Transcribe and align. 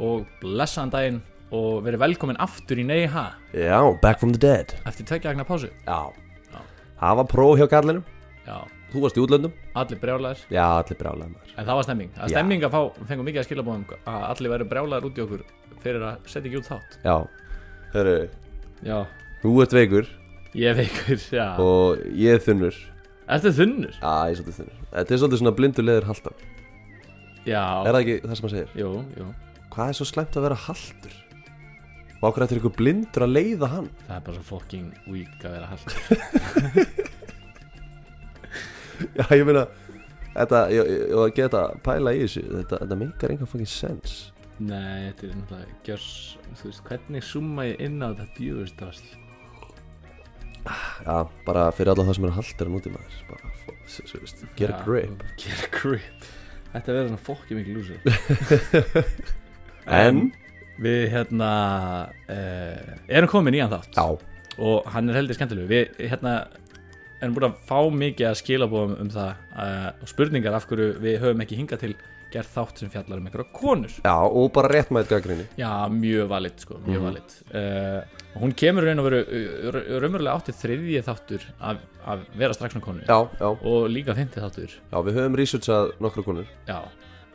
og 0.00 0.26
blessaðan 0.42 0.92
daginn 0.92 1.20
og 1.52 1.82
verið 1.84 2.00
velkomin 2.00 2.38
aftur 2.40 2.80
í 2.80 2.84
Nei 2.88 3.06
Ha? 3.12 3.26
Já, 3.52 3.78
back 4.00 4.20
from 4.20 4.32
the 4.32 4.40
dead. 4.40 4.72
Eftir 4.88 5.04
tveggjagna 5.10 5.44
pásu? 5.44 5.68
Já, 5.86 5.98
Já. 6.52 6.60
það 7.00 7.16
var 7.20 7.28
próf 7.32 7.58
hjá 7.60 7.66
kallinum 7.68 8.04
Já, 8.46 8.62
Þú 8.92 9.00
varst 9.06 9.16
í 9.16 9.22
útlöndum. 9.24 9.52
Allir 9.78 9.98
brjálæðir 10.02 10.40
Já, 10.52 10.64
allir 10.82 10.96
brálega 11.00 11.28
maður. 11.32 11.52
En 11.56 11.64
það 11.68 11.76
var 11.78 11.84
stemming 11.86 12.10
Það 12.16 12.22
Já. 12.28 12.32
stemming 12.34 12.64
að 12.66 12.72
fá, 12.74 12.80
fengum 13.08 13.24
mikið 13.28 13.40
að 13.42 13.46
skilabóðum 13.48 13.84
að 14.04 14.24
allir 14.28 14.52
væru 14.52 14.66
brjálæðir 14.72 15.06
út 15.08 15.20
í 15.20 15.22
okkur 15.26 15.44
fyrir 15.82 16.04
að 16.08 16.26
setja 16.28 16.50
ekki 16.50 16.60
út 16.60 16.68
þátt. 16.68 16.98
Já, 17.04 17.16
hörru, 17.94 18.16
Já, 18.84 18.98
þú 19.42 19.52
ert 19.64 19.76
veikur. 19.78 20.10
Ég 20.54 20.76
veikur, 20.76 21.22
já. 21.38 21.46
Og 21.62 22.02
ég 22.12 22.36
er 22.36 22.42
þunnur. 22.44 22.76
Ertu 23.32 23.52
þunnur? 23.56 23.94
Já, 23.96 24.12
ég 24.28 24.34
er 24.34 24.40
svolítið 24.42 24.58
þunnur. 24.60 24.82
Þetta 24.92 25.14
er 25.16 25.22
svolítið 25.22 25.40
svona 25.44 25.54
blindur 25.56 25.86
leður 25.88 26.08
haldan 26.10 26.36
Já, 27.48 27.62
Er 27.86 27.94
það 27.96 28.00
ekki 28.02 28.16
það 28.26 28.34
sem 28.36 28.44
maður 28.46 28.56
segir? 28.58 28.74
jú, 28.82 28.90
jú 29.18 29.30
Hvað 29.72 29.88
er 29.88 29.96
svo 29.98 30.06
slæmt 30.08 30.36
að 30.36 30.44
vera 30.48 30.58
haldur? 30.66 31.14
Og 32.22 32.26
okkur 32.28 32.44
ættir 32.44 32.58
ykkur 32.60 32.74
blindur 32.78 33.24
að 33.26 33.32
leiða 33.34 33.68
hann? 33.72 33.88
Það 34.06 34.16
er 34.18 34.24
bara 34.26 34.36
svo 34.38 34.44
fucking 34.52 34.88
weak 35.10 35.46
að 35.48 35.56
vera 35.56 35.66
hald 35.72 35.86
Já, 39.18 39.24
ég 39.34 39.46
meina 39.48 39.64
Þetta, 40.32 40.60
ég, 40.72 40.86
ég, 40.88 41.00
ég 41.12 41.34
geta 41.36 41.62
pæla 41.84 42.12
í 42.16 42.22
þessu. 42.22 42.40
Þetta, 42.48 42.76
þetta 42.84 42.96
meikar 43.02 43.32
enga 43.34 43.44
fucking 43.50 43.68
sense. 43.68 44.30
Nei, 44.64 45.10
þetta 45.10 45.26
er 45.26 45.32
náttúrulega 45.36 45.74
gjörs 45.88 46.06
Þú 46.60 46.68
veist, 46.70 46.82
hvernig 46.86 47.24
summa 47.26 47.66
ég 47.68 47.80
inn 47.84 47.98
á 48.04 48.08
þetta 48.12 48.26
djúvistast 48.38 49.06
Já, 50.62 51.16
bara 51.48 51.66
fyrir 51.74 51.90
alla 51.92 52.04
það 52.06 52.14
sem 52.20 52.26
eru 52.28 52.36
haldur 52.38 52.68
að 52.68 52.74
núti 52.76 52.92
maður. 52.94 53.16
Bara, 53.32 53.50
s- 53.90 54.12
veist, 54.14 54.44
get 54.60 54.70
a 54.70 54.78
grip. 54.86 55.24
Get 55.42 55.64
a 55.66 55.70
grip. 55.74 56.28
Þetta 56.72 56.94
verður 56.94 57.08
svona 57.10 57.24
fokki 57.26 57.58
mikið 57.58 57.72
lúsir 57.80 57.98
En 59.86 60.32
Við 60.82 61.10
hérna 61.12 61.50
uh, 62.28 63.08
Erum 63.08 63.28
komin 63.30 63.54
í 63.54 63.60
hann 63.62 63.70
þátt. 63.72 63.96
Já, 63.96 64.06
Og 64.62 64.86
hann 64.92 65.08
er 65.10 65.20
heldur 65.20 65.36
skemmtilegu 65.38 65.68
Við 65.70 66.00
hérna 66.10 66.36
erum 67.22 67.36
búin 67.36 67.46
að 67.50 67.60
fá 67.68 67.78
mikið 67.94 68.30
að 68.32 68.40
skilabóðum 68.40 68.96
um 69.04 69.10
það 69.12 69.34
uh, 69.56 69.90
Og 70.02 70.10
spurningar 70.10 70.56
af 70.58 70.66
hverju 70.70 70.88
við 71.04 71.20
höfum 71.22 71.44
ekki 71.44 71.60
hingað 71.60 71.84
til 71.86 71.94
Gert 72.32 72.48
þátt 72.48 72.78
sem 72.80 72.88
fjallar 72.88 73.18
um 73.20 73.26
einhverja 73.28 73.52
konur. 73.52 73.92
Já, 74.06 74.14
og 74.24 74.46
bara 74.56 74.70
rétt 74.72 74.88
mætt 74.96 75.10
gaggrinni 75.12 75.44
Já, 75.60 75.68
mjög 75.92 76.30
valit 76.30 76.62
sko, 76.64 76.78
mjög 76.80 77.02
Mhm. 77.02 77.04
valit 77.04 77.34
uh, 77.52 78.22
og 78.32 78.38
Hún 78.46 78.54
kemur 78.56 78.86
raun 78.88 79.02
og 79.02 79.04
veru 79.10 79.20
raunverulega 80.00 80.38
átti 80.40 80.54
þriðji 80.56 81.02
þáttur 81.04 81.44
af, 81.60 81.82
af 82.08 82.22
vera 82.40 82.56
strax 82.56 82.72
með 82.78 82.84
konu 82.86 83.04
Já, 83.04 83.18
já, 83.36 83.50
og 83.52 83.84
líka 83.92 84.14
fymti 84.16 84.40
þáttur. 84.40 84.72
Já, 84.80 84.96
við 85.04 85.18
höfum 85.20 85.36
researchað 85.42 85.92
nokkra 86.00 86.24
konur. 86.24 86.48
Já, 86.70 86.78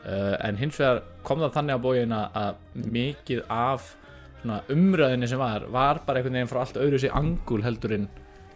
en 0.06 0.56
hins 0.58 0.78
vegar 0.80 1.02
kom 1.23 1.40
það 1.40 1.53
þannig 1.58 1.76
á 1.76 1.80
bógin 1.84 2.14
að- 2.16 2.56
mikið 2.76 3.42
af 3.50 3.95
svona, 4.42 4.62
umræðinni 4.70 5.28
sem 5.28 5.39
var 5.39 5.66
var 5.72 6.00
bara 6.06 6.20
einhvern 6.20 6.34
veginn 6.38 6.48
frá 6.52 6.62
allt 6.62 6.78
öðru 6.78 7.00
sér 7.02 7.16
angul 7.17 7.62
heldur 7.66 7.94
en 7.94 8.08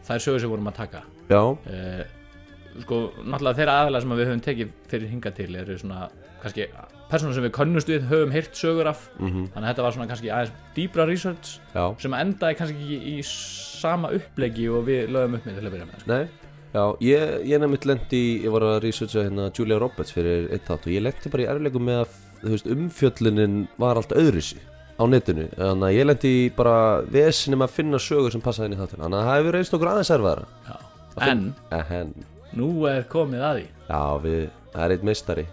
þær 0.07 0.19
sögur 0.23 0.39
sem 0.39 0.49
vorum 0.49 0.67
að 0.67 0.75
taka. 0.75 1.01
Já, 1.29 1.41
uh, 1.41 2.03
sko, 2.81 3.11
náttúrulega 3.25 3.57
þeirra 3.59 3.75
aðalega 3.81 4.01
sem 4.01 4.09
við 4.17 4.27
höfum 4.29 4.41
tekið 4.47 4.71
fyrir 4.87 5.09
hinga 5.11 5.31
til 5.35 5.55
eru 5.55 5.77
svona, 5.77 6.09
kannski, 6.41 6.67
personar 7.11 7.33
sem 7.35 7.43
við 7.43 7.51
könnust 7.51 7.87
við 7.91 8.07
höfum 8.09 8.31
heyrt 8.31 8.53
sögur 8.55 8.87
af. 8.87 9.09
Mhm, 9.19 9.49
þannig 9.51 9.65
að 9.65 9.71
þetta 9.73 9.83
var 9.83 9.91
svona 9.91 10.07
kannski 10.07 10.31
aðeins 10.31 10.53
dýbra 10.75 11.05
research 11.07 11.59
já. 11.75 11.99
sem 12.01 12.13
endaði 12.13 12.57
kannski 12.57 12.77
ekki 12.85 13.01
í 13.19 13.23
sama 13.81 14.09
upplegi 14.15 14.69
og 14.71 14.85
við 14.87 15.09
lögum 15.11 15.35
upp 15.35 15.45
með 15.45 15.59
til 15.59 15.67
að 15.67 15.71
byrja 15.75 15.89
með 15.89 15.99
sko. 15.99 16.07
Nei, 16.07 16.27
já, 16.73 16.83
ég, 17.03 17.31
ég 17.49 17.61
nefnitt 17.61 17.85
lendi 17.89 18.21
ég 18.45 18.51
var 18.53 18.65
að 18.67 18.79
researcha 18.85 19.25
hérna 19.25 19.49
Julia 19.57 19.79
Roberts 19.81 20.13
fyrir 20.15 20.49
eitt 20.53 20.67
þátt 20.69 20.87
og 20.87 20.93
ég 20.95 21.03
lendi 21.05 21.31
bara 21.33 21.45
í 21.45 21.49
erleikum 21.51 21.87
með 21.87 22.03
að, 22.03 22.19
þú 22.41 22.53
veist, 22.55 22.69
umfjöllunin 22.75 23.57
var 23.81 23.99
allt 23.99 24.13
öðruvísi 24.15 24.61
á 25.01 25.03
netinu, 25.09 25.47
þannig 25.57 25.87
að 25.87 25.95
ég 25.97 26.07
lendi 26.09 26.33
bara 26.55 26.75
vesinni 27.09 27.57
með 27.57 27.69
að 27.69 27.75
finna 27.79 28.01
sögur 28.01 28.33
sem 28.33 28.43
passaði 28.43 28.69
inn 28.71 28.77
í 28.77 28.81
þáttina, 28.81 29.03
þannig 29.07 29.19
að 29.21 29.29
það 29.29 29.39
hefur 29.39 29.57
reynst 29.57 29.77
okkur 29.77 29.91
aðeins 29.91 30.13
erfara 30.15 30.43
Já. 30.67 30.75
en? 31.27 31.43
Ehen, 31.79 32.11
nú 32.59 32.69
er 32.91 33.07
komið 33.09 33.45
að 33.47 33.57
því. 33.57 33.65
Já, 33.87 34.01
við, 34.25 34.43
það 34.75 34.83
er 34.85 34.95
eitt 34.95 35.07
meistari 35.09 35.47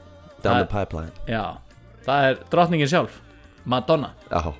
down 0.44 0.60
the 0.60 0.68
pipeline, 0.70 1.14
Já, 1.30 1.44
það 2.06 2.28
er 2.28 2.42
drottningin 2.52 2.90
sjálf 2.92 3.22
Madonna. 3.68 4.12
Já. 4.30 4.52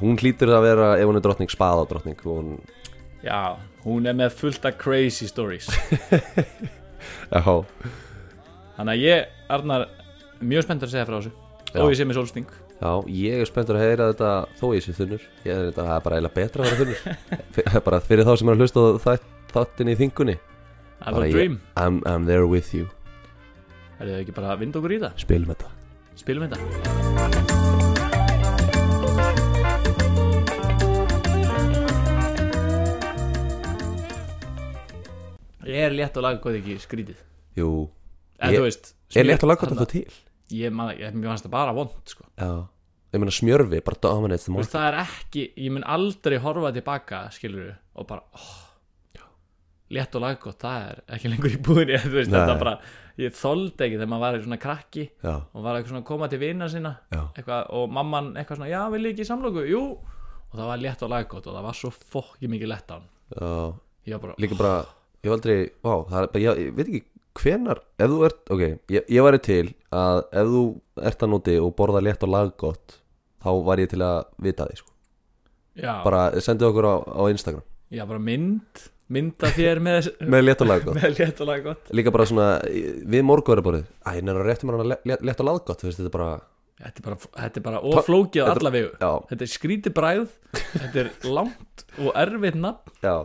Hún 0.00 0.16
hlýtur 0.18 0.50
að 0.54 0.64
vera, 0.64 0.86
ef 0.98 1.06
hún 1.10 1.18
er 1.18 1.22
drottning, 1.24 1.50
spaða 1.52 1.84
drottning 1.90 2.22
hún, 2.24 2.54
Já, 3.24 3.56
hún 3.84 4.06
er 4.10 4.16
með 4.18 4.34
fullt 4.40 4.64
af 4.68 4.76
crazy 4.80 5.28
stories. 5.30 5.68
Já, 7.32 7.42
Þannig 8.76 8.92
að 8.96 9.02
ég, 9.04 9.30
Arnar, 9.52 9.86
mjög 10.40 10.64
spenntur 10.66 10.88
að 10.88 10.94
segja 10.94 11.06
frá 11.08 11.16
þessu. 11.20 11.32
Já. 11.70 11.80
Og 11.84 11.90
ég 11.92 11.98
sé 12.00 12.06
með 12.08 12.16
sólsting. 12.20 12.46
Já, 12.80 12.92
ég 13.12 13.42
er 13.44 13.48
spenntur 13.50 13.76
að 13.76 13.84
heyra 13.84 14.06
þetta 14.12 14.30
þó 14.56 14.64
ég 14.72 14.84
sé 14.86 14.94
þunnur. 14.96 15.26
Ég 15.44 15.52
er 15.52 15.66
þetta, 15.68 15.84
það 15.84 15.92
er 15.98 16.04
bara 16.06 16.16
eiginlega 16.20 16.38
betra 16.38 16.64
að 16.64 16.70
vera 16.70 16.80
þunnur. 16.80 17.82
Bara 17.90 18.00
fyrir 18.06 18.24
þá 18.28 18.32
sem 18.40 18.48
er 18.48 18.56
að 18.56 18.64
hlusta 18.64 18.86
þætt, 19.04 19.28
þáttin 19.52 19.92
í 19.92 19.98
þingunni. 20.00 20.36
Það 21.04 21.18
Bara 21.18 21.26
er 21.26 21.30
ég- 21.30 21.36
dream. 21.38 21.60
I'm, 21.76 22.00
I'm 22.08 22.24
there 22.30 22.48
with 22.48 22.72
you, 22.76 22.88
Er 24.00 24.08
þið 24.08 24.18
ekki 24.22 24.32
bara 24.40 24.54
að 24.54 24.62
vinda 24.64 24.80
okkur 24.80 24.96
í 24.96 25.00
það? 25.04 25.16
spilum 25.26 25.52
þetta. 25.52 25.72
Spilum 26.24 26.48
þetta 26.48 27.59
Er 35.66 35.92
létt 35.92 36.16
og 36.16 36.24
laggóð 36.24 36.58
ekki 36.60 36.78
skrítið? 36.80 37.16
Jú, 37.58 37.70
En 38.40 38.54
Ég- 38.54 38.62
veist 38.64 38.94
er 39.14 39.24
létt 39.24 39.42
laga 39.50 39.66
þarna- 39.66 39.84
þetta 39.84 39.90
til? 39.92 40.12
Ég, 40.50 40.72
fannst 41.28 41.44
það 41.44 41.50
bara 41.50 41.72
vond 41.76 41.90
sko. 42.08 42.24
Ég 43.12 43.18
meina 43.18 43.30
smjörfi, 43.34 43.80
bara 43.84 43.98
dominates 44.00 44.44
the 44.44 44.52
market. 44.52 44.70
það 44.72 44.86
er 44.88 44.98
ekki, 45.02 45.52
ég 45.58 45.70
mun 45.72 45.82
aldrei 45.82 46.38
horfa 46.38 46.72
tilbaka, 46.72 47.28
skilur 47.34 47.72
og 47.96 48.06
bara, 48.06 48.22
oh, 48.34 48.70
létt 49.90 50.14
og 50.14 50.22
laggótt, 50.22 50.60
það 50.62 50.84
er 50.90 51.00
ekki 51.16 51.28
lengur 51.32 51.50
í 51.50 51.58
bara, 52.62 52.74
ég 53.18 53.34
þoldi 53.34 53.86
ekki 53.86 53.98
þegar 53.98 54.10
maður 54.12 54.20
var 54.24 54.38
í 54.38 54.44
svona 54.44 54.60
krakki 54.62 55.04
Já, 55.24 55.34
og 55.42 55.64
var 55.64 55.74
eitthvað 55.80 55.90
svona 55.90 56.02
að 56.04 56.08
koma 56.12 56.28
til 56.30 56.38
vina 56.38 56.68
já, 57.10 57.22
eitthvað, 57.34 57.66
og 57.80 57.90
mamman 57.98 58.30
eitthvað 58.36 58.60
svona, 58.60 58.70
já, 58.70 58.80
vil 58.94 59.02
ég 59.02 59.12
ekki 59.16 59.26
í 59.26 59.30
samlóku, 59.32 59.66
jú, 59.68 59.82
og 59.98 60.54
það 60.54 60.70
var 60.70 60.78
létt 60.78 61.02
og 61.02 61.10
laggótt 61.10 61.46
og 61.50 61.58
það 61.58 61.66
var 61.66 61.78
svo 61.82 61.90
fokki 61.90 62.48
mikið 62.54 62.68
lett 62.76 62.94
á 62.94 62.94
hann, 62.94 63.10
Líka 64.38 64.56
bara, 64.56 64.86
ég 65.20 65.28
hef 65.28 65.36
aldrei, 65.36 65.56
vá, 65.84 65.94
það 66.08 66.20
er 66.22 66.28
bara, 66.34 66.42
ég, 66.44 66.60
ég 66.64 66.76
veit 66.76 66.88
ekki 66.90 67.02
hvenar, 67.40 67.80
ef 68.00 68.10
þú 68.10 68.20
ert, 68.26 68.40
ok 68.50 68.62
Ég, 68.90 69.04
ég 69.14 69.24
væri 69.26 69.40
til 69.44 69.64
að 69.94 70.20
ef 70.42 70.48
þú 70.50 70.62
ert 71.10 71.24
að 71.26 71.30
núti 71.34 71.56
og 71.62 71.74
borða 71.78 72.00
létt 72.04 72.24
og 72.26 72.32
laggott 72.34 72.96
þá 73.40 73.50
var 73.64 73.80
ég 73.80 73.90
til 73.92 74.00
að 74.04 74.18
vita 74.44 74.66
því, 74.68 74.80
sko. 74.82 74.90
Bara 76.04 76.22
sendið 76.44 76.66
okkur 76.70 76.88
á, 76.90 76.94
á 77.00 77.22
Instagram. 77.32 77.62
Já, 77.94 78.02
bara 78.10 78.20
mynd, 78.20 78.82
mynda 79.10 79.50
þér 79.56 79.80
með, 79.86 80.10
Með 80.34 80.44
létt 80.48 80.64
og 80.64 80.68
laggott. 80.70 80.98
Með 80.98 81.18
létt 81.20 81.40
og 81.40 81.48
laggótt, 81.48 81.92
líka 81.96 82.12
bara 82.14 82.26
svona 82.28 82.48
við 82.66 83.24
morguverðarborðið 83.30 83.86
æ, 84.04 84.10
neina 84.20 84.44
rétti 84.44 84.68
maður 84.68 84.84
hana 84.84 84.98
létt, 85.08 85.24
létt 85.30 85.40
og 85.44 85.48
laggott 85.50 85.80
þú 85.80 85.88
veist, 85.88 86.02
þetta 86.02 86.10
er 86.10 86.16
bara, 86.18 86.30
þetta 86.84 87.00
er 87.04 87.08
bara, 87.08 87.20
þetta 87.38 87.62
er 87.62 87.66
bara 87.70 87.82
oflókið 87.94 88.44
á 88.44 88.46
alla 88.52 88.74
vegu, 88.76 88.92
þetta 89.00 89.46
er 89.46 89.52
skrítið 89.54 89.96
bræð, 89.96 90.26
þetta 90.74 91.04
er 91.04 91.12
langt 91.30 91.86
og 92.00 92.10
erfitt 92.26 92.60
nafn. 92.60 92.98
Já 93.06 93.16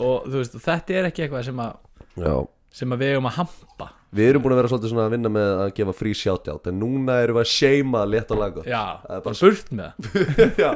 og 0.00 0.28
þú 0.28 0.40
veist, 0.40 0.56
þetta 0.64 0.98
er 0.98 1.10
ekki 1.10 1.26
eitthvað 1.26 1.46
sem 1.50 1.60
að 1.64 2.24
já, 2.24 2.34
sem 2.74 2.94
að 2.94 3.04
við 3.04 3.14
eigum 3.14 3.30
að 3.30 3.38
hampa. 3.42 3.92
Við 4.14 4.28
erum 4.30 4.44
búin 4.44 4.52
að 4.54 4.58
vera 4.60 4.68
svolítið 4.70 4.90
svona 4.92 5.04
að 5.08 5.14
vinna 5.16 5.30
með 5.34 5.48
að 5.58 5.68
gefa 5.74 5.92
frí 5.98 6.10
shoutout 6.14 6.68
en 6.70 6.76
núna 6.78 7.16
erum 7.24 7.34
við 7.34 7.42
að 7.42 7.48
seima 7.50 8.02
létt 8.06 8.28
og 8.30 8.38
laggott 8.38 8.68
já, 8.70 8.82
Það 9.02 9.16
er 9.16 9.24
bara 9.24 9.38
burt 9.40 9.72
með 9.74 10.04
það. 10.04 10.52
Já, 10.62 10.68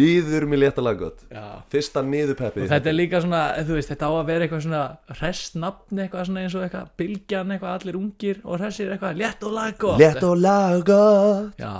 nýður 0.00 0.46
með 0.50 0.62
létt 0.64 0.80
og 0.82 0.86
laggott 0.88 1.22
já. 1.30 1.44
fyrsta 1.70 2.02
nýðupeppið 2.06 2.64
og 2.66 2.72
þetta 2.72 2.90
er 2.90 2.96
líka 2.96 3.20
svona, 3.22 3.42
þú 3.68 3.76
veist, 3.78 3.92
þetta 3.92 4.10
á 4.10 4.12
að 4.16 4.32
vera 4.32 4.46
eitthvað 4.46 4.64
svona 4.66 4.82
hressnafni, 5.20 6.02
eitthvað 6.04 6.26
svona 6.26 6.42
eins 6.42 6.56
og 6.58 6.66
eitthvað 6.66 6.90
bylgjan, 7.02 7.54
eitthvað 7.54 7.76
allir 7.78 8.00
ungir 8.00 8.42
og 8.42 8.58
hressir 8.58 8.90
eitthvað, 8.96 9.22
létt 9.22 9.46
og 9.46 9.54
laggótt 9.54 10.02
létt 10.02 10.26
og 10.26 10.36
laggott 10.42 11.62
já, 11.62 11.72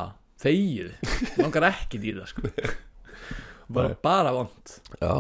þegið, 0.46 0.94
langar 1.42 1.68
ekki 1.72 2.02
það 2.06 2.30
sko. 2.30 2.46
Bara, 3.74 3.94
bara 4.02 4.32
vond 4.34 4.72
já, 4.98 5.12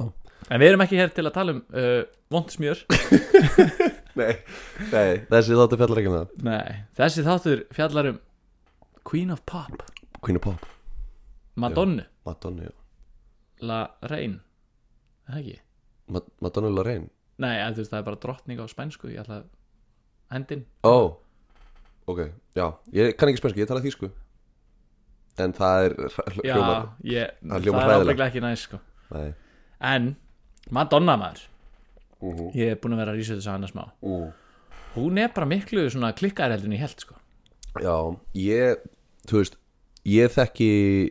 en 0.48 0.62
við 0.62 0.70
erum 0.70 0.84
ekki 0.86 0.98
hér 1.00 1.12
til 1.14 1.26
að 1.28 1.34
tala 1.36 1.54
um 1.56 1.60
uh, 1.74 2.02
vond 2.32 2.52
smjör. 2.54 2.82
Nei, 4.20 4.32
nei 4.90 5.20
þessi 5.30 5.54
þáttu 5.54 5.76
fjallar 5.78 6.00
ekki 6.00 6.10
með 6.10 6.22
það. 6.24 6.44
Nei, 6.48 6.78
þessi 6.98 7.22
þáttur 7.26 7.60
fjallar 7.76 8.08
um 8.10 8.16
Queen 9.06 9.30
of 9.34 9.42
Pop. 9.48 9.84
Queen 10.20 10.36
of 10.40 10.42
Pop, 10.44 10.64
Madonna, 11.60 12.04
Madonna, 12.26 12.66
já. 12.66 12.74
La 13.64 13.78
Reine. 14.10 14.40
Er 15.28 15.36
það 15.36 15.40
ekki? 15.44 15.58
Ma 16.10 16.20
Madonna 16.42 16.70
Lorraine 16.74 17.06
Nei, 17.40 17.54
en 17.62 17.76
þú 17.76 17.84
veist, 17.84 17.92
það 17.92 18.00
er 18.00 18.06
bara 18.08 18.18
drottning 18.24 18.58
á 18.60 18.66
spænsku 18.68 19.08
Ég 19.12 19.20
ætla 19.22 19.36
að 19.40 19.44
hendin 20.34 20.64
ó, 20.84 20.96
ok, 22.10 22.20
já 22.58 22.64
ég 22.96 23.14
kann 23.18 23.30
ekki 23.30 23.40
spensku, 23.40 23.62
ég 23.62 23.70
tala 23.70 23.82
þýsku. 23.84 24.10
En 25.40 25.54
það 25.56 25.86
er 25.86 25.94
hl- 26.10 26.44
Já, 26.44 26.54
hljómar 26.56 26.82
ég, 27.06 27.38
það 27.46 27.64
hljómar 27.64 27.86
er 27.86 27.94
ábygglega 28.02 28.26
ekki 28.28 28.42
næst 28.44 28.66
sko. 28.68 28.80
nei. 29.14 29.30
En, 29.90 30.10
Madonna 30.70 31.16
maður. 31.16 31.46
Uh 32.20 32.34
-huh. 32.34 32.52
Ég 32.54 32.74
er 32.74 32.76
búin 32.76 32.92
að 32.92 33.02
vera 33.02 33.12
að 33.12 33.16
rísa 33.16 33.34
þess 33.34 33.48
að 33.48 33.56
hana 33.56 33.66
smá. 33.66 33.84
Uh. 34.02 34.28
Hún 34.94 35.18
er 35.18 35.30
bara 35.34 35.46
miklu 35.46 35.80
en 36.64 36.72
ég 36.72 36.78
held 36.78 37.00
sko. 37.00 37.14
Já, 37.80 38.16
ég, 38.34 38.76
þú 39.26 39.36
veist 39.38 39.56
Ég 40.08 40.32
þekki 40.32 40.66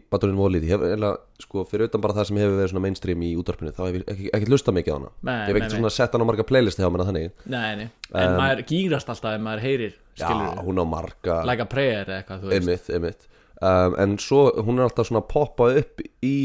Baturinn 0.09 0.37
Volið 0.39 0.65
Ég 0.65 0.73
hef 0.73 0.81
eiginlega, 0.81 1.17
sko, 1.43 1.63
fyrir 1.69 1.89
utan 1.89 2.01
bara 2.01 2.15
það 2.17 2.29
sem 2.29 2.39
hefur 2.41 2.55
verið 2.57 2.81
mainstream 2.81 3.21
í 3.21 3.29
útvarpinu 3.37 3.73
þá 3.77 3.81
hef 3.85 3.97
ég 3.99 4.05
ekki, 4.09 4.29
ekki 4.33 4.49
lusta 4.49 4.73
mikið 4.73 4.91
á 4.91 4.97
hana. 4.97 5.11
Nei, 5.21 5.35
Ég 5.35 5.49
hef 5.51 5.59
ekkert 5.59 5.75
nei. 5.85 5.91
sett 5.93 6.15
hann 6.15 6.25
á 6.25 6.29
marga 6.29 6.45
playlisti 6.49 6.81
hjá 6.81 6.89
mér 6.89 7.03
að 7.03 7.11
þannig. 7.11 7.43
Nei, 7.53 7.85
en 8.23 8.33
maður 8.39 8.63
gýrast 8.71 9.11
alltaf 9.13 9.37
ef 9.37 9.43
maður 9.45 9.63
heyrir 9.67 9.93
Já, 9.93 10.25
skilur, 10.25 10.63
hún 10.65 10.81
á 10.81 10.85
marga 10.89 11.37
like 11.45 11.61
a 11.61 11.69
prayer 11.69 12.09
eða 12.09 12.17
eitthvað, 12.23 13.29
um, 13.61 13.95
En 13.99 14.17
svo, 14.17 14.41
hún 14.57 14.79
er 14.79 14.87
alltaf 14.87 15.09
svona 15.09 15.21
að 15.21 15.29
poppa 15.35 15.69
upp 15.83 16.03
í 16.25 16.37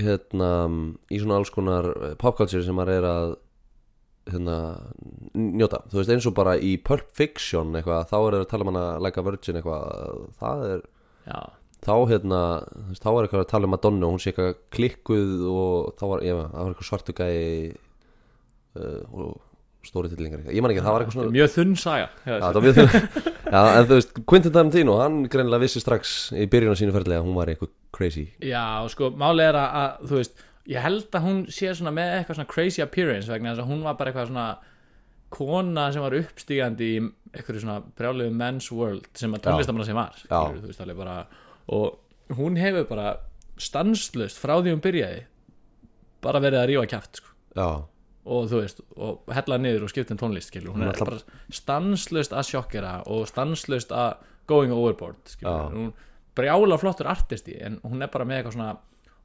hérna, 0.00 0.50
í 1.12 1.20
svona 1.22 1.40
alls 1.40 1.52
konar 1.54 1.90
eh, 1.94 2.14
popculture 2.20 2.64
sem 2.66 2.76
maður 2.76 2.98
er 2.98 3.08
að 3.10 3.34
hérna, 4.32 4.56
njóta. 5.36 5.82
Þú 5.92 6.00
veist, 6.00 6.12
eins 6.14 6.28
og 6.30 6.36
bara 6.36 6.56
í 6.56 6.74
Pulp 6.80 7.10
Fiction 7.14 7.74
eitthvað, 7.76 8.08
þá 8.10 8.16
er 8.18 8.36
það 8.38 8.40
að 8.40 8.48
tala 8.52 8.66
um 8.66 8.72
hana 8.72 8.84
like 9.04 9.20
a 9.20 9.26
virgin 9.26 9.60
eitthvað, 9.60 10.24
það 10.40 10.66
er 10.70 10.84
Já, 11.24 11.40
þá 11.84 11.94
hérna, 12.10 12.42
þú 12.72 12.86
veist, 12.90 13.04
þá 13.04 13.10
er 13.12 13.26
eitthvað 13.26 13.44
að 13.44 13.50
tala 13.52 13.68
um 13.68 13.74
Madonna 13.76 14.08
og 14.08 14.14
hún 14.14 14.22
sé 14.22 14.32
eitthvað 14.32 14.54
klikkuð 14.76 15.34
og 15.52 15.90
þá 16.00 16.04
var, 16.10 16.24
ég, 16.24 16.40
það 16.40 16.60
var 16.60 16.72
eitthvað 16.74 16.90
svartu 16.90 17.16
gæi 17.18 17.34
uh, 18.80 19.02
og 19.12 19.53
stóri 19.88 20.10
tillingar 20.12 20.46
ég 20.48 20.64
man 20.64 20.72
ekki, 20.72 20.82
það 20.84 20.96
var 20.96 21.04
eitthvað 21.04 21.18
svona 21.18 21.34
mjög 21.34 21.52
þunn 21.54 21.76
saga. 21.80 22.08
Já, 22.24 22.34
það 22.38 22.58
var 22.58 22.66
mjög 22.66 22.80
þunn 22.80 23.30
Já, 23.54 23.60
en 23.60 23.86
þú 23.90 23.98
veist, 23.98 24.16
Quentin 24.30 24.54
Tarantino, 24.54 24.96
hann 25.02 25.20
greinilega 25.30 25.62
vissi 25.66 25.82
strax 25.82 26.14
í 26.34 26.48
byrjun 26.50 26.74
á 26.74 26.80
sínu 26.80 26.94
ferðlega 26.96 27.20
að 27.22 27.28
hún 27.28 27.36
var 27.38 27.52
eitthvað 27.52 27.70
crazy. 27.94 28.24
Já, 28.42 28.64
sko, 28.90 29.12
máli 29.20 29.44
er 29.46 29.58
að, 29.60 30.00
þú 30.08 30.18
veist 30.22 30.44
Ég 30.64 30.80
held 30.80 31.12
að 31.12 31.26
hún 31.26 31.40
sé 31.52 31.74
svona 31.76 31.92
með 31.92 32.14
eitthvað 32.18 32.38
svona 32.38 32.48
crazy 32.48 32.80
appearance 32.80 33.28
vegna 33.28 33.50
þess 33.52 33.64
að 33.66 33.68
hún 33.68 33.82
var 33.84 33.98
bara 33.98 34.10
eitthvað 34.10 34.30
svona 34.30 34.46
kona 35.34 35.84
sem 35.92 36.04
var 36.04 36.16
uppstígandi 36.16 36.86
í 36.88 37.02
eitthvað 37.34 37.58
svona 37.60 37.76
brjáliðu 37.98 38.32
men's 38.38 38.70
world 38.72 39.08
sem 39.18 39.34
að 39.36 39.42
tónlistamanna 39.44 39.84
sem 39.88 39.98
var 39.98 40.16
skilur, 40.16 40.62
þú 40.62 40.70
veist, 40.70 40.80
alveg 40.80 41.00
bara, 41.02 41.16
og 41.74 42.38
hún 42.38 42.56
hefur 42.56 42.86
bara 42.88 43.10
stanslust 43.60 44.40
frá 44.40 44.54
því 44.62 44.72
hún 44.72 44.82
byrjaði 44.86 45.20
bara 46.24 46.40
verið 46.40 46.62
að 46.62 46.68
rífa 46.72 46.86
kjátt 46.94 47.20
sko. 47.20 47.34
Og 48.24 48.46
þú 48.48 48.60
veist, 48.62 48.78
og 48.96 49.26
hella 49.36 49.58
niður 49.60 49.82
og 49.84 49.90
skipta 49.92 50.14
um 50.14 50.20
tónlist 50.22 50.48
skilur, 50.48 50.72
hún 50.72 50.86
er 50.88 50.96
bara 50.96 51.18
stanslust 51.52 52.32
að 52.32 52.46
sjokkera 52.54 52.94
og 53.12 53.26
stanslust 53.28 53.92
að 53.92 54.14
going 54.48 54.72
overboard 54.72 55.20
skilur, 55.28 55.74
hún 55.74 55.90
brjála 56.36 56.78
flottur 56.80 57.10
artisti 57.12 57.58
en 57.60 57.76
hún 57.84 58.00
er 58.02 58.08
bara 58.12 58.24
með 58.28 58.40
eitthvað 58.40 58.56
svona 58.56 58.70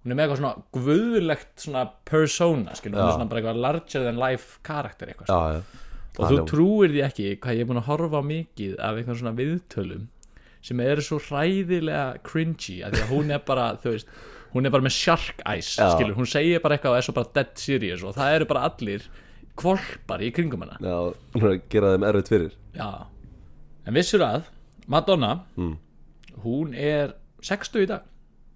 hún 0.04 0.12
er 0.12 0.18
með 0.20 0.26
eitthvað 0.26 0.42
svona 0.42 0.66
guðlegt 0.76 1.64
svona 1.64 1.86
persona, 2.08 2.76
skilur, 2.76 3.00
hún 3.00 3.08
er 3.08 3.16
svona 3.16 3.30
bara 3.32 3.42
eitthvað 3.42 3.62
larger 3.66 4.06
than 4.10 4.20
life 4.20 4.60
karakter 4.68 5.14
eitthvað 5.14 5.32
já, 5.32 5.56
já. 5.56 5.86
Og 6.20 6.34
þú 6.34 6.40
trúir 6.50 6.92
því 6.92 7.04
ekki 7.06 7.28
hvað 7.40 7.56
ég 7.56 7.64
er 7.64 7.70
búin 7.70 7.80
að 7.80 7.88
horfa 7.94 8.22
mikið 8.28 8.74
af 8.84 9.00
einhvern 9.00 9.20
svona 9.22 9.36
viðtölum 9.38 10.08
sem 10.68 10.82
eru 10.84 11.04
svo 11.06 11.22
hræðilega 11.24 12.20
cringy 12.28 12.82
að 12.84 12.98
því 12.98 13.04
að 13.06 13.14
hún 13.14 13.32
er 13.32 13.44
bara, 13.48 13.70
þú 13.82 13.96
veist 13.96 14.12
hún 14.54 14.66
er 14.66 14.74
bara 14.74 14.86
með 14.86 14.96
shark 14.98 15.42
eyes, 15.46 15.74
skilur 15.78 16.16
hún 16.18 16.28
segir 16.30 16.62
bara 16.64 16.78
eitthvað 16.78 16.96
og 16.96 16.98
er 17.02 17.06
svo 17.08 17.14
bara 17.18 17.32
dead 17.36 17.52
serious 17.60 18.04
og 18.04 18.16
það 18.18 18.36
eru 18.40 18.48
bara 18.50 18.64
allir 18.70 19.06
kvolpar 19.60 20.22
í 20.24 20.30
kringum 20.36 20.64
hana. 20.66 20.78
Já, 20.80 20.98
hún 21.36 21.44
er 21.46 21.52
að 21.56 21.62
gera 21.74 21.94
þeim 21.96 22.06
erfitt 22.10 22.32
fyrir. 22.32 22.54
Já, 22.78 22.90
en 23.86 23.94
vissur 23.98 24.24
að 24.26 24.48
Madonna, 24.90 25.34
Mm. 25.58 25.76
hún 26.44 26.74
er 26.74 27.14
60 27.42 27.84
í 27.84 27.88
dag. 27.88 28.02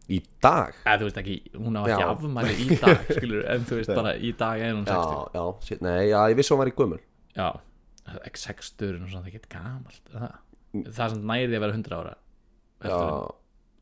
Í 0.10 0.18
dag? 0.44 0.74
eða 0.86 0.98
þú 1.00 1.06
veist 1.08 1.18
ekki, 1.22 1.36
hún 1.56 1.78
á 1.80 1.82
ekki 1.88 2.04
afmæli 2.04 2.56
í 2.60 2.80
dag 2.82 3.06
skilur, 3.18 3.46
en 3.54 3.62
þú 3.70 3.78
veist 3.80 3.94
bara 3.96 4.16
í 4.20 4.32
dag 4.36 4.60
er 4.60 4.74
hún 4.76 4.84
60 4.84 5.14
Já, 5.14 5.30
já, 5.38 5.44
shit, 5.68 5.82
nei, 5.82 6.10
já, 6.10 6.18
ég 6.28 6.36
vissi 6.36 6.52
hún 6.54 6.60
var 6.60 6.68
í 6.68 6.74
gömul. 6.76 7.00
Já, 7.38 7.48
ekki 8.28 8.42
60 8.42 8.90
er 8.90 8.98
nú 9.00 9.08
svona, 9.12 9.32
getur 9.32 9.48
gamalt 9.54 10.02
það, 10.12 10.34
það 10.90 11.06
er 11.06 11.14
sem 11.16 11.24
næri 11.32 11.56
að 11.56 11.64
vera 11.64 11.78
100 11.78 11.96
ára 12.02 12.16
Já 12.84 12.98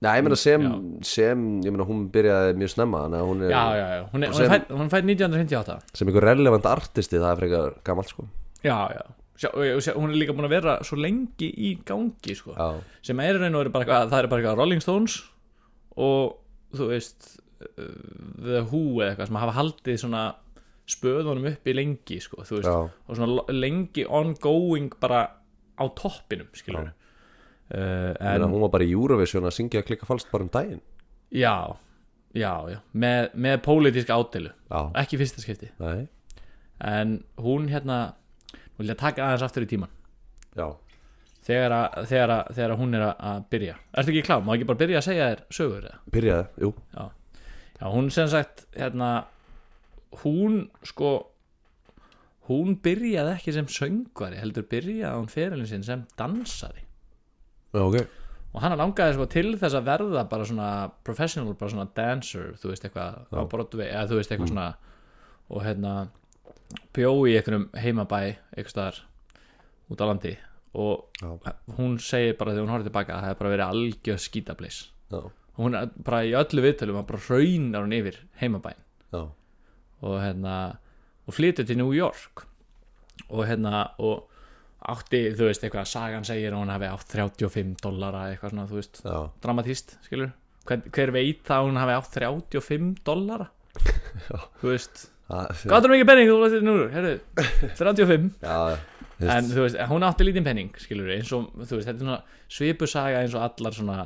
Nei, 0.01 0.15
ég 0.18 0.24
meina 0.25 0.38
sem, 0.39 0.63
sem, 1.06 1.42
ég 1.62 1.69
meina 1.75 1.86
hún 1.86 2.06
byrjaði 2.13 2.56
mjög 2.57 2.71
snemma 2.74 3.01
hún 3.21 3.44
er, 3.45 3.51
já, 3.53 3.63
já, 3.77 3.88
já, 4.00 4.03
hún 4.13 4.24
er, 4.25 4.31
sem- 4.33 4.63
hún 4.71 4.86
er 4.88 4.94
fædd 4.95 5.09
1958 5.12 5.98
sem 6.00 6.09
einhver 6.09 6.25
relevant 6.25 6.65
artisti 6.65 7.19
Það 7.21 7.31
er 7.36 7.42
frekar 7.44 7.75
gamalt, 7.86 8.09
sko. 8.09 8.25
Já, 8.65 8.77
já, 8.98 9.03
sjá, 9.38 9.51
sjá, 9.86 9.94
hún 10.00 10.09
er 10.09 10.18
líka 10.18 10.33
búin 10.33 10.48
að 10.50 10.56
vera 10.56 10.74
svo 10.88 10.98
lengi 10.98 11.51
í 11.53 11.75
gangi 11.86 12.33
sko. 12.38 12.56
Já, 12.57 12.81
sem 13.06 13.21
er 13.21 13.38
veru 13.44 13.69
bara 13.69 13.86
eitthvað, 13.86 14.09
það 14.09 14.24
er 14.24 14.30
bara 14.31 14.42
eitthvað 14.42 14.57
Rolling 14.63 14.81
Stones 14.81 15.19
og 15.98 16.38
þú 16.74 16.88
veist 16.95 17.30
uh, 17.62 17.94
The 18.42 18.63
Who 18.71 18.83
eða 19.04 19.12
eitthvað 19.13 19.30
sem 19.30 19.39
hafa 19.44 19.56
haldið 19.59 20.00
svona 20.01 20.24
spöðunum 20.92 21.45
uppi 21.51 21.75
lengi 21.77 22.18
sko, 22.25 22.42
þú 22.47 22.57
veist, 22.57 22.74
og 23.07 23.15
svona 23.21 23.45
lengi 23.54 24.07
ongoing 24.09 24.89
bara 25.00 25.21
á 25.77 25.86
toppinum 25.97 26.50
skilur 26.57 26.89
uh, 27.71 28.13
en 28.19 28.44
hún 28.47 28.62
var 28.65 28.71
bara 28.73 28.85
í 28.88 28.91
Eurovision 28.95 29.47
að 29.47 29.56
syngja 29.57 29.81
að 29.83 29.88
klikka 29.91 30.07
falskt 30.09 30.31
bara 30.31 30.44
um 30.47 30.51
daginn. 30.53 30.81
Já, 31.31 31.56
já, 32.35 32.53
já. 32.71 32.79
Með, 32.94 33.29
með 33.35 33.57
pólitíska 33.65 34.18
ádeilu 34.19 34.51
Já, 34.51 34.81
ekki 35.03 35.19
fyrsta 35.21 35.44
skipti. 35.44 35.69
Nei, 35.79 36.07
en 36.81 37.18
hún 37.39 37.69
hérna 37.71 38.00
hún 38.75 38.83
vilja 38.85 38.95
taka 39.00 39.27
aðeins 39.27 39.44
aftur 39.47 39.63
í 39.68 39.69
tíman 39.71 39.91
já. 40.57 40.68
Þegar, 41.41 41.73
að, 41.73 42.03
þegar, 42.12 42.31
að, 42.35 42.50
þegar 42.53 42.71
að 42.75 42.79
hún 42.83 42.94
er 42.97 43.03
að- 43.07 43.21
að 43.31 43.44
byrja. 43.50 43.75
Ertu 43.97 44.12
ekki 44.13 44.21
klár? 44.27 44.44
Má 44.45 44.51
ekki 44.53 44.68
bara 44.69 44.77
byrja 44.83 45.00
að 45.00 45.06
segja 45.07 45.29
þér 45.31 45.39
sögur 45.57 45.88
eða? 45.88 46.00
Byrjaði, 46.13 46.47
jú. 46.62 46.69
Já, 46.94 47.06
Já 47.81 47.85
hún 47.95 48.12
sem 48.13 48.27
sagt 48.29 48.65
hérna, 48.77 49.07
hún 50.21 50.59
sko 50.85 51.13
hún 52.50 52.75
byrjaði 52.83 53.33
ekki 53.38 53.53
sem 53.56 53.68
söngvari 53.71 54.38
heldur 54.41 54.68
byrjaði 54.69 55.18
hún 55.18 55.31
ferilin 55.31 55.69
sinn 55.69 55.85
sem 55.88 56.03
dansari 56.19 56.83
Já, 57.71 57.81
ok. 57.83 57.97
Og 58.51 58.63
hann 58.63 58.75
langaði 58.75 59.15
sko 59.15 59.27
til 59.31 59.53
þess 59.59 59.77
að 59.79 59.88
verða 59.88 60.25
bara 60.31 60.47
svona 60.47 60.69
professional, 61.07 61.53
bara 61.56 61.71
svona 61.71 61.88
dancer 61.95 62.50
þú 62.59 62.73
veist 62.73 62.88
eitthvað 62.88 63.21
á 63.31 63.41
Broadway 63.47 63.88
eða 63.88 64.09
þú 64.09 64.19
veist 64.19 64.33
eitthvað 64.33 64.51
svona 64.51 64.68
og 65.51 65.63
hérna 65.63 65.94
bjó 66.95 67.12
í 67.27 67.38
einhverjum 67.38 67.69
heimabæ 67.79 68.19
eitthvað 68.27 68.73
staðar 68.73 69.00
út 69.91 70.03
á 70.03 70.06
landi 70.09 70.33
og 70.71 71.21
Já, 71.21 71.31
hún 71.77 71.97
segir 72.03 72.38
bara 72.39 72.53
þegar 72.53 72.65
hún 72.65 72.73
horfði 72.75 72.89
tilbaka 72.91 73.15
að 73.15 73.21
það 73.21 73.29
hefði 73.29 73.39
bara 73.41 73.53
verið 73.56 73.71
algjör 73.71 74.21
skítablis 74.25 74.77
og 75.12 75.31
hún 75.59 75.75
er 75.79 75.89
bara 76.03 76.21
í 76.27 76.35
öllu 76.39 76.63
viðtölum 76.63 77.00
að 77.01 77.09
bara 77.09 77.25
raunar 77.27 77.88
hún 77.88 77.95
yfir 77.95 78.19
heimabæn 78.39 78.79
já. 79.12 79.23
Og 80.01 80.15
hérna 80.18 80.56
og 81.28 81.35
flytur 81.35 81.68
til 81.68 81.78
New 81.78 81.94
York. 81.94 82.45
Og 83.30 83.45
hérna 83.47 83.92
og 84.01 84.31
átti, 84.90 85.19
þú 85.38 85.47
veist, 85.50 85.64
eitthvað 85.66 85.88
sagan 85.92 86.26
segir 86.26 86.54
að 86.56 86.61
hún 86.64 86.71
hafi 86.73 86.88
átt 86.90 87.07
35 87.14 87.76
dollara 87.83 88.21
eitthvað 88.31 88.54
svona, 88.56 88.68
þú 88.69 88.80
veist, 88.80 89.02
Já, 89.06 89.18
dramatíst 89.44 89.97
skilur, 90.07 90.31
hver, 90.69 90.81
hver 90.95 91.11
veit 91.16 91.52
að 91.54 91.68
hún 91.68 91.78
hafi 91.81 91.97
átt 92.00 92.14
35 92.18 93.04
dollara? 93.06 93.50
Þú 94.61 94.71
veist, 94.73 95.04
hvað 95.30 95.85
er 95.85 95.94
mikið 95.95 96.09
penning 96.09 96.31
þú 96.31 96.40
veist 96.45 96.66
nú, 96.66 96.78
herru, 96.92 97.14
35 97.78 98.31
já, 98.42 98.57
en 99.21 99.52
þú 99.54 99.68
veist, 99.68 99.78
hún 99.92 100.04
átti 100.07 100.26
lítinn 100.28 100.47
penning 100.47 100.73
skilur, 100.81 101.11
eins 101.14 101.31
og, 101.38 101.52
þú 101.61 101.78
veist, 101.78 101.88
þetta 101.92 101.97
er 102.02 102.07
svona 102.07 102.19
svipusaga 102.52 103.21
eins 103.21 103.38
og 103.38 103.45
allar 103.45 103.78
svona 103.78 104.00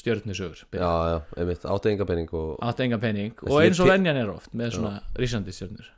stjörnusögur 0.00 0.60
Já, 0.76 0.90
já, 1.10 1.16
einmitt, 1.40 1.64
átti 1.66 1.90
enga 1.94 2.06
penning 2.08 2.30
og 2.36 2.60
átti 2.62 2.84
enga 2.86 2.98
penning 3.02 3.34
Þessi 3.40 3.50
og 3.56 3.64
eins 3.64 3.80
og 3.82 3.88
te- 3.88 3.96
venjan 3.96 4.20
er 4.20 4.30
oft 4.32 4.52
með 4.56 4.76
svona 4.76 4.92
rísandi 5.18 5.52
stjörnur. 5.56 5.88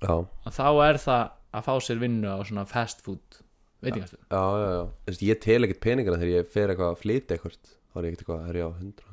Já, 0.00 0.14
að 0.46 0.54
þá 0.60 0.66
er 0.86 1.00
það 1.02 1.24
að 1.58 1.66
fá 1.66 1.72
sér 1.82 1.98
vinnu 2.04 2.30
á 2.30 2.38
svona 2.46 2.64
fast 2.70 3.02
food 3.04 3.40
veitingastöðum 3.82 4.26
já, 4.30 4.42
já, 4.60 4.70
já. 4.76 4.82
Veist, 5.06 5.22
Ég 5.28 5.40
tel 5.44 5.64
ekkert 5.66 5.80
peningana 5.84 6.18
þegar 6.20 6.34
ég 6.40 6.50
fer 6.54 6.68
eitthvað 6.74 6.92
að 6.94 7.00
flytja 7.04 7.36
eitthvað 7.36 7.56
þá 7.60 7.96
er 8.00 8.04
ég 8.04 8.12
ekkert 8.12 8.22
eitthvað, 8.24 8.48
er 8.52 8.60
ég 8.60 8.66
á 8.66 8.72
100 8.76 9.08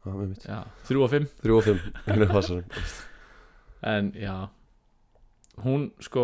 Já, 0.00 0.12
einmitt. 0.16 0.44
Já, 0.48 0.58
þrjú 0.88 1.00
og 1.04 1.10
fimm. 1.12 1.26
3 1.44 1.52
og 1.58 1.64
5, 1.66 1.80
einu 2.08 2.26
passarum 2.30 2.64
en 3.90 4.12
já. 4.16 4.34
Hún 5.64 5.90
sko, 6.04 6.22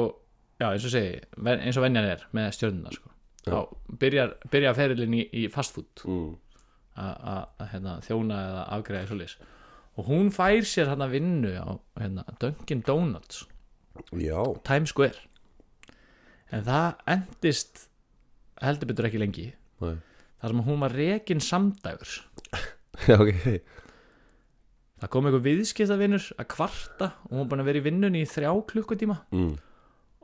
já 0.61 0.71
eins 0.73 0.85
og 0.89 0.93
segi 0.95 1.19
eins 1.57 1.77
og 1.77 1.85
venjan 1.85 2.05
er 2.09 2.23
með 2.37 2.51
stjörnuna 2.57 2.93
sko. 2.97 3.11
þá 3.47 3.59
byrjar, 4.01 4.33
byrjar 4.53 4.75
ferilinn 4.79 5.15
í, 5.17 5.23
í 5.33 5.45
fast 5.53 5.73
food. 5.77 5.89
Mm. 6.05 6.33
að- 6.97 7.21
að 7.21 7.43
að, 7.61 7.69
hérna, 7.75 7.95
þjóna 8.07 8.37
eða 8.49 8.63
afgreða 8.79 9.07
svoleiðis. 9.11 9.37
Og 10.01 10.07
hún 10.09 10.31
fær 10.33 10.65
sér 10.65 10.89
hérna 10.91 11.09
vinnu 11.13 11.53
á 11.61 11.77
hérna, 12.01 12.25
Dunkin 12.41 12.81
Donuts. 12.87 13.45
Já, 14.17 14.41
Times 14.65 14.89
Square 14.93 15.21
en 16.55 16.67
það 16.67 17.01
endist 17.17 17.87
heldur 18.63 18.91
betur 18.93 19.09
ekki 19.09 19.21
lengi. 19.23 19.47
Nei. 19.83 19.97
þar 20.41 20.53
sem 20.53 20.63
hún 20.69 20.81
var 20.85 20.95
rekin 20.97 21.43
samdægurs. 21.43 22.21
Já, 23.09 23.17
ok. 23.19 23.33
Það 24.97 25.11
kom 25.13 25.27
einhver 25.29 25.45
viðskiptavinnur 25.45 26.27
að 26.41 26.49
kvarta 26.55 27.11
og 27.27 27.33
hún 27.33 27.43
var 27.43 27.49
búin 27.51 27.63
að 27.65 27.71
vera 27.71 27.81
í 27.83 27.85
vinnunni 27.85 28.23
í 28.25 28.29
þrjá 28.31 28.53
klukkutíma. 28.73 29.19
Mm. 29.37 29.57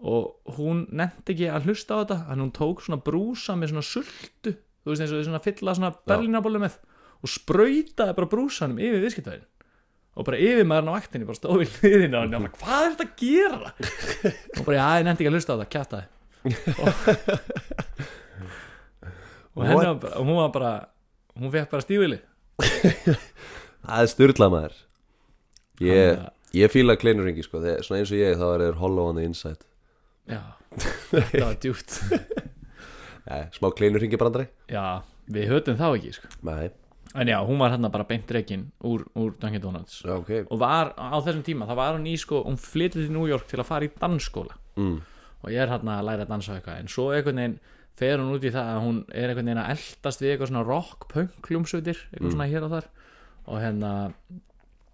og 0.03 0.55
hún 0.57 0.87
nefndi 0.91 1.31
ekki 1.35 1.49
að 1.53 1.69
hlusta 1.69 1.95
á 1.95 2.01
þetta 2.01 2.17
en 2.33 2.41
hún 2.43 2.49
tók 2.57 2.81
svona 2.83 2.99
brúsa 3.07 3.55
með 3.55 3.71
svona 3.71 3.85
sultu 3.87 4.55
þú 4.83 4.91
veist 4.91 5.05
eins 5.05 5.13
og 5.15 5.21
svona 5.29 5.41
fylla 5.45 5.75
svona 5.79 5.93
berlínabólu 6.11 6.59
með 6.59 6.79
og 7.23 7.31
sprautaði 7.31 8.17
bara 8.17 8.31
brúsanum 8.33 8.81
yfir 8.83 9.05
viðskiptavinn 9.05 9.45
og 10.13 10.27
bara 10.29 10.39
yfir 10.45 10.67
maðurinn 10.69 10.93
á 10.93 10.97
vaktinni 10.99 11.27
bara 11.29 11.39
stóð 11.41 11.63
við 11.63 11.71
hliðina 11.81 12.17
og 12.21 12.25
hann 12.35 12.45
bara 12.47 12.59
hvað 12.61 12.81
er 12.85 12.91
þetta 12.93 13.07
að 13.07 13.15
gera? 13.23 13.69
Og 14.59 14.65
bara 14.67 14.77
já 14.77 14.87
ég 14.99 15.07
nefndi 15.07 15.23
ekki 15.25 15.31
að 15.31 15.37
hlusta 15.39 15.53
á 15.53 15.57
þetta 15.57 15.73
kjátaði 15.73 16.07
og, 16.83 16.89
og 19.57 19.65
henni 19.69 19.79
bara, 19.79 20.13
og 20.19 20.25
hún 20.27 20.37
var 20.39 20.51
bara 20.55 20.73
hún 21.39 21.53
fekk 21.55 21.71
bara 21.73 21.85
stífili 21.87 22.19
Það 23.83 23.99
er 24.05 24.09
styrlað 24.13 24.51
maður. 24.55 24.75
Ég, 25.83 25.89
Þannig 25.91 26.19
að- 26.23 26.59
ég 26.61 26.71
fíla 26.71 26.95
kleinurringi 27.01 27.43
sko. 27.43 27.59
Þegar, 27.65 27.81
Svona 27.83 27.99
eins 28.03 28.13
og 28.15 28.21
ég 28.21 28.37
þá 28.39 28.45
er 28.53 28.63
þeir 28.63 28.77
hollow 28.79 29.09
on 29.11 29.17
the 29.19 29.25
inside. 29.27 29.65
Já, 30.31 30.39
þetta 31.11 31.41
var 31.49 31.57
djúpt. 31.65 31.97
Nei, 33.27 33.41
smá 33.57 33.67
kleinurringi 33.75 34.21
brandari. 34.21 34.47
Já, 34.71 34.85
við 35.35 35.51
höfum 35.51 35.81
þá 35.81 35.89
ekki 35.97 36.13
sko. 36.15 36.31
Nei, 36.47 36.69
en 37.15 37.29
já, 37.29 37.39
hún 37.45 37.59
var 37.61 37.75
hérna 37.75 37.91
bara 37.93 38.07
beint 38.09 38.31
reikin 38.31 38.71
úr, 38.81 39.05
úr 39.15 39.35
Dunkin 39.41 39.61
Donuts. 39.61 40.03
Já, 40.07 40.17
ok. 40.17 40.31
Og 40.51 40.59
var 40.61 40.95
á 40.97 41.17
þessum 41.21 41.45
tíma, 41.47 41.69
þá 41.69 41.75
var 41.77 41.97
hún 41.97 42.09
í 42.09 42.17
sko 42.21 42.43
hún 42.47 42.57
flytið 42.61 43.07
til 43.07 43.13
New 43.13 43.29
York 43.29 43.49
til 43.51 43.61
að 43.61 43.69
fara 43.69 43.89
í 43.89 43.93
dansskóla. 44.01 44.59
Mm. 44.77 45.01
og 45.43 45.51
ég 45.51 45.59
er 45.59 45.73
hérna 45.73 45.99
að 45.99 46.09
læra 46.09 46.27
að 46.27 46.33
dansa 46.33 46.57
eitthvað. 46.57 46.81
En 46.81 46.91
svo 46.91 47.09
einhvern 47.13 47.41
veginn 47.41 47.59
fer 47.99 48.21
hún 48.21 48.33
út 48.37 48.47
í 48.47 48.53
það 48.55 48.71
að 48.73 48.85
hún 48.87 48.99
er 49.11 49.33
einhvern 49.33 49.51
veginn 49.51 49.63
að 49.63 49.73
eldast 49.75 50.23
við 50.23 50.33
eitthvað 50.33 50.51
svona 50.53 50.65
rock 50.69 51.07
punk 51.11 51.39
klumsutir, 51.45 52.03
eitthvað 52.13 52.37
svona 52.37 52.49
hér 52.53 52.67
og 52.67 52.75
þar. 52.77 52.89
Og 53.43 53.59
hérna 53.59 53.93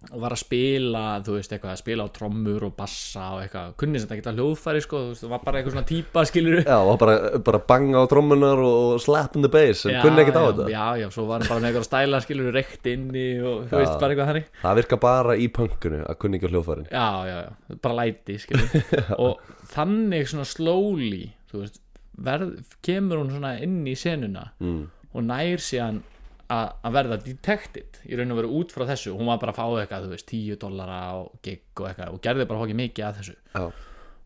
og 0.07 0.21
var 0.23 0.31
að 0.31 0.39
spila, 0.39 1.01
þú 1.25 1.33
veist, 1.35 1.51
eitthvað 1.51 1.73
að 1.73 1.79
spila 1.81 2.05
á 2.07 2.09
trommur 2.15 2.63
og 2.69 2.75
bassa 2.77 3.25
og 3.35 3.41
eitthvað. 3.43 3.73
Kunni 3.81 3.99
sem 3.99 4.07
þetta 4.07 4.19
geta 4.21 4.33
hljóðfæri, 4.37 4.83
sko, 4.85 5.01
þú 5.01 5.09
veist, 5.11 5.23
það 5.25 5.33
var 5.33 5.41
bara 5.43 5.59
eitthvað 5.59 5.75
svona 5.75 5.89
típa 5.89 6.23
skilur 6.29 6.61
Já, 6.61 6.77
og 6.79 6.99
bara, 7.01 7.15
bara 7.49 7.59
banga 7.71 8.03
á 8.03 8.05
trommunar 8.13 8.61
og 8.63 9.01
slap 9.03 9.35
in 9.35 9.43
the 9.43 9.51
bass 9.51 9.83
En 9.89 9.99
kunni 9.99 10.23
ekkert 10.23 10.39
á 10.39 10.43
já, 10.43 10.47
þetta. 10.47 10.69
Já, 10.71 10.85
já, 11.03 11.07
svo 11.17 11.25
var 11.27 11.43
hann 11.43 11.51
bara 11.51 11.63
með 11.65 11.71
eitthvað 11.73 11.87
stæla 11.89 12.21
skilur 12.23 12.55
reykt 12.55 12.89
inni 12.93 13.25
og 13.43 13.67
þú 13.67 13.81
veist, 13.81 13.97
bara 13.99 14.15
eitthvað 14.15 14.31
þannig. 14.31 14.47
Það 14.63 14.79
virkar 14.79 15.01
bara 15.03 15.35
í 15.35 15.49
punkunu 15.59 15.99
að 16.05 16.19
kunni 16.23 16.39
ekki 16.39 16.47
á 16.47 16.53
hljóðfærin. 16.55 16.87
Já, 16.93 17.09
já, 17.27 17.35
já, 17.43 17.79
bara 17.83 17.99
læti 17.99 18.39
skilur 18.45 18.95
og 19.25 19.51
þannig 19.73 20.31
svona 20.31 20.47
slowly 20.47 21.25
þú 21.51 21.63
veist, 21.63 21.81
verð, 22.19 22.55
kemur 22.85 23.21
hún 23.21 23.33
svona 23.33 23.57
inn 23.63 23.81
í 23.87 23.95
senuna 23.99 24.49
mm. 24.61 24.81
og 25.11 25.27
nær 25.27 25.63
síðan 25.63 26.01
að 26.49 26.95
verða 26.95 27.17
detected 27.21 27.99
í 28.09 28.17
raun 28.17 28.33
og 28.33 28.39
veru 28.39 28.53
út 28.59 28.71
frá 28.73 28.85
þessu. 28.89 29.13
Hún 29.17 29.29
var 29.29 29.41
bara 29.41 29.53
að 29.53 29.59
fá 29.59 29.65
eitthvað, 29.81 30.07
þú 30.07 30.15
veist, 30.15 30.29
10 30.31 30.61
dollara 30.63 31.01
á 31.13 31.17
gig 31.45 31.61
og 31.77 31.89
eitthvað 31.89 32.15
og 32.15 32.23
gerði 32.25 32.47
bara 32.49 32.63
hókið 32.63 32.79
mikið 32.79 33.05
að 33.05 33.19
þessu. 33.19 33.35
Já, 33.53 33.65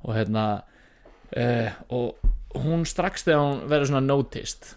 og 0.04 0.16
hérna 0.18 0.46
uh, 1.38 1.84
og 1.98 2.64
hún 2.64 2.88
strax 2.88 3.28
þegar 3.28 3.44
hún 3.44 3.62
verður 3.72 3.92
svona 3.92 4.06
noticed 4.06 4.74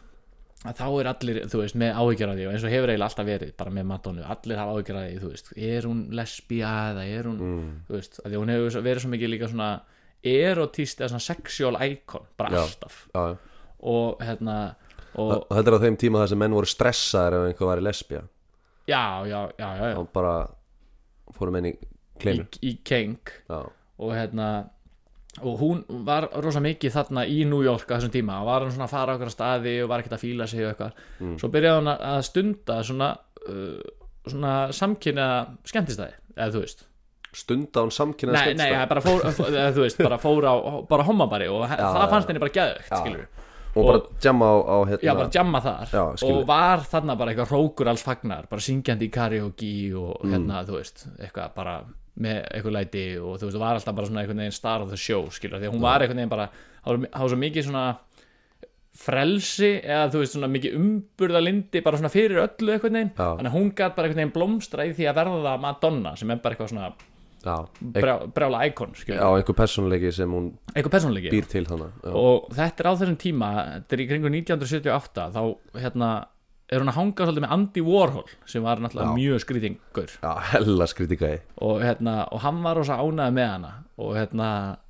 að 0.67 0.79
þá 0.81 0.87
er 0.89 1.09
allir, 1.11 1.41
þú 1.51 1.61
veist, 1.61 1.77
með 1.79 1.99
því 2.01 2.47
og 2.47 2.55
eins 2.55 2.65
og 2.67 2.73
hefur 2.73 2.91
eiginlega 2.91 3.11
alltaf 3.11 3.29
verið 3.29 3.51
bara 3.61 3.75
með 3.77 3.85
Madonnu 3.91 4.25
allir 4.27 4.61
hafa 4.61 4.73
áhyggjur 4.75 4.99
af 4.99 5.05
því, 5.05 5.19
þú 5.23 5.31
veist, 5.31 5.51
er 5.69 5.87
hún 5.87 6.01
lesbía 6.17 6.73
eða 6.93 7.05
er 7.07 7.29
hún, 7.29 7.37
mm. 7.37 7.69
þú 7.87 7.97
veist 7.99 8.19
að 8.23 8.33
því 8.33 8.41
hún 8.41 8.53
hefur 8.55 8.87
verið 8.87 9.05
svo 9.05 9.11
mikið 9.13 9.33
líka 9.33 9.51
svona 9.53 9.69
erotíst 10.27 11.03
eða 11.03 11.13
svona 11.13 11.27
sexual 11.27 11.79
icon 11.87 12.27
bara 12.41 12.57
Já. 12.57 12.63
alltaf. 12.65 12.99
Já. 13.13 13.25
Og 13.87 14.25
hérna 14.25 14.57
og 15.17 15.47
þetta 15.51 15.73
er 15.73 15.77
á 15.77 15.85
þeim 15.87 15.97
tíma 16.01 16.23
þar 16.23 16.33
sem 16.33 16.41
menn 16.45 16.57
voru 16.57 16.71
stressaðir 16.71 17.37
ef 17.39 17.49
einhver 17.51 17.71
var 17.71 17.83
í 17.83 17.85
lesbía. 17.87 18.23
Já, 18.87 19.03
já, 19.27 19.41
já, 19.59 19.69
já, 19.81 19.85
já. 19.91 19.99
og 19.99 20.09
bara 20.15 20.35
fórum 21.37 21.59
enn 21.61 21.73
í 21.73 21.75
Í, 21.77 22.19
kleinur 22.23 22.59
í 22.65 22.73
Keng. 22.87 23.19
Já, 23.51 23.61
og 23.99 24.13
hérna 24.17 24.49
og 25.45 25.59
hún 25.61 25.83
var 26.07 26.31
rosa 26.41 26.63
mikið 26.65 26.95
þarna 26.95 27.27
í 27.29 27.43
New 27.45 27.61
York 27.65 27.91
á 27.93 27.99
þessum 27.99 28.13
tíma. 28.15 28.39
Og 28.41 28.47
var 28.49 28.65
hún 28.65 28.73
svona 28.73 28.87
að 28.89 28.95
fara 28.95 29.13
á 29.13 29.17
okkur 29.19 29.33
staði 29.35 29.75
og 29.85 29.91
var 29.91 30.01
ekkert 30.01 30.17
að 30.17 30.23
fíla 30.25 30.47
sig 30.49 30.65
og 30.65 30.71
eitthvað. 30.73 31.03
Mm. 31.21 31.35
svo 31.43 31.51
byrjaði 31.53 31.81
hún 31.83 31.91
að 31.93 32.21
stunda 32.31 32.77
svona 32.89 33.09
uh, 33.45 33.81
svona 34.27 34.53
samkynna 34.73 35.27
skemmtistæði, 35.69 36.17
eða 36.37 36.55
þú 36.55 36.63
veist. 36.65 36.87
Stunda 37.37 37.83
hún 37.85 37.93
samkynna 37.93 38.33
nei, 38.33 38.55
nei, 38.57 38.71
það 38.73 38.89
bara 38.95 39.03
fór, 39.05 39.27
eða 39.51 39.73
þú 39.77 39.83
veist, 39.85 40.01
bara 40.01 40.19
fór 40.23 40.47
á 40.49 40.55
bara 40.89 41.05
hommabari 41.05 41.51
og 41.53 41.67
he- 41.69 41.77
Já, 41.77 41.85
það 41.85 42.01
já, 42.01 42.11
fannst 42.15 42.33
henni 42.33 42.43
bara 42.47 42.55
geðvegt, 42.57 42.89
skilur 42.95 43.27
og 43.77 43.87
bara 43.91 44.01
jamma 44.25 44.47
á, 44.49 44.57
á 44.65 44.77
hérna 44.89 45.05
já, 45.07 45.13
bara 45.19 45.31
jamma 45.37 45.61
þar. 45.61 45.93
Já, 45.93 46.03
og 46.31 46.47
var 46.49 46.79
þarna 46.91 47.17
bara 47.21 47.33
eitthvað 47.35 47.53
rókur 47.55 47.89
alls 47.93 48.03
fagnar, 48.07 48.49
bara 48.51 48.61
syngjandi 48.65 49.07
í 49.09 49.13
karaoke 49.13 49.73
og 49.95 50.25
Mm. 50.25 50.33
hérna, 50.33 50.65
þú 50.67 50.79
veist, 50.81 51.07
eitthvað 51.21 51.55
bara 51.55 51.77
með 52.19 52.39
eitthvað 52.55 52.73
læti 52.79 53.05
og 53.21 53.37
þú 53.39 53.45
veist, 53.51 53.57
það 53.57 53.65
var 53.67 53.75
alltaf 53.77 53.95
bara 53.95 54.07
svona 54.07 54.21
einhvern 54.25 54.39
veginn 54.41 54.53
star 54.53 54.81
of 54.83 54.89
the 54.89 54.97
show, 54.97 55.27
skilur, 55.29 55.61
því 55.61 55.69
að 55.69 55.75
hún 55.77 55.81
var 55.85 56.01
einhvern 56.01 56.17
veginn 56.23 56.33
bara, 56.33 56.49
það 56.87 57.09
var, 57.13 57.29
svo 57.29 57.37
mikið 57.37 57.65
svona 57.69 57.87
frelsi 58.97 59.71
eða 59.85 60.07
þú 60.13 60.23
veist 60.23 60.33
svona 60.37 60.49
mikið 60.49 60.77
umburðalindi 60.79 61.83
bara 61.85 61.99
svona 62.01 62.09
fyrir 62.13 62.41
öllu 62.47 62.73
einhvern 62.73 62.97
veginn. 62.97 63.11
Þannig 63.19 63.51
að 63.51 63.57
hún 63.59 63.69
gæt 63.77 63.97
bara 63.99 64.09
einhvern 64.09 64.23
veginn 64.23 64.33
blómstra 64.37 64.87
í 64.89 64.95
því 64.97 65.09
að 65.11 65.19
verða 65.21 65.57
Madonna 65.61 66.15
sem 66.17 66.31
er 66.33 66.41
bara 66.41 66.57
eitthvað 66.57 66.73
svona 66.73 66.89
brjála 68.35 68.63
íkon, 68.71 68.95
skilur, 68.99 69.23
einhver 69.39 69.59
persónleiki 69.59 70.13
sem 70.15 70.33
hún 70.33 70.53
eitthvað 70.73 70.95
persónleiki 70.99 71.33
býr 71.35 71.51
til 71.51 71.67
þannig 71.69 72.09
og 72.13 72.49
þetta 72.57 72.83
er 72.83 72.91
á 72.91 72.93
þessum 72.95 73.21
tíma 73.23 73.51
þetta 73.59 73.97
er 73.97 74.03
í 74.03 74.09
kringu 74.11 74.33
1978 74.33 75.29
þá 75.37 75.43
hérna 75.83 76.11
er 76.67 76.83
hún 76.83 76.91
að 76.91 76.99
hanga 76.99 77.27
svolítið 77.27 77.45
með 77.45 77.55
Andy 77.55 77.83
Warhol 77.87 78.33
sem 78.49 78.65
var 78.65 78.81
náttúrulega 78.83 79.13
Já. 79.13 79.19
mjög 79.21 79.43
skrýtingur. 79.45 80.15
Já 80.19 80.33
hella 80.51 80.89
skritikaði 80.91 81.39
og, 81.63 81.79
hérna, 81.85 82.17
og 82.35 82.43
hann 82.43 82.59
var 82.65 82.81
rosa 82.81 82.99
ánægð 82.99 83.37
með 83.37 83.51
hana. 83.53 83.73
Og 84.03 84.17
hérna 84.19 84.49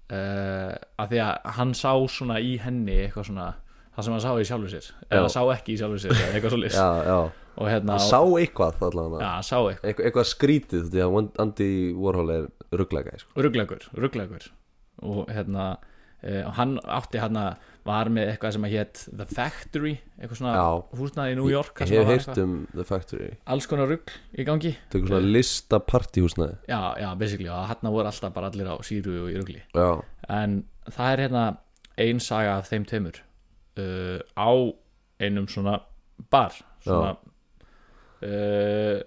uh, 0.09 0.73
að 1.03 1.13
því 1.13 1.21
að 1.27 1.51
hann 1.59 1.75
sá 1.77 1.93
svona 2.09 2.41
í 2.41 2.57
henni 2.63 2.97
eitthvað 3.05 3.29
svona 3.31 3.49
það 3.97 4.07
sem 4.07 4.13
hann 4.17 4.25
sá 4.27 4.31
í 4.37 4.47
sjálfu 4.51 4.71
sér. 4.75 4.91
Eða 5.11 5.33
sá 5.33 5.41
ekki 5.57 5.75
í 5.75 5.81
sjálfu 5.81 5.99
sér 6.05 6.23
eitthvað 6.29 6.55
svo 6.55 6.61
Já, 6.77 6.89
já, 7.09 7.19
og 7.57 7.71
hérna 7.73 7.99
sá 8.05 8.21
eitthvað 8.21 8.87
allavega 8.91 9.25
já, 9.25 9.33
sá 9.49 9.57
eitthvað. 9.57 9.83
Eitthvað, 9.91 10.07
eitthvað 10.11 10.31
skrítið 10.35 10.89
því 10.93 11.05
að 11.07 11.19
Andy 11.47 11.71
Warhol 11.97 12.31
er 12.37 12.49
rugglega 12.77 13.19
sko. 13.23 13.37
rugglegur, 13.41 13.87
rugglegur 13.97 14.51
og 15.07 15.29
hérna 15.33 15.77
og 16.27 16.55
hann 16.57 16.79
átti 16.81 17.21
hérna 17.21 17.43
var 17.87 18.09
með 18.11 18.31
eitthvað 18.33 18.55
sem 18.57 18.65
að 18.67 18.73
hétt 18.73 19.01
The 19.15 19.27
Factory 19.31 19.93
eitthvað 20.17 20.39
svona 20.41 20.63
húsnaði 20.99 21.35
í 21.35 21.37
New 21.39 21.51
York 21.53 21.83
Ég 21.85 21.93
hef 21.93 22.09
heyrt 22.09 22.23
eitthvað- 22.25 22.41
um 22.43 22.55
The 22.73 22.85
Factory. 22.89 23.29
Alls 23.47 23.67
konar 23.71 23.87
rugg 23.93 24.11
í 24.35 24.47
gangi. 24.49 24.73
Þetta 24.91 24.99
er 25.03 25.11
svona 25.13 25.33
lista 25.37 25.79
partíhúsnaði 25.79 26.57
já, 26.67 26.81
já, 26.99 27.11
basically, 27.21 27.49
og 27.53 27.69
hérna 27.71 27.93
voru 27.95 28.11
alltaf 28.11 28.33
bara 28.35 28.51
allir 28.51 28.67
á 28.67 28.75
síru 28.83 29.15
og 29.27 29.31
í 29.31 29.37
ruggli 29.39 29.63
Já, 29.77 30.03
en 30.41 30.65
það 30.91 31.13
er 31.13 31.23
hérna 31.29 31.45
ein 31.99 32.19
saga 32.21 32.57
af 32.59 32.71
þeim 32.73 32.89
tveimur 32.89 33.21
uh, 33.81 34.19
á 34.37 34.51
einum 35.21 35.49
svona 35.49 35.79
bar 36.33 36.55
svona 36.85 37.17
uh, 38.23 39.03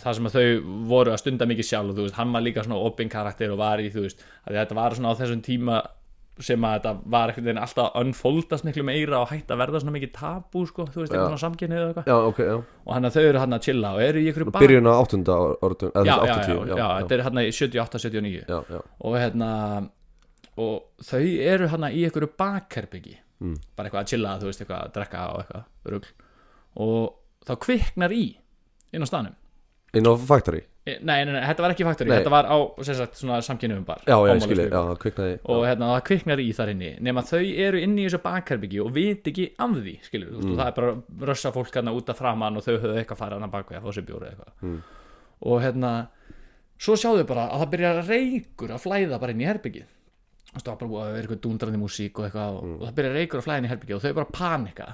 það 0.00 0.16
sem 0.16 0.28
að 0.28 0.36
þau 0.36 0.74
voru 0.90 1.12
að 1.14 1.22
stunda 1.22 1.48
mikið 1.48 1.70
sjálf 1.70 1.94
og 1.94 2.04
veist, 2.04 2.18
hann 2.18 2.34
var 2.34 2.44
líka 2.44 2.64
svona 2.64 2.82
opin 2.88 3.10
karakter 3.12 3.52
og 3.52 3.60
var 3.60 3.82
í, 3.82 3.88
þú 3.92 4.06
veist, 4.06 4.22
að 4.48 4.60
þetta 4.60 4.78
var 4.78 4.96
svona 4.96 5.12
á 5.12 5.18
þessum 5.20 5.42
tíma 5.44 5.80
sem 6.40 6.64
að 6.64 6.76
þetta 6.78 6.92
var 7.12 7.30
einhvern 7.30 7.46
veginn 7.50 7.60
alltaf 7.60 7.90
að 7.90 8.06
unfoldast 8.06 8.64
miklu 8.64 8.84
meira 8.86 9.18
og 9.18 9.28
hægt 9.28 9.50
að 9.52 9.60
verða 9.60 9.82
svona 9.82 9.92
mikið 9.98 10.12
tabú 10.16 10.62
sko, 10.68 10.86
þú 10.88 11.02
veist, 11.02 11.12
eitthvað 11.12 11.26
svona 11.34 11.42
samkynnið 11.42 11.80
eða 11.80 11.88
eitthvað. 11.90 12.08
Já, 12.08 12.28
ok, 12.30 12.40
já. 12.46 12.54
Og 12.86 12.94
hann 12.96 13.08
að 13.08 13.16
þau 13.16 13.24
eru 13.26 13.42
hann 13.42 13.56
að 13.56 13.66
chilla 13.66 13.90
og 13.92 14.04
eru 14.06 14.22
í 14.22 14.30
einhverju 14.30 14.54
bar. 14.54 14.64
Byrjun 14.64 14.88
á 14.88 14.92
áttunda 14.94 15.36
orðum 15.68 15.92
já, 15.92 16.14
já, 16.16 16.36
já, 16.40 16.76
já, 16.80 16.86
þetta 17.02 17.16
er 17.18 17.24
hann 17.26 17.42
í 17.42 17.50
78-79 17.58 18.40
já, 18.40 18.58
já, 18.72 18.80
og 18.80 19.18
hérna 19.20 19.50
og 20.60 21.04
þau 21.10 21.26
eru 21.52 21.68
hann 21.74 21.90
í 21.90 22.06
einhverju 22.06 22.32
bakherbyggi 22.40 23.18
Mm. 23.40 23.56
bara 23.76 23.88
eitthvað 23.88 24.02
að 24.04 24.10
chilla, 24.12 24.38
þú 24.40 24.50
veist, 24.50 24.60
eitthvað 24.64 24.82
að 24.84 24.94
drekka 24.96 25.26
og 25.32 25.38
eitthvað 25.44 25.94
rugl 25.94 26.10
og 26.76 27.46
þá 27.48 27.54
kviknar 27.64 28.12
í 28.12 28.24
inn 28.92 29.06
á 29.06 29.08
staðnum 29.08 29.36
Inn 29.96 30.06
á 30.06 30.12
Factory 30.22 30.60
nei, 30.86 31.24
nei, 31.24 31.32
nei, 31.34 31.42
þetta 31.44 31.64
var 31.64 31.74
ekki 31.74 31.84
faktori, 31.86 32.10
Nei. 32.10 32.18
þetta 32.20 32.32
var 32.32 32.48
á 32.48 32.56
sagt, 32.86 33.18
svona 33.20 33.40
samkynum 33.44 33.82
bar 33.86 34.00
Já, 34.06 34.16
já, 34.26 34.32
skilji, 34.42 34.66
já, 34.70 34.78
það 34.78 35.00
kviknaði 35.02 35.34
og 35.52 35.64
hérna, 35.68 35.90
það 35.94 36.04
kviknar 36.08 36.42
í 36.42 36.46
þar 36.56 36.72
inni 36.74 36.90
nema 37.04 37.24
þau 37.26 37.40
eru 37.40 37.82
inni 37.84 38.04
í 38.04 38.06
þessu 38.08 38.20
bakherbyggi 38.24 38.80
og 38.84 38.92
vit 38.96 39.28
ekki 39.30 39.46
af 39.60 39.74
því, 39.76 39.94
skilur, 40.06 40.32
mm. 40.38 40.54
það 40.56 40.64
er 40.66 40.78
bara 40.78 41.28
rössa 41.32 41.52
fólk 41.54 41.76
hérna 41.76 41.94
út 41.96 42.12
af 42.12 42.20
framann 42.20 42.56
og 42.60 42.64
þau 42.66 42.72
höfðu 42.78 42.96
eitthvað 43.02 43.20
farið 43.22 43.38
hann 43.38 43.48
að 43.48 43.54
baka 43.56 43.76
að 43.78 43.86
fá 43.86 43.96
sér 43.98 44.08
bjóri 44.08 44.30
eitthvað 44.32 44.66
Mm. 44.70 44.80
og 45.50 45.62
hérna 45.64 45.92
svo 46.80 46.96
sjáðu 47.00 47.26
bara 47.28 47.48
að 47.50 47.62
það 47.64 47.72
byrjar 47.74 48.02
reykur 48.08 48.74
að 48.74 48.84
flæða 48.84 49.20
bara 49.20 49.34
inn 49.36 49.44
í 49.44 49.48
herbyggið 49.48 49.88
og 50.50 50.60
það 50.62 50.70
var 50.72 50.78
bara 50.80 50.90
búið 50.90 51.02
að 51.04 51.10
vera 51.14 51.22
eitthvað 51.24 51.42
dúndrandi 51.46 51.80
músík 51.80 52.18
og 52.20 52.26
eitthvað. 52.28 52.56
Og, 52.60 52.70
og 52.80 52.86
það 52.88 52.94
byrjar 53.00 53.16
reykur 53.20 53.40
að 53.42 53.46
flæða 53.46 53.60
inn 53.62 53.68
í 53.68 53.72
herbyggið 53.72 53.96
og 53.98 54.04
þau 54.06 54.14
bara 54.20 54.32
panika. 54.38 54.88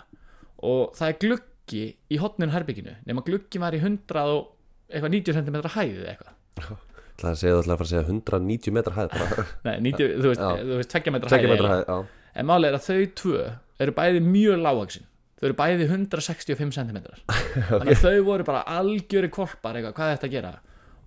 Og 0.70 0.82
það 0.98 1.12
er 1.12 1.18
gluggi 1.24 1.84
í 2.12 2.18
hotninu 2.22 2.52
herbygginu 2.54 2.96
nema 3.08 3.24
gluggi 3.26 3.62
var 3.62 3.76
í 3.76 3.80
100 3.82 4.26
og 4.36 4.52
eitthvað 4.90 5.14
90 5.16 5.38
cm 5.40 5.56
hæði 5.76 5.96
eða 6.02 6.12
eitthvað. 6.14 6.82
Það 7.16 7.26
er 7.26 7.32
að 7.32 7.38
segja, 7.40 7.54
það 7.56 7.62
ætla 7.62 7.72
að 7.74 7.80
fara 7.80 7.86
að 7.86 7.92
segja 7.94 8.04
190 8.06 8.74
metrar 8.76 8.96
hæð 8.98 9.14
bara. 9.16 9.44
Nei, 9.66 9.76
90, 9.88 10.10
þú 10.20 10.30
veist, 10.30 10.42
Já. 10.44 10.64
þú 10.68 10.78
veist 10.80 10.94
2 10.96 11.12
metra 11.14 11.30
Tvekja 11.32 11.46
hæð 11.48 11.52
metrar 11.54 11.70
eiginlega. 11.72 11.76
hæð, 11.76 12.06
já. 12.06 12.32
En 12.36 12.48
máli 12.50 12.68
er 12.68 12.76
að 12.76 12.84
þau 12.86 13.06
tvö 13.20 13.38
eru 13.86 13.94
bæði 13.96 14.20
mjög 14.26 14.58
lágaksin 14.60 15.06
þau 15.40 15.46
eru 15.48 15.56
bæði 15.56 15.86
165 15.88 16.76
cm 16.76 16.98
þannig 17.70 17.94
að 17.94 18.02
þau 18.04 18.20
voru 18.28 18.44
bara 18.48 18.60
algjöri 18.76 19.30
korpar 19.32 19.78
eitthvað, 19.80 19.94
hvað 19.96 20.10
er 20.12 20.18
þetta 20.18 20.28
að 20.28 20.34
gera? 20.36 20.52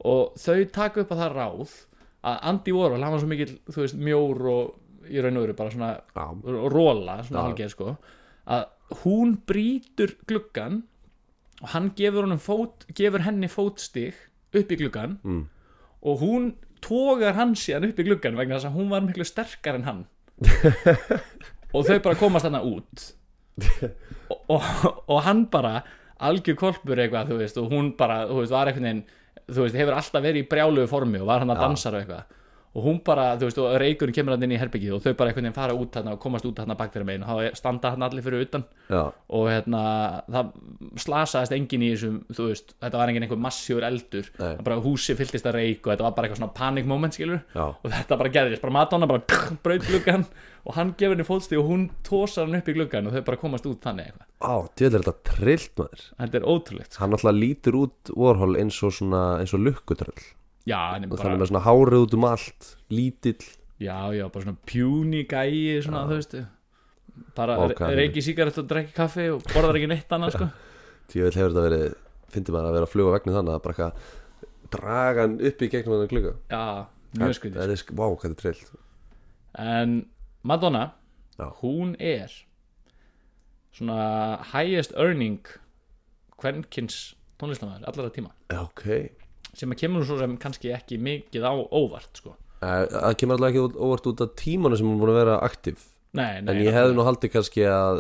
Og 0.10 0.34
þau 0.42 0.58
taka 0.80 1.04
upp 1.04 1.14
að 1.14 1.22
það 1.24 1.38
ráð 1.38 1.76
að 2.28 2.40
Andy 2.52 2.76
Warhol, 2.76 3.04
hann 3.04 3.16
var 3.16 3.22
svo 3.22 3.30
mikill 3.32 3.56
þú 3.70 3.84
veist, 3.84 4.00
mjór 4.00 4.48
og 4.52 5.10
í 5.10 5.22
raun 5.24 5.40
og 5.40 5.46
veru 5.46 5.58
bara 5.58 5.74
svona 5.74 5.92
Já, 6.16 6.26
róla, 6.74 7.20
svona 7.26 7.40
Já. 7.40 7.44
hálfgeð 7.48 7.74
sko 7.74 7.94
að 8.50 8.66
hún 9.04 9.36
brýtur 9.48 10.16
gluggan 10.30 10.82
og 11.60 11.72
hann 11.74 11.92
gefur, 11.98 12.28
fót, 12.42 12.88
gefur 12.98 13.26
henni 13.26 13.50
fótstig 13.52 14.18
upp 14.56 14.72
í 14.74 14.80
gluggan 14.80 15.20
mm. 15.22 15.44
og 16.10 16.24
hún 16.24 16.50
tógar 16.84 17.38
hann 17.38 17.54
síðan 17.60 17.90
upp 17.92 18.00
í 18.02 18.08
gluggan 18.08 18.40
vegna 18.40 18.58
þess 18.58 18.72
að 18.72 18.80
hún 18.80 18.92
var 18.94 19.06
miklu 19.06 19.28
sterkar 19.28 19.80
en 19.80 19.88
hann 19.88 20.04
og 21.76 21.86
þau 21.86 22.00
bara 22.02 22.18
komast 22.20 22.48
þarna 22.48 22.64
út 22.66 23.10
og, 24.32 24.40
og, 24.56 25.04
og 25.12 25.24
hann 25.28 25.46
bara 25.52 25.82
algjör 26.20 26.58
kolpur 26.60 27.00
eitthvað, 27.00 27.32
þú 27.32 27.40
veist, 27.40 27.60
og 27.60 27.72
hún 27.72 27.94
bara 28.00 28.24
þú 28.28 28.42
veist, 28.42 28.54
var 28.54 28.72
veginn, 28.72 29.04
þú 29.50 29.66
veist, 29.66 29.78
hefur 29.80 29.98
alltaf 29.98 30.24
verið 30.24 30.44
í 30.44 30.50
brjálugu 30.52 30.88
formi 30.92 31.22
og 31.22 31.28
var 31.30 31.44
hann 31.44 31.54
að 31.56 31.64
dansa 31.66 31.92
og 31.92 32.00
eitthvað 32.02 32.36
og 32.78 32.84
hún 32.86 33.00
bara, 33.06 33.32
þú 33.40 33.48
veist, 33.48 33.60
og 33.64 33.78
reykurinn 33.82 34.14
kemur 34.14 34.36
hann 34.36 34.46
inn 34.46 34.54
í 34.54 34.60
herbyggið 34.62 34.94
og 34.94 35.02
þau 35.02 35.14
bara 35.18 35.32
einhvern 35.32 35.48
veginn 35.48 35.56
fara 35.58 35.74
út 35.74 35.96
þarna 35.96 36.14
og 36.14 36.20
komast 36.22 36.46
út 36.46 36.60
þarna 36.60 36.76
bak 36.78 36.92
fyrir 36.94 37.08
megin. 37.08 37.24
Og 37.26 37.42
þá 37.42 37.58
standa 37.58 37.94
hann 37.96 38.06
allir 38.06 38.26
fyrir 38.26 38.46
utan. 38.46 38.66
Já, 38.90 39.02
og 39.10 39.48
hérna, 39.50 39.82
það 40.30 40.52
slasaðist 41.02 41.56
enginn 41.58 41.88
í 41.88 41.90
þessum, 41.96 42.20
þú 42.30 42.48
veist, 42.52 42.76
þetta 42.78 43.02
var 43.02 43.12
enginn 43.12 43.26
einhver 43.26 43.42
massífur 43.42 43.88
eldur, 43.90 44.30
bara 44.38 44.80
húsi 44.86 45.18
fylltist 45.18 45.50
að 45.50 45.58
reyk 45.60 45.82
og 45.82 45.94
þetta 45.96 46.08
var 46.08 46.16
bara 46.18 46.30
eitthvað 46.30 46.44
svona 46.44 46.58
panic 46.62 46.90
moment, 46.90 47.18
skilur 47.18 47.42
já, 47.56 47.66
og 47.74 47.90
þetta 47.90 48.22
bara 48.22 48.34
gerðist, 48.38 48.64
bara 48.64 48.78
Madonna 48.78 49.10
bara 49.10 49.42
braut 49.66 49.86
gluggan 49.90 50.26
og 50.66 50.76
hann 50.76 50.94
gefur 51.00 51.16
henni 51.16 51.26
fótsti 51.26 51.58
og 51.58 51.70
hún 51.70 51.86
tósar 52.06 52.46
hann 52.46 52.60
upp 52.60 52.70
í 52.70 52.76
gluggan 52.78 53.08
og 53.10 53.16
þau 53.16 53.24
bara 53.30 53.42
komast 53.42 53.70
út 53.70 53.82
þannig 53.86 54.10
eitthvað. 54.10 54.28
Á, 54.40 54.54
djöðlega 54.78 55.00
er 55.00 55.06
þetta 55.08 55.34
trillt 55.34 55.72
maður. 55.80 56.04
Þetta 56.20 56.40
er 56.40 56.50
ótrúlegt 56.54 56.92
sko. 56.94 57.02
hann 57.04 57.16
alltaf 57.18 57.38
lítur 57.38 57.80
út 57.80 58.12
Warhol 58.16 58.60
eins 58.60 58.78
og 58.86 58.94
svona 58.98 59.24
eins 59.40 59.56
og 59.56 59.64
lukkutröll 59.66 60.28
já, 60.68 60.78
hann 60.94 61.06
og 61.08 61.18
þannig 61.20 61.24
bara, 61.24 61.40
með 61.44 61.52
svona 61.52 61.64
hárið 61.66 62.04
út 62.06 62.14
um 62.18 62.26
allt 62.30 62.70
lítill. 62.92 63.46
Já, 63.80 63.98
já, 64.12 64.26
bara 64.28 64.44
svona 64.46 64.58
pjúni 64.68 65.24
gæi 65.30 65.80
svona, 65.86 66.04
þú 66.10 66.18
veist 66.20 66.36
bara 67.36 67.58
Ok. 67.60 67.72
okay. 67.76 67.96
reiki 67.96 68.22
sígaret 68.24 68.58
og 68.60 68.68
drekki 68.68 68.94
kaffi 68.96 69.30
og 69.32 69.44
borðar 69.54 69.80
ekki 69.80 69.90
neitt 69.92 70.12
annað 70.16 70.36
sko. 70.36 70.50
Djöðlega 71.12 71.40
hefur 71.40 71.54
þetta 71.56 71.66
verið 71.70 71.96
fyndi 72.30 72.54
maður 72.54 72.70
að 72.70 72.76
vera 72.78 72.88
að 72.88 72.94
fluga 72.94 73.14
vegna 73.16 73.36
þannig 73.40 73.56
að 73.56 73.64
bara 73.66 73.74
eitthvað 73.74 74.16
draga 74.76 75.24
hann 75.26 75.40
upp 75.50 75.62
í 75.66 75.70
gegnum 75.74 75.96
þannig 75.96 76.12
klukka 76.14 76.34
já, 76.54 76.64
mjög 77.18 77.34
skrítið 77.40 77.58
það 77.64 77.74
er, 77.74 77.80
sk- 77.82 77.96
vá, 77.98 78.04
hvað 78.06 78.22
þetta 78.22 78.36
er 78.36 78.42
trillt. 78.44 78.70
En 79.60 79.96
Madonna 80.44 80.84
Já. 81.40 81.48
hún 81.64 81.96
er 82.00 82.36
svona 83.76 84.40
highest 84.52 84.94
earning 85.00 85.40
kvenkins 86.40 87.00
tónlistamæður 87.40 87.88
allra 87.90 88.12
tíma. 88.14 88.32
Ok 88.54 88.86
sem 89.58 89.72
að 89.74 89.82
kemur 89.84 90.06
svo 90.08 90.20
sem 90.20 90.36
kannski 90.42 90.74
ekki 90.76 91.00
mikið 91.02 91.46
á 91.48 91.54
óvart 91.56 92.22
sko. 92.22 92.36
Það 92.60 93.16
kemur 93.22 93.38
alltaf 93.38 93.54
ekki 93.54 93.64
óvart 93.80 94.12
út 94.12 94.26
af 94.26 94.36
tímanu 94.40 94.78
sem 94.80 94.90
hún 94.90 95.00
búin 95.00 95.14
að 95.14 95.22
vera 95.24 95.40
aktiv. 95.46 95.80
Nei, 96.10 96.40
nei, 96.42 96.56
en 96.56 96.60
ég 96.66 96.74
hefði 96.74 96.96
nú 96.98 97.04
haldið 97.06 97.30
kannski 97.36 97.66
að 97.70 98.00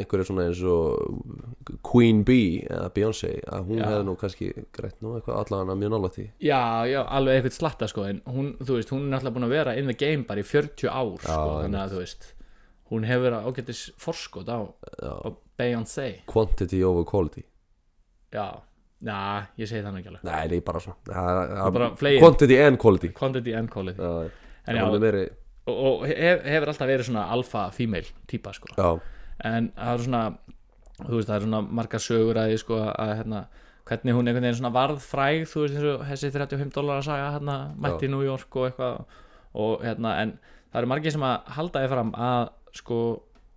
einhverju 0.00 0.24
svona 0.30 0.46
eins 0.48 0.62
og 0.64 1.74
Queen 1.84 2.22
Bee 2.24 2.62
eða 2.64 2.86
Beyoncé 2.96 3.34
að 3.44 3.66
hún 3.68 3.82
Já. 3.82 3.84
hefði 3.90 4.06
nú 4.08 4.14
kannski 4.22 4.48
greitt 4.72 5.02
nú 5.04 5.12
eitthvað 5.18 5.42
allavega 5.42 5.76
mjög 5.76 5.92
nálægt 5.92 6.16
því. 6.16 6.24
Já, 6.40 6.62
já, 6.88 7.02
alveg 7.04 7.36
eitthvað 7.42 7.58
slatta 7.58 7.88
sko, 7.92 8.06
en 8.08 8.22
hún, 8.32 8.48
þú 8.64 8.78
veist, 8.78 8.94
hún 8.96 9.10
er 9.10 9.18
alltaf 9.18 9.36
búin 9.36 9.44
að 9.44 9.52
vera 9.58 9.76
in 9.76 9.92
the 9.92 9.96
game 10.00 10.24
bara 10.24 10.40
í 10.40 10.48
40 10.48 10.88
ár 10.88 11.12
Já, 11.20 11.26
sko, 11.28 11.52
þannig 11.66 11.80
að 11.82 11.92
þú 11.92 12.00
veist 12.00 12.30
hún 12.94 13.06
hefur 13.08 13.36
ágættis 13.42 13.82
forskot 14.00 14.48
á, 14.48 14.58
á 15.04 15.28
Beyoncé. 15.60 16.08
Quantity 16.26 16.80
over 16.82 17.04
quality. 17.04 17.44
Já, 18.32 18.56
já, 19.04 19.20
ég 19.60 19.70
segi 19.70 19.84
það 19.84 19.94
nú 19.94 20.00
ekki 20.00 20.12
alveg. 20.12 20.26
Nei, 20.28 20.58
er 20.58 20.66
bara 20.66 20.82
svona. 20.82 20.98
Er 21.14 22.20
quantity 22.22 22.58
and 22.64 22.80
quality. 22.80 23.10
Quantity 23.16 23.56
and 23.58 23.72
quality. 23.72 24.00
Já, 24.00 24.44
en 24.68 24.78
já, 24.80 24.84
meiri 24.92 25.24
og, 25.64 25.76
og 25.76 26.06
hef, 26.08 26.44
hefur 26.44 26.72
alltaf 26.72 26.88
verið 26.88 27.08
svona 27.08 27.26
alfa 27.32 27.66
female 27.74 28.08
típa 28.30 28.52
sko. 28.56 28.72
Já, 28.76 28.88
en 29.50 29.70
það 29.76 29.92
er 29.92 30.06
svona 30.06 30.22
þú 31.00 31.18
veist 31.18 31.28
það 31.28 31.36
er 31.36 31.46
svona 31.46 31.60
margar 31.80 32.02
sögur 32.04 32.40
að 32.40 32.50
því 32.50 32.58
sko 32.62 32.80
að 32.92 33.12
hérna 33.20 33.44
hvernig 33.84 34.16
hún 34.16 34.28
einhvern 34.30 34.46
veginn 34.46 34.58
svona 34.60 34.72
varð 34.74 35.04
fræg 35.04 35.46
þú 35.50 35.64
veist 35.64 35.78
eins 35.78 35.88
og 35.92 36.04
þessi 36.08 36.32
35 36.32 36.74
dólar 36.76 37.00
að 37.00 37.08
saga 37.10 37.30
hérna 37.36 37.56
mætti 37.76 38.08
í 38.08 38.12
New 38.12 38.24
York 38.24 38.60
og 38.60 38.68
eitthvað. 38.70 39.20
Og 39.54 39.84
hérna 39.86 40.16
en 40.22 40.36
það 40.72 40.80
eru 40.80 40.90
margir 40.90 41.14
sem 41.14 41.24
að 41.26 41.54
halda 41.56 41.84
því 41.84 41.90
fram 41.92 42.12
að 42.18 42.52
sko 42.74 43.00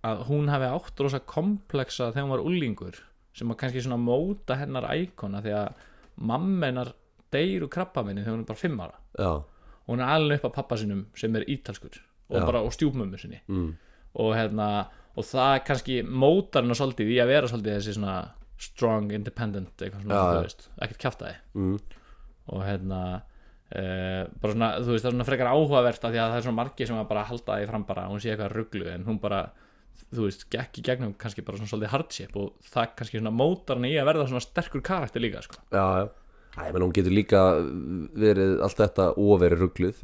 að 0.08 0.24
hún 0.28 0.50
hafi 0.52 0.68
átt 0.70 1.00
rosa 1.02 1.20
komplexa 1.26 2.12
þegar 2.12 2.26
hún 2.26 2.34
var 2.36 2.44
úlingur 2.46 3.00
sem 3.38 3.52
að 3.54 3.58
kannski 3.62 3.84
svona 3.84 4.00
móta 4.02 4.56
hennar 4.58 4.88
íkona 4.98 5.42
því 5.44 5.54
að 5.58 5.84
mammenar 6.28 6.92
deyru 7.32 7.68
krabba 7.70 8.02
minni 8.06 8.24
þegar 8.24 8.36
hún 8.38 8.44
er 8.44 8.48
bara 8.50 8.62
5 8.64 8.80
ára. 8.84 8.98
Já, 9.18 9.30
og 9.88 9.92
hún 9.92 10.02
er 10.04 10.14
alveg 10.14 10.40
upp 10.42 10.50
á 10.52 10.56
pappa 10.58 10.76
sinum 10.80 11.04
sem 11.16 11.36
er 11.38 11.46
ítalskur 11.48 12.00
og 12.28 12.36
Já. 12.40 12.44
bara 12.44 12.60
og 12.64 12.74
stjúpmömmu 12.76 13.20
sinni. 13.20 13.40
Mm, 13.48 13.70
og 14.20 14.34
hérna 14.36 14.68
og 15.18 15.24
það 15.24 15.54
kannski 15.66 16.02
mótar 16.04 16.62
hennar 16.62 16.78
svolítið 16.78 17.14
í 17.14 17.16
að 17.22 17.30
vera 17.32 17.48
svolítið 17.50 17.78
þessi 17.78 17.94
svona 17.96 18.18
strong, 18.58 19.12
independent 19.14 19.78
eitthvað 19.78 20.02
svona, 20.02 20.14
Já, 20.14 20.22
þú 20.28 20.36
já. 20.36 20.42
veist, 20.48 20.68
ekkert 20.82 21.02
kjaftaði. 21.04 21.36
Mm, 21.54 21.78
og 22.48 22.62
hérna 22.66 23.00
uh, 23.18 24.22
bara 24.40 24.52
svona, 24.54 24.70
þú 24.82 24.92
veist, 24.94 25.04
það 25.04 25.10
er 25.10 25.16
svona 25.16 25.28
frekar 25.28 25.50
áhugavert 25.52 26.04
af 26.04 26.12
því 26.12 26.20
að 26.22 26.30
það 26.32 26.38
er 26.40 26.46
svona 26.46 26.60
margir 26.62 26.90
sem 26.90 26.98
að 27.00 27.08
bara 27.12 27.24
halda 27.28 27.58
því 27.60 27.70
fram 27.70 27.86
bara 27.88 28.06
hún 28.10 28.22
sé 28.22 28.32
eitthvað 28.32 28.54
rugglu 28.56 28.88
en 28.92 29.06
hún 29.08 29.20
bara 29.22 29.42
þú 30.14 30.24
veist, 30.28 30.46
gekk 30.52 30.78
í 30.80 30.84
gegnum 30.86 31.12
kannski 31.20 31.42
bara 31.44 31.58
svona 31.60 31.68
svolítið 31.72 31.92
hardship 31.94 32.36
og 32.40 32.52
það 32.72 32.94
kannski 32.98 33.20
svona 33.20 33.34
mótar 33.34 33.76
henni 33.80 33.90
í 33.94 33.98
að 34.00 34.08
verða 34.12 34.28
svona 34.30 34.44
sterkur 34.44 34.80
karakter 34.82 35.20
líka 35.24 35.42
sko. 35.44 35.60
já, 35.72 35.84
já. 36.02 36.08
Æ, 36.58 36.72
menn 36.74 36.82
hún 36.82 36.92
getur 36.96 37.12
líka 37.14 37.40
verið 38.18 38.56
allt 38.66 38.78
þetta 38.80 39.04
og 39.20 39.36
verið 39.42 39.60
ruggluð 39.62 39.98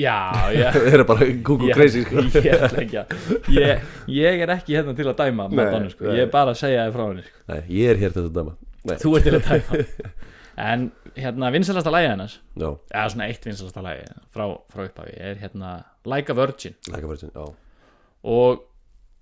já, 0.00 0.14
já. 0.60 0.70
Það 0.72 0.94
er 0.96 1.02
bara 1.10 1.26
kúku 1.44 1.68
Ég- 1.68 1.74
crazy 1.76 2.04
sko. 2.06 2.22
ég, 2.40 2.62
að- 2.62 3.50
ég, 3.52 3.82
ég 4.08 4.44
er 4.46 4.52
ekki 4.54 4.78
hérna 4.78 4.94
til 4.96 5.08
að 5.10 5.18
dæma 5.18 5.48
Nei, 5.50 5.58
Madonna, 5.60 5.90
sko. 5.92 6.06
ég 6.14 6.22
er 6.24 6.30
bara 6.32 6.54
að 6.54 6.60
segja 6.62 6.86
þið 6.86 6.94
frá 6.96 7.04
henni 7.10 7.26
sko. 7.26 7.42
Nei, 7.52 7.60
ég 7.80 7.90
er 7.92 8.00
hér 8.00 8.14
til 8.14 8.22
þetta 8.24 8.36
dæma. 8.38 8.54
Nei, 8.88 8.96
þú 9.02 9.12
ert 9.18 9.28
til 9.28 9.36
að 9.40 9.50
dæma. 9.50 9.84
En 10.60 10.82
hérna 11.16 11.48
vinsalasta 11.54 11.88
lægi 11.94 12.08
hennar? 12.10 12.32
Já, 12.60 12.66
eða 12.92 13.04
svona 13.12 13.26
eitt 13.30 13.46
vinsalasta 13.48 13.80
lægi 13.84 14.02
frá, 14.34 14.42
frá 14.72 14.82
upphafi. 14.84 15.14
Er 15.16 15.38
hérna 15.40 15.70
Like 16.04 16.32
a 16.32 16.36
Virgin. 16.36 16.74
Læka 16.92 17.08
verið 17.08 17.30
já, 17.32 17.46
og 18.28 18.64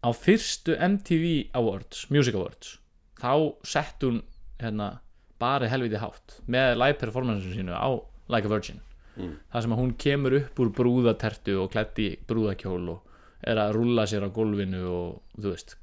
á 0.05 0.09
fyrstu 0.15 0.77
MTV 0.77 1.51
Awards 1.59 2.07
Music 2.11 2.35
Awards 2.35 2.79
þá 3.19 3.55
sett 3.67 4.03
hún 4.07 4.23
hérna 4.61 4.99
bara 5.39 5.69
helviti 5.71 5.99
hátt 6.03 6.41
með 6.47 6.77
live 6.79 6.99
performance 7.01 7.55
sínu 7.55 7.75
á 7.75 7.91
Like 8.29 8.47
a 8.47 8.53
Virgin 8.53 8.83
Mm. 9.19 9.35
það 9.51 9.65
sem 9.65 9.73
hún 9.75 9.93
kemur 9.99 10.35
upp 10.39 10.61
úr 10.63 10.69
brúðatertu 10.79 11.57
og 11.59 11.73
klætt 11.73 11.99
í 11.99 12.09
brúðakjól 12.29 12.85
og 12.93 13.17
er 13.43 13.59
að 13.59 13.73
rúlla 13.75 14.05
sér 14.07 14.27
á 14.27 14.31
gólfinu 14.31 14.83
og 14.87 15.17
þú 15.35 15.55
veist 15.55 15.75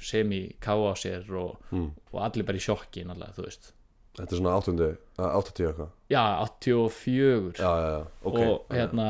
semi 0.00 0.38
ká 0.56 0.72
á 0.72 0.96
sér 0.96 1.28
og, 1.36 1.58
mm. 1.70 1.90
og 2.12 2.18
allir 2.24 2.46
bara 2.48 2.56
í 2.56 2.64
sjokki 2.64 3.04
náttúrulega, 3.04 3.36
þú 3.36 3.44
veist 3.44 3.72
Þetta 4.18 4.34
er 4.34 4.40
svona 4.42 4.54
8. 4.60 4.88
80 5.22 5.68
eitthvað? 5.68 5.92
Já, 6.12 6.22
84 6.44 7.60
Já, 7.60 7.70
já, 7.80 7.88
já, 7.94 8.00
ok. 8.28 8.38
Og 8.42 8.74
hérna 8.76 9.06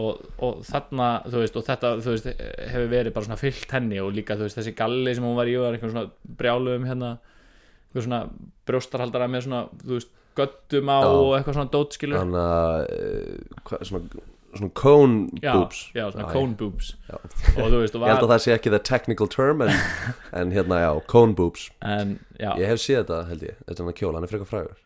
og, 0.00 0.20
og 0.40 0.62
þarna, 0.64 1.08
þú 1.28 1.42
veist, 1.42 1.58
og 1.60 1.66
þetta 1.66 1.90
veist, 2.06 2.28
hefur 2.72 2.92
verið 2.92 3.16
bara 3.16 3.28
svona 3.28 3.40
fyllt 3.40 3.74
henni 3.76 4.00
og 4.00 4.14
líka, 4.16 4.36
veist, 4.40 4.56
þessi 4.56 4.76
galli 4.76 5.14
sem 5.16 5.26
hún 5.26 5.36
var 5.36 5.50
í 5.50 5.56
var 5.60 5.76
einhvern 5.76 5.92
svona 5.92 6.36
brjáluðum 6.40 6.88
hérna 6.88 7.10
einhvern 7.18 8.06
svona 8.06 8.22
brjóstarhaldara 8.68 9.28
með 9.32 9.46
svona, 9.48 9.62
þú 9.82 9.98
veist, 9.98 10.14
göttum 10.36 10.92
á 10.92 10.98
og 11.04 11.34
eitthvað 11.36 11.58
svona 11.58 11.72
dótskilur. 11.72 12.20
Þannig 12.20 12.42
að 12.44 12.80
uh, 12.96 13.60
hva, 13.68 13.80
svona, 13.88 14.24
svona 14.60 14.72
cone 14.80 15.40
já, 15.42 15.52
boobs. 15.54 15.80
já, 15.94 16.04
svona 16.12 16.26
Já, 16.26 16.32
cone 16.32 16.54
boobs. 16.60 16.90
Já. 17.08 17.16
og 17.16 17.68
þú 17.72 17.80
veist, 17.82 17.96
og 17.98 18.02
Ég 18.02 18.10
held 18.10 18.20
var 18.20 18.24
að 18.26 18.32
það 18.32 18.42
sé 18.44 18.54
ekki 18.56 18.72
the 18.74 18.80
technical 18.90 19.30
term 19.32 19.62
en, 19.66 19.72
en 20.40 20.54
hérna, 20.54 20.80
já, 20.84 20.90
cone 21.12 21.36
boobs. 21.38 21.68
En, 21.82 22.16
Ég 22.60 22.66
hef 22.68 22.80
séð 22.82 23.02
þetta, 23.04 23.20
held 23.30 23.44
ég, 23.48 23.60
þetta 23.66 23.82
er 23.82 23.88
hann 23.90 23.98
kjól, 24.00 24.14
hann 24.18 24.26
er 24.28 24.32
frekar 24.32 24.50
frægur. 24.50 24.80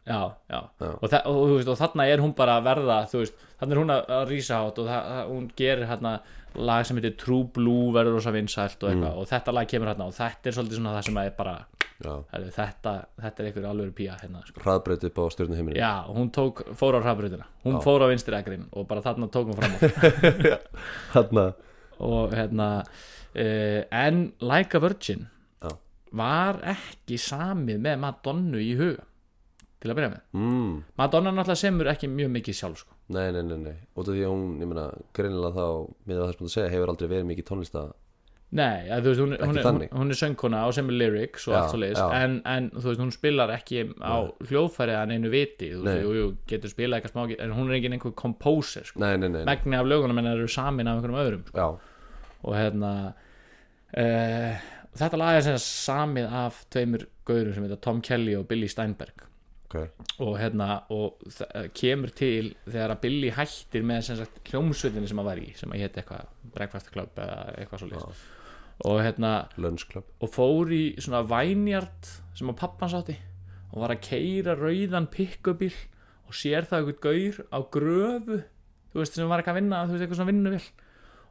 Og, 0.81 1.15
og, 1.25 1.71
og 1.75 1.81
þarna 1.81 2.07
er 2.11 2.23
hún 2.23 2.35
bara 2.39 2.59
að 2.61 2.69
verða 2.71 3.01
þannig 3.11 3.75
er 3.75 3.81
hún 3.83 3.95
að, 3.95 4.05
að 4.17 4.29
rísa 4.31 4.61
átt 4.65 4.79
og 4.81 4.87
það, 4.89 5.11
hún 5.31 5.49
gerir 5.59 5.89
hérna 5.91 6.15
lag 6.59 6.87
sem 6.87 6.99
heitir 6.99 7.17
True 7.21 7.47
Blue 7.55 7.93
verður 7.95 8.17
rosa 8.19 8.33
vinsælt 8.35 8.83
og 8.83 8.91
eitthvað. 8.91 9.19
Og 9.21 9.29
þetta 9.31 9.55
lag 9.55 9.69
kemur 9.71 9.93
hérna 9.93 10.09
og 10.11 10.17
þetta 10.17 10.51
er 10.51 10.57
svolítið 10.57 10.81
svona 10.81 10.95
það 10.97 11.07
sem 11.11 11.21
er 11.23 11.35
bara 11.37 11.57
herri, 12.05 12.51
þetta, 12.55 12.93
þetta 13.21 13.43
er 13.43 13.49
einhver 13.51 13.67
alveg 13.71 13.93
pía 13.99 14.15
hérna 14.21 14.41
sko. 14.47 14.61
hraðbreyt 14.65 15.05
upp 15.11 15.19
á 15.21 15.25
stjórnu 15.35 15.59
heiminu 15.59 15.77
já, 15.81 15.91
og 16.09 16.17
hún 16.17 16.31
tók, 16.33 16.63
fór 16.79 16.97
á 16.97 17.01
hraðbrutina 17.05 17.47
hún 17.65 17.77
Já. 17.77 17.83
fór 17.85 18.05
á 18.05 18.07
vinstri 18.11 18.39
ekrin 18.39 18.65
og 18.73 18.87
bara 18.89 19.03
þarna 19.05 19.29
tók 19.29 19.51
hún 19.51 19.59
fram 19.61 19.77
Þarna, 21.15 21.45
og 22.01 22.33
hérna 22.37 22.71
uh, 22.81 23.83
en 23.91 24.33
Like 24.41 24.77
a 24.77 24.81
Virgin 24.81 25.27
Já. 25.63 25.75
var 26.13 26.61
ekki 26.77 27.19
samið 27.21 27.81
með 27.85 28.01
Madonnu 28.07 28.63
í 28.65 28.73
huga 28.81 29.05
til 29.81 29.89
að 29.89 29.97
byrja 29.97 30.09
með. 30.13 30.25
Mm, 30.37 30.73
Madonna 31.01 31.31
náttúrulega 31.33 31.57
semur 31.63 31.89
ekki 31.89 32.09
mjög 32.13 32.29
mikið 32.35 32.57
sjálf 32.59 32.83
sko. 32.83 32.93
nei, 33.17 33.31
nei, 33.33 33.41
nei, 33.49 33.57
nei. 33.63 33.77
Af 33.97 34.05
því 34.05 34.25
að 34.27 34.33
hún, 34.35 34.43
ég 34.61 34.69
meina, 34.69 34.83
greinilega 35.17 35.57
þá 35.57 35.89
með 36.05 36.19
það 36.21 36.33
sem 36.35 36.43
þú 36.45 36.51
segja, 36.53 36.73
hefur 36.75 36.93
aldrei 36.93 37.09
verið 37.09 37.29
mikið 37.31 37.47
tónlista 37.49 37.85
Nei, 38.51 38.89
að, 38.91 39.05
þú 39.05 39.11
veist, 39.13 39.21
hún, 39.23 39.33
er- 39.37 39.43
hún, 39.47 39.59
er, 39.61 39.67
hún, 39.69 39.83
hún 40.01 40.11
er 40.11 40.19
söngkona 40.19 40.61
og 40.67 40.73
semur 40.75 40.97
lyrics 40.99 41.45
og 41.47 41.53
Já, 41.55 41.59
allt 41.61 41.71
svo 41.71 41.79
leiðis 41.79 42.01
en, 42.17 42.33
en 42.51 42.65
þú 42.75 42.89
veist, 42.89 43.03
hún 43.05 43.13
spilar 43.15 43.53
ekki 43.55 43.85
á 44.03 44.15
hljóðfæri 44.49 44.97
að 44.99 45.13
neinu 45.13 45.31
viti 45.31 45.69
veist, 45.77 46.01
jú, 46.03 46.15
jú, 46.17 46.25
getur 46.51 46.73
spilað 46.73 46.99
eitthvað 46.99 47.15
smá 47.15 47.37
en 47.47 47.55
hún 47.55 47.71
er 47.71 47.77
ekki 47.79 47.93
einhver 47.95 48.17
composer 48.19 48.89
sko. 48.91 48.99
Megni 49.05 49.79
af 49.79 49.87
lögunum 49.87 50.19
en 50.19 50.33
eru 50.33 50.49
samin 50.51 50.91
af 50.91 50.99
einhverjum 50.99 51.21
öðrum 51.23 51.45
sko. 51.53 51.69
Og 52.43 52.57
hérna 52.59 52.91
uh, 53.95 54.69
þetta 54.99 55.21
lag 55.21 55.39
er 55.39 55.47
sem 55.47 55.61
samið 55.63 56.35
af 56.43 56.65
tveimur 56.75 57.07
gaurum 57.31 57.55
sem 57.55 57.67
heita 57.69 57.79
Tom 57.87 58.03
Kelly 58.03 58.35
og 58.39 58.49
Billy 58.51 58.67
Steinberg. 58.71 59.29
Ok. 59.71 59.77
Og 60.27 60.35
hérna 60.41 60.81
og 60.91 61.23
það 61.31 61.71
kemur 61.79 62.11
til 62.19 62.51
þegar 62.67 62.97
að 62.97 63.01
Billy 63.07 63.31
hættir 63.37 63.87
með 63.87 64.03
sem 64.09 64.19
sagt 64.19 64.43
hljómsveitinni 64.51 65.07
sem 65.07 65.23
hann 65.23 65.29
var 65.31 65.39
í 65.39 65.53
sem 65.55 65.71
að 65.71 65.85
hétt 65.85 66.03
eitthvað 66.03 66.27
Breakfast 66.57 66.91
Club 66.91 67.15
eða 67.23 67.39
eitthvað 67.55 67.85
svo 67.85 68.11
og 68.89 69.03
hérna 69.05 69.33
og 70.21 70.31
fór 70.33 70.73
í 70.73 70.85
svona 70.99 71.23
vænjart 71.29 72.13
sem 72.39 72.53
að 72.53 72.61
pappan 72.63 72.93
sátti 72.93 73.19
og 73.71 73.83
var 73.83 73.95
að 73.95 74.05
keira 74.07 74.57
rauðan 74.59 75.11
pikkubíl 75.13 75.75
og 76.27 76.37
sér 76.37 76.67
það 76.69 76.91
eitthvað 76.91 77.05
gaur 77.05 77.43
á 77.53 77.59
gröfu 77.77 78.41
þú 78.91 79.03
veist 79.03 79.19
sem 79.19 79.31
var 79.31 79.43
ekki 79.43 79.53
að 79.53 79.61
vinna 79.61 79.85
þú 79.85 79.95
veist 79.95 80.07
eitthvað 80.07 80.21
svona 80.23 80.33
vinnuvill 80.33 80.69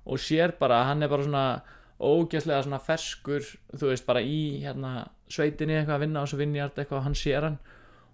og 0.09 0.23
sér 0.23 0.55
bara 0.59 0.81
að 0.81 0.89
hann 0.91 1.03
er 1.03 1.11
bara 1.11 1.25
svona 1.27 1.45
ógæslega 1.99 2.63
svona 2.63 2.79
ferskur 2.79 3.43
þú 3.75 3.91
veist 3.91 4.07
bara 4.07 4.23
í 4.23 4.61
hérna 4.63 5.09
sveitinni 5.29 5.75
eitthvað 5.77 5.97
að 5.97 6.03
vinna 6.05 6.23
á 6.23 6.25
þessu 6.25 6.39
vinnjart 6.39 6.79
eitthvað 6.79 7.01
og 7.01 7.05
hann 7.07 7.17
sér 7.19 7.47
hann. 7.47 7.59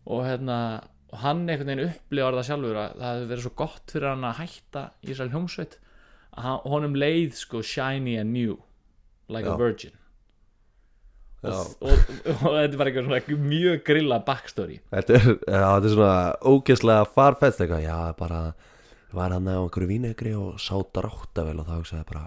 Og 0.05 0.25
hérna 0.25 0.59
og 1.13 1.19
hann 1.21 1.43
einhvern 1.45 1.69
veginn 1.69 1.91
upplifar 1.93 2.37
það 2.39 2.47
sjálfur 2.49 2.79
að 2.81 2.95
það 2.99 3.11
hefur 3.11 3.29
verið 3.31 3.45
svo 3.45 3.53
gott 3.61 3.93
fyrir 3.93 4.09
hann 4.11 4.27
að 4.27 4.39
hætta 4.41 4.85
í 5.01 5.09
þessari 5.11 5.35
hljómsveit. 5.35 5.77
Að 6.35 6.65
honum 6.73 6.97
leið 6.99 7.37
sko 7.39 7.61
shiny 7.63 8.17
and 8.19 8.35
new 8.35 8.57
like 9.29 9.47
a 9.47 9.53
Já. 9.53 9.59
virgin 9.61 9.95
Já. 11.45 11.51
og, 11.53 11.65
og, 11.81 12.05
og, 12.29 12.53
þetta 12.57 12.73
er 12.73 12.79
bara 12.79 12.91
eitthvað 12.91 13.09
svona 13.09 13.41
mjög 13.49 13.83
grilla 13.85 14.21
backstory 14.25 14.79
Þetta 14.93 15.17
er, 15.19 15.27
já, 15.35 15.65
þetta 15.65 15.89
er 15.89 15.95
svona 15.97 16.21
ógeðslega 16.53 17.09
farfætt 17.15 17.59
eitthvað, 17.61 17.83
já, 17.85 17.99
bara 18.19 18.41
var 19.15 19.35
hann 19.35 19.47
á 19.47 19.57
einhverju 19.61 19.89
vínegri 19.89 20.33
og 20.37 20.57
sá 20.59 20.75
dráttavel 20.95 21.59
og 21.61 21.67
þá 21.69 21.75
hugsaði 21.77 22.01
ég 22.01 22.09
bara 22.09 22.25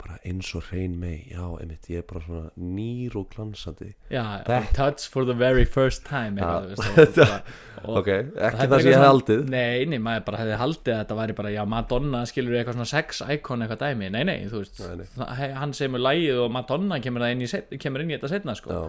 bara 0.00 0.16
eins 0.26 0.48
og 0.56 0.62
hrein 0.70 0.94
mei, 1.00 1.26
já, 1.30 1.42
einmitt 1.60 1.86
ég 1.92 2.00
er 2.00 2.06
bara 2.08 2.22
svona 2.24 2.50
nýr 2.56 3.16
og 3.20 3.26
glansandi. 3.34 3.90
Já, 4.10 4.22
Þetta- 4.46 4.72
touch 4.76 5.04
for 5.12 5.26
the 5.28 5.34
very 5.36 5.64
first 5.68 6.04
time 6.08 6.40
og, 6.44 6.72
bara- 6.80 7.42
Ok, 7.84 8.08
ekki 8.08 8.66
það 8.68 8.82
sem 8.84 8.90
ég 8.92 9.04
haldið. 9.04 9.44
Nei, 9.52 9.84
nei, 9.88 9.98
maður 10.04 10.24
bara 10.26 10.40
hefði 10.42 10.56
haldið 10.60 10.92
að 10.94 10.98
þetta 11.04 11.18
væri 11.20 11.36
bara 11.38 11.52
Já, 11.54 11.60
Madonna 11.74 12.22
skilur 12.28 12.56
eitthvað 12.58 12.76
svona 12.78 12.88
sex 12.90 13.22
icon 13.36 13.62
eitthvað 13.64 13.84
dæmi. 13.86 14.10
Nei, 14.16 14.24
nei, 14.28 14.36
þú 14.50 14.60
veist 14.64 14.82
Nei, 14.84 15.04
nei. 15.04 15.52
Hann 15.60 15.72
semur 15.76 16.02
lægið 16.04 16.42
og 16.44 16.50
Madonna 16.56 17.00
kemur, 17.00 17.24
inn 17.30 17.44
í, 17.46 17.48
set, 17.48 17.70
kemur 17.80 18.04
inn 18.04 18.12
í 18.12 18.18
þetta 18.18 18.32
setna 18.34 18.56
sko. 18.58 18.74
Já, 18.74 18.82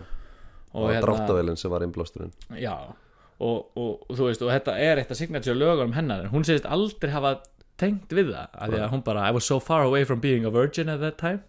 og, 0.73 0.83
og 0.89 0.97
dráttavelin 1.05 1.59
sem 1.59 1.71
var 1.71 1.83
innblásturinn. 1.87 2.33
Já, 2.59 2.75
og, 3.41 3.71
og, 3.75 4.03
og 4.07 4.15
þú 4.19 4.27
veist 4.29 4.43
Og 4.45 4.51
þetta 4.53 4.75
er 4.79 4.99
eitt 5.01 5.09
að 5.11 5.17
signature 5.23 5.55
lögunum 5.57 5.95
hennar 5.97 6.27
En 6.27 6.29
hún 6.35 6.43
segist 6.45 6.67
aldrei 6.69 7.09
hafa 7.15 7.31
tengt 7.81 8.13
við 8.15 8.29
það 8.33 8.59
að 8.65 8.75
Því 8.75 8.81
að 8.85 8.91
hún 8.95 9.03
bara, 9.07 9.25
I 9.27 9.35
was 9.35 9.47
so 9.49 9.57
far 9.63 9.87
away 9.87 10.05
from 10.07 10.21
being 10.23 10.45
a 10.45 10.51
virgin 10.53 10.91
at 10.93 11.01
that 11.03 11.17
time. 11.21 11.41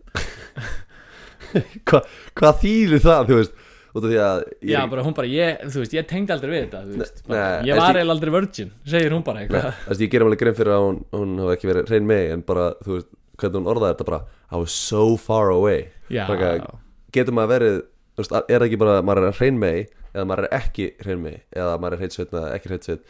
Hva, 1.89 2.01
Hvað 2.39 2.63
þýðir 2.65 3.05
það, 3.05 3.29
þú 3.29 3.39
veist? 3.43 3.59
Út 3.93 4.07
af 4.07 4.09
því 4.09 4.21
að 4.25 4.39
ég, 4.49 4.71
Já, 4.73 4.79
bara 4.89 5.03
hún 5.05 5.17
bara, 5.17 5.29
ég, 5.29 5.65
þú 5.69 5.83
veist, 5.83 5.95
ég 5.99 6.07
tengdi 6.09 6.33
aldrei 6.33 6.53
við 6.55 6.63
þetta 6.63 6.79
þú 6.87 7.01
veist, 7.03 7.19
bara, 7.27 7.41
nei, 7.61 7.69
Ég 7.69 7.81
var 7.83 7.99
eiginlega 7.99 8.17
aldrei 8.17 8.33
virgin, 8.33 8.71
segir 8.89 9.13
hún 9.13 9.25
bara 9.27 9.43
eitthvað. 9.43 9.67
Þess, 9.85 10.01
ég 10.07 10.13
gerum 10.15 10.31
alveg 10.31 10.41
grein 10.41 10.57
fyrir 10.57 10.73
að 10.73 10.85
hún, 10.87 11.01
hún 11.13 11.35
hafa 11.43 11.57
ekki 11.59 11.69
verið 11.69 11.93
hrein 11.93 12.09
mei 12.09 12.23
en 12.33 12.45
bara, 12.49 12.71
þú 12.87 12.95
veist, 12.97 13.11
hvernig 13.43 13.61
hún 13.61 13.69
orðaði 13.75 13.93
þetta 13.99 14.09
bara 14.09 14.23
I 14.49 14.63
was 14.63 14.77
so 14.77 15.03
far 15.21 15.53
away. 15.53 15.91
Eitthvað, 16.09 16.65
getur 17.13 17.37
maður 17.37 17.53
verið 17.53 17.77
þú 18.17 18.25
veist, 18.25 18.35
er 18.57 18.67
ekki 18.67 18.79
bara 18.81 18.97
að 19.01 19.07
maður 19.09 19.29
er 19.29 19.37
hrein 19.41 19.61
mei 19.61 19.77
eða 20.13 20.25
maður 20.29 20.47
er 20.49 20.57
ekki 20.59 20.89
hrein 21.03 21.23
mei 21.25 21.37
eða 21.57 21.77
maður 21.81 21.97
er 21.97 22.03
hreinsveit 22.03 22.33
eða 22.33 22.49
ekki 22.57 22.73
hreinsveit 22.73 23.05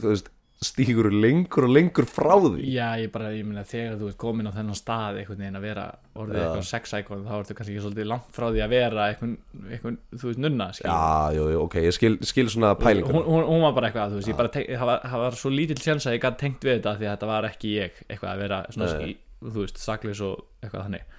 þú 0.00 0.10
veist, 0.10 0.32
stígur 0.62 1.08
lengur 1.12 1.66
og 1.66 1.72
lengur 1.74 2.06
frá 2.08 2.32
því. 2.38 2.62
Já, 2.72 2.86
ég 3.02 3.10
bara, 3.14 3.30
ég 3.34 3.46
meina 3.46 3.64
þegar 3.66 3.96
þú 4.00 4.10
ert 4.10 4.18
komin 4.22 4.48
á 4.48 4.52
þennan 4.54 4.78
stað 4.78 5.20
einhvern 5.20 5.42
veginn 5.42 5.58
að 5.58 5.66
vera 5.66 5.86
orðið 6.12 6.38
Já. 6.38 6.42
eitthvað 6.46 6.66
sex 6.68 6.94
icon 6.98 7.24
þá 7.26 7.32
ertu 7.38 7.56
kannski 7.58 7.74
ekki 7.74 7.84
svolítið 7.86 8.08
langt 8.12 8.36
frá 8.36 8.46
því 8.48 8.62
að 8.64 8.74
vera 8.74 9.06
eitthvað, 9.12 9.32
eitthvað 9.68 9.96
þú 10.12 10.28
veist, 10.30 10.42
nunna 10.44 10.68
skilur. 10.76 10.92
Já, 10.92 11.38
jú, 11.38 11.46
jú, 11.54 11.62
ok, 11.66 11.78
ég 11.86 11.96
skil, 11.96 12.12
skil 12.32 12.46
svona 12.52 12.74
pælingur 12.80 13.16
hún, 13.18 13.26
hún, 13.28 13.48
hún 13.48 13.64
var 13.66 13.78
bara 13.78 13.90
eitthvað, 13.90 14.14
þú 14.14 14.20
veist, 14.20 14.32
ég 14.32 14.38
bara 14.42 14.52
tenk, 14.58 14.70
það, 14.74 14.90
var, 14.92 15.02
það 15.14 15.24
var 15.24 15.40
svo 15.40 15.54
lítill 15.54 15.80
sjans 15.82 16.06
að 16.06 16.18
ég 16.18 16.26
gæti 16.26 16.42
tengt 16.44 16.68
við 16.68 16.78
þetta 16.78 16.94
því 17.00 17.08
að 17.08 17.16
þetta 17.16 17.32
var 17.32 17.48
ekki 17.50 17.74
ég, 17.78 18.04
eitthvað 18.08 18.34
að 18.34 18.44
vera 18.46 18.60
svona, 18.76 18.92
skil, 18.92 19.16
þú 19.48 19.58
veist, 19.58 19.82
saklis 19.82 20.22
og 20.28 20.46
eitthvað 20.62 20.86
þannig. 20.86 21.18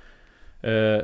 Uh, 0.63 1.01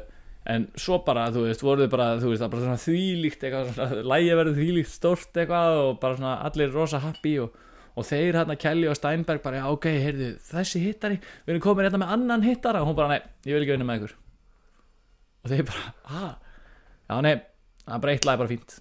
en 0.49 0.67
svo 0.79 0.99
bara, 1.05 1.27
þú 1.33 1.45
veist, 1.45 1.63
voruð 1.65 1.89
bara 1.91 2.11
þú 2.19 2.31
veist, 2.31 2.43
það 2.43 2.53
bara 2.53 2.65
svona 2.65 2.83
þvílíkt 2.83 3.43
eitthvað, 3.45 3.73
svona, 3.75 4.03
lægi 4.13 4.37
verður 4.39 4.59
þvílíkt 4.59 4.91
stórt 4.93 5.41
eitthvað 5.41 5.79
og 5.83 5.91
bara 6.01 6.17
svona 6.17 6.35
allir 6.47 6.71
rosa 6.73 7.01
happy 7.03 7.35
og, 7.43 7.57
og 7.97 8.07
þeir 8.07 8.39
hérna 8.41 8.57
Kelly 8.59 8.89
og 8.91 8.97
Steinberg 8.97 9.43
bara, 9.43 9.61
já, 9.61 9.67
ok, 9.73 9.87
heyrðu, 10.05 10.31
þessi 10.49 10.81
hittari 10.83 11.19
við 11.19 11.55
erum 11.55 11.63
komin 11.63 11.87
hérna 11.87 12.01
með 12.03 12.15
annan 12.17 12.45
hittara. 12.45 12.83
Og 12.83 12.91
hún 12.91 12.97
bara, 12.99 13.15
nei, 13.17 13.49
ég 13.49 13.57
vil 13.57 13.65
ekki 13.65 13.77
vinna 13.77 13.87
með 13.89 14.01
ykkur. 14.01 14.17
Og 15.39 15.53
þeir 15.53 15.65
bara, 15.69 15.93
ah, 16.09 16.35
já, 17.09 17.15
nei 17.25 17.35
það 17.89 17.97
er 17.97 18.03
bara 18.03 18.15
eitt 18.15 18.27
lag 18.27 18.39
bara 18.39 18.51
fínt. 18.51 18.77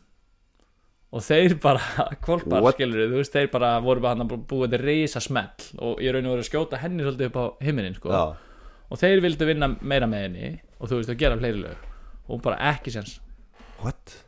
Og 1.08 1.24
þeir 1.24 1.54
bara 1.62 2.04
kvolpar 2.24 2.66
skilur 2.76 3.08
þú 3.08 3.22
veist, 3.22 3.32
þeir 3.32 3.50
bara 3.54 3.72
voru 3.84 4.04
bara 4.04 4.16
hann 4.16 4.26
að 4.26 4.34
búið 4.50 4.66
þetta 4.66 4.82
reysa 4.82 5.22
smell 5.24 5.70
og 5.80 6.02
ég 6.04 6.12
raun 6.12 6.28
og 6.28 6.36
verið 6.36 6.44
að 6.44 6.50
skjóta 6.50 6.82
henni 6.82 7.06
svolítið 7.06 7.30
upp 7.30 7.40
á 7.40 7.44
himinin 7.64 7.96
sko. 7.96 8.20
Og 8.88 9.00
þeir 9.00 9.24
vildu 9.24 9.48
vinna 9.48 9.70
meira 9.80 10.08
með 10.10 10.26
henni 10.26 10.50
og 10.78 10.90
þú 10.90 11.00
veist 11.00 11.12
að 11.14 11.20
gera 11.22 11.40
fleiri 11.40 11.62
lög. 11.62 11.88
Og 12.26 12.36
hún 12.36 12.44
bara 12.44 12.60
ekki 12.74 12.92
sens 12.92 13.16
what? 13.80 14.18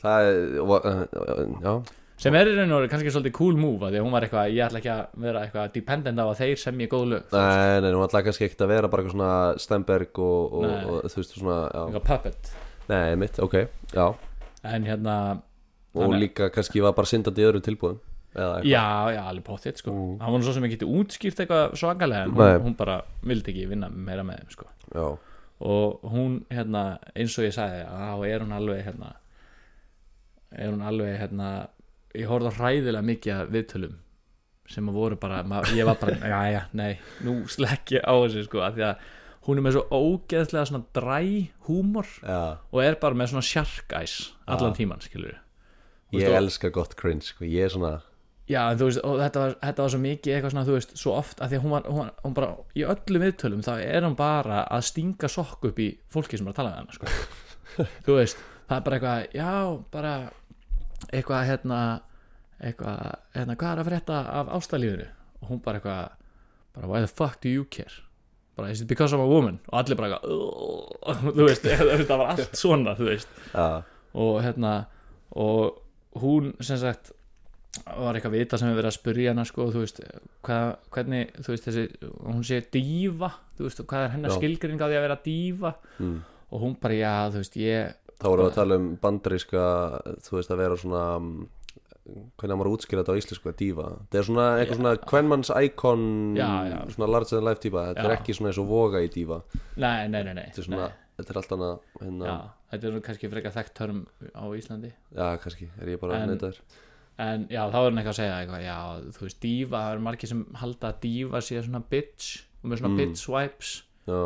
Það 0.00 0.26
er, 0.26 0.38
uh, 0.64 0.76
uh, 0.80 1.56
já 1.60 1.72
sem 2.20 2.34
er 2.36 2.50
í 2.50 2.54
raun 2.56 2.72
og 2.74 2.80
verið 2.82 2.90
kannski 2.92 3.12
svolítið 3.14 3.34
cool 3.38 3.56
move 3.60 3.88
því 3.90 4.00
að 4.00 4.04
hún 4.04 4.12
var 4.16 4.26
eitthvað, 4.26 4.50
ég 4.52 4.64
ætla 4.66 4.80
ekki 4.82 4.90
að 4.92 5.22
vera 5.24 5.42
eitthvað 5.46 5.70
dependent 5.76 6.20
á 6.20 6.24
að 6.26 6.40
þeir 6.42 6.58
sem 6.60 6.82
ég 6.84 6.90
góð 6.92 7.06
lög 7.14 7.32
Nei, 7.32 7.80
nei, 7.80 7.90
hún 7.96 8.04
ætlaði 8.06 8.26
kannski 8.28 8.46
ekkert 8.48 8.64
að 8.66 8.72
vera 8.74 8.90
bara 8.92 9.02
eitthvað 9.04 9.16
svona 9.16 9.62
Stenberg 9.64 10.20
og, 10.20 10.58
og, 10.60 10.66
Nei. 10.66 10.82
og 10.84 11.08
þú 11.14 11.22
veist 11.22 11.36
svona, 11.38 11.56
eitthvað 11.70 12.04
puppet 12.10 12.52
Nei, 12.90 13.16
mitt, 13.22 13.40
ok, 13.46 13.56
já 13.94 14.06
en 14.74 14.84
hérna, 14.84 15.16
Og 15.96 16.04
Þannig- 16.04 16.20
líka 16.22 16.50
kannski 16.54 16.82
var 16.84 16.92
bara 16.94 17.08
syndandi 17.10 17.42
í 17.42 17.46
öðrum 17.48 17.64
tilbúðum 17.66 17.98
Eða 18.30 18.50
eitthvað 18.60 18.68
já, 18.70 18.84
já, 19.16 19.22
alveg 19.26 19.44
potið 19.48 19.78
sko. 19.80 19.90
Mm. 19.90 20.18
hann 20.20 20.30
var 20.32 20.38
nú 20.38 20.44
svo 20.46 20.52
sem 20.54 20.66
ekki 20.68 20.76
getið 20.76 20.92
útskýrt 21.00 21.40
eitthvað 21.42 21.72
svakalega 21.80 22.28
en 22.28 22.34
Nei. 22.36 22.44
hún, 22.52 22.62
hún 22.68 22.76
bara 22.78 23.00
vildi 23.26 23.50
ekki 23.50 23.64
vinna 23.72 23.88
meira 23.90 24.22
með 24.22 24.44
þeim 24.44 24.52
sko. 24.54 24.68
Já, 24.94 25.06
og 25.66 26.04
hún 26.12 26.36
hérna 26.52 26.84
eins 27.16 27.34
og 27.40 27.48
ég 27.48 27.56
sagði 27.56 27.80
þá 27.90 28.28
er 28.28 28.44
hún 28.44 28.54
alveg 28.54 28.84
hérna 28.86 29.10
er 30.54 30.70
hún 30.70 30.82
alveg 30.86 31.18
hérna 31.24 31.48
ég 32.18 32.26
horfði 32.30 32.52
hræðilega 32.58 33.06
mikið 33.06 33.34
af 33.36 33.50
viðtölum 33.54 33.96
sem 34.70 34.86
að 34.90 34.98
voru 35.00 35.16
bara 35.18 35.42
ma- 35.42 35.62
ég 35.74 35.86
var 35.88 35.96
bara, 35.98 36.14
já 36.22 36.40
já, 36.54 36.60
nei, 36.78 36.92
nú 37.26 37.40
slekk 37.50 37.96
ég 37.96 38.04
á 38.06 38.14
þessu 38.22 38.44
sko, 38.46 38.60
af 38.62 38.76
því 38.76 38.84
að 38.86 39.08
hún 39.48 39.58
er 39.58 39.64
með 39.66 39.76
svo 39.78 39.84
ógeðslega 39.90 40.68
svona 40.68 40.84
dræ 40.94 41.20
húmor 41.66 42.06
já. 42.22 42.58
og 42.70 42.82
er 42.84 42.98
bara 43.02 43.14
með 43.18 43.32
svona 43.32 43.42
shark 43.46 43.92
eyes 43.98 44.32
allan 44.46 44.74
tíman, 44.76 45.00
skilur 45.02 45.34
Ég 46.10 46.24
veist, 46.24 46.30
og- 46.30 46.38
elska 46.42 46.70
gott 46.74 46.94
cringe, 46.98 47.22
sko, 47.22 47.44
ég 47.44 47.64
er 47.66 47.74
svona 47.74 48.00
Já, 48.50 48.64
en 48.72 48.78
þú 48.80 48.86
veist, 48.88 49.00
og 49.06 49.18
þetta 49.20 49.38
var, 49.44 49.52
þetta 49.62 49.82
var 49.84 49.90
svo 49.92 49.98
mikið 50.02 50.32
eitthvað 50.34 50.50
svona, 50.50 50.64
þú 50.66 50.72
veist, 50.74 50.94
svo 50.98 51.12
oft 51.14 51.38
að 51.38 51.52
því 51.52 51.58
að 51.58 51.62
hún 51.62 51.70
var, 51.76 51.84
hún, 51.86 52.08
hún 52.24 52.32
bara, 52.34 52.48
í 52.74 52.82
öllum 52.82 53.22
viðtölum 53.22 53.60
þá 53.62 53.72
er 53.78 54.02
hún 54.02 54.16
bara 54.18 54.64
að 54.74 54.86
stinga 54.88 55.28
sokk 55.30 55.68
upp 55.70 55.78
í 55.78 55.86
fólki 56.10 56.38
sem 56.40 56.48
er 56.48 56.50
að 56.50 56.58
tala 56.58 56.72
við 56.72 56.80
hana, 56.80 56.96
sko. 56.98 57.06
Þú 58.08 58.16
veist, 58.18 58.42
það 58.66 58.74
er 58.80 58.82
bara 58.88 58.98
eitthvað, 58.98 59.28
já, 59.38 59.52
bara 59.94 60.14
eitthvað, 61.08 61.46
hérna 61.48 61.80
eitthvað, 62.60 63.00
hérna, 63.34 63.56
hvað 63.56 63.72
er 63.72 63.82
að 63.82 63.90
frétta 63.90 64.20
af 64.40 64.54
ástælífinu? 64.58 65.08
Og 65.40 65.52
hún 65.52 65.64
bara 65.64 65.80
eitthvað 65.80 66.16
bara, 66.76 66.86
why 66.86 67.00
the 67.00 67.08
fuck 67.08 67.40
do 67.40 67.48
you 67.48 67.64
care? 67.64 68.04
bara, 68.60 68.70
is 68.70 68.80
it 68.80 68.88
because 68.88 69.12
I'm 69.12 69.20
a 69.20 69.26
woman? 69.26 69.60
Og 69.70 69.78
allir 69.80 69.98
bara 69.98 70.10
eitthvað, 70.10 71.30
þú 71.36 71.46
veist, 71.48 71.68
það 71.70 72.18
var 72.20 72.26
allt 72.34 72.58
svona, 72.58 72.96
þú 72.98 73.08
veist 73.08 73.40
Já, 73.54 73.66
og 74.20 74.42
hérna 74.44 74.74
og 75.38 76.20
hún 76.20 76.52
sem 76.64 76.78
sagt 76.80 77.12
var 77.86 78.16
eitthvað 78.18 78.34
vita 78.34 78.58
sem 78.58 78.70
við 78.70 78.80
verið 78.80 78.90
að 78.90 78.96
spyrja 78.96 79.32
hana 79.32 79.46
sko, 79.46 79.68
þú 79.70 79.84
veist, 79.84 80.00
hvað, 80.46 80.72
hvernig 80.96 81.32
þú 81.38 81.54
veist, 81.54 81.68
þessi, 81.68 81.84
hún 82.26 82.44
sé 82.46 82.60
dífa 82.74 83.30
þú 83.58 83.68
veist, 83.68 83.82
hvað 83.92 84.06
er 84.06 84.14
hennar 84.16 84.34
Já. 84.34 84.38
skilgring 84.40 84.82
á 84.82 84.86
því 84.88 84.98
að 84.98 85.06
vera 85.06 85.18
dífa 85.24 85.72
mm. 86.02 86.16
og 86.50 86.64
hún 86.64 86.74
bara, 86.82 86.98
já, 86.98 87.14
þú 87.30 87.44
veist, 87.44 87.58
ég 87.62 88.09
þá 88.20 88.26
vorum 88.28 88.44
við 88.44 88.50
að 88.50 88.58
tala 88.60 88.76
um 88.80 88.88
bandaríska 89.02 89.64
Þú 90.26 90.36
veist, 90.38 90.52
að 90.54 90.60
vera 90.64 90.76
svona 90.80 91.04
Hvernig 92.40 92.56
maður 92.58 92.72
útskýra 92.74 93.02
þetta 93.04 93.14
á 93.14 93.20
íslensku, 93.20 93.52
dífa 93.60 93.84
Það 94.10 94.18
er 94.20 94.26
svona 94.26 94.46
eitthvað 94.58 94.78
svona 94.80 94.92
Já, 96.38 96.48
já. 96.70 96.78
Svona 96.94 97.08
larger 97.12 97.36
than 97.36 97.46
life 97.46 97.62
típa 97.62 97.84
Þetta 97.90 98.04
er 98.06 98.10
Já. 98.10 98.16
ekki 98.18 98.34
svona 98.38 98.50
eins 98.50 98.60
og 98.62 98.70
voga 98.70 99.02
í 99.04 99.10
dífa 99.12 99.38
nei, 99.76 100.08
nei, 100.10 100.22
nei, 100.26 100.34
nei, 100.40 100.46
Þetta 100.50 100.62
er 100.64 100.66
svona, 100.68 100.88
þetta 101.20 101.34
er 101.34 101.40
allt 101.42 101.54
annað 101.56 101.74
nei. 102.18 102.26
já, 102.30 102.36
þetta 102.72 102.88
er 102.90 102.94
nú 102.96 103.02
kannski 103.06 103.30
frekar 103.34 103.54
þekkt 103.58 103.74
törm 103.78 104.00
á 104.32 104.44
Íslandi. 104.56 104.90
Já, 105.14 105.26
kannski, 105.44 105.68
er 105.80 105.92
ég 105.92 106.00
bara 106.02 106.18
að 106.24 106.34
þér 106.46 106.60
en 107.20 107.42
já, 107.52 107.60
þá 107.68 107.76
er 107.76 107.84
hann 107.84 107.98
eitthvað 108.00 108.14
að 108.14 108.18
segja 108.22 108.36
eitthvað, 108.40 108.62
já, 108.64 108.76
þú 109.12 109.24
veist, 109.26 109.38
dífa 109.44 109.76
það 109.84 109.90
eru 109.94 110.04
margir 110.06 110.30
sem 110.30 110.44
halda 110.62 110.88
að 110.90 111.00
dífa 111.04 111.42
sé 111.44 111.58
svona 111.66 111.82
bitch 111.92 112.28
og 112.64 112.70
með 112.72 112.80
svona 112.80 112.92
Mm. 112.94 113.00
bitch 113.02 113.20
swipes. 113.20 113.72
Já, 114.08 114.20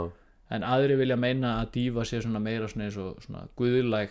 en 0.50 0.62
aðri 0.62 0.96
vilja 1.00 1.16
meina 1.16 1.54
að 1.62 1.70
dífa 1.78 2.04
sé 2.04 2.20
svona 2.22 2.40
meira 2.42 2.68
svona 2.68 2.84
eins 2.88 2.96
og 3.00 3.20
svona 3.24 3.46
guðlæg 3.56 4.10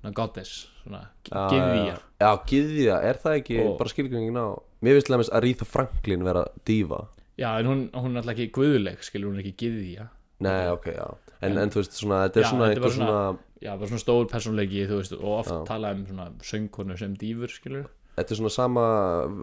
svona 0.00 0.14
goddess, 0.14 0.68
svona 0.84 1.00
já, 1.26 1.48
gyðja. 1.50 1.94
Já, 1.94 1.98
já 2.22 2.30
gyðja, 2.52 2.98
er 3.02 3.14
það 3.24 3.38
ekki 3.42 3.58
Og- 3.66 3.78
bara 3.78 3.88
skilgjöngin 3.94 4.38
á 4.38 4.46
Mér 4.82 4.94
finnst 4.94 5.08
lemmis 5.10 5.28
að 5.32 5.36
Aretha 5.40 5.64
Franklin 5.66 6.22
vera 6.24 6.44
dífa 6.64 7.00
já, 7.38 7.58
en 7.58 7.66
hún, 7.66 7.90
hún 7.92 8.14
er 8.16 8.22
alltaf 8.22 8.36
ekki 8.38 8.50
guðlæg 8.54 9.02
skilur 9.02 9.30
hún 9.32 9.38
er 9.40 9.44
ekki 9.46 9.56
gyðja. 9.66 10.08
Nei, 10.40 10.68
ok, 10.70 10.86
já. 10.94 11.06
En, 11.42 11.52
En- 11.52 11.58
en, 11.58 11.70
þú 11.70 11.80
veist, 11.82 11.92
svona, 11.98 12.28
þetta 12.28 12.36
er 12.38 12.42
Já, 12.44 12.48
svona 12.50 12.66
eitthvað 12.70 12.94
svona, 12.94 13.38
já, 13.62 13.70
bara 13.78 13.88
svona 13.90 14.02
stór 14.02 14.26
persónleiki, 14.30 14.86
þú 14.90 14.96
veist 15.00 15.12
og 15.18 15.24
oft 15.38 15.50
Já. 15.50 15.64
tala 15.66 15.90
um 15.94 16.04
svona 16.06 16.26
söngkonu 16.42 16.96
sem 16.98 17.14
dífur 17.16 17.50
skilur. 17.50 17.86
Þetta 18.16 18.30
er 18.34 18.38
svona 18.38 18.50
sama 18.50 18.84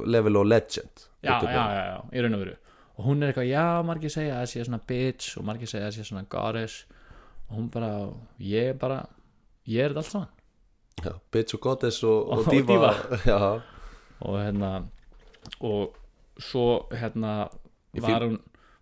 level 0.05 0.35
og 0.37 0.45
legend 0.47 1.05
já, 1.23 1.39
já, 1.41 1.51
já, 1.51 1.65
já, 1.87 1.99
í 2.11 2.21
raun 2.23 2.33
og 2.35 2.39
veru 2.45 2.55
og 2.95 3.03
hún 3.03 3.23
er 3.23 3.31
eitthvað, 3.31 3.49
já, 3.51 3.65
margir 3.83 4.13
segja 4.13 4.37
að 4.37 4.45
það 4.45 4.51
sé 4.53 4.65
svona 4.67 4.81
bitch 4.87 5.37
og 5.39 5.45
margir 5.49 5.67
segja 5.67 5.85
að 5.85 5.91
það 5.91 5.97
sé 5.97 6.07
svona 6.09 6.29
goddess. 6.31 6.75
Og 7.49 7.57
hún 7.59 7.67
bara, 7.73 7.91
ég 8.39 8.71
er 8.71 8.77
bara 8.79 9.01
ég 9.67 9.83
er 9.83 9.93
þetta 9.93 10.03
allt 10.03 10.11
saman. 10.13 10.31
Já, 11.03 11.11
bitch 11.35 11.57
og 11.57 11.61
goddess 11.65 12.03
og, 12.07 12.21
og, 12.31 12.39
Og 12.39 12.51
diva, 12.53 12.71
diva. 12.71 12.93
já, 13.31 13.39
og 14.25 14.39
hérna 14.39 14.71
og 15.59 15.97
svo 16.41 16.87
hérna 16.91 17.33
var 18.01 18.23
hún, 18.25 18.39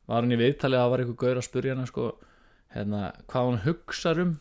var 0.08 0.24
hún 0.24 0.36
í 0.36 0.40
viðtalið 0.40 0.80
að 0.80 0.92
var 0.94 1.04
einhver 1.04 1.20
gaur 1.24 1.42
að 1.42 1.48
spurja 1.48 1.76
hana 1.76 1.90
sko, 1.90 2.12
hérna, 2.74 3.12
hvað 3.30 3.50
hún 3.50 3.60
hugsar 3.66 4.22
um 4.24 4.38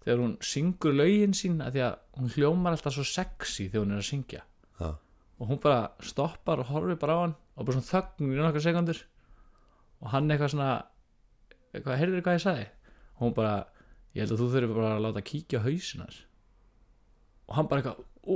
þegar 0.00 0.22
hún 0.24 0.34
syngur 0.44 0.96
lögin 0.96 1.36
sín 1.36 1.60
að 1.60 1.76
því 1.76 1.84
að 1.86 1.94
hún 2.16 2.32
hljómar 2.34 2.76
alltaf 2.76 2.96
svo 2.96 3.04
sexy 3.04 3.68
þegar 3.68 3.84
hún 3.84 3.94
er 3.94 4.02
að 4.02 4.08
syngja. 4.08 4.42
Já, 4.80 4.90
og 5.40 5.48
hún 5.52 5.60
bara 5.60 5.90
stoppar 6.04 6.64
og 6.64 6.72
horfir 6.72 6.98
bara 7.00 7.16
á 7.16 7.20
hann 7.26 7.36
og 7.60 7.66
bara 7.68 7.76
svona 7.76 7.90
þögn 7.90 8.30
í 8.32 8.38
nokkar 8.40 8.64
sekundur 8.64 9.02
og 10.00 10.12
hann 10.14 10.30
eitthvað 10.32 10.54
svona 10.54 10.70
eitthvað, 11.74 11.98
heyrður 12.00 12.22
hvað 12.24 12.38
ég 12.38 12.44
sagði? 12.46 12.66
Og 13.18 13.26
hún 13.26 13.34
bara, 13.36 13.54
ég 14.16 14.24
held 14.24 14.32
að 14.34 14.40
þú 14.40 14.46
þurfir 14.54 14.72
bara 14.78 14.92
að 14.96 15.04
láta 15.04 15.24
kíkja 15.28 15.60
hausinar 15.66 16.14
og 17.50 17.58
hann 17.58 17.68
bara 17.68 17.82
eitthvað 17.82 18.00
ó, 18.24 18.34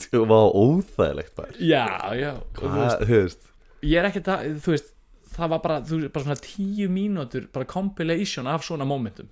það 0.00 0.24
var 0.30 0.54
óþægilegt 0.54 1.34
bara 1.36 1.58
já, 1.58 1.84
já. 2.16 2.32
Þú 2.56 2.72
veist, 3.18 3.42
ég 3.82 3.98
er 4.00 4.08
ekki 4.10 4.22
það, 4.30 4.46
þú 4.62 4.76
veist 4.76 4.94
það 5.34 5.52
var 5.54 5.60
bara, 5.64 5.80
þú 5.86 5.98
veist, 5.98 6.12
bara 6.14 6.26
svona 6.28 6.44
tíu 6.46 6.86
mínútur 6.92 7.50
bara 7.52 7.68
compilation 7.68 8.48
af 8.50 8.64
svona 8.66 8.86
momentum. 8.88 9.28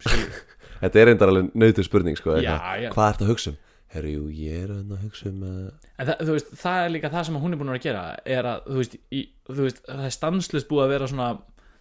Þetta 0.78 1.00
er 1.00 1.08
reyndar 1.10 1.32
alveg 1.32 1.54
nautur 1.58 1.86
spurning 1.86 2.18
sko, 2.18 2.36
Já, 2.42 2.54
já. 2.82 2.90
Hvað 2.94 3.14
ertu 3.14 3.26
að 3.26 3.32
hugsa 3.32 3.54
um? 3.54 3.58
Herru, 3.94 4.28
ég 4.36 4.64
er 4.66 4.72
að 4.74 4.96
hugsa 5.00 5.30
um 5.30 5.44
en 5.48 6.08
það, 6.10 6.24
veist, 6.28 6.50
það 6.60 6.80
er 6.84 6.90
líka 6.92 7.12
það 7.12 7.28
sem 7.28 7.38
hún 7.40 7.54
er 7.54 7.60
búin 7.60 7.70
að 7.72 7.78
að 7.78 7.86
gera 7.86 8.02
er 8.36 8.48
að, 8.50 8.66
þú 8.66 8.80
veist, 8.82 8.98
í, 9.08 9.22
þú 9.48 9.62
veist 9.62 9.80
það 9.86 10.02
er 10.08 10.16
stanslust 10.18 10.68
búið 10.68 10.84
að 10.84 10.92
vera 10.92 11.08
svona 11.08 11.28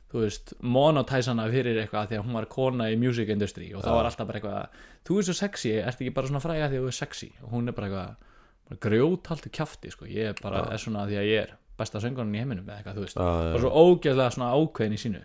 þú 0.07 0.23
veist, 0.23 0.53
monotæsana 0.63 1.47
fyrir 1.51 1.81
eitthvað 1.81 2.11
því 2.11 2.19
að 2.19 2.25
hún 2.27 2.37
var 2.37 2.47
kona 2.51 2.87
í 2.93 2.95
music 2.99 3.31
industry 3.33 3.73
og 3.75 3.83
þá 3.83 3.91
var 3.91 4.07
alltaf 4.07 4.29
bara 4.29 4.39
eitthvað, 4.39 4.83
þú 5.07 5.19
er 5.19 5.27
svo 5.27 5.35
sexy 5.35 5.73
ert 5.81 5.99
ekki 5.99 6.13
bara 6.15 6.31
svona 6.31 6.43
fræga 6.43 6.69
því 6.71 6.79
að 6.79 6.85
þú 6.85 6.91
er 6.93 6.97
sexy? 6.97 7.29
Og 7.43 7.55
hún 7.57 7.67
er 7.67 7.75
bara 7.75 7.89
eitthvað, 7.89 8.79
grjóthaltu 8.87 9.51
kjafti 9.57 9.91
sko, 9.91 10.07
ég 10.07 10.31
er 10.31 10.39
bara, 10.39 10.63
er 10.71 10.83
svona 10.83 11.03
því 11.09 11.19
að 11.19 11.27
ég 11.27 11.43
er 11.43 11.53
besta 11.77 12.01
söngunum 12.03 12.35
í 12.35 12.41
heiminum 12.41 12.69
eða 12.69 12.79
eitthvað, 12.79 12.97
þú 12.97 13.03
veist. 13.03 13.19
Bara 13.19 13.61
svo 13.63 13.83
ógeðslega 13.83 14.33
svona 14.33 14.53
ákveðin 14.55 14.95
í 14.95 15.01
sínu. 15.01 15.23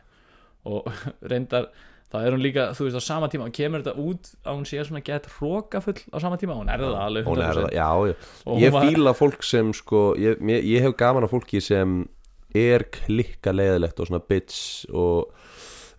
Og 0.73 0.91
reyndar 1.33 1.71
þá 2.13 2.17
er 2.27 2.35
hún 2.37 2.43
líka, 2.45 2.65
þú 2.77 2.85
veist, 2.87 2.99
á 3.01 3.03
sama 3.03 3.29
tíma 3.33 3.49
kemur 3.57 3.83
þetta 3.83 3.95
út 4.05 4.33
að 4.45 4.57
hún 4.59 4.67
sé 4.69 4.83
svona 4.85 5.01
gett 5.07 5.29
hrókafull 5.39 5.97
á 6.13 6.17
sama 6.21 6.37
tíma, 6.41 6.57
hún 6.59 6.69
er 6.73 6.83
það 6.85 6.99
alveg 7.01 7.25
Hún 7.31 7.41
er 7.41 7.49
100%. 7.49 7.63
það, 7.63 7.77
já, 7.79 7.89
já. 8.13 8.15
Ég 8.61 8.69
hún 8.69 8.73
var- 8.77 8.87
fíla 8.89 9.15
fólk 9.17 9.43
sem 9.49 9.73
sko 9.73 10.03
ég, 10.21 10.37
ég, 10.53 10.65
ég 10.77 10.85
hef 10.85 10.97
gaman 11.01 11.25
af 11.25 11.33
fólki 11.33 11.63
sem 11.65 12.03
er 12.55 12.85
klikka 12.93 13.53
leiðilegt 13.57 13.99
og 14.01 14.07
svona 14.11 14.21
bitch 14.29 14.85
og 14.93 15.33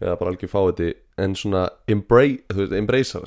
eða 0.04 0.18
bara 0.20 0.32
algjör 0.34 0.52
fáiði 0.52 0.94
en 1.18 1.34
svona 1.38 1.68
embrace, 1.88 3.20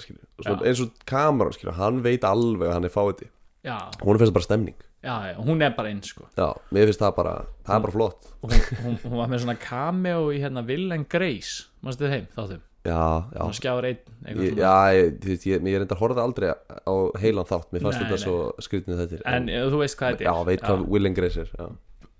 hana 0.45 0.63
eins 0.67 0.81
og 0.83 0.93
kameran 1.09 1.75
hann 1.79 2.03
veit 2.05 2.25
alveg 2.27 2.69
að 2.71 2.75
hann 2.77 2.85
er 2.89 2.93
fáiði 2.95 3.29
já, 3.67 3.77
hún 4.03 4.19
finnst 4.21 4.35
bara 4.35 4.47
stemning. 4.47 4.77
Já, 5.07 5.35
hún 5.39 5.61
er 5.63 5.71
bara 5.77 5.91
eins 5.93 6.09
sko. 6.11 6.25
Já, 6.39 6.49
mér 6.75 6.89
finnst 6.89 7.03
það 7.03 7.13
bara, 7.17 7.33
það 7.67 7.77
er 7.77 7.83
bara 7.85 7.95
flott. 7.95 8.29
hún, 8.43 8.55
hún, 8.85 8.97
hún 9.05 9.19
var 9.21 9.29
með 9.31 9.43
svona 9.45 9.59
cameo 9.63 10.31
í 10.35 10.41
hérna 10.43 10.63
Will 10.67 10.91
and 10.95 11.07
Grace, 11.11 11.67
mannstu 11.83 12.09
þeim, 12.11 12.27
þáttum 12.35 12.63
Já, 12.87 13.03
já. 13.35 13.43
Skjáður 13.59 13.89
einn 13.91 14.01
Ég, 14.27 14.59
já, 14.59 14.73
ég, 14.95 15.21
ég, 15.47 15.63
ég 15.71 15.79
reyndar 15.81 15.99
horfði 16.01 16.23
aldrei 16.23 16.49
á 16.55 16.95
heilan 17.23 17.47
þátt, 17.49 17.69
mér 17.75 17.85
fannst 17.87 18.03
þetta 18.03 18.19
svo 18.23 18.37
skrýtnið 18.63 19.03
þetta 19.05 19.21
en 19.37 19.49
eh, 19.53 19.65
þú 19.71 19.81
veist 19.83 19.99
hvað 20.01 20.17
þetta 20.17 20.27
Já, 20.27 20.33
er. 20.35 20.47
veit 20.51 20.65
hvað 20.67 20.85
Will 20.95 21.07
and 21.11 21.19
Grace 21.19 21.45
er 21.45 21.51
já. 21.55 21.67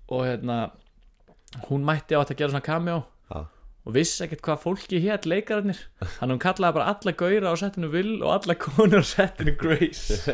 og 0.07 0.23
hérna 0.27 0.57
hún 1.69 1.85
mætti 1.87 2.15
á 2.15 2.19
að 2.23 2.35
gera 2.37 2.51
svona 2.53 2.63
cameo. 2.65 3.01
Já. 3.31 3.39
og 3.87 3.93
vissi 3.95 4.23
ekkert 4.25 4.41
hvað 4.43 4.57
fólki 4.65 4.99
hétt 5.03 5.25
leikararnir. 5.27 5.79
Þannig 6.17 6.33
hún 6.37 6.43
kallaði 6.43 6.75
bara 6.79 6.89
alla 6.93 7.13
gaura 7.23 7.51
á 7.51 7.55
settinu 7.59 7.87
Will 7.93 8.17
og 8.21 8.33
alla 8.35 8.55
konur 8.59 8.99
á 8.99 9.05
settinu 9.07 9.53
Grace. 9.59 10.19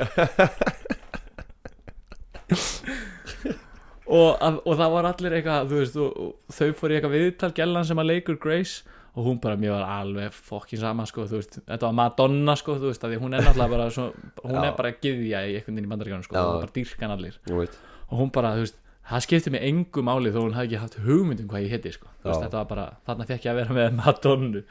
Og, 4.13 4.33
að, 4.43 4.57
og 4.67 4.75
það 4.77 4.91
var 4.93 5.05
allir 5.09 5.33
eitthvað 5.37 5.69
þú 5.71 5.77
veist, 5.79 5.95
og, 6.03 6.17
og 6.19 6.53
þau 6.53 6.73
fór 6.77 6.91
í 6.91 6.95
eitthvað 6.97 7.13
viðtal 7.15 7.49
gellan 7.55 7.85
sem 7.87 8.01
að 8.01 8.09
leikur 8.11 8.35
Grace 8.43 8.83
og 9.13 9.27
hún 9.27 9.39
bara, 9.41 9.57
mér 9.61 9.75
var 9.75 9.89
alveg 10.01 10.33
fokkin 10.33 10.79
sama 10.81 11.05
sko, 11.05 11.27
þú 11.29 11.39
veist, 11.41 11.59
þetta 11.67 11.85
var 11.85 11.97
Madonna 11.99 12.55
sko, 12.57 12.77
þú 12.81 12.89
veist, 12.89 13.03
að 13.05 13.13
því 13.13 13.19
hún 13.21 13.35
er 13.37 13.43
náttúrulega 13.45 13.75
bara 13.75 13.89
svo, 13.93 14.07
hún 14.41 14.63
er 14.63 14.71
bara 14.77 14.93
gyðja 15.03 15.43
í 15.45 15.57
einhvern 15.59 15.75
veginn 15.77 15.89
í 15.89 15.91
bandaríkjunum 15.91 16.25
sko, 16.25 16.37
Já. 16.39 16.45
og 16.47 16.63
bara 16.63 16.73
dýrkan 16.77 17.13
allir 17.13 17.37
og 17.53 18.17
hún 18.17 18.31
bara, 18.33 18.55
þú 18.57 18.65
veist, 18.65 18.79
það 19.09 19.25
skipti 19.25 19.51
mig 19.53 19.65
engu 19.67 20.03
máli 20.07 20.31
þó 20.33 20.39
hún 20.45 20.55
hafði 20.57 20.69
ekki 20.69 20.81
haft 20.81 20.99
hugmyndum 21.03 21.49
hvað 21.51 21.65
ég 21.65 21.73
heiti 21.75 21.91
sko. 21.91 22.07
Þú 22.23 22.29
veist, 22.29 22.43
þetta 22.45 22.59
var 22.61 22.69
bara, 22.69 22.85
þarna 23.07 23.27
fekk 23.27 23.47
ég 23.47 23.51
að 23.51 23.59
vera 23.59 23.75
með 23.77 23.97
Madonnu 23.99 24.61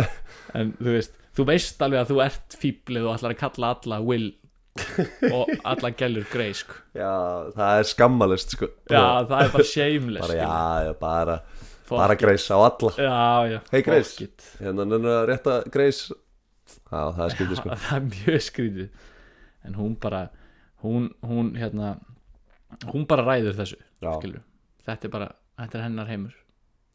en 0.58 0.72
þú 0.78 0.94
veist, 0.94 1.18
þú 1.36 1.46
veist 1.50 1.84
alveg 1.84 2.00
að 2.00 2.14
þú 2.14 2.22
ert 2.24 2.56
fíblið 2.62 3.08
og 3.08 3.18
ætlar 3.18 3.34
að 3.36 3.42
kalla 3.42 3.74
alla 3.76 4.00
Will 4.04 4.30
og 5.30 5.52
alla 5.70 5.90
gælur 5.94 6.24
Grey 6.32 6.54
sko. 6.56 6.74
Já, 6.98 7.12
það 7.54 7.80
er 7.82 7.90
skammalist 7.92 8.56
sko. 8.56 8.70
já, 8.90 9.04
það 9.28 9.36
er 9.44 9.52
bara 9.52 9.66
shameless 9.70 10.26
bara, 10.26 10.38
já, 10.40 10.94
bara, 10.98 11.36
bara. 11.90 12.16
Grace 12.18 12.54
á 12.54 12.58
alla. 12.58 13.58
Hey, 13.70 13.82
Grace. 13.82 14.28
Hérna, 14.60 14.86
nennu 14.88 15.10
að 15.12 15.26
rétta 15.32 15.58
Grace. 15.72 16.14
Já, 16.88 17.00
það 17.12 17.24
er 17.26 17.34
skrítið 17.34 17.60
sko. 17.60 17.76
Það 17.84 17.96
er 17.96 18.06
mjög 18.08 18.42
skrítið. 18.46 19.10
En 19.64 19.76
hún 19.78 19.94
bara 20.00 20.22
hún, 20.84 21.10
hún 21.24 21.52
hérna 21.58 21.94
hún 22.92 23.06
bara 23.08 23.24
ræður 23.26 23.56
þessu 23.58 23.78
þetta 24.84 25.08
er 25.08 25.12
bara, 25.12 25.28
þetta 25.60 25.78
er 25.78 25.84
hennar 25.86 26.08
heimur. 26.10 26.34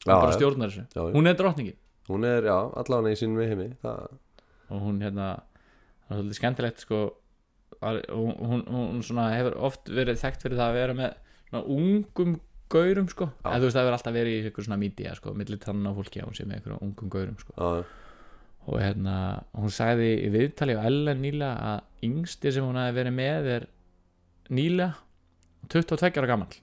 Já, 0.06 0.13
hún 0.13 0.23
bara 0.23 0.34
já. 0.34 0.38
stjórnar 0.38 0.73
þessu. 0.73 0.86
Já, 0.93 1.02
hún 1.15 1.30
er 1.30 1.38
drottningin. 1.38 1.78
Hún 2.10 2.25
er, 2.25 2.49
já, 2.49 2.58
allavega 2.82 3.13
í 3.13 3.19
sínum 3.19 3.41
heimi 3.45 3.69
það, 3.84 4.19
og 4.69 4.84
hún 4.86 5.02
hérna 5.06 5.30
það 6.08 6.13
er 6.13 6.19
svolítið 6.19 6.39
skemmtilegt 6.39 6.86
sko 6.86 7.02
hún, 7.80 8.63
hún 8.65 9.02
svona 9.06 9.30
hefur 9.36 9.58
oft 9.69 9.89
verið 9.93 10.21
þekkt 10.21 10.45
fyrir 10.45 10.60
það 10.60 10.71
að 10.71 10.80
vera 10.80 10.95
með 10.97 11.17
svona 11.49 11.63
ungum 11.75 12.38
gaurum 12.69 13.08
sko. 13.10 13.29
Já. 13.43 13.49
en 13.53 13.62
þú 13.62 13.67
veist 13.69 13.77
það 13.77 13.84
hefur 13.86 13.97
alltaf 13.97 14.15
verið 14.19 14.36
í 14.36 14.49
ykkur 14.49 14.67
svona 14.67 14.79
mídía 14.82 15.15
sko 15.17 15.34
millir 15.38 15.60
tannan 15.63 15.89
á 15.89 15.97
fólki 15.97 16.21
að 16.21 16.29
hún 16.29 16.38
sé 16.38 16.45
með 16.49 16.62
ykkur 16.62 16.77
ungum 16.79 17.10
gaurum 17.15 17.38
sko. 17.41 17.55
Já, 17.58 17.84
og 18.69 18.79
hérna 18.84 19.15
hún 19.58 19.73
sagði 19.73 20.12
í 20.27 20.29
viðtali 20.34 20.75
á 20.77 20.86
Ellen 20.86 21.21
nýlega 21.23 21.73
að 21.73 22.08
yngsti 22.10 22.53
sem 22.53 22.65
hún 22.67 22.77
hafi 22.77 22.95
verið 22.99 23.15
með 23.17 23.51
er 23.55 23.67
nýlega 24.53 24.93
22 25.69 26.21
ára 26.21 26.29
gamall. 26.29 26.55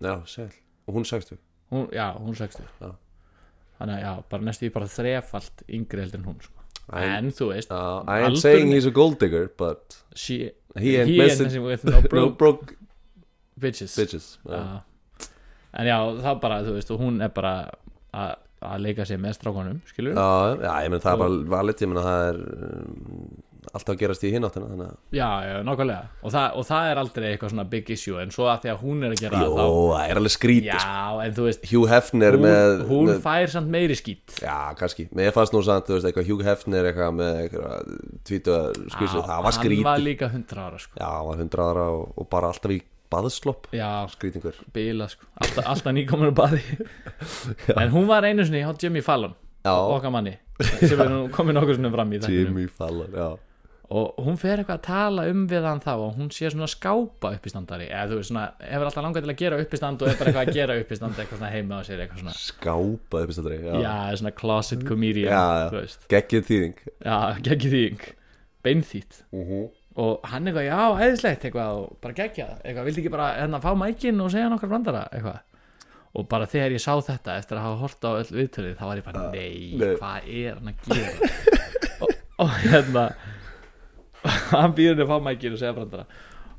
Já, 0.00 0.14
sæl 0.26 0.48
Og 0.88 0.94
hún 0.96 1.04
sagstu 1.06 1.36
hún, 1.70 1.88
já, 1.92 2.16
hún 2.18 2.34
60 2.34 2.64
Já. 2.80 2.90
þannig 3.78 3.94
að 3.94 4.00
já, 4.02 4.12
bara 4.32 4.42
næstu 4.48 4.66
í 4.66 4.72
bara 4.74 4.88
þrefalt 4.90 5.62
yngri 5.68 6.02
heldur 6.02 6.20
en 6.20 6.26
hún 6.26 6.40
sko. 6.42 6.56
I, 6.90 7.04
en 7.20 7.28
þú 7.30 7.50
veist 7.52 7.70
uh, 7.70 8.00
I 8.08 8.24
ain't 8.26 8.40
saying 8.42 8.72
he's 8.72 8.86
a 8.88 8.90
gold 8.90 9.20
digger 9.20 9.46
But 9.56 10.00
she, 10.16 10.50
he 10.74 10.96
ain't 10.98 11.06
he 11.12 11.20
ain't 11.20 11.20
messing 11.20 11.46
messing 11.46 11.62
with 11.62 11.84
no 11.84 12.00
No 12.02 12.08
broke 12.08 12.38
broke 12.40 12.74
bitches, 13.60 13.94
bitches 13.94 14.38
Já. 14.48 14.80
En 15.78 15.90
já, 15.90 15.98
þá 16.24 16.30
bara, 16.42 16.62
þú 16.66 16.78
veist 16.78 16.94
og 16.94 17.02
hún 17.04 17.20
er 17.24 17.34
bara 17.34 17.54
að 18.10 18.38
að 18.60 18.82
leika 18.84 19.06
sér 19.08 19.20
með 19.20 19.38
strákonum, 19.38 19.78
skilur 19.88 20.16
já, 20.18 20.56
já 20.60 20.72
ég 20.84 20.90
menn 20.92 21.00
það 21.00 21.14
er 21.14 21.22
bara 21.22 21.38
valið 21.56 21.80
Ég 21.80 21.88
menn 21.90 22.04
það 22.04 22.24
er 22.26 22.40
um, 22.66 23.30
alltaf 23.70 23.92
að 23.94 24.00
gerast 24.02 24.26
í 24.26 24.32
hináttina 24.34 24.68
Þannig 24.68 24.90
að 24.90 25.16
já, 25.16 25.28
já, 25.46 25.54
nákvæmlega. 25.64 26.10
Og 26.20 26.34
það, 26.34 26.58
og 26.60 26.66
það 26.68 26.90
er 26.90 27.00
aldrei 27.00 27.26
eitthvað 27.30 27.52
svona 27.54 27.64
big 27.72 27.92
issue 27.96 28.20
en 28.20 28.34
svo 28.34 28.50
að 28.52 28.66
því 28.66 28.72
að 28.74 28.84
hún 28.84 29.06
er 29.06 29.14
að 29.16 29.24
gera 29.24 29.40
Jó, 29.40 29.48
það 29.56 29.72
það 29.78 30.04
er 30.04 30.20
alveg 30.20 30.34
skrítið 30.36 30.68
þá, 30.68 30.84
sko. 30.84 30.92
já, 30.92 31.24
en 31.24 31.34
þú 31.38 31.48
veist 31.48 31.66
Hugh 31.72 31.94
Hefner 31.94 32.36
hún, 32.36 32.44
með, 32.44 32.84
hún 32.90 33.10
með 33.10 33.24
fær 33.24 33.56
samt 33.56 33.74
meiri 33.78 33.98
skít. 34.02 34.36
Já, 34.44 34.58
kannski, 34.80 35.08
mér 35.16 35.34
fannst 35.36 35.56
nú 35.56 35.64
samt, 35.64 35.88
þú 35.88 35.96
veist, 35.96 36.10
eitthvað 36.10 36.30
Hugh 36.34 36.46
Hefner 36.50 36.90
eitthvað 36.90 37.18
með 37.22 37.42
eitthvað 37.46 37.92
tvítu 38.28 38.60
skvísu, 38.92 39.24
það 39.24 39.44
var 39.48 39.60
hann 39.64 39.84
var 39.88 40.04
líka 40.04 40.28
100 40.28 40.64
ára 40.68 40.84
sko. 40.84 41.00
Já, 41.00 41.08
hann 41.08 41.28
var 41.32 41.44
hundra 41.46 41.70
ára 41.72 41.90
og, 41.96 42.08
og 42.20 42.28
bara 42.32 42.52
alltaf 42.52 42.76
í 42.76 42.82
baðslopp 43.12 43.68
Skrítingur 44.14 44.56
bila 44.74 45.08
sko. 45.10 45.28
alltaf, 45.40 45.66
alltaf 45.66 45.96
nýkomur 45.96 46.32
að 46.32 46.38
baði. 46.40 46.62
En 47.80 47.94
hún 47.94 48.08
var 48.10 48.26
einu 48.28 48.46
sinni 48.46 48.64
hjá 48.64 48.74
Jimmy 48.80 49.04
Fallon 49.04 49.36
Já, 49.64 49.74
okkar 49.76 50.14
manni 50.14 50.38
sem 50.80 51.00
er 51.00 51.14
komið 51.36 51.56
nokkur 51.58 51.78
sinni 51.78 51.92
fram 51.92 52.12
í 52.16 52.20
Jimmy 52.24 52.66
Fallon, 52.72 53.38
og 53.90 54.20
hún 54.22 54.36
fer 54.38 54.60
eitthvað 54.60 54.76
að 54.76 54.84
tala 54.86 55.22
um 55.32 55.40
við 55.50 55.64
hann 55.66 55.80
þá 55.82 55.90
og 55.96 56.12
hún 56.14 56.28
sé 56.30 56.46
svona 56.52 56.68
skápa 56.70 57.32
uppistandari. 57.34 57.88
Eða 57.90 58.12
þú 58.12 58.18
veist 58.20 58.30
svona, 58.30 58.44
hefur 58.62 58.86
alltaf 58.86 59.02
langað 59.02 59.24
til 59.24 59.32
að 59.32 59.40
gera 59.40 59.58
uppistand 59.64 60.04
og 60.04 60.10
er 60.10 60.20
bara 60.20 60.30
eitthvað 60.30 60.52
að 60.52 60.58
gera 60.60 60.76
uppistand 60.78 61.18
eitthvað 61.18 61.40
svona 61.40 61.50
heima 61.50 61.80
á 61.80 61.82
sér 61.88 62.04
eitthvað 62.04 62.22
svona, 62.22 62.34
Skápa 62.38 63.24
epistandri, 63.24 63.58
já, 63.64 63.72
já, 63.82 63.96
svona 64.20 64.32
closet 64.38 64.86
comedian 64.86 65.74
Geggið 66.14 66.46
þýðing. 66.52 66.84
Já, 67.02 67.18
geggið 67.48 67.74
þýðing. 67.74 68.06
Beinþýtt. 68.62 69.20
Uh 69.34 69.50
-huh. 69.50 69.66
Og 70.00 70.26
hann 70.30 70.48
eitthvað, 70.48 70.66
já, 70.68 70.80
eðislegt 71.06 71.46
eitthvað 71.46 71.78
og 71.80 71.96
bara 72.00 72.16
geggja, 72.16 72.46
eitthvað, 72.62 72.86
vildi 72.88 73.02
ekki 73.02 73.12
bara 73.12 73.30
hérna 73.36 73.60
fá 73.62 73.70
mækin 73.76 74.22
og 74.24 74.30
segja 74.32 74.50
nokkar 74.52 74.70
brandara, 74.72 75.02
eitthvað. 75.12 75.40
Og 76.18 76.26
bara 76.30 76.48
þegar 76.50 76.74
ég 76.74 76.82
sá 76.82 76.94
þetta 77.06 77.36
eftir 77.38 77.58
að 77.58 77.66
hafa 77.68 77.80
hort 77.84 78.06
á 78.08 78.10
öll 78.16 78.32
viðtölið, 78.38 78.72
þá 78.78 78.86
var 78.88 79.00
ég 79.00 79.06
bara, 79.06 79.26
nei, 79.34 79.76
nei. 79.78 79.92
hvað 80.00 80.30
er 80.40 80.56
hann 80.56 80.72
að 80.72 80.88
gera? 80.88 81.30
Og, 82.00 82.12
og 82.40 82.52
hérna 82.62 83.02
hann 84.54 84.74
býður 84.76 84.94
henni 84.94 85.04
að 85.04 85.10
fá 85.12 85.24
mækin 85.26 85.54
og 85.54 85.60
segja 85.60 85.76
brandara. 85.76 86.06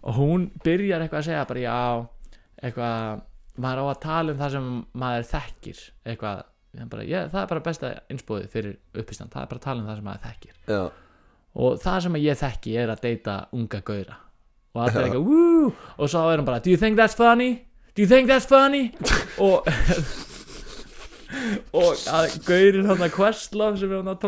Og 0.02 0.18
hún 0.18 0.48
byrjar 0.66 1.04
eitthvað 1.04 1.24
að 1.24 1.28
segja 1.28 1.48
bara, 1.50 1.64
já, 1.66 2.38
eitthvað 2.62 3.26
maður 3.62 3.82
á 3.82 3.86
að 3.90 4.02
tala 4.06 4.34
um 4.34 4.40
það 4.40 4.56
sem 4.56 4.70
maður 5.04 5.28
þekkir. 5.32 5.82
Eitthvað 6.12 6.44
bara, 6.94 7.06
ég, 7.10 7.32
það 7.34 7.42
er 7.42 7.50
bara 7.52 7.64
besta 7.66 7.92
innspóðið 8.14 8.52
fyrir 8.54 8.78
uppistand. 9.02 9.34
Það 9.34 9.44
er 9.44 9.52
bara 9.52 9.62
að 9.62 9.68
tala 9.68 9.84
um 9.84 9.90
það 9.90 10.00
sem 10.00 10.08
maður 10.10 10.28
þekkir. 10.28 10.60
Já, 10.70 10.82
og 11.56 11.80
það 11.84 12.00
sem 12.06 12.20
ég 12.22 12.40
þekki 12.40 12.76
er 12.80 12.92
að 12.94 13.06
deyta 13.08 13.38
unga 13.56 13.82
gauðra 13.84 14.18
og 14.72 14.82
það 14.82 14.98
er 14.98 15.08
eitthvað 15.08 15.26
Woo! 15.28 15.72
og 15.98 16.12
svo 16.12 16.26
er 16.32 16.40
hann 16.40 16.48
bara 16.48 16.64
do 16.64 16.72
you 16.72 16.80
think 16.80 17.00
that's 17.00 17.18
funny? 17.18 17.66
do 17.96 18.04
you 18.04 18.10
think 18.10 18.30
that's 18.30 18.48
funny? 18.48 18.92
og 19.46 19.68
og 21.76 22.06
að 22.12 22.38
gauðrin 22.48 22.88
hann 22.90 23.04
að 23.04 23.14
Questlove 23.16 23.80
sem 23.80 23.92
er 23.92 24.02
hann 24.02 24.14
að 24.14 24.22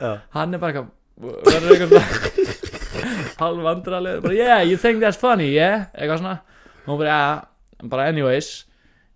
já. 0.00 0.12
hann 0.36 0.56
er 0.56 0.62
bara 0.62 0.84
eitthvað 0.84 0.94
halv 3.40 3.62
vandraleg 3.68 4.24
bara 4.24 4.36
yeah 4.36 4.64
you 4.64 4.80
think 4.80 5.02
that's 5.04 5.20
funny 5.20 5.52
yeah 5.52 5.86
eitthvað 5.92 6.22
svona 6.24 6.38
og 6.86 6.90
hún 6.90 7.00
bara 7.04 7.12
yeah 7.12 7.88
bara 7.92 8.08
anyways 8.10 8.50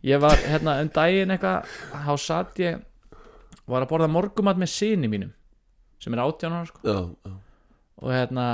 ég 0.04 0.20
var 0.20 0.36
hérna 0.36 0.80
um 0.84 0.92
daginn 0.92 1.32
eitthvað 1.34 1.68
þá 1.92 2.14
satt 2.20 2.60
ég 2.60 2.80
var 3.70 3.84
að 3.84 3.92
borða 3.92 4.08
morgumat 4.12 4.60
með 4.60 4.72
sinni 4.72 5.08
mínum 5.08 5.32
sem 6.00 6.16
er 6.16 6.22
18 6.22 6.56
ára 6.56 6.66
sko. 6.68 6.80
Já, 6.84 6.98
já. 7.26 7.32
og 8.00 8.12
hérna 8.14 8.46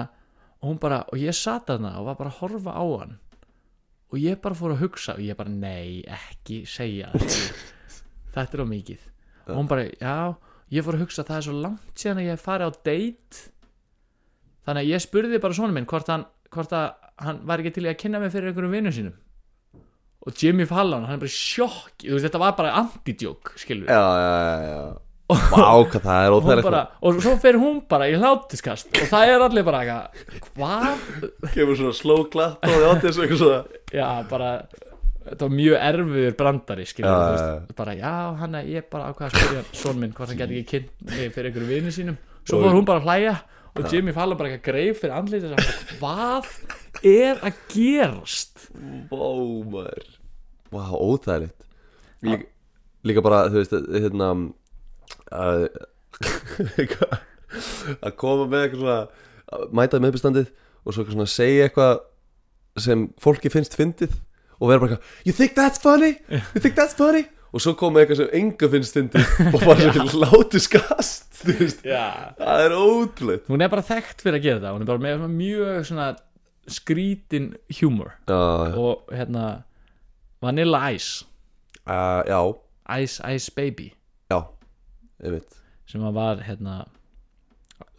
og 0.61 0.71
hún 0.71 0.81
bara 0.83 1.05
og 1.13 1.19
ég 1.21 1.35
satt 1.37 1.69
þarna 1.71 1.97
og 2.01 2.09
var 2.11 2.19
bara 2.19 2.33
að 2.33 2.41
horfa 2.41 2.75
á 2.75 2.85
hann. 3.01 3.19
Og 4.13 4.19
ég 4.23 4.41
bara 4.43 4.55
fór 4.55 4.75
að 4.75 4.83
hugsa 4.85 5.15
og 5.15 5.23
ég 5.23 5.37
bara 5.39 5.51
nei 5.51 6.03
ekki 6.03 6.65
segja 6.67 7.11
þetta 8.35 8.59
er 8.59 8.65
á 8.65 8.67
mikið. 8.67 9.03
Og 9.47 9.59
hún 9.61 9.71
bara 9.71 9.87
já. 9.87 10.35
Ég 10.71 10.83
fór 10.83 10.99
að 10.99 11.07
hugsa 11.07 11.27
það 11.27 11.37
er 11.37 11.47
svo 11.47 11.59
langt 11.63 12.01
síðan 12.01 12.23
að 12.23 12.27
ég 12.27 12.35
hef 12.35 12.47
farið 12.47 12.67
á 12.67 12.73
date. 12.91 13.45
Þannig 14.67 14.83
að 14.83 14.91
ég 14.91 15.05
spurði 15.05 15.43
bara 15.43 15.55
svona 15.55 15.77
minn 15.77 15.87
hvort 15.87 16.11
hann 16.11 16.27
hvort 16.51 16.75
að 16.75 16.89
hann 17.23 17.39
var 17.47 17.63
ekki 17.63 17.77
til 17.79 17.87
að 17.87 17.99
kynna 18.01 18.21
mig 18.21 18.33
fyrir 18.35 18.51
einhverjum 18.51 18.75
vinnum 18.75 18.95
sínum. 18.95 19.15
Og 20.27 20.35
Jimmy 20.35 20.67
Fallon 20.67 21.07
hann 21.07 21.21
er 21.21 21.23
bara 21.23 21.31
veist 21.31 22.27
þetta 22.27 22.43
var 22.43 22.57
bara 22.59 22.75
anti-joke 22.81 23.55
skilur 23.63 23.87
Já, 23.87 23.95
já, 23.95 24.33
já, 24.43 24.63
já 24.67 25.06
Vá, 25.27 25.83
hvað 25.91 26.03
það 26.05 26.21
er 26.23 26.31
og, 26.31 26.37
hún 26.37 26.47
óþægilegt 26.47 26.67
bara, 26.69 26.81
og 27.03 27.17
svo 27.25 27.33
fer 27.43 27.57
hún 27.59 27.79
bara 27.91 28.07
í 28.07 28.15
hlátiskast 28.15 28.93
og 28.95 29.09
það 29.11 29.31
er 29.33 29.45
allir 29.47 29.65
bara 29.67 29.81
eitthvað 29.83 30.51
hvað? 30.55 31.07
Kemur 31.55 31.79
svona 31.81 31.95
slow 31.99 32.27
clap 32.31 32.63
og 32.69 32.85
átti 32.93 33.09
þessu 33.09 33.25
eitthvað 33.25 33.41
svona. 33.41 33.81
Já, 33.91 34.07
bara 34.31 34.51
þetta 35.27 35.49
var 35.49 35.57
mjög 35.59 35.77
erfiður 35.89 36.37
brandari 36.39 36.87
skilur, 36.87 37.11
Já, 37.11 37.17
þú 37.17 37.27
já, 37.27 37.35
veist, 37.35 37.75
bara 37.81 37.97
já, 37.99 38.13
hann 38.39 38.55
er 38.61 38.69
ég 38.71 38.87
bara 38.93 39.09
ákvað 39.11 39.27
að 39.27 39.35
spyrja 39.41 39.63
son 39.83 39.99
minn 40.03 40.15
hvort 40.15 40.31
hann 40.31 40.39
geti 40.39 40.61
ekki 40.61 40.71
kynnt 40.77 41.11
mig 41.11 41.33
fyrir 41.35 41.51
einhverju 41.51 41.71
vini 41.73 41.95
sínum. 41.95 42.19
Svo 42.47 42.61
fór 42.63 42.77
hún 42.77 42.87
bara 42.87 43.03
að 43.03 43.09
hlæja 43.11 43.33
og 43.77 43.89
Jimmy 43.93 44.15
Fallon 44.17 44.39
bara 44.39 44.53
eitthvað 44.53 44.69
greif 44.71 45.01
fyrir 45.03 45.17
andlítið 45.17 45.57
og 45.57 45.65
sagði, 45.67 45.97
hvað 45.99 47.11
er 47.11 47.43
að 47.51 47.59
gerast? 47.75 48.69
Vá, 49.11 49.27
maður. 49.75 50.07
Vá, 50.71 50.85
óþægilegt. 50.95 51.67
Líka, 52.27 52.49
líka 53.11 53.27
bara, 53.27 53.43
þú 53.51 53.59
veist, 53.61 53.75
hérna 53.97 54.31
að 55.33 55.69
að 58.07 58.17
koma 58.19 58.47
með 58.51 58.67
eitthvað 58.67 58.83
svona 58.83 58.99
að 59.57 59.65
mæta 59.79 60.01
með 60.03 60.13
uppistandið 60.15 60.51
og 60.51 60.93
svo 60.93 61.03
eitthvað 61.03 61.17
svona 61.17 61.31
segja 61.31 61.69
eitthvað 61.69 61.95
sem 62.87 63.07
fólki 63.23 63.53
finnst 63.53 63.79
fyndið 63.79 64.19
og 64.59 64.71
vera 64.71 64.83
bara 64.83 64.97
eitthvað 64.97 65.27
You 65.29 65.37
think 65.37 65.57
that's 65.59 65.83
funny? 65.83 66.17
You 66.29 66.61
think 66.61 66.77
that's 66.79 66.97
funny? 66.99 67.27
og 67.55 67.63
svo 67.63 67.73
koma 67.79 68.03
eitthvað 68.03 68.25
sem 68.25 68.33
enga 68.37 68.69
finnst 68.73 68.97
fyndið 68.99 69.35
og 69.55 69.61
bara 69.63 69.91
svona 69.95 70.27
láti 70.27 70.61
skast 70.61 71.41
það 71.47 72.63
er 72.67 72.75
ótrúleitt 72.77 73.49
hún 73.49 73.65
er 73.65 73.73
bara 73.73 73.87
þekkt 73.87 74.25
fyrir 74.25 74.41
að 74.41 74.47
gera 74.49 74.61
þetta 74.61 74.75
hún 74.75 74.85
er 74.85 74.91
bara 74.91 75.05
með 75.07 75.19
svona 75.21 75.33
mjög 75.37 75.85
svona 75.89 76.09
skrítin 76.67 77.55
humor. 77.81 78.13
Já, 78.29 78.77
og 78.77 79.09
hérna 79.13 79.63
Vanilla 80.43 80.91
Ice. 80.91 81.25
Uh, 81.87 82.23
já, 82.27 82.55
Ice 83.03 83.35
Ice 83.35 83.53
Baby 83.57 83.93
veit 85.37 85.57
sem 85.87 86.03
að 86.03 86.19
var 86.19 86.43
hérna 86.47 86.75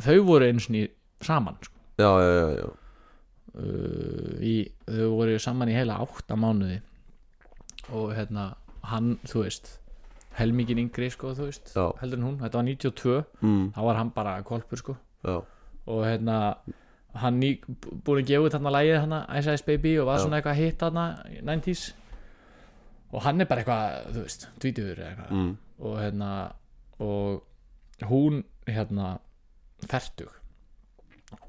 þau 0.03 0.19
voru 0.27 0.49
eins 0.49 0.67
og 0.69 1.25
saman 1.25 1.57
sko. 1.63 1.73
Já, 1.97 2.09
já, 2.21 2.33
já, 2.37 2.47
já. 2.59 2.67
Uh, 3.57 4.33
í, 4.43 4.55
þau 4.85 5.09
voru 5.15 5.39
saman 5.41 5.71
í 5.71 5.77
heila 5.77 5.97
átta 6.03 6.37
mánuði 6.37 6.81
og 7.95 8.11
hérna 8.13 8.51
hann, 8.85 9.15
þú 9.25 9.45
veist 9.45 9.77
helmingin 10.37 10.81
yngri 10.83 11.09
sko, 11.09 11.31
þú 11.33 11.47
veist 11.49 11.71
Já. 11.73 11.87
heldur 12.01 12.19
en 12.19 12.25
hún, 12.27 12.35
þetta 12.41 12.59
var 12.59 12.67
92 12.67 13.15
mm, 13.41 13.63
þá 13.73 13.79
var 13.87 13.99
hann 14.01 14.11
bara 14.13 14.35
kolpur 14.45 14.81
sko. 14.81 14.97
Já, 15.25 15.39
og 15.87 16.03
hérna 16.05 16.35
hann 17.17 17.39
ný, 17.41 17.55
búin 18.05 18.21
að 18.21 18.29
gefa 18.29 18.45
út 18.45 18.53
þarna 18.57 18.73
lægið 18.75 18.99
þarna 18.99 19.21
Ice 19.39 19.55
Ice 19.57 19.65
Baby 19.65 19.95
og 19.97 20.09
var 20.11 20.21
svona 20.21 20.37
eitthvað 20.37 20.59
hitt 20.61 20.85
í 20.85 21.41
90s 21.47 21.87
og 23.15 23.23
hann 23.25 23.41
er 23.41 23.49
bara 23.49 23.63
eitthvað, 23.63 24.13
þú 24.13 24.25
veist, 24.27 24.47
tvítuður 24.61 25.01
eða 25.01 25.09
eitthvað. 25.13 25.33
Mm, 25.33 25.51
og 25.87 25.99
hérna 26.03 26.31
og 26.99 27.43
hún 28.09 28.43
hérna 28.67 29.17
fertug. 29.87 30.31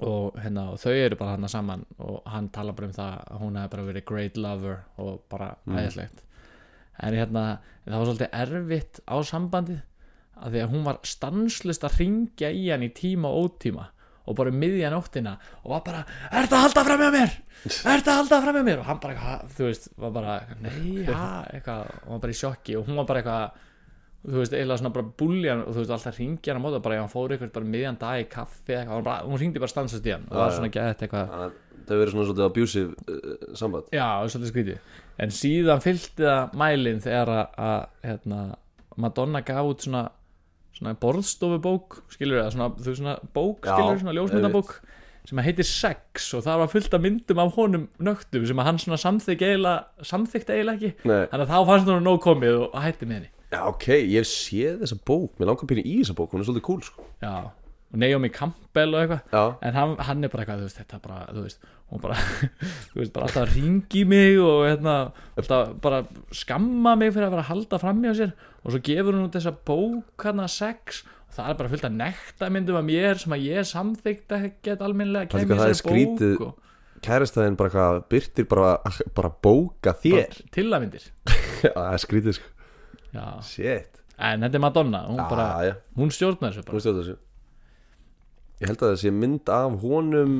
Og 0.03 0.35
hérna 0.43 0.65
og 0.73 0.79
þau 0.81 0.91
eru 0.91 1.15
bara 1.19 1.37
hann 1.37 1.47
saman 1.51 1.85
og 2.03 2.21
hann 2.27 2.49
tala 2.51 2.73
bara 2.75 2.89
um 2.89 2.95
það 2.95 3.13
að 3.31 3.43
hún 3.43 3.59
hefði 3.59 3.71
bara 3.75 3.85
verið 3.89 4.05
great 4.09 4.37
lover 4.37 4.81
og 4.99 5.21
bara 5.31 5.53
Mm. 5.65 5.77
æðislegt. 5.79 6.23
En 7.01 7.13
hérna 7.15 7.59
það 7.87 7.95
var 7.99 8.05
svolítið 8.09 8.33
erfitt 8.43 8.99
á 9.07 9.15
sambandið 9.23 9.79
að 10.39 10.51
því 10.51 10.59
að 10.65 10.73
hún 10.73 10.83
var 10.83 10.99
stanslust 11.03 11.83
að 11.87 11.97
ringja 11.99 12.49
í 12.51 12.69
hann 12.71 12.83
í 12.83 12.89
tíma 12.95 13.27
og 13.31 13.49
ótíma 13.59 13.87
og 14.29 14.35
bara 14.35 14.51
um 14.51 14.59
miðja 14.59 14.91
nóttina 14.91 15.37
og 15.63 15.71
var 15.71 15.81
bara, 15.85 16.03
ertu 16.31 16.53
að 16.55 16.61
halda 16.67 16.83
fram 16.85 16.99
með 17.01 17.15
mér? 17.15 17.31
Ertu 17.65 18.11
að 18.11 18.19
halda 18.19 18.41
fram 18.43 18.55
með 18.59 18.65
mér? 18.67 18.79
Og 18.83 18.85
hann 18.85 18.99
bara, 18.99 19.39
þú 19.55 19.63
veist, 19.65 19.87
var 19.97 20.11
bara 20.11 20.35
nei, 20.61 21.05
ha, 21.07 21.45
eitthvað, 21.53 21.89
og 22.03 22.11
hann 22.13 22.21
bara 22.21 22.35
í 22.35 22.39
sjokki 22.39 22.75
og 22.77 22.85
hún 22.87 22.99
var 22.99 23.07
bara 23.09 23.23
eitthvað 23.23 23.65
þú 24.25 24.41
veist, 24.41 24.53
eiginlega 24.53 24.81
svona 24.81 24.93
bara 24.95 25.11
búljan 25.21 25.63
og 25.63 25.71
þú 25.73 25.79
veist, 25.81 25.93
alltaf 25.95 26.19
ringja 26.19 26.51
hann 26.53 26.59
á 26.59 26.65
móta 26.65 26.81
bara 26.83 26.97
ef 26.97 27.01
hann 27.05 27.13
fór 27.13 27.33
eitthvað 27.33 27.53
bara 27.55 27.71
miðjan 27.73 27.99
dag 28.01 28.19
í 28.19 28.27
kaffi 28.29 28.75
eitthvað, 28.75 29.03
bara, 29.07 29.23
hún 29.25 29.39
ringdi 29.39 29.63
bara 29.63 29.71
stansast 29.71 30.05
í 30.05 30.13
hann 30.15 30.27
og 30.27 30.35
Já, 30.35 30.39
var 30.41 30.49
já. 30.51 30.55
svona 30.57 30.71
gett 30.75 31.03
eitthvað. 31.05 31.25
Það 31.89 32.01
verið 32.03 32.13
svona 32.13 32.25
svolítið 32.27 32.45
abusive 32.45 32.91
uh, 33.09 33.55
samband. 33.57 33.87
Já, 33.95 34.05
það 34.05 34.31
svolítið 34.33 34.51
skrítið. 34.51 34.77
En 35.19 35.29
síðan 35.33 35.81
fylgdi 35.81 36.27
það 36.27 36.55
mælin 36.61 36.99
þegar 37.01 37.31
að, 37.33 37.81
hérna, 38.03 38.39
Madonna 38.99 39.41
gaf 39.47 39.71
út 39.71 39.87
svona 39.87 40.03
svona 40.79 40.93
borðstofubók, 40.99 42.03
skilur 42.13 42.43
það? 42.43 42.51
Svona, 42.55 42.69
þú 42.77 42.87
veist, 42.91 43.01
svona 43.01 43.15
bók, 43.35 43.65
Já, 43.65 43.73
skilur 43.73 43.99
svona 44.03 44.15
ljósmyndabók 44.15 44.71
sem 45.29 45.41
heitir 45.43 45.67
Sex 45.67 46.29
og 46.37 46.45
það 46.45 46.61
var 46.61 46.69
fullt 46.71 46.93
af 46.95 47.01
myndum 47.03 47.41
af 47.43 47.51
honum 47.57 47.83
nögtum 48.01 48.45
sem 48.47 48.61
hann 48.65 48.79
svona 48.81 48.97
samþykkt 49.01 49.43
eiginlega 49.45 50.05
samþykkt 50.09 50.49
eiginlega 50.55 50.93
að 53.49 53.55
Já, 53.57 53.61
ok, 53.71 53.87
ég 54.13 54.27
séð 54.29 54.83
þessa 54.83 54.99
bók 55.09 55.39
Mér 55.39 55.49
langar 55.49 55.65
pínu 55.69 55.81
í 55.85 55.95
þessa 56.03 56.15
bók, 56.19 56.31
hún 56.35 56.43
er 56.43 56.49
svolítið 56.49 56.65
cool 56.67 56.81
sko. 56.85 57.05
já, 57.23 57.31
og 57.89 57.97
Naomi 57.97 58.29
Campbell 58.29 58.93
og 58.93 59.01
eitthvað 59.01 59.55
en 59.65 59.73
hann, 59.73 59.93
hann 60.05 60.23
er 60.23 60.29
bara 60.29 60.43
eitthvað, 60.43 60.59
þú 60.61 60.67
veist, 60.67 60.77
þetta 60.83 60.97
er 60.99 61.01
bara 61.07 61.21
þú 61.33 61.43
veist, 61.47 61.63
hún 61.89 62.01
bara, 62.03 62.17
þú 62.91 62.99
veist, 63.01 63.13
bara 63.15 63.25
alltaf 63.25 63.41
að 63.47 63.55
ringi 63.55 64.03
mig 64.05 64.37
og 64.45 64.59
hérna 64.67 64.93
alltaf 65.41 65.71
bara 65.81 66.03
skamma 66.37 66.93
mig 67.01 67.15
fyrir 67.15 67.25
að 67.25 67.33
vera 67.33 67.45
að 67.47 67.49
halda 67.49 67.79
fram 67.81 68.03
hjá 68.05 68.13
sér 68.19 68.35
og 68.61 68.75
svo 68.75 68.81
gefur 68.85 69.17
hún 69.17 69.25
út 69.25 69.39
þessa 69.39 69.55
bók 69.71 70.27
hann 70.27 70.43
að 70.45 70.51
sex 70.53 71.01
og 71.07 71.33
það 71.39 71.49
er 71.49 71.57
bara 71.63 71.71
fullt 71.73 71.87
af 71.89 71.97
nektarmyndum 71.97 72.77
af 72.77 72.85
mér 72.91 73.23
sem 73.23 73.33
að 73.39 73.47
ég 73.49 73.69
samþykkt 73.73 74.37
ekkert 74.37 74.85
almennilega 74.85 75.33
Pældu 75.33 75.47
kem 75.47 75.49
hvað 75.55 75.63
það 75.63 75.65
í 75.65 75.73
er 75.73 75.79
þessari 75.79 76.05
skrítið. 76.05 76.37
bók 76.37 76.45
og 76.45 77.01
kærastæðin 77.09 77.57
bara 77.63 77.87
Byrtir 78.13 78.47
bara, 78.53 78.71
bara 79.17 79.33
bóka 79.49 79.97
þér 80.05 80.29
bara 80.29 80.53
til 80.59 80.67
að 80.69 80.85
myndir 80.85 81.09
það 81.73 81.89
er 81.89 82.01
skrítið 82.05 82.37
sko. 82.37 82.53
Shit. 83.45 83.99
En 84.19 84.43
þetta 84.43 84.59
er 84.59 84.63
Madonna, 84.63 85.01
hún 85.07 85.19
bara 85.31 85.47
já, 85.63 85.73
hún 85.97 86.11
stjórnar 86.11 86.51
þessu 86.53 86.63
hún 86.65 86.71
bara 86.73 86.83
stjórnar 86.83 87.03
þessu. 87.07 87.17
Ég 88.59 88.67
held 88.67 88.81
að 88.83 88.89
það 88.91 89.01
sé 89.03 89.11
mynd 89.15 89.49
af 89.55 89.77
honum 89.83 90.33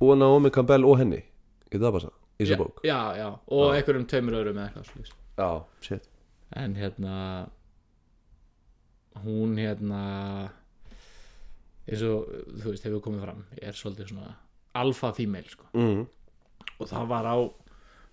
og 0.00 0.18
Naomi 0.20 0.50
Campbell 0.52 0.84
og 0.84 0.98
henni. 1.00 1.22
Getur 1.70 1.86
það 1.86 1.96
bara 1.96 2.10
í 2.10 2.44
já, 2.44 2.50
þessa 2.50 2.58
bók? 2.60 2.82
já, 2.84 2.98
já, 3.20 3.28
og 3.56 3.74
einhverjum 3.76 4.06
tveimur 4.10 4.36
öðrum 4.40 4.60
eða 4.60 4.68
eitthvað 4.70 4.90
slús 4.92 5.10
Já, 5.40 5.48
shit. 5.84 6.08
En 6.56 6.74
hérna 6.76 7.16
hún 9.24 9.56
hérna 9.60 10.00
eins 11.90 12.02
og 12.06 12.28
þú 12.60 12.72
veist 12.72 12.86
hefur 12.86 13.02
komið 13.04 13.24
fram 13.26 13.40
er 13.60 13.76
svolítið 13.76 14.12
svona 14.12 14.34
alfa 14.80 15.12
female 15.16 15.48
sko. 15.50 15.66
mm. 15.74 16.04
og 16.78 16.90
það 16.90 17.08
var 17.10 17.26
á 17.26 17.36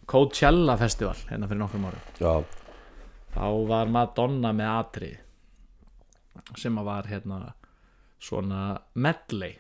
Coachella 0.08 0.78
festival 0.80 1.18
hérna 1.28 1.50
fyrir 1.50 1.60
nokkrum 1.60 1.86
árum. 1.90 2.04
Já, 2.24 2.44
þá 3.38 3.70
var 3.70 3.94
Madonna 3.94 4.54
með 4.56 4.74
atrið 4.74 6.54
sem 6.58 6.78
að 6.80 6.88
var 6.88 7.10
hérna 7.10 7.40
svona 8.24 8.62
medley 8.98 9.58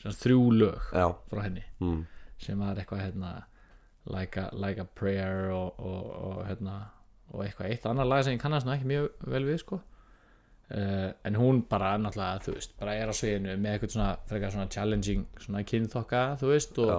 sem 0.00 0.14
þrjú 0.16 0.46
lög 0.56 0.88
já. 0.96 1.06
frá 1.30 1.42
henni 1.44 1.62
mm. 1.78 2.00
sem 2.42 2.58
var 2.58 2.78
eitthvað 2.80 3.04
hérna 3.04 3.34
like 4.10 4.40
a, 4.40 4.48
like 4.56 4.82
a 4.82 4.88
prayer 4.98 5.52
og, 5.54 5.78
og, 5.78 6.10
og 6.24 6.40
hérna 6.48 6.80
og 7.30 7.44
eitthvað 7.44 7.70
eitt 7.70 7.86
annar 7.86 8.08
lag 8.08 8.24
sem 8.26 8.34
ég 8.34 8.42
kannast 8.42 8.66
ekki 8.66 8.88
mjög 8.90 9.28
vel 9.30 9.44
við 9.46 9.60
sko. 9.62 9.78
Uh, 10.70 11.10
en 11.26 11.34
hún 11.38 11.64
bara 11.70 11.96
náttúrulega 11.98 12.42
þú 12.44 12.52
veist 12.56 12.76
bara 12.78 12.94
er 12.98 13.10
á 13.10 13.14
sviðinu 13.14 13.56
með 13.58 13.72
eitthvað 13.74 13.94
svona 13.94 14.10
frekar 14.30 14.52
svona 14.54 14.70
challenging 14.70 15.24
svona 15.42 15.62
kynþokka 15.66 16.20
þú 16.38 16.50
veist 16.52 16.78
og 16.78 16.90
Já, 16.90 16.98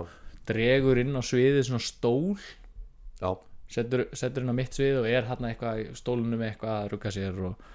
dregur 0.51 0.99
inn 0.99 1.15
á 1.15 1.21
sviðið 1.23 1.63
svona 1.69 1.85
stól. 1.85 2.35
Já, 3.21 3.31
setur, 3.71 4.05
setur 4.17 4.43
inn 4.43 4.51
á 4.51 4.55
mitt 4.57 4.75
svið 4.75 5.01
og 5.01 5.07
er 5.09 5.27
hann 5.29 5.47
eitthvað 5.47 5.81
í 5.81 5.85
stólunum 5.97 6.43
eitthvað 6.47 6.75
að 6.77 6.89
rugga 6.93 7.11
sér 7.15 7.39
og, 7.47 7.69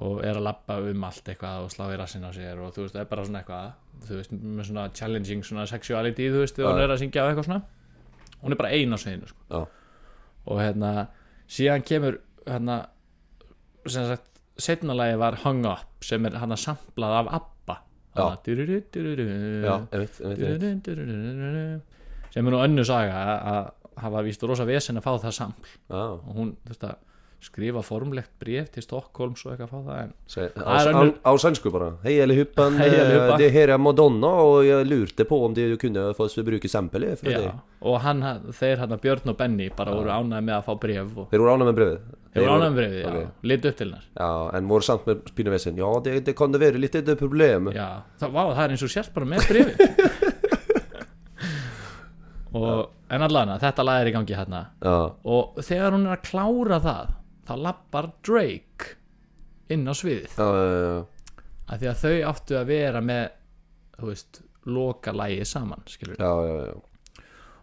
og 0.00 0.20
er 0.22 0.38
að 0.38 0.46
labba 0.46 0.76
um 0.92 1.04
allt 1.08 1.28
eitthvað 1.32 1.66
og 1.66 1.72
slá 1.74 1.84
í 1.90 1.98
rassin 1.98 2.26
á 2.26 2.30
sér 2.36 2.60
og 2.62 2.72
þú 2.76 2.84
veist, 2.86 2.96
er 3.00 3.08
bara 3.10 3.26
svona 3.26 3.42
eitthvað 3.42 3.72
þú 4.06 4.18
veist, 4.20 4.32
með 4.38 4.68
svona 4.70 4.86
challenging 4.94 5.44
svona 5.46 5.66
sexuality, 5.70 6.30
þú 6.30 6.44
veist, 6.44 6.56
þegar 6.56 6.70
hún 6.76 6.84
er 6.86 6.94
að 6.94 7.02
syngja 7.02 7.26
á 7.26 7.28
eitthvað 7.32 7.48
svona. 7.50 7.62
Hún 8.40 8.54
er 8.54 8.60
bara 8.62 8.70
ein 8.72 8.94
á 8.94 8.98
sviðinu 9.02 9.28
sko. 9.28 9.42
Og 10.48 10.60
hérna 10.62 10.92
síðan 11.50 11.82
kemur 11.84 12.20
hérna 12.46 12.78
sem 13.90 14.06
sagt, 14.08 14.26
setna 14.60 14.94
lagi 14.96 15.18
var 15.20 15.36
Hung 15.44 15.66
Up 15.68 16.04
sem 16.04 16.24
er 16.28 16.38
hann 16.40 16.52
að 16.54 16.62
samplað 16.62 17.16
af 17.18 17.30
ABBA. 17.40 17.76
Sem 22.30 22.46
er 22.46 22.54
nú 22.54 22.60
önnu 22.62 22.84
saga 22.86 23.20
að 23.50 23.70
hafa 24.02 24.22
víst 24.26 24.42
rosa 24.48 24.64
vesen 24.68 24.98
að 25.00 25.06
fá 25.06 25.12
það 25.22 25.32
sampl 25.38 25.70
Já, 25.90 26.02
og 26.18 26.34
hún 26.36 26.52
að 26.70 26.98
skrifa 27.40 27.80
formlegt 27.80 28.34
bréf 28.38 28.66
til 28.68 28.82
Stockholms 28.84 29.46
og 29.46 29.54
eitthvað 29.54 29.64
að 29.64 29.70
fá 29.72 29.78
það 29.86 30.00
en 30.02 30.10
Det 30.28 30.48
á, 30.60 30.76
är 30.76 30.88
á, 30.88 30.92
önnur- 30.92 31.14
á 31.24 31.32
svenska 31.40 31.70
bara. 31.72 31.86
Hej 32.04 32.22
allihopa. 32.22 32.66
eh, 32.66 33.36
det 33.38 33.48
här 33.48 33.68
är 33.68 33.78
Madonna 33.78 34.26
och 34.28 34.64
jag 34.64 34.86
lurte 34.86 35.24
på 35.24 35.44
om 35.46 35.54
du 35.54 35.76
kunde 35.76 36.14
få 36.14 36.28
bruka 36.44 36.68
sample 36.68 37.16
för 37.16 37.26
já, 37.30 37.38
det 37.38 37.52
og 37.80 38.00
hann, 38.00 38.20
þeir 38.52 38.76
hann 38.76 38.98
Björn 38.98 39.28
og 39.28 39.36
Benny 39.38 39.70
bara 39.76 39.90
voru 39.94 40.10
ánæði 40.12 40.44
með 40.44 40.54
að 40.58 40.64
fá 40.64 40.74
bréf 40.80 41.16
og 41.16 41.30
Þeir 41.30 41.38
voru 41.40 41.50
ánægð 41.56 41.68
með 41.70 41.76
brefið 41.80 41.98
þeir 42.34 42.44
voru 42.44 42.52
ánæði 42.60 42.70
með 42.70 42.76
brefið, 42.76 43.00
já, 43.00 43.08
ok. 43.08 43.30
lit 43.42 43.64
upp 43.64 43.76
til 43.76 43.86
hennar. 43.86 44.04
Já, 44.20 44.50
en 44.58 44.68
voru 44.68 44.82
samt 44.82 45.06
með 45.06 45.16
spínuvesen 45.32 45.76
Já, 45.80 45.88
det, 46.04 46.24
det 46.26 46.36
kan 46.36 46.52
det 46.52 46.60
vera 46.60 46.76
lite 46.78 47.16
problem. 47.16 47.72
Já, 47.72 47.88
það, 48.20 48.30
vá, 48.36 48.42
það 48.54 48.64
er 48.64 48.70
eins 48.76 48.82
og 48.84 48.92
sérst 48.92 49.14
bara 49.14 49.26
með 49.26 49.48
brefið 49.48 50.36
og 52.58 53.12
en 53.12 53.22
allan 53.26 53.54
þetta 53.62 53.86
lag 53.86 54.02
er 54.02 54.10
í 54.10 54.14
gangi 54.14 54.36
hérna. 54.38 54.64
Og 55.24 55.58
þegar 55.62 55.96
hún 55.96 56.06
er 56.08 56.16
að 56.16 56.26
klára 56.28 56.80
það 56.84 57.16
þá 57.50 57.54
lappar 57.66 58.10
Drake 58.26 58.94
inn 59.70 59.86
á 59.86 59.94
sviðið. 59.94 60.38
Af 61.70 61.78
því 61.78 61.90
að 61.90 62.00
þau 62.04 62.14
áttu 62.32 62.58
að 62.58 62.70
vera 62.72 63.02
með 63.04 63.26
þú 64.00 64.08
veist, 64.10 64.40
loka 64.70 65.12
lægi 65.14 65.44
saman 65.48 65.82
skilur 65.88 66.20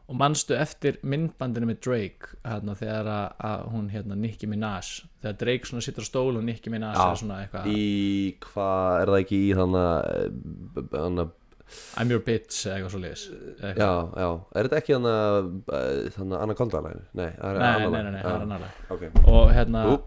og 0.08 0.16
manstu 0.16 0.56
eftir 0.56 1.02
myndbandinu 1.04 1.68
með 1.68 1.82
Drake 1.84 2.38
hérna, 2.48 2.76
þegar 2.80 3.10
að, 3.12 3.26
að 3.50 3.64
hún 3.74 3.90
hérna 3.92 4.16
Nicki 4.16 4.48
Minaj 4.48 5.02
þegar 5.20 5.36
Drake 5.42 5.68
svona 5.68 5.84
situr 5.84 6.08
á 6.08 6.10
stól 6.10 6.40
og 6.40 6.46
Nicki 6.48 6.72
Minaj 6.72 6.96
er 6.96 7.20
svona 7.20 7.42
eitthvað 7.44 7.68
Í 7.74 8.38
hvað 8.46 9.02
er 9.02 9.12
það 9.12 9.20
ekki 9.26 9.42
í 9.42 9.50
þannig 9.58 10.88
Þannig 10.94 11.36
I'm 11.98 12.14
your 12.14 12.24
bitch 12.24 12.62
eða 12.66 12.78
eitthvað 12.78 12.94
svo 12.94 13.02
liðis 13.04 13.26
Já, 13.78 13.92
já, 14.18 14.30
er 14.56 14.70
þetta 14.70 14.80
ekki 14.82 14.96
þannig 14.98 16.14
Þannig 16.18 16.38
Anaconda 16.46 16.84
lægin? 16.86 17.04
Nei, 17.18 17.28
það 17.40 17.50
er 17.50 17.60
nei, 17.64 17.90
nei, 17.98 18.12
nei, 18.12 18.22
það 18.22 18.32
er 18.36 18.46
annarlega 18.46 18.96
Ok, 18.96 19.10
og 19.26 19.52
hérna 19.56 19.84
Ú, 19.92 19.98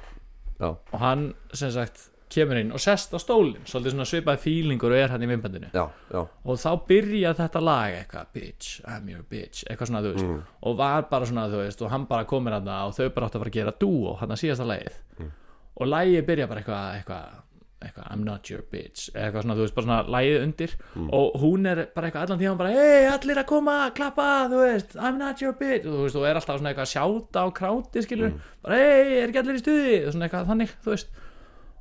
já, 0.60 0.70
og 0.70 0.96
hann 1.04 1.28
sem 1.52 1.74
sagt 1.74 2.08
kemur 2.30 2.60
inn 2.60 2.70
og 2.74 2.80
sest 2.82 3.14
á 3.14 3.18
stólinn 3.20 3.66
svolítið 3.66 3.94
svona 3.94 4.06
svipaði 4.08 4.42
fílingur 4.44 4.94
og 4.94 5.00
er 5.00 5.12
hann 5.12 5.24
í 5.24 5.28
myndbandinu. 5.30 5.70
Já, 5.74 5.82
já. 6.12 6.20
Og 6.22 6.60
þá 6.62 6.70
byrja 6.86 7.32
þetta 7.38 7.62
lag 7.64 7.96
eitthvað 7.98 8.32
bitch, 8.36 8.80
I'm 8.86 9.10
your 9.10 9.24
bitch, 9.26 9.64
eitthvað 9.66 9.90
svona 9.90 10.02
þú 10.04 10.12
veist. 10.14 10.28
Mm. 10.28 10.42
og 10.68 10.76
var 10.78 11.08
bara 11.10 11.28
svona 11.28 11.48
þú 11.50 11.62
veist 11.64 11.82
og 11.82 11.92
hann 11.92 12.06
bara 12.10 12.28
komir 12.30 12.56
hann 12.56 12.70
og 12.76 12.94
þau 12.94 13.08
bara 13.16 13.30
áttu 13.30 13.40
að 13.40 13.44
fara 13.44 13.52
að 13.52 13.58
gera 13.58 13.76
dúo 13.82 14.16
hann 14.20 14.34
að 14.34 14.42
síðasta 14.44 14.68
lagið. 14.70 15.00
Mm. 15.18 15.32
og 15.80 15.90
lagið 15.90 16.26
byrja 16.30 16.50
bara 16.50 16.62
eitthvað 16.62 17.00
eitthvað, 17.00 17.40
eitthvað 17.80 18.10
I'm 18.12 18.24
not 18.26 18.50
your 18.50 18.62
bitch 18.70 19.08
eitthvað 19.14 19.42
svona 19.46 19.56
þú 19.58 19.64
veist 19.64 19.74
bara 19.78 19.86
svona 19.86 19.98
lagið 20.14 20.42
undir. 20.44 20.74
Mm. 20.94 21.08
og 21.16 21.38
hún 21.40 21.66
er 21.70 21.82
bara 21.94 22.10
eitthvað 22.10 22.26
allan 22.28 22.40
tíma 22.42 22.56
bara 22.60 22.74
hei 22.76 23.06
allir 23.10 23.40
að 23.42 23.46
koma, 23.50 23.76
klappa, 23.96 24.28
þú 24.52 24.62
veist 24.66 24.96
I'm 25.00 25.18
not 25.18 25.40
your 25.42 25.52
bitch. 25.56 25.86
Og 25.88 25.94
þú 25.96 26.04
veist 26.06 26.16
og 26.20 26.26
er 26.28 26.40
alltaf 26.40 26.60
svona 26.60 26.72
eitthvað 26.74 26.88
að 26.88 26.94
sjáta 26.94 27.44
á 27.44 27.46
kráti 27.60 28.02
skilur 28.06 28.30
Mm. 28.34 28.40
bara 28.62 28.80
hei 28.80 29.20
er 29.22 29.28
ekki 29.32 29.42
allir 29.42 29.60
í 29.60 29.62
stuði? 29.64 29.94
Og 30.06 30.12
svona 30.14 30.28
eitthvað 30.28 30.50
þannig 30.52 30.74
þú 30.84 30.94
veist. 30.94 31.14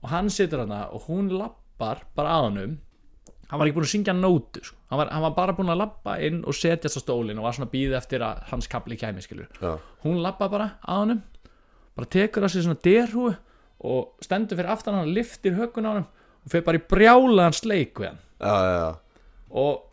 Og 0.03 0.09
hann 0.09 0.29
situr 0.29 0.59
hann 0.63 0.71
og 0.71 1.01
hún 1.09 1.27
lappar 1.35 2.05
bara 2.15 2.29
að 2.39 2.45
honum. 2.49 2.77
Hann 3.49 3.57
var 3.59 3.65
ekki 3.67 3.75
búin 3.79 3.87
að 3.87 3.93
syngja 3.95 4.13
nótu 4.13 4.61
sko. 4.63 4.75
hann, 4.91 4.97
var, 4.99 5.07
hann 5.09 5.21
var 5.25 5.31
bara 5.33 5.53
búin 5.57 5.71
að 5.73 5.79
lappa 5.81 6.19
inn 6.21 6.43
og 6.45 6.53
setjast 6.53 6.97
á 6.97 7.01
stólinn 7.01 7.39
og 7.41 7.43
var 7.47 7.53
svona 7.57 7.65
að 7.65 7.73
býða 7.73 7.97
eftir 7.97 8.21
að 8.21 8.43
hans 8.51 8.67
kapli 8.69 8.95
kæmi 8.95 9.23
skilur 9.25 9.47
Já, 9.59 9.71
hún 10.05 10.21
lappa 10.21 10.47
bara 10.49 10.67
að 10.85 10.99
honum 11.01 11.21
bara 11.97 12.05
tekur 12.13 12.45
að 12.45 12.53
sér 12.53 12.65
svona 12.67 12.77
derhúi 12.85 13.31
og 13.79 14.23
stendur 14.23 14.59
fyrir 14.59 14.73
aftan 14.73 14.99
hann 14.99 15.13
liftir 15.15 15.55
hökun 15.57 15.87
á 15.87 15.91
honum 15.93 16.07
og 16.09 16.51
fyrir 16.51 16.65
bara 16.67 16.79
í 16.79 16.85
brjálaðan 16.91 17.55
sleik 17.55 17.99
við 18.01 18.11
hann. 18.11 18.21
Já, 18.39 18.55
já, 18.55 18.75
já. 18.79 18.91
og 19.49 19.83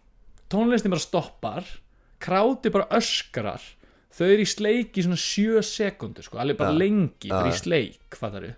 tónlistin 0.53 0.95
bara 0.95 1.03
stoppar 1.03 1.72
kráti 2.22 2.72
bara 2.74 2.89
öskrar 2.97 3.62
þau 4.16 4.28
eru 4.28 4.45
í 4.45 4.49
sleik 4.49 4.97
í 4.97 5.05
svona 5.05 5.18
sjö 5.20 5.62
sekundur 5.66 6.24
sko, 6.24 6.39
alveg 6.41 6.59
bara 6.61 6.76
lengi, 6.76 7.30
bara 7.30 7.51
í 7.51 7.57
sleik 7.57 8.16
fattaru 8.16 8.55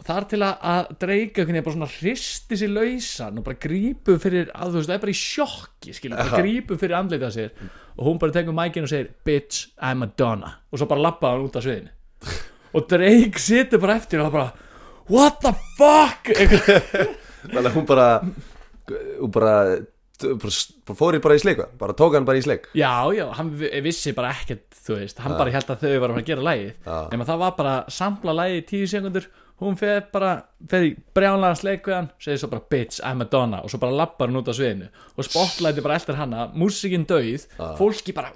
og 0.00 0.06
þar 0.06 0.26
til 0.30 0.40
að, 0.40 0.54
að 0.72 0.90
dreika 1.02 1.44
veginn 1.44 1.64
bara 1.66 1.76
svona 1.76 1.90
hristi 1.92 2.56
sér 2.56 2.72
lausan 2.72 3.40
og 3.40 3.44
bara 3.46 3.60
grípu 3.60 4.16
fyrir 4.22 4.48
að 4.54 4.72
þú 4.72 4.80
veist, 4.80 4.88
það 4.88 4.96
er 4.96 5.02
bara 5.04 5.12
í 5.12 5.20
sjokki 5.20 5.96
skilur, 5.96 6.20
bara 6.22 6.40
grípu 6.40 6.78
fyrir 6.80 6.96
andleita 6.96 7.28
sér. 7.34 7.52
Og 7.98 8.06
hún 8.06 8.20
bara 8.22 8.32
tekur 8.32 8.56
mækinn 8.56 8.86
og 8.86 8.92
segir 8.92 9.10
bitch, 9.28 9.74
I'm 9.76 10.00
Madonna 10.00 10.54
og 10.70 10.80
svo 10.80 10.88
bara 10.88 11.04
lappaði 11.04 11.36
hann 11.36 11.50
út 11.50 11.58
af 11.60 11.66
sviðinu 11.66 11.92
og 12.74 12.86
Drake 12.90 13.40
situr 13.42 13.80
bara 13.82 13.96
eftir 14.00 14.20
og 14.22 14.28
það 14.28 14.36
bara 14.38 14.50
what 15.10 15.40
the 15.42 15.52
fuck? 15.78 16.30
Þannig 17.50 17.70
að 17.70 17.74
hún 17.78 17.86
bara 17.88 18.08
Hún 19.20 19.30
bara, 19.32 19.54
bara 20.20 20.94
Fór 20.98 21.16
í 21.16 21.20
bara 21.24 21.36
í 21.38 21.40
sleik 21.42 21.60
Bara 21.80 21.94
tók 21.96 22.16
hann 22.18 22.26
bara 22.28 22.40
í 22.40 22.42
sleik 22.44 22.66
já, 22.76 22.90
já, 23.16 23.24
hann 23.38 23.52
vi- 23.56 23.70
vissi 23.84 24.12
bara 24.16 24.32
ekkert 24.34 24.66
þú 24.80 24.98
veist, 24.98 25.20
hann 25.22 25.36
bara 25.38 25.52
held 25.54 25.70
að 25.70 25.84
þau 25.86 25.94
var 26.02 26.10
að 26.14 26.18
að 26.20 26.26
gera 26.30 26.44
lægið 26.48 26.72
Já. 26.88 26.96
nema 27.12 27.26
það 27.28 27.38
var 27.44 27.54
bara 27.58 27.74
sampla 27.92 28.34
lægið 28.36 28.58
í 28.58 28.66
tíu 28.70 28.90
sekundur 28.90 29.26
hún 29.60 29.76
fer 29.76 30.06
bara, 30.12 30.30
fer 30.72 30.86
í 30.88 30.90
brjánlega 31.14 31.58
sleik 31.60 31.84
við 31.88 31.96
hann, 31.98 32.10
segir 32.18 32.40
svo 32.40 32.48
bara 32.52 32.64
bitch, 32.72 33.00
I'm 33.04 33.20
Madonna 33.20 33.60
og 33.60 33.68
svo 33.72 33.80
bara 33.82 33.92
lappar 33.92 34.30
hann 34.30 34.40
út 34.40 34.48
af 34.48 34.56
sviðinu. 34.56 34.88
Og 35.20 35.26
spotlighti 35.28 35.84
bara 35.84 35.98
eftir 36.00 36.16
hana, 36.16 36.46
músikinn 36.56 37.04
döið 37.08 37.44
fólki 37.78 38.14
bara 38.16 38.32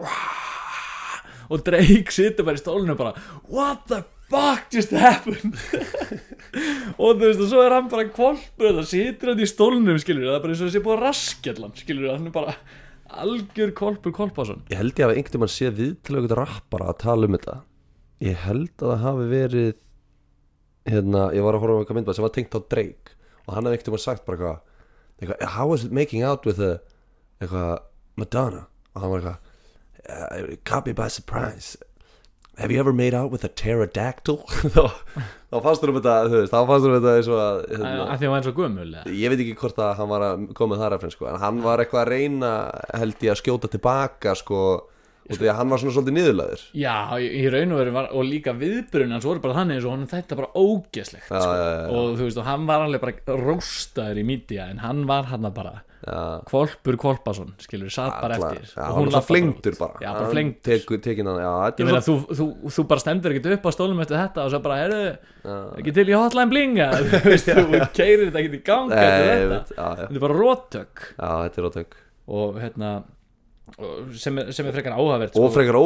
og 1.51 1.61
Drake 1.64 2.12
situr 2.12 2.45
bara 2.47 2.57
í 2.57 2.62
stólinu 2.62 2.95
bara 2.97 3.12
what 3.53 3.85
the 3.89 4.03
fuck 4.03 4.13
just 4.70 4.91
happened? 4.91 5.55
Og 7.03 7.18
þú 7.18 7.27
veist 7.27 7.43
og 7.43 7.51
svo 7.51 7.62
er 7.64 7.75
hann 7.75 7.91
bara 7.91 8.07
kvolpur 8.09 8.79
það 8.79 8.89
situr 8.89 9.33
hann 9.33 9.43
í 9.43 9.49
stólnum 9.51 9.99
skilur 9.99 10.29
það 10.29 10.37
er 10.37 10.43
bara 10.45 10.55
eins 10.55 10.62
og 10.62 10.68
þessi 10.70 10.83
búið 10.85 10.97
að 10.97 11.05
raskjallan 11.05 11.77
skilur 11.79 12.12
hann 12.12 12.29
er 12.29 12.35
bara 12.35 12.55
algjör 13.25 13.72
kvolpur 13.77 14.14
kvolpásson 14.14 14.62
Ég 14.70 14.79
held 14.81 14.99
ég 14.99 15.09
að 15.09 15.16
einhvern 15.18 15.45
veginn 15.45 15.55
séð 15.55 15.81
við 15.81 15.95
til 16.07 16.18
eitthvað 16.18 16.39
rappara 16.41 16.91
að 16.93 17.01
tala 17.03 17.29
um 17.29 17.37
þetta. 17.37 17.57
Ég 18.25 18.45
held 18.47 18.72
að 18.79 18.93
það 18.93 19.03
hafi 19.09 19.27
verið 19.33 19.72
Hérna, 20.85 21.31
ég 21.33 21.41
var 21.41 21.57
að 21.57 21.62
horfa 21.64 21.75
á 21.75 21.81
eitthvað 21.81 21.97
myndbæð 21.99 22.16
sem 22.18 22.27
var 22.27 22.35
tengt 22.35 22.55
á 22.55 22.61
Drake 22.61 23.14
Og 23.47 23.55
hann 23.57 23.64
hafði 23.64 23.79
einhvern 23.79 23.95
veginn 23.95 24.05
sagt 24.05 24.27
bara 24.27 24.37
eitthvað 24.37 24.59
eitthvað, 25.25 25.49
How 25.57 25.66
was 25.70 25.85
it 25.87 25.97
making 25.97 26.22
out 26.22 26.45
with 26.45 26.61
a 26.61 26.75
eitthvað, 27.41 27.83
Madonna? 28.20 28.66
Og 28.93 29.03
hann 29.03 29.14
var 29.14 29.25
eitthvað 29.25 29.39
uh, 30.05 30.57
Caught 30.68 30.91
me 30.91 30.97
by 30.97 31.09
surprise 31.09 31.81
Have 32.57 32.70
you 32.70 32.78
ever 32.78 32.92
made 32.92 33.14
out 33.14 33.32
with 33.32 33.44
a 33.44 33.48
pterodactyl? 33.48 34.38
þá, 34.74 35.57
fannst 35.62 35.82
þú 35.82 35.90
um 35.90 35.98
þetta, 35.98 36.14
þú 36.30 36.38
veist, 36.38 36.52
þá 36.52 36.61
fannst 36.68 36.84
þú 36.84 36.90
um 36.90 36.96
þetta 36.96 37.14
eins 37.18 37.30
og 37.30 37.40
að 37.42 37.61
hérna, 37.70 37.92
að 38.05 38.20
því 38.20 38.28
hann 38.28 38.34
var 38.34 38.57
gömul 38.59 38.86
eða? 38.86 39.14
ég 39.22 39.32
veit 39.32 39.42
ekki 39.44 39.57
hvort 39.62 39.80
að 39.82 39.92
hann 40.00 40.11
var 40.12 40.26
að 40.28 40.44
koma 40.59 40.74
með 40.74 40.82
það 40.84 40.92
referens 40.94 41.16
sko, 41.18 41.28
en 41.30 41.40
hann 41.42 41.62
var 41.64 41.82
eitthvað 41.82 42.02
að 42.05 42.12
reyna 42.14 42.52
held 43.02 43.26
ég 43.26 43.34
að 43.34 43.40
skjóta 43.42 43.70
tilbaka 43.74 44.36
sko, 44.38 44.61
af 45.25 45.39
því 45.41 45.49
að 45.49 45.57
hann 45.59 45.72
var 45.72 45.81
svona 45.81 45.95
svolítið 45.97 46.16
niðurlæður 46.18 46.64
Já, 46.77 46.97
í, 47.16 47.45
raun 47.53 47.72
og 47.72 47.81
veru 47.81 47.95
var, 47.97 48.11
og 48.12 48.27
líka 48.29 48.53
viðbrun 48.61 49.14
hans 49.16 49.25
voru 49.25 49.41
bara 49.45 49.57
þannig 49.61 49.79
eins 49.79 49.87
og 49.89 49.95
honum 49.95 50.11
þetta 50.11 50.39
bara 50.41 50.51
ógeslegt 50.61 51.31
sko. 51.31 51.41
og 51.97 52.18
þú 52.18 52.29
veist, 52.29 52.41
og 52.43 52.49
hann 52.51 52.68
var 52.68 52.85
alveg 52.85 53.05
bara 53.07 53.39
róstaður 53.41 54.20
í 54.20 54.27
mídía 54.29 54.68
en 54.68 54.83
hann 54.85 55.05
var 55.09 55.31
hann 55.33 55.49
bara 55.55 55.79
já, 56.05 56.18
Kvolpur 56.49 56.99
Kvolpason, 57.01 57.55
skilur, 57.64 57.89
satt 57.93 58.18
bara 58.20 58.37
eftir. 58.37 58.68
Já, 58.68 58.83
og 58.83 58.85
hann 58.85 58.99
hún 58.99 59.14
var 59.14 59.25
út. 59.25 59.79
bara. 59.79 59.97
Já, 60.03 60.11
bara 60.11 60.18
Hann 60.18 60.31
flengdur 60.35 60.61
tekur, 60.68 61.01
tekin 61.01 61.31
hann, 61.31 61.41
já, 61.41 61.55
Ég 61.81 61.89
meina, 61.89 62.03
svo 62.05 62.18
þú, 62.29 62.37
þú, 62.37 62.75
þú 62.77 62.87
bara 62.93 63.05
stendur 63.05 63.35
ekkert 63.35 63.57
upp 63.57 63.64
á 63.64 63.70
stólum 63.72 64.05
eftir 64.05 64.20
þetta 64.20 64.45
og 64.45 64.53
svo 64.53 64.61
bara, 64.64 64.79
heyrðu, 64.83 65.09
ekki 65.81 65.97
til 65.97 66.07
í 66.12 66.16
hotline 66.18 66.53
blinga? 66.53 66.91
Þú 67.14 67.25
veist, 67.33 67.49
þú 67.49 67.83
keirir 67.99 68.27
þetta 68.29 68.43
ekkert 68.43 68.59
í 68.61 68.62
ganga 68.68 69.01
þetta, 69.01 69.99
er 70.11 70.25
bara 70.27 70.41
róttök. 70.41 71.07
Já, 71.16 71.31
þetta 71.49 71.62
er 71.62 71.70
ótök 71.72 72.01
og 72.25 72.57
hérna 72.57 72.93
og 72.99 73.13
sem 74.20 74.38
er, 74.38 74.50
sem 74.54 74.66
er 74.68 74.76
frekar 74.76 74.96
áhugavert 74.96 75.34
sko. 75.34 75.44
og 75.46 75.54
frekar 75.54 75.78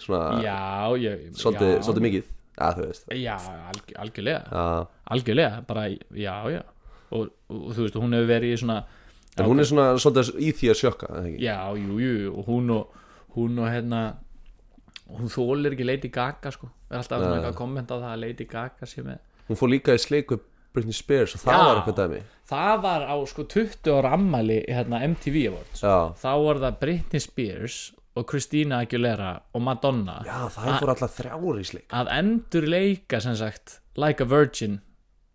svona 0.00 0.42
Já, 0.44 0.58
ég 1.02 1.24
svolítið, 1.36 2.02
mikið. 2.06 2.32
Veist. 2.54 3.08
Já, 3.10 3.34
alg, 3.34 3.94
algjörlega. 3.98 4.42
Já. 4.50 4.86
algjörlega, 5.10 5.64
bara 5.66 5.88
já, 6.14 6.36
já. 6.54 6.62
Og, 7.10 7.28
og, 7.48 7.72
þú 7.74 7.80
veist, 7.82 7.96
hún 7.98 8.14
hefur 8.14 8.30
verið 8.30 8.54
í 8.54 8.60
svona 8.62 8.84
en 9.34 9.48
hún 9.50 9.58
er 9.58 9.66
svona 9.66 9.86
svolítið 9.98 10.38
í 10.38 10.52
því 10.54 10.70
að 10.70 10.78
sjökka 10.78 11.08
já, 11.42 11.58
jú, 11.74 11.98
jú, 11.98 12.32
og 12.38 12.46
hún 12.46 12.70
og 12.70 12.94
hún 13.34 13.58
og 13.58 13.66
hérna 13.66 14.02
hún 15.10 15.30
þólir 15.30 15.74
ekki 15.74 15.86
Lady 15.86 16.08
Gaga 16.14 16.52
sko. 16.54 16.70
Er 16.90 17.00
alltaf 17.00 17.18
svona 17.18 17.32
Nei. 17.32 17.38
eitthvað 17.40 17.52
að 17.52 17.58
kommenta 17.58 17.98
það 17.98 18.12
að 18.12 18.22
Lady 18.22 18.46
Gaga 18.48 18.86
sé 18.86 19.02
með 19.02 19.18
hún 19.48 19.58
fór 19.60 19.72
líka 19.74 19.94
í 19.96 20.00
sleik 20.00 20.30
við 20.32 20.44
Britney 20.74 20.96
Spears 20.96 21.34
og 21.36 21.42
það 21.44 21.54
Já. 21.54 21.64
var 21.64 21.80
eitthvað 21.80 21.98
dæmi. 22.02 22.22
Það 22.50 22.80
var 22.84 23.04
á 23.08 23.16
sko 23.30 23.44
20 23.54 23.92
ára 23.94 24.14
ammæli 24.18 24.56
hérna 24.68 25.00
MTV 25.08 25.36
Awards. 25.50 25.82
Já, 25.84 25.96
þá 26.20 26.32
var 26.44 26.62
það 26.64 26.80
Britney 26.80 27.22
Spears 27.24 27.78
og 28.14 28.26
Christina 28.30 28.82
Aguilera 28.84 29.30
og 29.54 29.62
Madonna. 29.64 30.20
Já, 30.26 30.40
það 30.54 30.76
fór 30.82 30.92
alltaf 30.94 31.16
þrjár 31.18 31.60
í 31.62 31.68
sleik 31.70 31.94
að 31.94 32.10
endur 32.18 32.68
leika 32.68 33.20
sem 33.22 33.38
sagt 33.38 33.78
Like 33.96 34.26
a 34.26 34.28
Virgin 34.28 34.80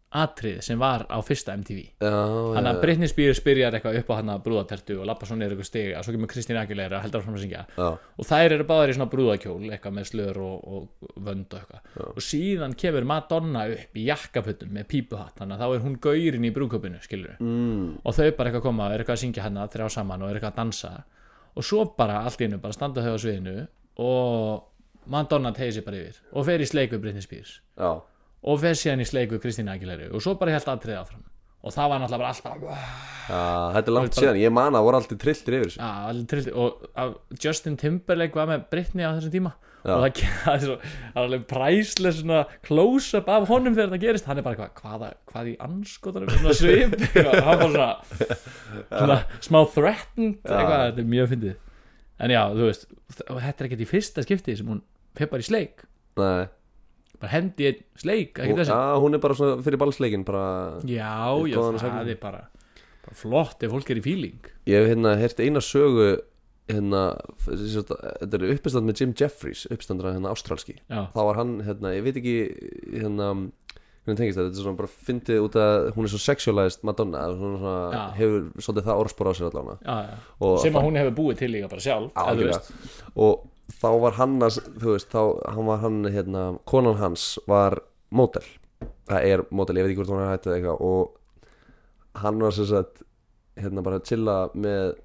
atrið 0.10 0.64
sem 0.66 0.80
var 0.82 1.04
á 1.06 1.22
fyrsta 1.22 1.54
MTV 1.54 1.84
Þannig 2.02 2.70
að 2.72 2.80
Britney 2.82 3.10
Spears 3.12 3.42
byrjar 3.46 3.76
eitthvað 3.78 4.00
upp 4.00 4.08
á 4.10 4.14
hann 4.18 4.32
að 4.34 4.40
brúðatertu 4.48 4.96
og 4.98 5.06
lappa 5.06 5.28
svo 5.30 5.36
niður 5.38 5.54
eitthvað 5.54 5.68
stig 5.70 5.92
og 5.94 6.06
svo 6.08 6.14
kemur 6.16 6.32
Kristín 6.32 6.58
Aguilera 6.58 7.02
heldur 7.04 7.22
áfram 7.22 7.38
að 7.38 7.44
syngja. 7.44 7.62
Já, 7.78 7.90
og 7.94 8.30
þær 8.30 8.56
eru 8.56 8.66
báðar 8.72 8.90
í 8.90 8.96
svona 8.98 9.10
brúðakjól 9.14 9.70
eitthvað 9.70 9.96
með 10.00 10.10
slör 10.10 10.42
og, 10.42 10.66
og 10.74 11.14
vönd 11.28 11.54
og 11.54 11.62
eitthvað. 11.62 11.86
Já. 11.94 12.06
og 12.10 12.26
síðan 12.26 12.76
kemur 12.82 13.10
Madonna 13.14 13.66
upp 13.76 14.02
í 14.02 14.08
jakkaputum 14.08 14.74
með 14.80 14.90
pípuhatt 14.96 15.38
þannig 15.38 15.60
að 15.60 15.62
þá 15.62 15.78
er 15.78 15.86
hún 15.86 16.02
gaurin 16.10 16.50
í 16.50 16.54
brúðköpunu 16.58 17.06
skilur 17.06 17.38
mm, 17.38 17.88
og 18.02 18.18
þau 18.18 18.26
bara 18.34 18.50
eitthvað 18.50 18.66
koma 18.66 18.90
og 18.90 18.96
er 18.96 19.04
eitthvað 19.04 19.20
að 19.20 19.24
syngja 19.28 19.46
hana 19.46 19.70
þrjá 19.70 19.90
saman 20.00 20.26
og 20.26 20.32
er 20.32 20.40
eitthvað 20.40 20.56
að 20.56 20.62
dansa. 20.64 20.94
Og 21.54 21.66
svo 21.66 21.86
bara 21.98 22.24
allt 22.26 22.42
í 22.42 22.50
einu 22.50 22.62
bara 22.64 22.74
standa 22.74 23.06
þau 23.06 23.14
á 23.14 23.22
sviðinu 23.22 23.58
og 24.02 25.10
Madonna 25.10 25.54
tegir 25.54 25.78
sig 25.78 25.86
bara 25.86 26.02
yfir 26.02 26.24
og 26.34 26.46
fer 26.50 26.62
í 26.62 26.70
sleik 26.70 26.96
við 26.96 27.06
Britney 27.06 27.26
Spears. 27.26 27.60
Já 27.78 28.02
og 28.44 28.60
fer 28.62 28.78
síðan 28.80 29.04
í 29.04 29.08
sleik 29.10 29.34
við 29.34 29.44
Kristín 29.44 29.72
Aguilera. 29.72 30.10
Og 30.16 30.24
svo 30.24 30.36
bara 30.40 30.56
helt 30.56 30.70
aðtriða 30.72 31.04
áfram. 31.04 31.26
Og 31.60 31.74
það 31.76 31.90
var 31.92 32.00
náttúrulega 32.00 32.20
bara 32.24 32.30
alltaf 32.32 33.00
Já, 33.30 33.40
þetta 33.76 33.90
er 33.92 33.96
langt 33.98 34.14
bara- 34.14 34.22
síðan, 34.24 34.38
ég 34.40 34.54
man 34.56 34.78
að 34.80 34.86
voru 34.88 35.00
alltaf 35.02 35.18
trilltir 35.20 35.58
yfir 35.58 35.68
þessu. 35.68 35.80
Já, 35.82 35.90
alveg 36.10 36.28
trillti 36.32 36.54
og 36.56 37.42
Justin 37.44 37.76
Timberlake 37.78 38.40
var 38.40 38.48
með 38.48 38.64
Britney 38.72 39.04
á 39.04 39.12
þessum 39.18 39.34
tíma. 39.34 39.52
Já. 39.80 39.94
og 39.96 40.02
það, 40.04 40.22
það 40.44 40.54
er 40.54 40.64
svo 40.64 40.74
það 40.80 41.20
er 41.20 41.22
alveg 41.24 41.44
præslega 41.48 42.16
svona 42.18 42.40
close-up 42.68 43.30
af 43.32 43.46
honum 43.48 43.76
þegar 43.78 43.92
það 43.94 44.02
gerist. 44.06 44.26
Hann 44.28 44.38
er 44.42 44.46
bara 44.48 44.56
eitthvað, 44.56 44.82
hvaða, 44.84 45.12
hvað 45.32 45.52
í 45.52 45.56
anskotanum 45.68 46.32
svona 46.34 46.56
svip, 46.60 46.96
hann 47.48 47.62
var 47.64 47.66
svona 47.76 47.90
svona 48.90 49.20
smá 49.46 49.60
threatened 49.76 50.40
eitthvað, 50.44 50.86
þetta 50.90 51.04
er 51.04 51.12
mjög 51.16 51.30
fyndið. 51.34 51.58
En 52.20 52.34
já, 52.36 52.42
þú 52.56 52.66
veist, 52.68 52.88
þetta 53.20 53.52
er 53.52 53.68
ekkert 53.70 53.84
í 53.86 53.88
fyrsta 53.88 54.24
skipti 54.26 54.56
sem 54.60 54.68
hún 54.74 54.82
peppar 55.16 55.40
í 55.44 55.48
sleik. 55.48 55.86
Nei, 56.20 56.48
bara 57.20 57.34
hendi 57.36 57.68
einn 57.70 57.84
sleik, 58.00 58.38
hún, 58.40 58.46
ekki 58.46 58.60
þessi 58.62 58.74
já, 58.76 58.96
hún 59.04 59.18
er 59.18 59.24
bara 59.24 59.36
svona 59.40 59.60
fyrir 59.66 59.82
ballsleikin 59.82 60.26
bara 60.28 60.46
já, 60.88 61.12
já, 61.50 61.56
góðan 61.58 61.80
það 61.82 61.86
segli. 61.86 62.16
er 62.16 62.22
bara, 62.24 62.42
bara 63.06 63.20
flott 63.24 63.64
ef 63.68 63.74
fólk 63.76 63.94
er 63.94 64.02
í 64.02 64.06
feeling 64.06 64.52
Ég 64.70 64.80
hef 64.84 64.92
hérna 64.94 65.16
heyrt 65.20 65.42
eina 65.44 65.64
sögu 65.64 66.10
hérna, 66.70 67.04
þessi 67.48 67.82
þetta 67.88 68.38
er 68.38 68.48
uppistand 68.54 68.86
með 68.86 69.00
Jim 69.02 69.14
Jeffries 69.18 69.66
uppstandra 69.74 70.14
hérna 70.16 70.32
ástralski 70.36 70.76
já, 70.86 71.08
þá 71.16 71.20
var 71.32 71.40
hann, 71.42 71.56
hérna, 71.66 71.96
ég 71.98 72.06
veit 72.06 72.20
ekki 72.22 72.36
hérna, 72.94 73.32
hvernig 74.06 74.20
tengist 74.22 74.38
það 74.40 74.50
þetta 74.52 74.62
er 74.62 74.66
svona 74.68 74.80
bara 74.80 74.92
fyndið 75.10 75.44
út 75.48 75.58
að 75.60 75.90
hún 75.98 76.06
er 76.08 76.14
svo 76.14 76.22
sexualized 76.24 76.86
Madonna, 76.88 77.24
svona, 77.36 77.58
svona, 77.60 77.78
Já. 77.96 78.04
hefur 78.20 78.46
svolítið 78.62 78.88
það 78.92 79.02
orðspor 79.04 79.30
á 79.30 79.34
sér 79.40 79.48
allavega 79.50 79.78
já, 79.82 79.98
já. 80.08 80.20
og, 80.46 80.54
sem 80.64 80.78
að 80.80 80.86
hún 80.88 81.00
hefur 81.02 81.16
búið 81.20 81.42
til 81.42 81.50
líka 81.56 81.72
bara 81.74 81.86
sjálf 81.90 82.12
eða 82.14 82.24
þú 82.30 82.36
algjörlega. 82.36 82.62
veist. 82.62 83.02
og 83.26 83.48
þá 83.70 83.90
var 84.04 84.18
hann 84.18 84.40
að, 84.46 84.62
þú 84.82 84.96
veist, 84.96 85.12
þá 85.14 85.54
hann 85.56 85.70
var 85.70 85.84
hann, 85.84 86.00
hérna, 86.10 86.46
konan 86.70 86.98
hans 87.00 87.28
var 87.50 87.80
mótel, 88.16 88.46
það 89.10 89.30
er 89.30 89.46
mótel 89.54 89.78
ég 89.78 89.86
veit 89.86 89.94
ekki 89.94 90.02
hvort 90.02 90.14
hún 90.16 90.24
er 90.24 90.34
hættið 90.34 90.56
eitthvað 90.58 90.84
og 90.90 92.24
hann 92.24 92.42
var 92.42 92.56
sem 92.56 92.68
sagt 92.70 93.04
hérna 93.60 93.84
bara 93.86 94.00
að 94.00 94.10
chilla 94.10 94.40
með 94.56 94.96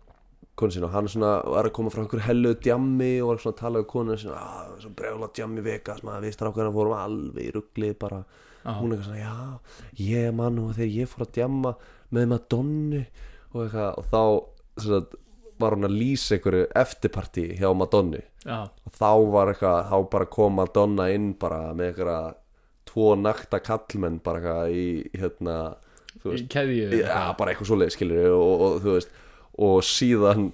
konu 0.55 0.75
sín 0.75 0.87
og 0.87 0.93
hann 0.95 1.09
svona 1.11 1.35
var 1.51 1.67
að 1.67 1.75
koma 1.75 1.91
frá 1.91 2.05
einhver 2.05 2.23
hellu 2.29 2.55
djammi 2.63 3.11
og 3.21 3.33
var 3.33 3.41
svona 3.43 3.57
að 3.57 3.61
tala 3.61 3.83
um 3.83 3.89
konu 3.91 4.17
sín 4.21 4.35
að 4.39 4.75
svo 4.85 4.93
brjála 4.95 5.29
djammi 5.35 5.65
vegas 5.67 6.05
maður 6.07 6.29
við 6.29 6.37
strákarna 6.37 6.75
fórum 6.75 6.95
alveg 6.99 7.49
í 7.49 7.55
ruggli 7.57 7.91
bara 7.99 8.21
Já. 8.65 8.71
hún 8.79 8.95
eitthvað 8.95 9.09
svona 9.09 9.25
já 9.25 10.05
ég 10.07 10.37
man 10.39 10.55
nú 10.57 10.69
þegar 10.77 10.95
ég 11.01 11.11
fór 11.11 11.27
að 11.27 11.35
djamma 11.41 11.75
með 12.15 12.29
Madonnu 12.31 13.03
og 13.51 13.59
eitthvað 13.65 13.99
og 13.99 14.09
þá 14.13 14.23
sem 14.85 14.95
sagt, 14.95 15.19
var 15.63 15.77
hún 15.77 15.87
að 15.87 15.97
lýsa 15.99 16.37
einhverju 16.37 16.67
eftirparti 16.81 17.45
hjá 17.59 17.69
Madonnu 17.77 18.21
já, 18.21 18.59
og 18.67 18.97
þá 18.99 19.11
var 19.35 19.53
eitthvað, 19.53 19.79
þá 19.91 19.99
bara 20.15 20.31
kom 20.33 20.59
Madonna 20.59 21.09
inn 21.15 21.31
bara 21.41 21.61
með 21.77 21.93
eitthvað 21.93 22.35
tvo 22.91 23.15
nakta 23.19 23.61
kallmenn 23.65 24.21
bara 24.25 24.41
eitthvað 24.41 24.75
í 24.75 24.87
hérna 25.21 25.59
þú 26.23 26.33
veist, 26.33 26.51
keðju 26.53 27.01
já, 27.01 27.23
bara 27.39 27.53
eitthvað 27.55 27.71
svoleið 27.71 27.95
skilur 27.95 28.35
og, 28.35 28.67
og, 28.67 28.77
þú 28.85 28.97
veist, 28.99 29.17
og 29.69 29.79
síðan 29.87 30.51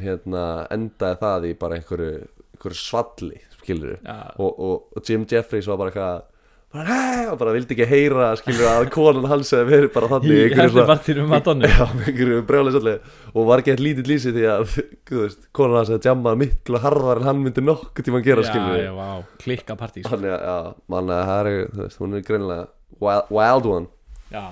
hérna 0.00 0.44
endaði 0.72 1.20
það 1.22 1.48
í 1.48 1.54
bara 1.60 1.78
einhverju, 1.78 2.12
einhverju 2.56 2.82
svalli 2.82 3.40
skilur 3.60 3.96
já, 3.98 4.18
og, 4.38 4.52
og, 4.52 4.92
og 4.96 5.08
Jim 5.08 5.26
Jeffries 5.30 5.70
var 5.70 5.80
bara 5.80 5.92
eitthvað 5.94 6.28
bara, 6.72 6.86
hey, 6.88 7.24
og 7.28 7.38
bara 7.40 7.52
vildi 7.54 7.74
ekki 7.76 7.86
heyra 7.88 8.28
skilur 8.40 8.68
að 8.70 8.86
konan 8.94 9.28
hans 9.30 9.52
hefði 9.52 9.68
verið 9.70 9.90
bara 9.94 10.10
þannig 10.12 10.38
í 10.40 11.16
með 11.18 11.28
Madonna 11.30 11.70
Já, 11.70 11.84
einhverju 11.88 12.44
brjálega 12.48 12.78
svolítið 12.78 13.32
og 13.32 13.48
var 13.50 13.62
ekki 13.62 13.72
eitthvað 13.74 13.86
lítið 13.88 14.10
lýsi 14.12 14.32
því 14.36 14.46
að 14.52 14.76
veist, 15.10 15.48
konan 15.56 15.78
hans 15.80 15.92
að 15.92 16.08
jamma 16.08 16.34
miklu 16.42 16.80
harðar 16.82 17.22
en 17.22 17.28
hann 17.28 17.42
myndi 17.44 17.64
nokkuð 17.64 18.08
tíma 18.08 18.22
að 18.22 18.28
gera 18.30 18.46
já, 18.46 18.50
skilur 18.50 18.80
já, 18.80 18.92
vá, 18.96 19.10
klikka 19.42 19.76
partí 19.80 20.04
sko. 20.04 20.14
Þannig 20.14 20.36
að, 20.36 20.46
já, 20.48 20.56
manna, 20.94 21.18
það 21.28 21.50
er, 21.52 21.60
þú 21.72 21.82
veist, 21.84 22.00
hún 22.02 22.16
er 22.16 22.24
greinilega 22.30 22.64
wild, 23.02 23.34
wild 23.38 23.68
one. 23.72 23.92
Já, 24.32 24.46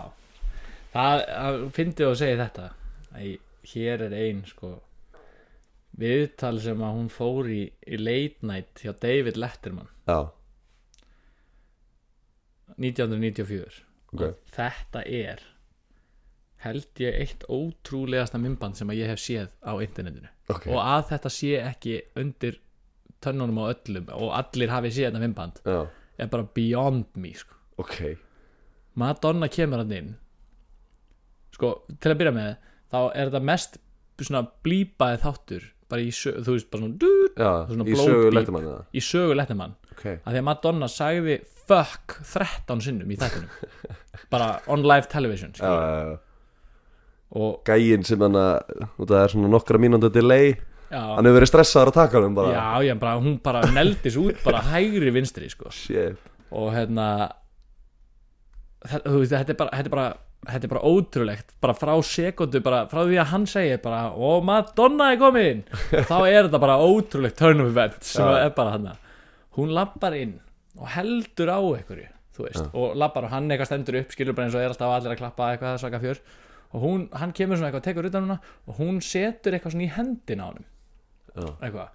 það, 0.93 1.25
það 1.31 1.65
fyndið 1.79 2.11
að 2.11 2.21
segja 2.25 2.43
þetta 2.45 2.69
Æ, 3.11 3.25
hér 3.73 4.05
er 4.07 4.13
ein 4.15 4.45
sko 4.47 4.77
viðtal 6.01 6.57
sem 6.63 6.83
að 6.85 6.99
hún 6.99 7.09
fór 7.13 7.49
í, 7.51 7.63
í 7.91 7.99
late 7.99 8.47
night 8.47 8.85
hjá 8.85 8.93
David 9.03 9.41
Letterman. 9.41 9.89
Já, 10.09 10.31
1994 12.81 13.81
ok, 14.13 14.23
og 14.27 14.55
þetta 14.57 15.03
er 15.07 15.43
held 16.65 17.01
ég 17.01 17.17
eitt 17.23 17.45
ótrúlegasta 17.49 18.41
mymband 18.41 18.77
sem 18.77 18.91
að 18.93 19.01
ég 19.01 19.11
hef 19.13 19.21
séð 19.23 19.49
á 19.65 19.73
internetinu. 19.81 20.29
Ok. 20.53 20.67
Og 20.73 20.81
að 20.83 21.07
þetta 21.15 21.33
sé 21.33 21.53
ekki 21.63 21.95
undir 22.21 22.59
tönnunum 23.25 23.63
á 23.65 23.73
öllum 23.73 24.11
og 24.17 24.35
allir 24.37 24.73
hafi 24.73 24.93
séð 24.93 25.11
þetta 25.11 25.23
mymband 25.23 25.61
Já, 25.65 25.79
er 26.21 26.33
bara 26.33 26.49
beyond 26.57 27.09
me 27.17 27.33
sko. 27.37 27.57
ok. 27.81 27.97
Madonna 29.01 29.49
kemur 29.49 29.81
hann 29.81 29.93
inn. 29.97 30.11
Sko, 31.55 31.75
til 32.01 32.13
að 32.13 32.21
byrja 32.21 32.35
með 32.37 32.51
þá 32.91 32.99
er 33.15 33.31
þetta 33.31 33.45
mest 33.47 33.79
blípaði 34.65 35.21
þáttur 35.23 35.69
bara 35.91 36.05
í 36.05 36.11
sögu, 36.15 36.43
þú 36.45 36.55
veist, 36.55 36.69
bara 36.71 36.83
svona 36.85 36.99
dút, 37.01 37.39
Já, 37.41 37.53
Svona 37.71 37.87
í 37.89 37.97
sögu 37.99 38.33
lettumann 38.35 38.67
eða 38.69 38.83
í 38.93 39.03
sögu 39.03 39.37
lettumann 39.39 39.73
Ok, 40.01 40.07
að 40.25 40.33
því 40.33 40.41
að 40.41 40.47
Madonna 40.49 40.89
sagði 40.89 41.37
fuck 41.69 42.17
13 42.33 42.81
sinnum 42.87 43.11
í 43.13 43.19
þættinum. 43.21 43.53
Bara 44.33 44.49
on 44.73 44.83
live 44.87 45.07
television 45.13 45.53
já, 45.53 45.61
skilur. 45.61 45.85
já, 45.85 46.01
já. 46.09 46.19
Og 47.41 47.61
Gæinn 47.69 48.03
sem 48.09 48.23
hann 48.25 48.39
að, 48.41 48.73
það 49.05 49.19
er 49.21 49.33
svona 49.35 49.51
nokkra 49.53 49.79
mínúnda 49.79 50.09
delay. 50.11 50.57
Já, 50.91 51.03
Hann 51.15 51.29
hefur 51.29 51.37
verið 51.39 51.51
stressaður 51.53 51.93
að 51.93 51.99
taka 52.01 52.23
hann 52.25 52.35
bara. 52.35 52.55
Já, 52.57 52.89
já 52.89 52.95
bara, 52.99 53.13
hún 53.23 53.37
bara 53.45 53.61
neldis 53.71 54.17
út 54.19 54.41
bara 54.43 54.65
hægri 54.73 55.13
vinstri 55.15 55.51
sko. 55.53 55.71
Og 56.51 56.73
hérna 56.75 57.07
þetta, 58.83 59.45
er 59.53 59.55
bara 59.61 59.71
þetta 59.77 59.87
er 59.87 59.93
bara, 59.95 60.07
þetta 60.49 60.67
er 60.67 60.73
bara 60.73 60.83
ótrúlegt 60.91 61.55
bara 61.63 61.77
frá 61.79 61.93
sekundu, 62.03 62.63
bara 62.65 62.81
frá 62.91 63.05
því 63.05 63.21
að 63.23 63.31
hann 63.35 63.47
segir 63.53 63.79
bara, 63.85 64.01
og 64.17 64.43
Madonna 64.49 65.13
er 65.15 65.21
komin. 65.21 65.63
Þá 65.93 66.17
er 66.25 66.49
þetta 66.49 66.63
bara 66.67 66.81
ótrúlegt 66.83 67.39
turn 67.39 67.63
of 67.63 67.71
event 67.71 68.03
sem 68.03 68.27
Já. 68.27 68.49
er 68.49 68.57
bara 68.57 68.75
hann 68.75 68.91
hún 69.59 69.75
lappar 69.75 70.17
inn 70.19 70.39
og 70.79 70.89
heldur 70.95 71.51
á 71.51 71.59
einhverju 71.59 72.09
veist, 72.41 72.71
og 72.73 72.97
lappar 72.99 73.27
og 73.27 73.35
hann 73.35 73.51
eitthvað 73.51 73.71
stendur 73.71 73.99
upp 74.01 74.15
skilur 74.15 74.37
bara 74.37 74.49
eins 74.49 74.57
og 74.57 74.63
er 74.63 74.73
alltaf 74.73 74.95
allir 74.95 75.15
að 75.15 75.21
klappa 75.21 75.49
eitthvað 75.53 75.81
svaka 75.83 76.01
fjör. 76.03 76.21
Og 76.71 76.85
hún, 76.85 77.07
hann 77.19 77.33
kemur 77.35 77.59
svona 77.59 77.71
eitthvað, 77.71 77.87
tekur 77.89 78.07
utan 78.07 78.29
hana 78.29 78.37
og 78.71 78.79
hún 78.79 79.01
setur 79.03 79.57
eitthvað 79.57 79.75
svona 79.75 79.87
í 79.89 79.95
hendina 79.97 80.47
á 80.47 80.49
honum. 80.51 80.69
Já, 81.35 81.49
eitthvað. 81.67 81.89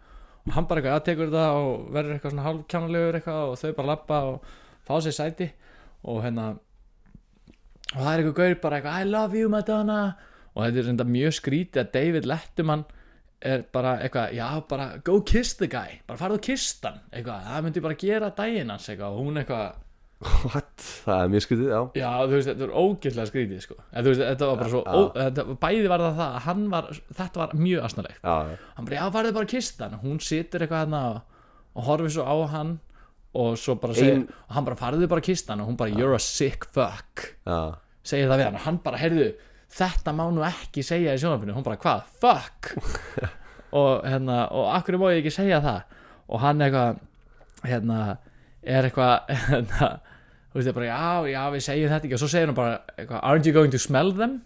Og 0.45 0.53
hann 0.57 0.67
bara 0.69 0.81
eitthvað, 0.81 0.99
að 0.99 1.05
tekur 1.07 1.31
þetta 1.31 1.45
og 1.61 1.87
verður 1.95 2.17
eitthvað 2.17 2.35
svona 2.35 2.47
hálfkjánalegur 2.49 3.19
eitthvað 3.19 3.53
og 3.53 3.59
þau 3.61 3.71
bara 3.79 3.91
lappa 3.93 4.19
og 4.29 4.53
fá 4.85 4.95
sér 5.05 5.15
sæti. 5.15 5.49
Og 6.05 6.21
hérna 6.25 6.49
og 7.93 8.01
það 8.01 8.11
er 8.11 8.23
eitthvað 8.23 8.37
gaur 8.41 8.59
bara 8.65 8.81
eitthvað 8.81 8.99
I 8.99 9.09
love 9.09 9.39
you 9.39 9.51
Madonna. 9.51 10.01
Og 10.55 10.65
þetta 10.65 10.81
er 10.81 10.89
reynda 10.89 11.07
mjög 11.07 11.39
skrítið 11.39 11.81
að 11.83 11.91
David 11.95 12.29
Letterman 12.29 12.85
er 13.45 13.63
bara 13.75 13.95
eitthvað, 14.03 14.33
já 14.37 14.47
bara 14.69 14.85
go 15.05 15.19
kiss 15.27 15.55
the 15.59 15.67
guy, 15.71 15.99
bara 16.07 16.19
farðu 16.21 16.39
og 16.39 16.45
kiss 16.47 16.67
hann 16.83 17.01
eitthvað, 17.11 17.49
það 17.49 17.65
myndi 17.67 17.83
bara 17.85 17.97
gera 18.05 18.29
daginn 18.37 18.71
hans 18.73 18.87
eitthvað 18.91 19.17
og 19.17 19.25
hún 19.25 19.41
eitthvað, 19.41 19.81
what? 20.45 20.85
Það 21.05 21.21
er 21.25 21.31
mjög 21.33 21.43
skytið, 21.45 21.67
já. 21.73 21.79
Já 21.99 22.09
þú 22.23 22.33
veist 22.37 22.49
þetta 22.51 22.65
er 22.67 22.73
ógeðslega 22.81 23.29
skrítið 23.31 23.61
sko, 23.65 23.77
en 23.91 24.05
veist 24.07 24.23
þetta 24.23 24.49
var 24.49 24.59
bara 24.61 24.71
svo 24.71 24.81
ó, 24.87 24.99
þetta, 25.19 25.45
bæði 25.65 25.91
var 25.91 26.03
það 26.05 26.15
það 26.21 26.37
að 26.39 26.45
var 26.75 26.89
þetta 27.19 27.41
var 27.43 27.55
mjög 27.65 27.85
asnalegt. 27.89 28.19
Já, 28.23 28.35
já, 28.49 28.57
hann 28.77 28.89
bara, 28.89 28.97
já, 29.01 29.05
farðu 29.17 29.33
bara 29.37 29.47
að 29.49 29.53
kista 29.55 29.89
hann. 29.89 29.99
Hún 30.05 30.21
situr 30.23 30.65
eitthvað 30.65 30.85
hérna 30.85 31.01
og 31.75 31.89
horfir 31.89 32.13
svo 32.15 32.23
á 32.25 32.35
hann 32.55 32.73
og 33.35 33.57
svo 33.59 33.75
bara 33.83 33.97
segir, 33.97 34.21
Ein- 34.21 34.29
og 34.47 34.55
hann 34.55 34.65
bara 34.69 34.79
farðu 34.79 35.09
bara 35.11 35.19
að 35.21 35.27
kista 35.27 35.51
hann. 35.53 35.61
Og 35.65 35.67
hún 35.73 35.77
bara, 35.77 35.91
you're 35.91 36.15
a 36.15 36.19
sick 36.23 36.63
fuck. 36.71 37.25
Segir 38.05 38.29
það 38.31 38.39
við 38.39 38.45
hann. 38.47 38.55
Og 38.61 38.65
hann 38.69 38.77
bara, 38.85 39.01
heyrðu 39.01 39.27
þetta 39.75 40.13
má 40.15 40.23
nú 40.31 40.43
ekki 40.47 40.83
segja 40.85 41.15
í 41.15 41.19
sjónarfinu 41.21 41.55
hún 41.55 41.65
bara, 41.65 41.79
hvað, 41.81 42.07
fuck? 42.21 42.71
Og 43.75 44.05
hérna, 44.07 44.45
og 44.55 44.69
akkur 44.71 44.95
má 45.01 45.09
ég 45.11 45.19
ekki 45.19 45.33
segja 45.35 45.59
það? 45.63 45.95
Og 46.31 46.39
hann 46.39 46.63
eitthvað 46.63 47.01
hérna, 47.67 47.97
er 48.63 48.87
eitthvað 48.87 49.33
hérna, 49.49 49.89
þú 50.53 50.61
veist, 50.61 50.71
bara, 50.77 50.87
já, 50.87 51.33
já, 51.33 51.41
við 51.51 51.65
segjum 51.65 51.91
þetta 51.91 52.07
ekki. 52.07 52.15
Og 52.15 52.21
svo 52.23 52.29
segir 52.31 52.51
hann 52.51 52.57
bara, 52.57 52.77
eitthvað, 52.95 53.19
aren't 53.19 53.49
you 53.49 53.55
going 53.57 53.73
to 53.73 53.81
smell 53.81 54.13
them? 54.15 54.37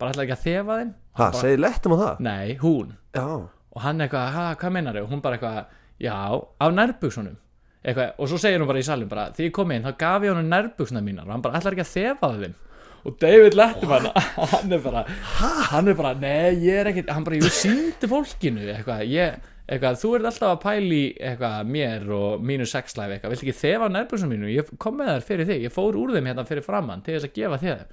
Bara 0.00 0.14
ætla 0.14 0.24
ekki 0.24 0.36
að 0.38 0.46
þefa 0.46 0.78
þeim. 0.80 0.94
Ha, 1.20 1.28
segir 1.36 1.60
lettum 1.60 1.92
á 1.92 1.98
það? 2.00 2.24
nei, 2.24 2.56
hún. 2.62 2.96
Já, 3.12 3.26
og 3.50 3.84
hann 3.84 4.00
eitthvað, 4.00 4.32
ha, 4.38 4.48
hvað 4.62 4.74
meinar 4.78 5.02
og 5.02 5.12
hún 5.12 5.20
bara 5.26 5.36
eitthvað, 5.36 5.76
já, 6.00 6.16
af 6.40 6.72
nærbuksunum 6.78 7.36
eitthvað, 7.84 8.10
og 8.16 8.28
svo 8.30 8.40
segir 8.40 8.60
hún 8.60 8.68
bara 8.68 8.80
í 8.80 8.86
salin 8.86 9.08
bara, 9.10 9.28
því 9.36 9.46
ég 9.48 9.54
kom 9.56 9.70
inn, 9.74 9.84
þá 9.84 9.96
gaf 10.00 10.24
ég 10.24 10.34
honum 10.34 10.48
nærbuksuna 10.52 11.04
mínar. 11.04 11.28
Og 11.28 11.34
hann 11.34 11.44
bara 11.44 11.60
ætlar 11.60 11.76
ekki 11.76 11.84
að 11.84 11.92
þefa 11.94 12.32
þeim 12.40 12.56
og 13.04 13.16
David 13.20 13.56
Letterman, 13.58 14.10
hann 14.52 14.74
er 14.76 14.82
bara 14.84 15.04
hann 15.70 15.88
er 15.88 15.96
bara, 15.98 16.12
nei, 16.20 16.52
ég 16.64 16.82
er 16.82 16.90
ekki 16.90 17.06
hann 17.08 17.24
bara, 17.26 17.40
ég 17.40 17.54
síndi 17.54 18.10
fólkinu 18.10 18.66
eitthvað, 18.74 19.06
ég, 19.08 19.40
eitthvað, 19.70 19.98
þú 20.02 20.12
ert 20.18 20.28
alltaf 20.30 20.52
að 20.52 20.60
pæli 20.66 21.02
eitthvað, 21.16 21.72
mér 21.76 22.06
og 22.16 22.44
mínu 22.44 22.68
sexlæfi 22.68 23.16
eitthvað, 23.16 23.34
vilt 23.34 23.46
ekki 23.46 23.58
þefa 23.62 23.90
nærbuksunum 23.94 24.36
mínu, 24.36 24.52
ég 24.52 24.70
kom 24.82 25.00
með 25.00 25.14
þær 25.14 25.26
fyrir 25.30 25.50
þig, 25.52 25.66
ég 25.68 25.74
fór 25.74 25.98
úr 26.00 26.14
þeim 26.16 26.30
hérna 26.32 26.46
fyrir 26.48 26.66
framann 26.66 27.04
til 27.06 27.16
þess 27.16 27.30
að 27.30 27.36
gefa 27.40 27.60
þér 27.64 27.84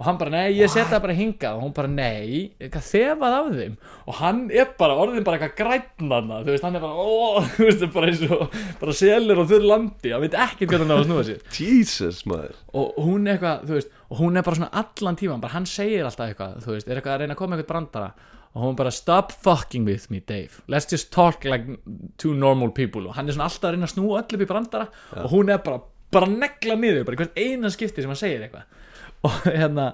og 0.00 0.06
hann 0.06 0.16
bara, 0.16 0.30
nei, 0.32 0.54
ég 0.56 0.70
setja 0.72 0.94
það 0.94 1.02
bara 1.04 1.14
hingað. 1.18 1.56
Og 1.58 1.64
hún 1.66 1.72
bara, 1.76 1.88
nei, 1.92 2.54
eitthvað 2.56 2.86
þefað 2.86 3.34
af 3.36 3.48
þeim. 3.52 3.74
Og 4.08 4.14
hann 4.16 4.38
er 4.48 4.70
bara, 4.78 4.94
orðin 4.96 5.26
bara 5.26 5.36
eitthvað 5.36 5.58
grænnana, 5.58 6.38
þú 6.46 6.54
veist, 6.54 6.64
hann 6.64 6.78
er 6.78 6.84
bara 6.86 7.04
ó, 7.04 7.44
þú 7.58 7.66
veist, 7.66 7.84
bara 7.92 8.08
eins 8.08 8.22
og, 8.24 8.56
bara 8.80 8.94
selur 8.96 9.42
og 9.42 9.50
þurr 9.50 9.66
landi, 9.68 10.14
hann 10.14 10.24
veit 10.24 10.38
ekki 10.46 10.70
hvernig 10.70 10.88
hann 10.88 10.96
á 10.96 11.00
að 11.02 11.04
snúa 11.10 11.26
sér. 11.28 11.44
Jesus 11.52 12.22
maður. 12.32 12.56
Og 12.80 12.96
hún 13.04 13.28
er 13.28 13.36
eitthvað, 13.36 13.68
þú 13.68 13.76
veist, 13.76 13.92
og 14.08 14.24
hún 14.24 14.40
er 14.40 14.48
bara 14.48 14.60
svona 14.62 14.72
allan 14.80 15.20
tíman, 15.20 15.44
bara 15.44 15.56
hann 15.58 15.68
segir 15.68 16.08
alltaf 16.08 16.32
eitthvað, 16.32 16.56
þú 16.64 16.74
veist, 16.78 16.88
er 16.88 16.96
eitthvað 16.96 17.18
að 17.18 17.24
reyna 17.26 17.36
að 17.36 17.42
koma 17.44 17.58
eitthvað 17.60 17.72
brandara. 17.74 18.10
Og 18.56 18.64
hún 18.64 18.80
bara, 18.80 18.96
stop 18.96 19.36
fucking 19.44 19.84
with 19.84 20.08
me, 20.08 20.24
Dave. 20.24 20.64
Let's 20.64 20.88
just 20.88 21.12
talk 21.12 21.44
like 21.44 21.68
two 22.16 22.32
normal 22.32 22.72
people. 22.72 23.04
Og 23.04 23.20
hann 23.20 23.28
er 23.28 23.36
svona 23.36 23.52
alltaf 23.52 23.68
að 23.68 23.76
reyna 23.76 23.86
að 23.86 23.98
snúa 23.98 24.24
öll 24.24 24.38
upp 24.40 24.48
í 24.48 24.48
brandara. 24.48 24.88
Og 25.20 25.34
hún 25.36 25.52
er 25.52 25.60
bara, 25.62 25.84
bara 26.10 26.26
negla 26.32 26.80
niður, 26.80 27.04
bara 27.06 27.18
í 27.18 27.20
hvert 27.20 27.38
eina 27.38 27.70
skipti 27.70 28.02
sem 28.02 28.10
hann 28.10 28.18
segir 28.18 28.48
eitthvað 28.48 28.79
og 29.26 29.36
hérna 29.44 29.92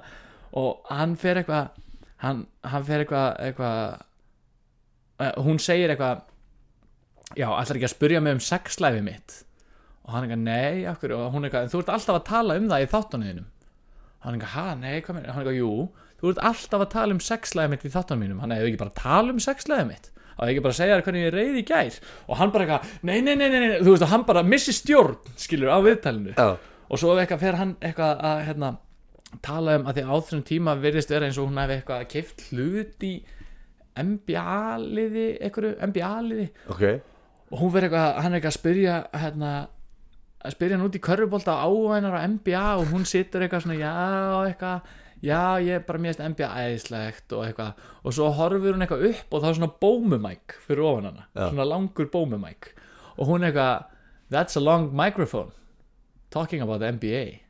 og 0.57 0.87
hann 0.93 1.17
fer 1.21 1.41
eitthvað 1.43 1.75
hann, 2.23 2.47
hann 2.65 2.87
fer 2.87 3.05
eitthvað 3.05 3.29
eitthvað 3.49 3.81
uh, 5.21 5.35
hún 5.45 5.61
segir 5.63 5.93
eitthvað 5.93 6.23
já, 7.35 7.49
ætlar 7.51 7.81
ekki 7.81 7.89
að 7.91 7.95
spurja 7.97 8.23
mig 8.23 8.37
um 8.39 8.43
sexlæfi 8.43 9.03
mitt? 9.05 9.43
Og 10.07 10.15
hann 10.15 10.27
eitthvað, 10.27 10.43
nei, 10.47 10.87
okkur 10.91 11.17
og 11.17 11.31
hún 11.35 11.49
eitthvað, 11.49 11.71
þú 11.73 11.83
ert 11.83 11.95
alltaf 11.97 12.21
að 12.21 12.27
tala 12.31 12.59
um 12.61 12.69
það 12.71 12.85
í 12.85 12.91
þáttunniðinum 12.95 13.49
hann 14.27 14.37
eitthvað, 14.37 14.53
ha, 14.55 14.75
nei, 14.81 15.01
hvað 15.03 15.17
mér 15.17 15.33
hann 15.33 15.43
eitthvað, 15.43 15.59
jú, 15.61 15.73
þú 16.21 16.33
ert 16.33 16.45
alltaf 16.51 16.85
að 16.85 16.93
tala 16.95 17.17
um 17.17 17.23
sexlæfi 17.23 17.73
mitt 17.73 17.87
í 17.87 17.93
þáttunum 17.95 18.23
mínum, 18.25 18.45
hann 18.45 18.55
hefur 18.55 18.71
ekki 18.71 18.83
bara 18.85 18.97
tala 18.97 19.35
um 19.35 19.43
sexlæfi 19.43 19.89
mitt? 19.91 20.09
Að 20.37 20.51
ekki 20.53 20.63
bara 20.67 20.77
segja 20.77 20.97
þér 20.97 21.05
hvernig 21.07 21.23
ég 21.25 21.33
reyði 21.33 21.61
í 21.63 21.67
gær? 21.67 21.99
Og 22.29 22.37
hann 22.37 22.51
bara 22.53 22.67
eitthvað, 22.67 22.97
nei, 23.09 23.19
nei, 23.25 23.35
nei, 23.41 23.47
nei, 23.49 23.61
nei 23.63 23.77
þú 23.81 23.95
veist, 23.95 24.05
og 24.05 24.11
hann 24.13 24.25
bara 24.29 24.43
missi 24.45 24.75
stjórn, 24.77 25.17
skilur, 25.41 25.71
á 25.73 25.79
viðtælinu 25.85 26.35
Já, 26.37 26.49
og 26.87 27.01
svo 27.01 27.15
eitthvað 27.17 27.45
fer 27.45 27.57
hann 27.61 27.73
eitthvað 27.81 28.21
að 28.31 28.43
hérna, 28.51 28.73
tala 29.45 29.79
um 29.81 29.89
að 29.89 29.99
því 29.99 30.05
á 30.07 30.15
þessum 30.17 30.45
tíma 30.47 30.77
virðist 30.81 31.13
vera 31.13 31.29
eins 31.29 31.39
og 31.41 31.49
hún 31.51 31.61
hefði 31.61 31.79
eitthvað 31.81 32.05
keift 32.13 32.45
hlut 32.51 33.07
í 33.07 33.15
NBA-liði 33.97 35.27
NBA-liði 35.89 36.47
ok. 36.73 36.85
Og 37.47 37.61
hún 37.63 37.73
verður 37.73 37.89
eitthvað, 37.89 38.21
hann 38.23 38.33
er 38.33 38.39
eitthvað 38.41 38.53
að 38.53 38.59
spyrja 38.59 38.95
hérna, 39.23 39.51
að 40.43 40.55
spyrja 40.57 40.77
hann 40.77 40.87
út 40.89 40.97
í 40.99 41.03
körfubólta 41.07 41.59
ávænar 41.63 42.17
á 42.19 42.27
NBA 42.27 42.65
og 42.81 42.89
hún 42.91 43.07
situr 43.07 43.45
eitthvað 43.45 43.67
svona, 43.67 43.77
já, 43.79 43.93
eitthvað 44.49 44.89
já, 45.23 45.41
ég 45.63 45.79
er 45.79 45.85
bara 45.87 46.03
mjög 46.03 46.23
NBA 46.35 46.49
æðislegt 46.65 47.37
og 47.37 47.47
eitthvað, 47.47 47.85
og 48.03 48.17
svo 48.17 48.33
horfur 48.37 48.75
hún 48.75 48.85
eitthvað 48.85 49.07
upp 49.13 49.37
og 49.37 49.45
þá 49.45 49.49
er 49.49 49.59
svona 49.61 49.73
bómumæk 49.85 50.59
fyrir 50.67 50.89
ofan 50.91 51.09
hana 51.11 51.25
Já. 51.31 51.47
svona 51.47 51.69
langur 51.71 52.11
bómumæk. 52.13 52.73
Og 53.17 53.31
hún 53.31 53.47
eitthvað, 53.47 53.87
that's 54.31 54.59
a 54.59 54.61
long 54.61 54.91
microphone 54.95 55.55
talking 56.31 56.61
about 56.61 56.83
the 56.83 56.91
NBA 56.93 57.46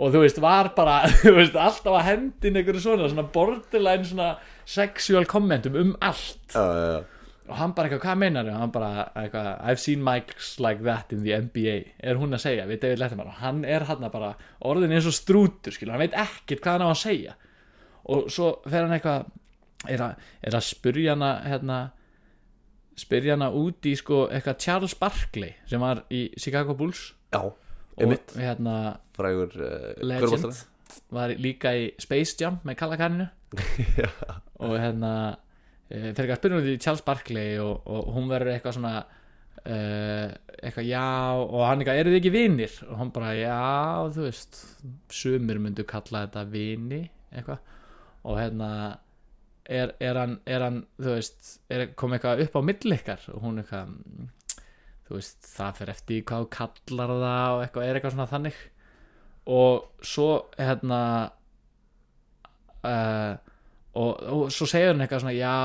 og 0.00 0.14
þú 0.14 0.24
veist, 0.24 0.40
var 0.42 0.72
bara 0.76 1.02
þú 1.22 1.34
veist, 1.36 1.56
alltaf 1.58 1.96
að 1.98 2.06
hendin 2.08 2.58
einhverju 2.60 2.84
svona 2.86 3.08
svona 3.12 3.26
borderline 3.34 4.06
svona 4.08 4.30
sexual 4.64 5.26
kommentum 5.28 5.76
um 5.78 5.96
allt. 6.00 6.54
Já, 6.54 6.60
já, 6.64 6.86
já. 6.96 7.00
Og 7.50 7.56
hann 7.58 7.72
bara 7.74 7.88
eitthvað, 7.88 8.04
hvað 8.04 8.18
meinar 8.20 8.46
þau? 8.46 8.58
hann 8.60 8.72
bara, 8.74 8.90
eitthvað, 9.18 9.48
I've 9.66 9.82
seen 9.82 10.04
mics 10.06 10.52
like 10.62 10.84
that 10.86 11.10
in 11.12 11.24
the 11.24 11.34
NBA, 11.34 11.76
er 11.98 12.20
hún 12.20 12.36
að 12.36 12.44
segja 12.44 12.66
við 12.68 12.84
David 12.84 13.00
Letterman, 13.02 13.32
og 13.32 13.40
hann 13.42 13.64
er 13.66 13.88
hann 13.88 14.06
bara 14.12 14.36
orðin 14.70 14.94
eins 14.94 15.08
og 15.10 15.16
strútur, 15.16 15.74
skilur, 15.74 15.96
hann 15.96 16.04
veit 16.04 16.14
ekkert 16.14 16.62
hvað 16.62 16.78
hann 16.78 16.86
á 16.86 16.90
að 16.92 17.00
segja. 17.02 17.34
Og 18.14 18.30
svo 18.30 18.52
fer 18.70 18.86
hann 18.86 18.94
eitthvað 18.94 19.26
er 19.90 20.04
að, 20.04 20.28
er 20.46 20.56
að 20.60 20.68
spyrja 20.68 21.16
hana 21.16 21.32
hérna 21.46 21.80
spyrja 23.00 23.36
hana 23.36 23.50
út 23.56 23.86
í 23.88 23.94
sko 23.98 24.26
eitthvað 24.28 24.60
Charles 24.60 24.94
Barkley 25.00 25.54
sem 25.68 25.82
var 25.82 26.04
í 26.12 26.28
Chicago 26.38 26.76
Bulls. 26.76 27.10
Já, 27.32 27.50
og 28.06 28.34
hérna 28.40 28.74
Frægur 29.16 29.54
uh, 29.60 29.92
Legend. 30.06 30.64
var 31.14 31.34
líka 31.36 31.74
í 31.76 31.86
Space 32.02 32.36
Jam 32.40 32.58
með 32.66 32.78
kallakarninu 32.80 33.28
og 34.64 34.76
hérna 34.78 35.12
e, 35.90 36.12
fyrir 36.14 36.26
ekki 36.26 36.34
að 36.34 36.40
spyrja 36.40 36.58
hún 36.60 36.68
í 36.70 36.76
Charles 36.82 37.06
Barkley 37.06 37.56
og, 37.62 37.86
og 37.90 38.12
hún 38.14 38.30
verður 38.30 38.54
eitthvað 38.54 38.76
svona 38.78 38.94
e, 39.64 39.76
eitthvað 40.60 40.88
já 40.88 41.04
og 41.42 41.62
hann 41.66 41.82
eitthvað, 41.82 42.00
eru 42.02 42.12
þið 42.12 42.20
ekki 42.20 42.34
vinir? 42.34 42.74
Og 42.88 42.98
hann 43.00 43.12
bara 43.14 43.34
já, 43.36 43.60
þú 44.14 44.26
veist 44.26 44.60
sumir 45.12 45.60
myndu 45.62 45.86
kalla 45.88 46.26
þetta 46.26 46.44
vini 46.52 47.04
eitthvað. 47.30 47.62
Og 48.28 48.36
hérna 48.36 48.70
er, 49.64 49.94
er, 50.02 50.18
hann, 50.18 50.36
er 50.48 50.66
hann 50.66 50.82
þú 51.00 51.16
veist, 51.16 51.54
er 51.72 51.88
kom 51.98 52.14
eitthvað 52.16 52.44
upp 52.46 52.60
á 52.60 52.62
milli 52.70 52.98
ykkar? 52.98 53.26
Og 53.34 53.46
hún 53.46 53.62
eitthvað 53.62 53.94
þú 55.10 55.18
veist, 55.18 55.40
það 55.50 55.78
fyrir 55.80 55.92
eftir 55.96 56.20
hvað 56.30 56.44
þú 56.44 56.48
kallar 56.54 57.12
það 57.18 57.54
og 57.54 57.62
eitthvað, 57.64 57.86
er 57.86 57.98
eitthvað 57.98 58.12
svona 58.14 58.30
þannig. 58.30 58.58
Og 59.50 60.04
svo 60.06 60.26
hérna 60.54 61.00
uh, 62.86 63.32
og, 63.98 64.12
og 64.22 64.44
svo 64.54 64.68
segir 64.70 64.92
hann 64.92 65.02
eitthvað 65.02 65.24
svona 65.24 65.34
já, 65.34 65.56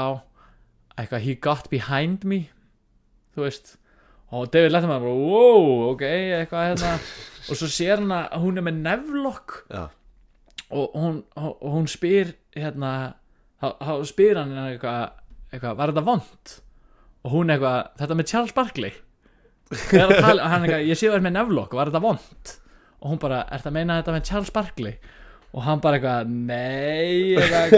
eitthvað 0.97 1.27
he 1.27 1.35
got 1.45 1.69
behind 1.69 2.25
me 2.25 2.47
þú 3.37 3.45
veist. 3.45 3.75
Og 4.33 4.49
David 4.49 4.73
Letterman 4.73 5.05
bara, 5.05 5.13
wow, 5.13 5.91
ok 5.91 6.01
eitthvað 6.09 6.71
hérna. 6.71 6.97
Og 7.45 7.59
svo 7.59 7.67
sér 7.69 7.99
hann 8.01 8.09
að 8.09 8.39
hún 8.41 8.57
er 8.57 8.63
með 8.65 8.77
neflokk 8.81 9.51
Já, 9.69 9.83
og 10.73 10.95
hún, 10.97 11.19
hún 11.61 11.85
spyr 11.85 12.31
hérna 12.55 12.91
þá 13.61 13.91
spyr 14.09 14.39
hann 14.41 14.55
eitthvað, 14.63 15.19
eitthvað 15.51 15.77
var 15.77 15.93
þetta 15.93 16.05
vond 16.07 16.55
og 17.25 17.33
hún 17.33 17.53
eitthvað, 17.53 17.91
þetta 18.01 18.17
með 18.17 18.31
Charles 18.31 18.55
Barkley 18.57 18.97
tala, 19.71 20.49
hann 20.51 20.65
eitthvað, 20.65 20.85
ég 20.85 20.99
sé 20.99 21.09
það 21.09 21.25
með 21.25 21.35
neflokk, 21.39 21.75
var 21.77 21.91
þetta 21.91 22.03
vond 22.05 22.51
og 23.05 23.11
hún 23.11 23.21
bara, 23.21 23.43
er 23.53 23.61
það 23.61 23.71
að 23.71 23.77
meina 23.77 23.97
þetta 23.99 24.13
með 24.15 24.27
Charles 24.29 24.51
Barkley? 24.55 24.95
Og 25.55 25.63
hann 25.65 25.81
bara 25.83 25.99
eitthvað, 25.99 26.29
nei 26.49 27.35
eitthvað 27.37 27.69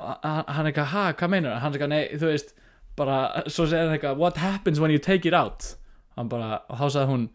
hann 0.00 0.68
eitthvað, 0.68 0.88
ha, 0.94 1.04
hvað 1.16 1.32
meinar? 1.32 1.58
Hann 1.62 1.74
eitthvað, 1.74 1.92
nei, 1.92 2.02
þú 2.20 2.30
veist 2.30 2.54
bara, 2.98 3.18
svo 3.48 3.66
segir 3.68 3.86
hann 3.86 3.96
eitthvað, 3.96 4.20
what 4.20 4.40
happens 4.40 4.80
when 4.80 4.92
you 4.92 5.00
take 5.02 5.28
it 5.28 5.36
out? 5.36 5.74
Hann 6.16 6.30
bara, 6.32 6.62
og 6.68 6.80
þá 6.80 6.86
sagði 6.96 7.12
hún 7.14 7.28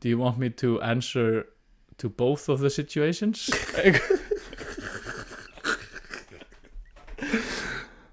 do 0.00 0.08
you 0.08 0.18
want 0.18 0.38
me 0.38 0.48
to 0.48 0.80
answer 0.80 1.44
to 1.98 2.08
both 2.08 2.48
of 2.48 2.60
the 2.60 2.70
situations 2.70 3.50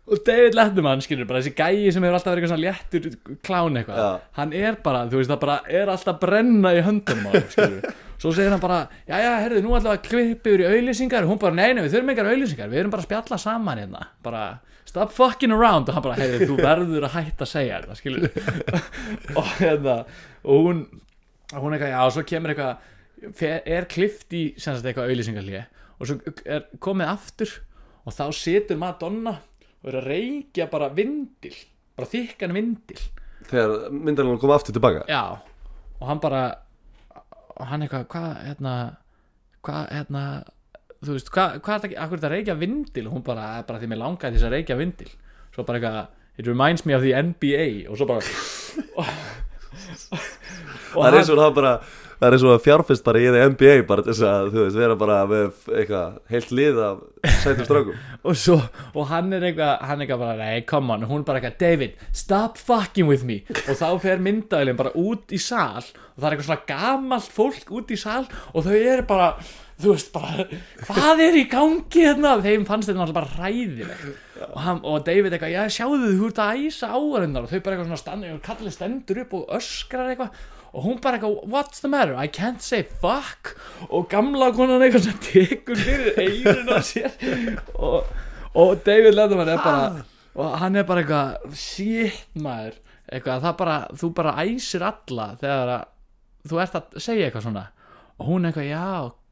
og 0.08 0.24
David 0.28 0.55
Letterman 0.55 1.01
skilur 1.03 1.28
bara 1.30 1.43
þessi 1.43 1.55
gæi 1.58 1.91
sem 1.91 2.03
hefur 2.05 2.16
alltaf 2.18 2.34
verið 2.34 2.45
eitthvað 2.45 2.53
svona 2.53 2.66
léttur 2.66 3.39
klán 3.43 3.80
eitthvað 3.80 4.01
Já. 4.03 4.10
hann 4.39 4.53
er 4.55 4.78
bara, 4.84 5.05
þú 5.12 5.22
veist 5.22 5.32
það 5.34 5.41
bara 5.43 5.58
er 5.68 5.91
alltaf 5.93 6.14
að 6.14 6.22
brenna 6.24 6.74
í 6.78 6.84
höndunum 6.86 7.28
á 7.28 7.32
hann 7.36 7.49
skilur 7.51 7.89
svo 8.18 8.32
segir 8.34 8.53
hann 8.53 8.62
bara, 8.62 8.80
já 9.05 9.18
já, 9.22 9.32
herðu, 9.43 9.62
nú 9.62 9.74
við 9.76 9.89
að 9.91 9.99
klippa 10.08 10.49
yfir 10.49 10.64
í 10.64 10.70
auðlýsingar, 10.72 11.28
hún 11.30 11.39
bara, 11.41 11.53
nei, 11.58 11.76
nei, 11.76 11.84
við 11.86 11.93
þurfum 11.93 12.14
engar 12.14 12.30
auðlýsingar 12.32 12.72
við 12.72 12.82
erum 12.82 12.93
bara 12.93 13.03
að 13.03 13.10
spjalla 13.12 13.38
saman 13.41 13.82
hérna. 13.84 14.05
Bara, 14.26 14.43
stop 14.89 15.14
fucking 15.14 15.53
around. 15.53 15.89
Og 15.91 15.97
hann 15.97 16.05
bara, 16.05 16.18
heyrðu, 16.18 16.47
þú 16.49 16.58
verður 16.66 17.05
að 17.05 17.18
hætta 17.20 17.45
að 17.45 17.51
segja 17.51 17.82
þetta, 17.84 17.97
skilur 17.99 18.26
og 19.39 19.51
hérna, 19.60 19.97
og 20.43 20.66
hún 20.66 20.82
hún 21.53 21.78
eitthvað, 21.78 21.93
já, 21.93 21.99
og 22.03 22.16
svo 22.16 22.26
kemur 22.28 22.53
eitthvað 22.55 23.30
fer, 23.38 23.62
er 23.78 23.88
klift 23.91 24.34
í, 24.34 24.43
sem 24.58 24.74
sagt, 24.74 24.89
eitthvað 24.89 25.12
auðlýsingarlíði 25.14 25.64
og 25.97 26.10
svo 26.10 26.34
er 26.45 26.66
komið 26.84 27.12
aftur 27.14 27.53
og 28.08 28.14
þá 28.14 28.26
situr 28.36 28.78
Madonna 28.82 29.38
og 29.84 29.91
er 29.91 29.99
að 30.01 30.07
reykja 30.11 30.69
bara 30.71 30.89
vindil 30.93 31.55
bara 31.97 32.09
þykkan 32.11 32.53
vindil. 32.53 32.99
Þegar 33.47 33.89
myndarinn 33.93 34.39
kom 34.41 34.53
aftur 34.53 34.75
tilbaka? 34.75 35.05
Já, 35.09 35.39
og 35.97 36.05
hann 36.09 36.21
bara 36.21 36.43
og 37.57 37.65
hann 37.71 37.86
eitthvað, 37.86 38.05
hvað, 38.11 38.28
hérna 38.45 38.73
hvað, 39.65 39.88
hérna 39.95 40.23
þú 41.01 41.15
veist, 41.15 41.32
hvað, 41.34 41.57
hvað 41.65 41.73
er 41.78 41.84
þetta, 41.86 42.01
akkur 42.03 42.17
er 42.17 42.21
þetta 42.21 42.30
að 42.30 42.36
reykja 42.36 42.57
vindil? 42.61 43.07
Og 43.07 43.15
hún 43.15 43.25
bara, 43.25 43.47
"Eh, 43.57 43.63
bara 43.67 43.80
því 43.80 43.89
mér 43.89 44.01
langaði 44.03 44.38
þess 44.38 44.47
að 44.47 44.55
reykja 44.57 44.78
vindil. 44.78 45.09
Svo 45.55 45.63
bara 45.65 45.80
eitthvað, 45.80 46.07
it 46.38 46.47
reminds 46.47 46.86
me 46.86 46.93
of 46.93 47.01
the 47.01 47.13
NBA 47.13 47.89
og 47.89 47.97
svo 47.97 48.05
bara 48.05 48.21
og, 48.97 49.05
og 50.95 51.01
Það 51.01 51.07
er 51.07 51.17
eins 51.17 51.30
og 51.30 51.38
það 51.38 51.55
bara 51.55 51.82
Það 52.18 52.28
er 52.28 52.36
eins 52.36 52.43
og 52.47 52.53
að 52.55 52.63
fjárfest 52.65 53.03
bara 53.05 53.20
í 53.22 53.28
því 53.30 53.41
NBA 53.53 53.74
bara 53.89 54.05
þess 54.07 54.24
að, 54.26 54.47
þú 54.53 54.63
veist, 54.63 54.78
vera 54.82 54.95
bara 54.97 55.18
með 55.30 55.68
eitthvað 55.70 56.15
heilt 56.34 56.53
lið 56.57 56.80
af 56.82 57.03
sætum 57.43 57.68
strákum. 57.68 57.99
Og 58.28 58.39
svo, 58.41 58.55
og 58.97 59.05
hann 59.11 59.30
er 59.38 59.45
eitthvað 59.51 59.86
hann 59.86 60.01
er 60.01 60.05
eitthvað 60.07 60.24
bara, 60.24 60.38
nei, 60.41 60.63
come 60.68 60.95
on, 60.95 61.05
hún 61.11 61.28
bara 61.28 61.39
eitthvað 61.41 61.61
David, 61.61 62.01
stop 62.18 62.57
fucking 62.57 63.05
with 63.07 63.28
me. 63.28 63.43
Og 63.68 63.78
þá 63.78 63.86
fer 64.01 64.26
myndaðilin 64.26 64.82
bara 64.82 64.95
út 64.97 65.30
í 65.30 65.39
sal 65.41 65.86
og 65.86 66.18
það 66.18 66.28
er 66.28 66.34
eitthvað 66.34 66.49
svona 66.49 66.68
gamalt 66.74 67.32
fólk 67.38 67.72
út 67.78 67.93
í 67.93 68.01
sal 68.01 68.26
og 68.26 68.65
þau 68.65 68.76
eru 68.76 69.05
bara 69.07 69.32
þú 69.78 69.93
veist 69.93 70.09
bara, 70.09 70.47
hvað 70.88 71.24
er 71.28 71.36
í 71.38 71.45
gangi 71.51 72.05
hérna? 72.07 72.34
Þeim 72.41 72.65
fannst 72.65 72.89
þetta 72.89 73.03
náttúrulega 73.03 73.20
bara 73.20 73.34
hræðilegt. 73.38 74.05
Og, 74.47 74.59
hann, 74.65 74.80
og 74.82 75.03
David 75.05 75.36
eitthvað, 75.38 75.53
já 75.53 75.76
sjáðu 75.78 76.13
þú 76.18 76.30
ert 76.32 76.41
að 76.41 76.63
æsa 76.65 76.89
áhörinnar 76.97 77.45
og 77.45 77.51
þau 77.51 77.59
bara 77.59 77.78
eitthvað 77.78 77.91
svona 77.91 78.01
standi 78.01 78.32
og 78.34 78.41
kallið 78.45 78.74
stendur 78.74 79.22
upp 79.24 79.36
og 79.38 79.51
öskrar 79.57 80.09
eitthvað 80.09 80.45
og 80.74 80.84
hún 80.84 80.99
bara 81.01 81.18
eitthvað, 81.18 81.47
what's 81.51 81.82
the 81.84 81.89
matter, 81.91 82.15
I 82.18 82.28
can't 82.28 82.61
say 82.63 82.84
fuck. 83.01 83.55
Og 83.89 84.07
gamla 84.11 84.51
konan 84.55 84.84
eitthvað 84.86 85.07
sem 85.07 85.20
tekur 85.24 85.80
fyrir 85.80 86.20
eirun 86.22 86.72
á 86.74 86.80
sér. 86.86 87.13
Og, 87.76 88.07
og 88.57 88.78
David 88.86 89.18
Letterman 89.18 89.53
er 89.53 89.63
bara 89.63 90.05
og 90.38 90.57
hann 90.61 90.78
er 90.78 90.86
bara 90.86 91.01
eitthvað 91.01 91.57
shit 91.57 92.38
maður. 92.38 92.78
Eitthvað, 93.07 93.43
það 93.45 93.53
bara, 93.61 93.78
þú 93.97 94.09
bara 94.18 94.34
æsir 94.43 94.84
alla 94.84 95.28
þegar 95.39 95.74
að 95.78 95.86
þú 96.47 96.61
ert 96.61 96.78
að 96.78 96.97
segja 97.03 97.28
eitthvað 97.28 97.45
svona. 97.47 97.68
Og 98.18 98.32
hún 98.32 98.49
eitthvað, 98.49 98.68
já, 98.70 98.88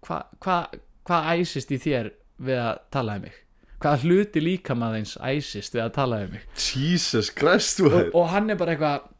hvað 0.05 0.37
hva, 0.45 0.59
hva 1.05 1.19
æsist 1.35 1.73
í 1.75 1.81
þér 1.81 2.13
við 2.45 2.61
að 2.61 2.79
tala 2.95 3.17
um 3.19 3.25
mig? 3.27 3.41
Hvaða 3.83 4.01
hluti 4.05 4.41
líka 4.41 4.75
maður 4.77 5.01
eins 5.01 5.17
æsist 5.19 5.75
við 5.75 5.83
að 5.83 5.93
tala 5.99 6.21
um 6.25 6.33
mig? 6.37 6.47
Jesus 6.55 7.29
Christ 7.35 7.83
og, 7.85 7.97
og 8.15 8.31
hann 8.31 8.49
er 8.49 8.59
bara 8.59 8.75
eitthvað 8.75 9.11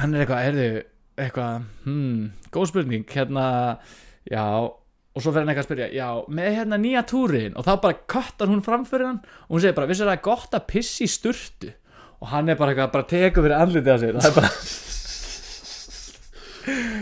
hann 0.00 0.14
er 0.14 0.24
eitthvað, 0.24 0.44
heyrðu, 0.48 0.68
eitthvað 1.20 1.64
hmm, 1.84 2.24
góð 2.54 2.66
spurning, 2.72 3.04
hérna 3.14 3.44
já, 4.30 4.44
og 5.14 5.22
svo 5.22 5.30
fer 5.34 5.44
hann 5.44 5.52
eitthvað 5.52 5.64
að 5.64 5.68
spyrja 5.68 5.88
já, 5.94 6.08
með 6.34 6.50
hérna 6.58 6.78
nýja 6.82 7.04
túrin 7.06 7.54
og 7.58 7.66
þá 7.68 7.72
bara 7.84 8.00
köttar 8.10 8.50
hún 8.50 8.64
fram 8.66 8.86
fyrir 8.88 9.06
hann 9.12 9.20
og 9.46 9.56
hún 9.56 9.62
segir 9.62 9.76
bara, 9.76 9.90
vissir 9.90 10.08
það 10.08 10.16
er 10.18 10.24
gott 10.26 10.56
að 10.58 10.66
pissi 10.72 11.06
sturtu 11.10 11.70
og 12.20 12.30
hann 12.32 12.48
er 12.50 12.58
bara 12.58 12.74
eitthvað, 12.74 12.92
bara 12.96 13.10
tekur 13.14 13.46
fyrir 13.46 13.58
andlitið 13.60 13.94
á 13.94 13.98
sér 14.02 14.18
það 14.18 14.30
er 14.32 14.36
bara, 14.40 14.52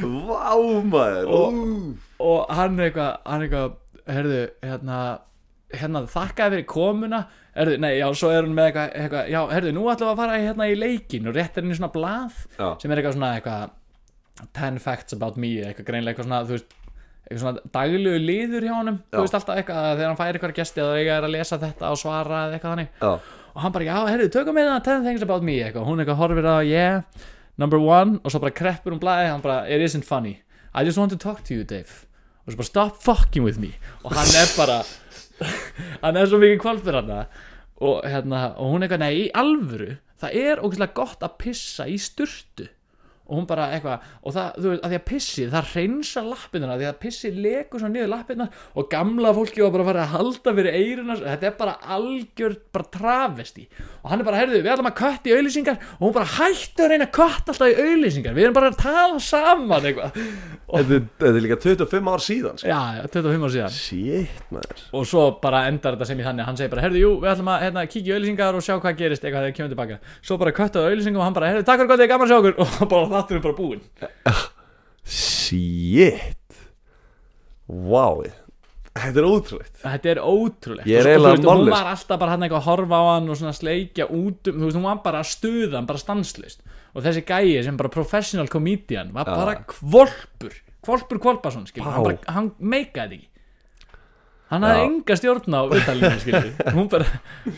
Vá 0.03 0.57
maður 0.91 1.29
Og- 1.31 1.99
og 2.23 2.47
hann 2.55 2.79
er 2.81 2.89
eitthvað 2.91 3.13
hann 3.27 3.43
er 3.43 3.47
eitthvað, 3.49 3.77
heyrðu, 4.11 4.41
hérna 4.67 4.97
hérna, 5.73 6.03
þakkaði 6.11 6.57
fyrir 6.59 6.67
komuna 6.69 7.21
heyrðu, 7.57 7.77
nei, 7.81 7.93
já, 8.01 8.09
svo 8.19 8.29
er 8.35 8.43
hún 8.45 8.57
með 8.57 8.67
eitthvað, 8.73 8.89
eitthvað 9.01 9.31
já, 9.33 9.41
heyrðu, 9.55 9.73
nú 9.77 9.85
ætlum 9.93 10.09
við 10.09 10.13
að 10.13 10.21
fara 10.21 10.41
hérna 10.43 10.67
í 10.69 10.75
leikin 10.77 11.29
og 11.31 11.37
rétt 11.39 11.57
er 11.57 11.63
henni 11.65 11.79
svona 11.79 11.93
blað 11.95 12.35
Já. 12.59 12.67
sem 12.83 12.91
er 12.93 13.01
eitthvað 13.01 13.17
svona 13.17 13.31
eitthvað 13.39 13.71
10 14.59 14.79
facts 14.83 15.17
about 15.17 15.37
me, 15.41 15.53
eitthvað 15.63 15.89
greinlega 15.91 16.15
eitthvað 16.15 16.29
svona, 16.29 16.41
þú 16.49 16.57
veist 16.57 16.79
eitthvað 17.23 17.43
svona 17.45 17.63
daglegu 17.77 18.23
liður 18.23 18.67
hjá 18.67 18.73
honum 18.77 18.97
þú 19.13 19.23
veist 19.25 19.37
alltaf 19.39 19.61
eitthvað 19.61 19.85
að 19.89 19.95
þegar 19.99 20.11
hann 20.11 20.19
færi 20.19 20.39
eitthvað 20.39 20.57
gesti 20.59 20.83
og 20.85 20.97
eiga 20.99 21.19
er 21.19 21.27
að 21.29 21.35
lesa 21.37 21.59
þetta 21.63 21.93
og 21.93 22.01
svara 22.01 22.41
eða 22.49 22.57
eitthvað 22.59 22.75
þannig. 22.75 22.91
Já, 22.99 23.13
og 23.53 23.61
hann 23.63 23.75
bara, 23.77 23.87
já, 23.89 23.97
herru, 24.09 24.27
tökum 24.33 24.59
við 24.59 24.69
það 24.73 24.83
10 24.89 25.07
things 25.07 25.27
about 25.27 25.47
me 25.47 25.59
eitthvað, 25.63 25.87
hún 25.89 26.03
eitthvað 26.03 26.21
horfir 26.23 26.49
á, 26.49 26.57
yeah 26.67 27.29
number 27.61 27.79
one, 27.79 28.19
og 28.25 28.33
svo 28.33 28.41
bara 28.43 28.55
kreppur 28.57 28.95
hún 28.95 29.03
blæði 29.03 29.29
hann 29.31 29.45
bara, 29.45 29.63
it 29.69 29.83
isn't 29.85 30.07
funny, 30.09 30.39
I 30.75 30.85
just 30.85 30.99
want 30.99 31.13
to 31.13 31.19
talk 31.21 31.45
to 31.45 31.55
you 31.55 31.65
Dave, 31.65 32.07
og 32.45 32.53
svo 32.55 32.63
bara 32.63 32.71
stop 32.71 33.01
fucking 33.05 33.45
with 33.45 33.61
me. 33.61 33.75
Og 34.03 34.15
hann 34.17 34.33
er 34.41 34.49
bara 34.57 34.79
hann 36.05 36.17
er 36.17 36.31
svo 36.31 36.41
mikið 36.43 36.63
kvalfur 36.63 37.01
hann 37.01 37.13
og 37.83 38.05
hérna, 38.07 38.53
og 38.57 38.73
hún 38.75 38.87
eitthvað, 38.87 39.03
nei, 39.05 39.13
í 39.25 39.31
alvöru 39.35 39.97
það 40.23 40.37
er 40.39 40.63
ógeðslega 40.63 40.97
gott 40.97 41.25
að 41.27 41.37
pissa 41.43 41.89
í 41.91 41.97
sturtu 42.01 42.69
og 43.33 43.39
hún 43.39 43.47
bara 43.49 43.71
eitthvað 43.73 44.09
og 44.21 44.35
það, 44.37 44.59
þú 44.59 44.69
veist, 44.69 44.83
að 44.85 44.93
því 44.93 44.99
að 44.99 45.07
pissi, 45.09 45.47
það 45.53 45.71
reynsa 45.79 46.25
lappinnar 46.27 46.75
því 46.77 46.89
að 46.91 46.99
pissi 47.01 47.31
legur 47.33 47.81
svo 47.81 47.89
niður 47.89 48.13
lappinnar 48.13 48.59
og 48.77 48.91
gamla 48.93 49.33
fólki 49.39 49.65
var 49.65 49.73
bara 49.73 49.87
að 49.87 49.91
fara 49.91 50.05
að 50.05 50.15
halda 50.19 50.55
fyrir 50.59 50.77
eirunar, 50.77 51.25
þetta 51.31 51.49
er 51.49 51.57
bara 51.63 51.79
algjör 51.97 52.59
bara 52.77 52.91
travesti 52.99 53.67
og 54.03 54.11
hann 54.11 54.19
er 54.23 54.27
bara, 54.27 54.39
heyrðu, 54.43 54.61
við 54.65 54.73
ætlum 54.73 54.89
að 54.91 54.97
kötta 54.99 55.31
í 55.31 55.35
auðlýsingar 55.37 55.77
og 55.95 56.01
hún 56.03 56.15
bara 56.17 56.31
hættu 56.37 56.83
að 56.83 56.89
reyna 56.91 57.07
að 57.07 57.13
kötta 57.15 57.53
alltaf 57.53 57.69
í 57.71 57.77
auðlýsingar 57.85 58.35
við 58.35 58.47
erum 58.49 58.57
bara 58.57 58.71
að 58.73 58.79
tala 58.83 59.21
saman 59.23 59.87
eitthvað. 59.87 60.17
Þetta, 60.73 60.97
er- 60.97 61.07
þetta 61.23 61.31
er 61.31 61.45
líka 61.45 61.59
25 61.63 62.11
ár 62.13 62.25
síðan 62.27 62.59
sko. 62.59 62.67
já, 62.73 62.81
já, 62.99 63.03
25 63.15 63.47
ára 63.47 63.53
síðan. 63.55 63.77
Shit 63.77 64.51
maður. 64.57 64.83
Og 64.99 65.07
svo 65.07 65.27
bara 65.45 65.61
endar 65.71 65.95
þetta 65.95 66.09
sem 66.11 66.19
í 66.19 66.27
þannig 66.27 66.49
hann 66.51 66.59
segir 66.59 66.73
bara, 66.75 66.83
herðu, 66.89 67.03
jú, 67.05 67.13
við 67.23 67.31
ætlum 67.37 67.53
að 67.55 67.63
hérna, 67.69 67.87
kíkja 67.95 68.11
í 68.11 68.17
auðlýsingar 68.19 68.59
og 68.59 68.67
sjá 68.67 68.75
hvað 68.83 68.99
gerist 68.99 69.23
eitthvað 69.23 69.39
þegar 69.43 69.53
við 69.53 69.57
kemum 69.61 69.73
tilbaka 69.77 70.01
svo 70.27 70.39
bara 70.43 70.57
köttaðu 70.59 70.91
auðlýsingum 70.91 71.23
og 71.23 71.27
hann 71.29 71.39
bara, 71.39 71.53
herðu, 71.53 71.67
takk 71.71 71.79
fyrir 71.85 71.93
gott, 71.93 72.03
ég 72.03 72.09
er 72.09 72.13
gaman 72.17 72.27
að 72.27 72.33
sjá 72.33 72.41
okkur 72.43 72.59
og 72.83 72.91
bara 72.91 73.11
þáttur 73.15 73.39
er 73.39 73.45
bara 73.47 73.59
búinn. 73.63 73.85
Shit. 75.07 76.57
Vá 77.69 78.07
Þetta 78.93 79.23
er 79.23 79.25
ótrúlegt. 79.25 79.77
Þetta 79.81 80.11
er 80.13 80.19
ótrúlegt. 80.21 80.89
Ég 80.91 81.01
er 81.01 81.09
eiginlega 81.15 81.49
og 81.49 81.63
Hún 81.63 81.71
var 81.73 81.87
alltaf 81.95 82.19
bara 82.21 82.35
hann 82.35 82.45
eitthvað 82.45 82.61
að 82.61 82.67
horfa 82.69 82.99
á 83.01 83.05
hann 83.15 83.31
og 83.33 83.39
svona 83.41 83.55
sleikja 83.57 84.05
út 84.13 84.51
um, 84.51 84.59
þú 84.59 84.67
veist, 84.67 84.77
hún 84.77 84.85
var 84.85 84.99
bara 85.07 85.23
að 85.23 85.31
stuða 85.31 85.79
hann, 85.79 85.89
bara 85.89 86.03
stanslist 86.03 86.61
og 86.93 87.07
þessi 87.07 87.23
gæi 87.25 87.63
sem 87.65 87.79
bara 87.81 87.89
professional 87.93 88.51
comedian 88.53 89.15
var 89.17 89.31
bara 89.31 89.55
kvolpur 89.65 90.59
kvolpur 90.85 91.21
kvolpason, 91.23 91.65
skilur, 91.71 91.87
Vá. 91.89 91.95
hann, 91.95 92.05
bara, 92.09 92.35
hann 92.37 92.51
meikaði 92.59 93.21
ekki. 93.21 93.29
Hann 94.53 94.67
hafði 94.67 94.83
Já. 94.83 94.89
enga 94.91 95.17
stjórn 95.23 95.57
á 95.57 95.61
viðtalinu, 95.71 96.21
skilur 96.21 96.51
hún 96.77 96.91
bara, 96.93 97.07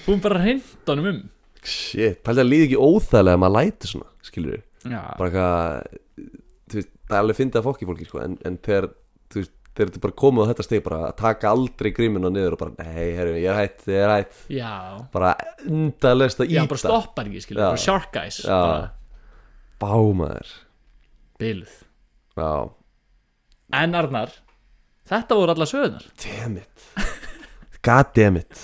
hún 0.06 0.22
bara 0.22 0.42
hreint 0.44 0.90
honum 0.92 1.10
um. 1.10 1.20
Shit, 1.64 2.20
pældi 2.22 2.44
að 2.44 2.50
líði 2.52 2.68
ekki 2.68 2.78
óþægilega 2.78 3.38
að 3.38 3.42
maður 3.42 3.56
læti 3.58 3.90
svona, 3.90 4.10
skilur 4.28 4.60
Já, 4.84 5.00
bara 5.18 5.30
eitthvað 5.32 6.32
þú 6.70 6.78
veist, 6.78 6.92
það 7.08 7.16
er 7.16 7.22
alveg 7.24 7.40
fyndið 7.40 7.60
að 7.60 7.66
fokki 7.70 7.88
fólki 7.88 8.06
sko, 8.08 8.22
en, 8.22 8.36
en 8.44 8.58
þegar, 8.68 8.90
þú 9.32 9.40
veist, 9.40 9.54
þegar 9.74 9.88
þetta 9.90 10.02
bara 10.04 10.16
komið 10.22 10.44
á 10.46 10.48
þetta 10.52 10.64
steg 10.68 10.82
bara 10.86 10.98
að 11.08 11.14
taka 11.18 11.50
aldrei 11.50 11.90
grímina 11.96 12.30
niður 12.30 12.54
og 12.56 12.60
bara, 12.62 12.74
nei, 12.84 13.08
herru, 13.16 13.32
ég 13.42 13.48
er 13.50 13.58
hætt, 13.58 13.80
ég 13.90 14.04
er 14.04 14.12
hætt. 14.14 14.36
Já, 14.54 14.72
bara 15.14 15.32
endalest 15.66 16.40
að 16.44 16.52
já, 16.54 16.60
íta 16.62 16.70
bara 16.74 16.82
stoppar 16.84 17.26
ekki, 17.30 17.42
skilur, 17.42 17.62
Já. 17.64 17.66
bara 17.72 17.82
shark 17.84 18.12
guys 18.14 18.38
Já. 18.44 18.54
bara 18.54 18.92
bámaður 19.82 20.52
byluð 21.42 21.74
já, 22.38 22.52
En 23.74 23.94
Arnar, 23.98 24.30
þetta 25.10 25.34
voru 25.34 25.50
alla 25.56 25.66
sögurnar. 25.66 26.04
Damn 26.22 26.58
it. 26.60 26.84
God 27.82 28.12
damn 28.14 28.36
it. 28.38 28.60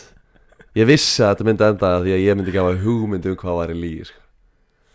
Ég 0.79 0.87
vissi 0.87 1.25
að 1.25 1.33
þetta 1.35 1.47
myndi 1.49 1.65
enda 1.67 1.89
því 2.05 2.13
að 2.15 2.21
ég 2.23 2.37
myndi 2.39 2.53
ekki 2.53 2.61
hafa 2.63 2.77
hugmynd 2.85 3.27
um 3.27 3.35
hvað 3.41 3.57
var 3.59 3.73
í 3.75 3.79
lígi 3.81 4.05
sko. 4.07 4.21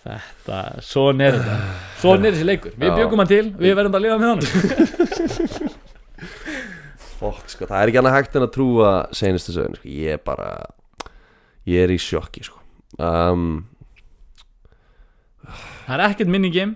Þetta, 0.06 0.60
svona 0.86 1.26
er 1.28 1.36
þetta. 1.42 1.58
Svona 2.00 2.30
er 2.30 2.36
þessi 2.38 2.46
leikur, 2.48 2.74
við 2.80 2.88
Já. 2.92 2.96
bjögum 3.00 3.22
hann 3.24 3.30
til 3.32 3.46
Við 3.58 3.72
verðum 3.80 3.94
bara 3.96 4.00
að 4.00 4.06
lifa 4.06 4.18
með 4.22 4.30
hann 4.30 5.45
fokk, 7.26 7.52
sko, 7.52 7.68
það 7.70 7.82
er 7.84 7.92
ekki 7.92 8.02
annað 8.02 8.18
hægt 8.20 8.36
en 8.40 8.46
að 8.48 8.54
trúa 8.56 8.90
senustu 9.16 9.56
sögun, 9.56 9.78
sko, 9.80 9.92
ég 9.92 10.16
er 10.18 10.24
bara 10.26 10.50
ég 11.70 11.84
er 11.86 11.94
í 11.94 12.00
sjokki, 12.02 12.46
sko. 12.48 12.62
Um, 13.02 13.64
Það 15.86 15.94
er 16.00 16.04
ekkert 16.08 16.32
minni 16.34 16.50
game, 16.54 16.74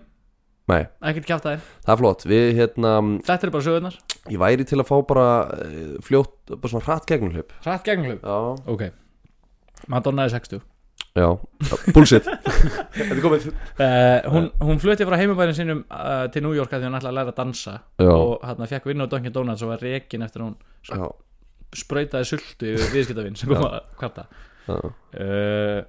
nei, 0.69 0.83
ekkert 1.09 1.25
kjátt 1.25 1.45
aðeins 1.49 1.69
það 1.85 1.93
er 1.95 1.99
flott. 2.03 2.25
Við, 2.29 2.49
hérna, 2.59 2.91
Þetta 3.25 3.47
er 3.47 3.53
bara 3.55 3.65
sögurnar, 3.65 3.95
ég 4.29 4.41
væri 4.43 4.67
til 4.69 4.77
að 4.83 4.89
fá 4.91 4.95
bara 5.09 5.27
eh, 5.65 5.95
fljótt, 6.05 6.35
bara 6.53 6.69
svona 6.73 6.85
hratt 6.85 7.07
gegnum 7.09 7.33
hlaup 7.33 7.55
hratt 7.65 7.87
gegnhlaup 7.87 8.21
já, 8.21 8.37
Ok, 8.69 8.83
Madonna 9.89 10.27
er 10.27 10.35
60 10.35 10.61
já, 11.19 11.27
bullshit. 11.95 12.25
Þetta 12.95 13.15
er 13.15 13.21
komið. 13.23 13.47
Uh, 13.79 14.29
hún, 14.33 14.49
hún 14.63 14.79
flutti 14.81 15.07
frá 15.09 15.17
heimabærin 15.19 15.57
sínum 15.57 15.81
uh, 15.89 16.27
til 16.33 16.43
New 16.45 16.53
York 16.57 16.71
að 16.75 16.83
því 16.83 16.89
hún 16.91 16.99
ætlaði 16.99 17.11
að 17.13 17.17
læra 17.19 17.33
að 17.33 17.39
dansa. 17.41 17.75
Já. 17.99 18.11
og 18.13 18.45
hann 18.47 18.69
fekk 18.71 18.89
vinna 18.91 19.07
á 19.07 19.11
Dunkin 19.11 19.35
Donuts 19.35 19.63
og 19.65 19.73
var 19.73 19.83
rekin 19.83 20.25
eftir 20.27 20.45
hún 20.45 20.55
já, 20.87 21.05
sprautaði 21.83 22.29
sultu 22.31 22.73
yfir 22.75 22.93
viðskiptavinn 22.95 23.37
sem 23.39 23.51
kom 23.51 23.65
að 23.67 23.79
kvarta. 23.99 24.27
Uh, 24.69 25.79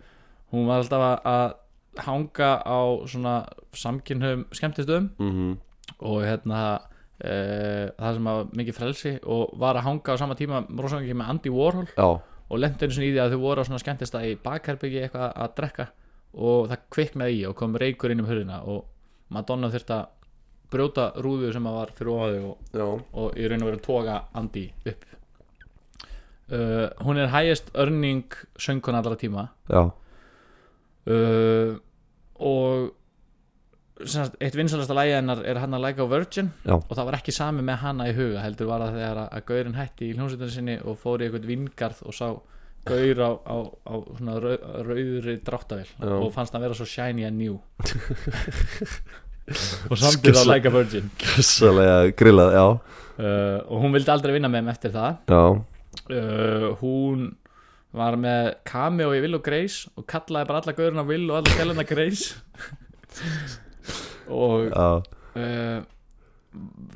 hún 0.55 0.67
var 0.71 0.83
alltaf 0.85 1.09
að- 1.25 1.59
hanga 2.07 2.51
á 2.63 2.81
svona 3.11 3.35
samkynhum 3.77 4.47
skemmtistöðum. 4.55 5.11
Mhm. 5.19 5.51
Og 6.07 6.23
hérna 6.25 6.61
uh, 7.25 7.87
það 7.99 8.15
sem 8.17 8.29
var 8.31 8.45
mikið 8.57 8.77
frelsi 8.77 9.13
og 9.27 9.51
var 9.61 9.77
að 9.77 9.85
hanga 9.89 10.15
á 10.15 10.21
sama 10.21 10.37
tíma 10.39 10.63
rosalega 10.79 11.17
með 11.19 11.33
Andy 11.35 11.51
Warhol. 11.53 11.89
Já, 11.99 12.09
og 12.51 12.59
lendi 12.59 12.87
einu 12.87 12.97
sinni 12.97 13.11
í 13.11 13.15
því 13.15 13.23
að 13.25 13.35
þau 13.35 13.43
voru 13.45 13.63
á 13.63 13.67
svona 13.69 13.83
skemmtist 13.83 14.17
í 14.21 14.39
bakherbyggi 14.45 15.03
eitthvað 15.05 15.29
að 15.31 15.57
drekka 15.59 15.87
og 16.35 16.71
það 16.71 16.87
kviknaði 16.95 17.33
í 17.39 17.41
og 17.49 17.55
kom 17.59 17.77
reykur 17.79 18.13
inn 18.13 18.23
um 18.23 18.31
hurðina 18.31 18.57
og 18.71 18.81
Madonna 19.31 19.71
þurfti 19.71 19.95
að 19.95 20.05
brjóta 20.71 21.05
rúðu 21.23 21.53
sem 21.55 21.67
að 21.67 21.77
var 21.79 21.91
fyrir 21.99 22.13
ofaðu 22.15 22.41
og, 22.51 22.57
og 23.23 23.29
í 23.39 23.41
raun 23.51 23.65
og 23.65 23.71
veru 23.71 23.81
toga 23.85 24.15
Andy 24.39 24.65
upp. 24.87 25.03
Uh, 26.51 26.87
hún 27.07 27.17
er 27.23 27.29
highest 27.31 27.67
earning 27.79 28.27
söngkona 28.59 28.99
allra 29.03 29.17
tíma. 29.19 29.43
Uh, 29.71 29.91
og 32.39 32.91
eitt 34.41 34.57
vinsalasta 34.57 34.97
lægi 34.97 35.17
hennar 35.17 35.43
er 35.47 35.61
hann 35.63 35.77
að 35.77 35.85
læka 35.87 36.07
á 36.07 36.13
Virgin. 36.13 36.53
Já. 36.65 36.75
og 36.77 36.93
það 36.95 37.09
var 37.09 37.19
ekki 37.19 37.35
sami 37.37 37.65
með 37.67 37.83
hana 37.85 38.09
í 38.11 38.15
huga 38.17 38.45
heldur 38.45 38.71
var 38.71 38.85
það 38.87 38.97
þegar 38.99 39.21
að, 39.25 39.43
Gaurin 39.51 39.77
hætti 39.79 40.09
í 40.09 40.15
hljómsveitunni 40.17 40.55
sinni 40.55 40.77
og 40.85 40.99
fór 41.01 41.21
í 41.21 41.29
eitthvað 41.29 41.49
vingarð 41.51 42.03
og 42.07 42.17
sá 42.17 42.29
Gaur 42.89 43.19
á, 43.21 43.31
á, 43.45 43.57
á 43.93 43.95
svona 44.17 44.39
rau, 44.41 44.55
rauðri 44.89 45.35
dráttavél 45.45 45.91
Já. 46.01 46.15
og 46.17 46.31
fannst 46.33 46.55
hann 46.57 46.65
vera 46.65 46.77
svo 46.79 46.87
shiny 46.89 47.27
and 47.29 47.37
new. 47.37 47.59
Og 49.91 49.99
samt 49.99 50.23
er 50.23 50.37
það 50.37 50.45
að 50.45 50.51
læka 50.53 50.71
Virgin. 50.71 51.09
Kessalega 51.19 51.95
grillað, 52.15 52.53
já. 52.55 52.67
Uh, 53.21 53.57
og 53.67 53.83
hún 53.83 53.97
vildi 53.97 54.13
aldrei 54.15 54.37
vinna 54.37 54.49
með 54.49 54.63
þeim 54.63 54.71
eftir 54.71 54.93
það. 54.95 55.17
Já, 55.27 55.43
uh, 56.15 56.67
hún 56.81 57.25
var 57.99 58.15
með 58.21 58.53
cameo 58.71 59.11
í 59.17 59.23
Will 59.25 59.37
og 59.41 59.43
Grace 59.45 59.91
og 59.99 60.07
kallaði 60.09 60.49
bara 60.49 60.63
alla 60.63 60.77
gaurinn 60.79 61.03
á 61.03 61.07
Will 61.09 61.27
og 61.27 61.41
alla 61.41 61.57
gæluna 61.59 61.85
Grace 61.89 62.39
og 64.31 64.73
uh, 64.75 65.83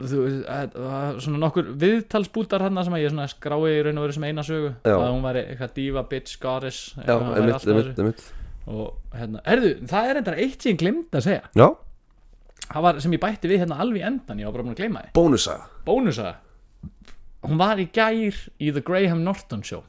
þú 0.01 0.23
veist, 0.25 0.41
þetta 0.49 0.85
var 0.85 1.21
svona 1.23 1.41
nokkur 1.45 1.69
viðtalsbútar 1.79 2.65
hann 2.67 2.81
sem 2.87 2.97
að 2.97 3.05
ég 3.05 3.21
skrái 3.31 3.61
í 3.71 3.83
raun 3.87 4.01
og 4.01 4.07
veru 4.07 4.17
sem 4.17 4.27
eina 4.27 4.45
sögu. 4.47 4.73
Já. 4.83 4.97
að 4.97 5.13
hún 5.13 5.25
væri 5.25 5.45
eitthvað 5.45 5.75
diva, 5.79 6.03
bitch, 6.11 6.41
goddess 6.43 6.81
Já, 6.97 7.05
eitthvað, 7.05 7.37
einmitt, 7.39 7.69
þessu. 7.69 7.95
einmitt. 8.03 8.27
Og 8.65 9.15
hérna, 9.15 9.43
erðu, 9.55 9.73
það 9.91 10.11
er 10.11 10.21
enda 10.21 10.37
eitt 10.41 10.63
sem 10.65 10.73
ég 10.73 10.81
glemd 10.81 11.19
að 11.19 11.27
segja. 11.29 11.47
Já, 11.55 11.67
það 12.67 12.87
var 12.89 13.01
sem 13.05 13.17
ég 13.17 13.23
bætti 13.23 13.51
við 13.53 13.63
hérna 13.63 13.81
alveg 13.85 14.07
endan 14.09 14.43
ég 14.43 14.49
var 14.49 14.57
bara 14.57 14.67
búin 14.67 14.75
að 14.75 14.83
gleyma 14.83 15.05
því. 15.05 15.15
Bónusa 15.15 15.57
bónusa 15.87 16.37
hún 17.45 17.61
var 17.61 17.83
í 17.83 17.87
gær 17.93 18.39
í 18.59 18.73
The 18.73 18.83
Graham 18.83 19.23
Norton 19.27 19.63
Show. 19.67 19.85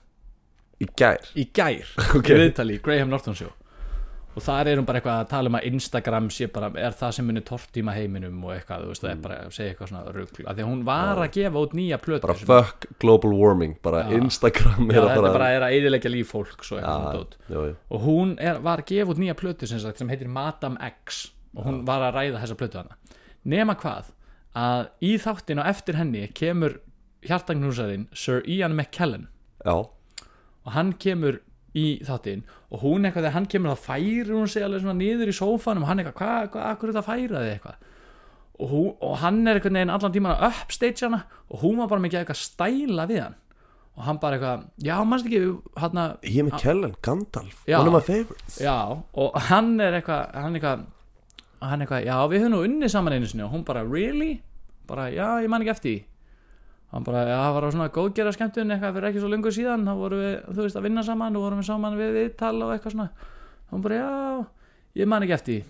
Í 0.84 0.90
gær? 1.00 1.24
Í 1.40 1.48
gær. 1.56 1.88
Ok. 2.20 2.30
í 2.30 2.42
viðtali 2.44 2.78
í 2.78 2.84
Graham 2.84 3.14
Norton 3.16 3.38
Show 3.38 3.54
og 4.36 4.44
þar 4.44 4.68
er 4.68 4.80
hún 4.80 4.86
bara 4.88 5.00
eitthvað 5.00 5.20
að 5.22 5.30
tala 5.32 5.52
um 5.52 5.58
að 5.60 5.68
Instagram 5.70 6.26
sé 6.36 6.48
bara, 6.52 6.70
er 6.76 6.96
það 7.00 7.14
sem 7.18 7.28
munir 7.30 7.46
tortíma 7.48 7.94
heiminum 7.96 8.42
og 8.44 8.52
eitthvað, 8.56 8.84
þú 8.84 8.92
veist, 8.92 9.04
það 9.06 9.12
er 9.14 9.22
bara 9.24 9.38
að 9.46 9.54
segja 9.56 9.74
eitthvað 9.74 9.92
svona 9.92 10.16
rugl, 10.16 10.44
af 10.46 10.58
því 10.58 10.66
að 10.66 10.70
hún 10.72 10.82
var 10.90 11.22
að 11.24 11.30
gefa 11.38 11.64
út 11.66 11.76
nýja 11.80 12.00
plötu 12.04 12.28
Bara 12.28 12.36
fuck 12.50 12.88
global 13.00 13.32
warming 13.40 13.78
Bara 13.86 14.04
Já. 14.10 14.18
Instagram 14.20 14.90
Já, 14.90 14.98
er 14.98 15.00
að 15.00 15.08
þetta 15.10 15.22
fara 15.22 15.34
bara 15.38 15.52
er 15.56 15.68
að 15.68 15.78
eyðileggja 15.78 16.12
líf 16.12 16.34
fólks 16.36 16.74
og 16.74 16.82
eitthvað 16.82 17.00
svona 17.00 17.14
Já, 17.14 17.20
dót. 17.22 17.38
jú, 17.56 17.64
jú. 17.70 17.78
og 17.96 18.04
hún 18.10 18.36
er, 18.40 18.60
var 18.68 18.84
að 18.84 18.92
gefa 18.92 19.16
út 19.16 19.24
nýja 19.24 19.38
plötu 19.40 19.70
sem, 19.72 19.80
sagt, 19.80 20.02
sem 20.04 20.12
heitir 20.12 20.28
Madame 20.28 20.92
X. 21.06 21.22
Og 21.56 21.64
hún 21.70 21.82
var 21.88 22.04
að 22.10 22.18
ræða 22.20 22.42
þessa 22.44 22.60
plötu 22.60 22.82
hana 22.82 22.98
nema 23.46 23.76
hvað, 23.80 24.12
að 24.58 24.88
í 25.06 25.14
þáttin 25.22 25.62
og 25.62 25.68
eftir 25.70 25.96
henni 26.00 26.26
kemur 26.36 26.80
hjartagnúsarinn 27.26 28.08
Sir 28.14 28.42
Ian 28.50 28.76
McKellen. 28.76 29.28
Já, 29.66 29.86
og 30.66 30.74
hann 30.74 30.94
kemur 31.02 31.40
í 31.76 31.86
þáttinn 32.08 32.44
og 32.72 32.84
hún 32.84 33.06
eitthvað 33.06 33.26
þegar 33.26 33.36
hann 33.36 33.50
kemur 33.52 33.76
þá 33.76 33.88
færir 33.90 34.32
hún 34.32 34.52
sig 34.52 34.66
alveg 34.66 34.84
svona 34.84 34.98
niður 35.00 35.32
í 35.32 35.36
sófanum 35.36 35.86
og 35.86 35.92
hann 35.92 36.02
eitthvað, 36.02 36.18
hvað, 36.22 36.50
hvað, 36.54 36.68
akkur 36.72 36.90
er 36.90 36.96
þetta 36.96 37.04
að 37.04 37.10
færa 37.10 37.44
þig 37.44 37.56
eitthvað? 37.56 37.90
Og, 38.56 38.70
hún, 38.72 38.92
og 39.04 39.18
hann 39.24 39.42
er 39.44 39.60
eitthvað 39.60 39.76
neginn 39.76 39.96
allan 39.96 40.16
tíman 40.16 40.36
að 40.36 40.62
upstage 40.64 41.04
hana 41.04 41.22
og 41.50 41.66
hún 41.66 41.82
var 41.82 41.92
bara 41.92 42.06
mikið 42.06 42.22
eitthvað 42.22 42.40
að 42.40 42.46
stæla 42.46 43.08
við 43.12 43.22
hann. 43.26 43.38
Og 43.96 44.04
hann 44.04 44.18
bara 44.20 44.38
eitthvað, 44.38 44.64
já, 44.84 44.96
mannst 45.08 45.28
ekki 45.30 45.42
hann 45.80 46.02
að, 46.02 46.16
ég 46.28 46.48
með 46.48 46.58
Kellen, 46.64 46.96
Gandalf 47.04 47.62
Já. 47.68 47.78
One 47.80 47.92
of 47.92 47.96
my 47.96 48.04
favorites. 48.04 48.58
Já, 48.60 48.76
og 48.96 49.38
hann 49.50 49.78
er 49.84 50.00
eitthvað 50.00 50.36
hann 50.36 50.58
eitthvað, 50.60 50.84
hann 51.64 51.86
eitthvað 51.86 52.08
já, 52.08 52.16
við 52.32 52.44
höfum 52.44 52.56
nú 52.56 52.66
unnið 52.68 52.92
saman 52.92 53.16
einu 53.16 53.30
sinni. 53.32 53.46
Og 53.48 53.56
hún 53.56 53.64
bara, 53.68 53.84
really? 53.88 54.34
bara, 54.88 55.10
já, 55.12 55.28
ég 55.44 55.50
man 55.50 55.64
ekki 55.64 55.74
eftir 55.74 56.04
hann 56.96 57.04
bara, 57.04 57.22
já, 57.28 57.36
það 57.36 57.54
var 57.58 57.66
á 57.68 57.70
svona 57.76 57.88
góðgera 57.92 58.32
skemmtun 58.32 58.72
eitthvað 58.72 58.94
fyrir 58.96 59.10
ekki 59.10 59.22
svo 59.24 59.30
lengur 59.32 59.54
síðan 59.56 59.82
þá 59.84 59.94
vorum 60.00 60.22
við, 60.24 60.36
þú 60.48 60.62
veist, 60.64 60.78
að 60.80 60.86
vinna 60.88 61.04
saman 61.04 61.36
og 61.36 61.44
vorum 61.44 61.60
við 61.60 61.68
saman 61.68 61.98
við 62.00 62.14
viðtal 62.16 62.54
og 62.64 62.72
eitthvað 62.72 62.96
svona. 62.96 63.32
Hann 63.72 63.84
bara, 63.84 63.98
já, 64.00 64.46
ég 65.02 65.10
man 65.12 65.26
ekki 65.26 65.36
eftir 65.36 65.66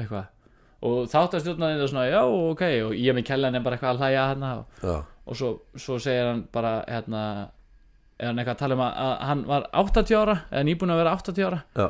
eitthvað. 0.00 0.30
Og 0.82 1.02
þáttastjórnaðin 1.12 1.82
er 1.84 1.90
svona, 1.92 2.06
já, 2.08 2.22
ok 2.24 2.62
og 2.88 2.94
ég 2.98 3.14
með 3.14 3.26
kellan 3.28 3.58
er 3.58 3.64
bara 3.66 3.76
eitthvað 3.76 3.92
að 3.92 4.00
hlæja 4.02 4.22
hérna 4.32 4.52
og, 4.62 4.86
og 5.28 5.38
svo, 5.38 5.50
svo 5.78 5.98
segir 6.02 6.30
hann 6.30 6.46
bara 6.54 6.72
hérna, 6.88 7.24
er 8.18 8.32
hann 8.32 8.40
eitthvað 8.40 8.56
að 8.56 8.62
tala 8.64 8.78
um 8.78 8.84
að, 8.86 8.96
að 9.04 9.12
hann 9.28 9.44
var 9.52 9.68
80 9.84 10.16
ára 10.18 10.38
eða 10.48 10.64
nýbúin 10.70 10.94
að 10.94 11.02
vera 11.04 11.14
80 11.20 11.46
ára. 11.50 11.60
Já, 11.76 11.86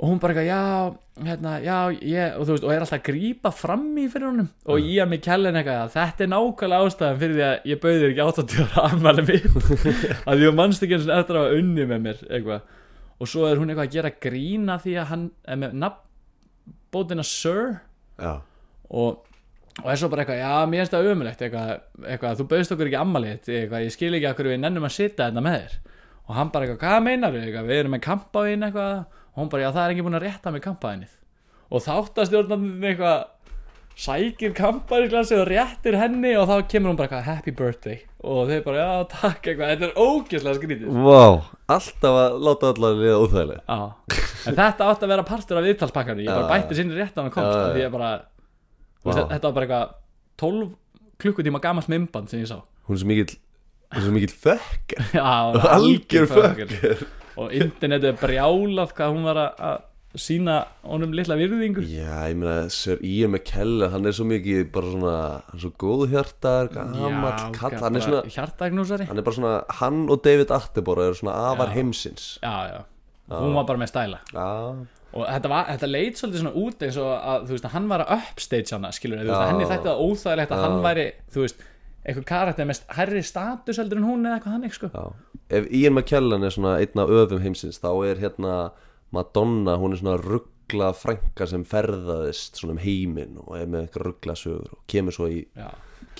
og 0.00 0.08
hún 0.08 0.20
bara 0.20 0.32
eitthvað, 0.32 0.48
já, 0.48 1.26
hérna, 1.26 1.50
já, 1.60 1.76
ég, 2.08 2.36
og 2.40 2.46
þú 2.48 2.54
veist, 2.54 2.64
og 2.64 2.70
er 2.72 2.80
alltaf 2.80 2.96
að 2.96 3.08
grípa 3.10 3.50
fram 3.52 3.82
í 4.00 4.06
fyrir 4.08 4.30
honum. 4.30 4.46
Og 4.72 4.80
ég 4.80 5.02
að 5.04 5.10
mig 5.10 5.20
kellin 5.26 5.58
eitthvað 5.60 5.80
að 5.82 5.90
þetta 5.96 6.24
er 6.24 6.30
nákvæmlega 6.32 6.86
ástæðan 6.86 7.18
fyrir 7.20 7.36
því 7.36 7.44
að 7.44 7.68
ég 7.68 7.82
bauði 7.82 7.98
þér 8.00 8.14
ekki 8.14 8.24
80 8.24 8.62
ára 8.64 8.84
afmæli 8.86 9.24
mitt. 9.28 9.58
Að 10.30 10.40
því 10.40 10.48
að 10.48 10.56
mannst 10.56 10.86
ekki 10.86 10.96
eins 10.96 11.04
og 11.04 11.12
eftir 11.18 11.40
að 11.42 11.56
unni 11.58 11.86
með 11.90 12.00
mér 12.06 12.24
eitthvað. 12.30 12.72
Og 13.20 13.28
svo 13.28 13.44
er 13.50 13.60
hún 13.60 13.74
eitthvað 13.74 13.90
að 13.90 13.98
gera 13.98 14.14
grína 14.24 14.78
því 14.80 14.96
að 15.02 15.10
hann 15.12 15.28
með 15.60 15.76
nafnbótina 15.84 17.28
Sir. 17.28 17.76
Já. 18.16 18.32
Og, 18.88 19.20
og 19.84 19.92
er 19.92 20.00
svo 20.00 20.08
bara 20.08 20.24
eitthvað, 20.24 20.40
já, 20.40 20.54
mér 20.64 20.84
finnst 20.86 20.96
það 20.96 21.12
ömulegt 21.12 21.44
eitthvað, 21.44 21.76
eitthvað, 22.06 22.40
þú 22.40 22.50
bauðst 22.54 22.72
okkur 22.72 22.88
ekki 22.88 23.02
ammali 23.04 23.36
eitthvað, 23.36 23.84
ég 23.84 23.92
skil 23.92 24.14
ekki 24.16 24.32
hverju 24.40 24.56
við 24.56 24.62
nennum 24.64 24.88
að 24.88 24.96
sitja 24.96 25.28
þetta 25.28 25.44
með 25.44 25.60
þér. 25.60 25.78
Og 26.24 26.36
hann 26.38 26.50
bara 26.54 26.64
eitthvað, 26.64 26.84
hvað 26.86 27.04
meinar 27.04 27.36
við 27.36 27.50
eitthvað, 27.50 27.68
við 27.68 27.82
erum 27.82 27.98
með 27.98 28.06
kampaðin 28.08 28.70
eitthvað 28.70 29.00
og 29.34 29.42
hún 29.42 29.50
bara, 29.52 29.66
já, 29.66 29.72
það 29.74 29.84
er 29.84 29.94
ekki 29.94 30.06
búin 30.06 30.18
að 30.18 30.24
rétta 30.26 30.52
með 30.54 30.64
kampaðinni 30.66 31.10
og 31.70 31.84
þáttastjórnandinn 31.84 32.86
eitthvað 32.90 33.18
sækir 34.00 34.54
kampaðinsglassi 34.56 35.36
og 35.38 35.48
réttir 35.50 35.96
henni 36.00 36.32
og 36.38 36.48
þá 36.48 36.54
kemur 36.70 36.92
hún 36.92 36.98
bara 36.98 37.08
eitthvað, 37.10 37.26
happy 37.26 37.52
birthday. 37.54 37.98
Og 38.20 38.48
þeir 38.48 38.62
bara, 38.64 38.80
já, 38.80 39.04
takk 39.12 39.50
eitthvað. 39.50 39.70
Þetta 39.74 39.86
er 39.86 40.00
ógeðslega 40.00 40.56
skrítið. 40.58 40.98
Vá, 41.04 41.22
alltaf 41.76 42.18
að 42.22 42.38
láta 42.46 42.72
allar 42.74 42.98
liða 42.98 43.20
óþægilega 43.20 43.60
Já, 43.60 44.18
en 44.50 44.58
þetta 44.58 44.88
átti 44.88 45.06
að 45.06 45.12
vera 45.14 45.26
partur 45.28 45.60
af 45.60 45.68
viðtalspakkanum. 45.68 46.24
Ég 46.24 46.32
bara 46.32 46.50
bætti 46.50 46.78
sinni 46.78 46.96
rétt 46.96 47.16
á 47.16 47.20
hann 47.22 47.34
komst 47.34 47.54
því 47.76 47.84
ég 47.84 47.94
bara, 47.94 48.10
þú 49.02 49.12
veist, 49.12 49.22
þetta 49.34 49.46
var 49.46 49.56
bara 49.58 49.68
eitthvað 49.68 49.94
12 50.42 50.66
klukkutíma 51.20 51.62
gamalt 51.62 51.92
mymband 51.92 52.32
sem 52.32 52.42
ég 52.42 52.50
sá. 52.50 52.58
Hún 52.88 52.96
er 52.96 53.02
svo 53.04 53.12
mikill 53.12 53.38
svo 53.90 54.12
mikill 54.14 54.30
fökker 54.30 55.18
Algjör 55.20 56.26
fökker 56.30 57.06
og 57.36 57.52
internetið 57.54 58.10
er 58.14 58.18
brjálað 58.20 58.92
hvað 58.96 59.14
hún 59.14 59.24
var 59.30 59.40
að- 59.46 59.86
sína 60.18 60.64
honum 60.82 61.12
litla 61.14 61.36
virðingu. 61.38 61.84
Já, 61.86 62.26
ég 62.32 62.34
meina, 62.36 62.68
Sir 62.68 62.98
Ian 63.06 63.30
McKellen 63.30 63.92
Hann 63.92 64.06
er 64.06 64.10
svo 64.10 64.24
mikið 64.26 64.72
bara 64.74 64.86
svona 64.90 65.12
Hann 65.46 65.54
er 65.54 65.62
svo 65.62 65.70
góðhjartar, 65.78 66.70
gamall 66.74 67.52
kall 67.54 67.76
Hann 67.78 67.94
er 67.94 68.00
svona 68.02 68.22
hjartagnúsari. 68.26 69.06
Hann 69.06 69.18
er 69.18 69.22
bara 69.22 69.36
svona, 69.36 69.52
hann 69.78 70.00
og 70.10 70.22
David 70.24 70.50
Attenborough 70.50 71.06
eru 71.12 71.14
svona 71.14 71.36
afar 71.52 71.68
Já. 71.70 71.74
heimsins. 71.78 72.38
Já, 72.42 72.56
já, 72.74 72.80
hún 73.38 73.54
var 73.54 73.64
bara 73.70 73.78
með 73.78 73.92
stæla. 73.92 74.18
Já, 74.34 74.86
og 75.14 75.26
þetta, 75.26 75.48
var, 75.48 75.64
þetta 75.70 75.90
leit 75.90 76.14
svolítið 76.18 76.42
svona 76.42 76.56
út 76.58 76.82
eins 76.86 76.96
og 76.98 77.10
að 77.14 77.46
þú 77.46 77.54
veist 77.54 77.64
að 77.70 77.74
hann 77.76 77.88
var 77.88 78.00
að 78.04 78.12
upstage 78.18 78.70
hana 78.74 78.90
skilur, 78.90 79.18
þú 79.22 79.26
veist 79.30 79.38
Já. 79.38 79.44
að 79.46 79.50
henni 79.52 79.70
þetta 79.70 79.94
óþægilegt 79.94 80.50
að 80.50 80.58
Já. 80.58 80.64
hann 80.66 80.82
væri 80.82 81.06
þú 81.30 81.44
veist, 81.46 81.62
eitthvað 82.10 82.28
karakter 82.30 82.68
með 82.68 82.80
hærri 82.98 83.22
status 83.26 83.80
heldur 83.80 84.00
en 84.02 84.06
hún 84.10 84.26
eða 84.28 84.38
eitthvað 84.38 84.56
þannig 84.58 84.76
sko. 84.76 84.90
Já. 84.94 85.36
Ef 85.50 85.66
Ian 85.74 85.96
McKellen 85.96 86.46
er 86.46 86.54
svona 86.54 86.76
einn 86.82 87.00
af 87.02 87.10
öfum 87.10 87.40
heimsins 87.42 87.80
Þá 87.82 87.90
er 88.06 88.20
hérna 88.22 88.56
Madonna 89.10 89.74
Hún 89.80 89.96
er 89.96 89.98
svona 90.02 90.16
ruggla 90.22 90.92
frænka 90.94 91.46
sem 91.50 91.64
ferðaðist 91.66 92.60
svona 92.60 92.76
um 92.76 92.82
heiminn 92.84 93.38
og 93.42 93.56
er 93.58 93.66
með 93.66 93.86
eitthvað 93.88 94.04
ruggla 94.10 94.36
sögur 94.38 94.76
og 94.76 94.84
kemur 94.90 95.16
svo 95.16 95.26
í 95.32 95.40
Já, 95.58 95.70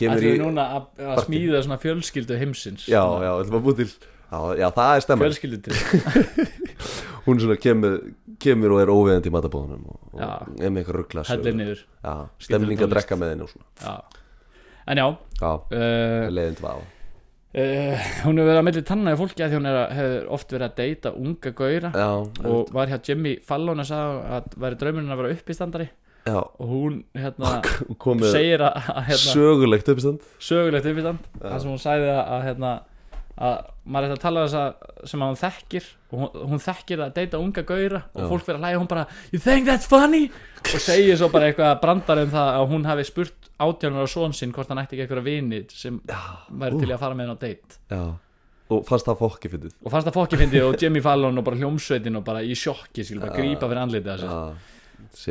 kemur 0.01 0.25
í, 0.27 0.33
núna 0.43 0.65
að, 0.81 0.89
að 0.99 1.13
partí. 1.15 1.27
smíða 1.29 1.61
svona 1.67 1.79
fjölskyldu 1.85 2.39
heimsins? 2.41 2.89
Já, 2.91 3.05
já, 3.23 3.31
ætlum 3.45 3.61
að 3.61 3.69
búið 3.69 3.79
til 3.85 3.91
já, 3.95 4.41
já, 4.65 4.67
það 4.81 4.91
er 4.97 5.05
stemma 5.07 5.29
fjölskyldu 5.29 5.61
til. 5.69 6.49
Hún 7.27 7.39
svona 7.43 7.57
kemur, 7.61 7.97
kemur 8.43 8.75
og 8.75 8.81
er 8.83 8.91
óveðandi 8.91 9.31
í 9.31 9.35
matabóðunum 9.35 9.83
og, 9.93 9.99
og 10.17 10.21
Já. 10.23 10.31
er 10.65 10.73
með 10.73 10.83
eitthvað 10.83 10.97
ruggla 10.99 11.25
hellir 11.29 11.57
niður. 11.59 11.83
Já, 12.01 12.15
stemning 12.41 12.79
að 12.79 12.83
tónlist. 12.87 12.95
drekka 12.97 13.19
með 13.21 13.33
henni 13.35 13.45
og 13.47 13.51
svona. 13.53 13.69
Já. 13.85 14.20
En 14.87 15.03
já 15.03 15.07
já, 15.41 15.53
uh, 15.53 16.25
leiðin 16.33 16.59
til 16.59 16.69
að 16.71 16.81
uh, 16.81 18.09
hún 18.25 18.41
hefur 18.41 18.51
verið 18.51 18.61
að 18.61 18.67
milli 18.69 18.85
tanna 18.87 19.15
í 19.15 19.21
fólki 19.21 19.45
að 19.45 19.53
því 19.53 19.61
hún 19.61 19.71
að, 19.71 19.81
hefur 19.99 20.29
oft 20.37 20.55
verið 20.55 20.69
að 20.69 20.77
deyta 20.81 21.15
unga 21.19 21.55
gauðra. 21.61 21.91
Og 22.47 22.71
var 22.77 22.93
hjá 22.93 23.01
Jimmy 23.11 23.39
Fallon 23.47 23.83
að 23.83 23.91
sagði 23.91 24.37
að 24.37 24.55
væri 24.65 24.81
draumurinn 24.85 25.17
að 25.17 25.23
vera 25.23 25.35
uppistandari. 25.39 25.91
Já, 26.29 26.37
og 26.37 26.67
hún 26.69 26.99
hérna 27.17 27.61
segir 28.35 28.61
að, 28.61 28.77
að 28.93 29.07
hérna, 29.09 29.33
sögulegt 29.33 29.89
uppistand. 29.89 30.27
sögulegt 30.43 30.89
uppistand. 30.91 31.29
Þar 31.41 31.63
sem 31.63 31.73
hún 31.73 31.81
að, 32.13 32.21
að, 32.21 32.43
hérna, 32.45 32.73
að 33.41 33.59
maður 33.91 34.07
er 34.07 34.15
að 34.15 34.23
tala 34.23 34.45
þess 34.45 34.59
að 34.61 35.09
sem 35.11 35.23
að 35.25 35.31
hún 35.31 35.41
þekkir 35.41 35.91
og 36.11 36.17
hún, 36.21 36.41
hún 36.51 36.63
þekkir 36.65 37.03
að 37.07 37.13
deyta 37.17 37.41
unga 37.41 37.63
gauðra 37.67 38.01
og 38.13 38.33
fólk 38.33 38.47
verið 38.47 38.59
að 38.59 38.65
hlæja 38.65 38.79
og 38.79 38.83
hún 38.83 38.91
bara 38.91 39.05
you 39.33 39.41
think 39.41 39.69
that's 39.69 39.89
funny? 39.89 40.27
Og 40.71 40.83
segir 40.85 41.17
svo 41.17 41.31
bara 41.33 41.49
eitthvað 41.49 41.79
brandar 41.81 42.21
um 42.21 42.33
það 42.35 42.49
að 42.59 42.67
hún 42.69 42.83
hafi 42.85 43.05
spurt 43.09 43.49
átjánar 43.61 44.05
á 44.05 44.09
són 44.13 44.35
sinn 44.37 44.53
hvort 44.53 44.69
hann 44.69 44.83
ætti 44.83 44.97
ekki 44.97 45.07
eitthvað 45.07 45.25
vini 45.25 45.63
sem 45.73 45.97
væri 46.05 46.83
til 46.83 46.91
að 46.91 47.01
fara 47.01 47.17
með 47.17 47.31
henn 47.31 47.37
á 47.37 47.39
já, 47.49 48.03
og 48.71 48.85
fannst 48.89 49.09
það 49.09 49.23
fokki 49.23 49.51
fyndið 49.55 49.75
og 49.81 49.95
fannst 49.95 50.11
það 50.11 50.19
fokki 50.19 50.41
fyndið 50.41 50.67
og 50.69 50.77
Jimmy 50.83 51.03
Fallon 51.05 51.41
og 51.41 51.47
bara 51.47 51.61
hljómsveitin 51.61 52.21
og 52.21 52.27
bara 52.27 52.43
í 52.45 52.57
sjokki 52.57 53.07
skilur 53.07 53.25
bara 53.25 53.39
grípa 53.41 53.71
fyrir 53.71 53.83
andlitið 53.87 54.27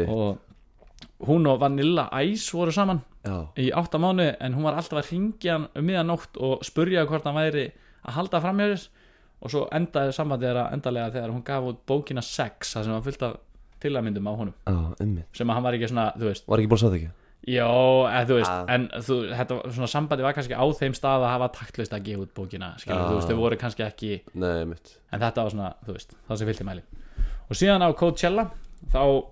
og 0.10 1.30
hún 1.30 1.47
og 1.51 1.62
Vanilla 1.62 2.07
Ice 2.26 2.57
voru 2.57 2.74
saman 2.74 3.01
já, 3.26 3.38
í 3.60 3.70
átta 3.76 4.01
mánu 4.01 4.32
en 4.34 4.57
hún 4.57 4.66
var 4.66 4.80
alltaf 4.80 5.01
að 5.03 5.14
ringja 5.14 5.55
hann 5.57 5.70
um 5.74 5.88
miðanótt 5.89 6.41
og 6.41 6.66
spurja 6.66 7.05
hvort 7.10 7.28
hann 7.28 7.38
væri 7.38 7.70
að 8.10 8.18
halda 8.18 8.41
fram 8.43 8.57
hjá 8.64 8.68
þess 8.74 8.89
og 9.39 9.53
svo 9.53 9.62
endaði 9.72 10.12
sambandið 10.18 10.49
þeirra 10.49 10.66
endalega 10.76 11.14
þegar 11.16 11.32
hún 11.36 11.43
gaf 11.47 11.70
út 11.70 11.80
bókina 11.88 12.24
Sex 12.26 12.74
það 12.76 12.84
sem 12.89 12.93
var 12.97 13.05
fullt 13.07 13.24
af 13.30 13.38
tilamyndum 13.80 14.28
á 14.28 14.34
honum. 14.36 14.53
Ummi 14.99 15.24
sem 15.32 15.47
að 15.47 15.53
hann 15.60 15.64
var 15.64 15.78
ekki 15.78 15.88
svona, 15.88 16.10
þú 16.20 16.28
veist. 16.28 16.47
Var 16.51 16.60
ekki 16.60 16.72
búin 16.74 16.80
að 16.80 16.84
sagða 16.84 16.97
ekki? 16.99 17.12
Já, 17.47 17.66
eða 18.12 18.26
þú 18.28 18.36
veist, 18.36 18.51
Ah. 18.51 18.66
en 18.76 18.88
þú, 18.99 19.16
þetta 19.39 19.60
svona 19.72 19.88
sambandið 19.88 20.26
var 20.28 20.34
kannski 20.36 20.57
á 20.60 20.66
þeim 20.76 20.93
stað 20.97 21.24
að 21.24 21.32
hafa 21.32 21.47
taktlist 21.55 21.93
að 21.95 22.03
gefa 22.03 22.22
út 22.26 22.34
bókina, 22.36 22.74
skilur, 22.78 22.99
Ah. 22.99 23.07
þú 23.10 23.16
veist, 23.16 23.30
þau 23.32 23.38
voru 23.39 23.55
kannski 23.57 23.84
ekki 23.88 24.22
nei, 24.36 24.66
mitt 24.66 24.97
en 25.14 25.20
þetta 25.22 25.43
var 25.45 25.49
svona, 25.55 25.70
þú 25.88 25.93
veist, 25.95 26.14
það 26.28 26.38
sem 26.38 26.47
fylgti 26.51 26.66
mæli. 26.68 26.82
Og 27.49 27.55
síðan 27.55 27.82
á 27.82 27.89
Coachella 27.95 28.49
þá 28.91 29.24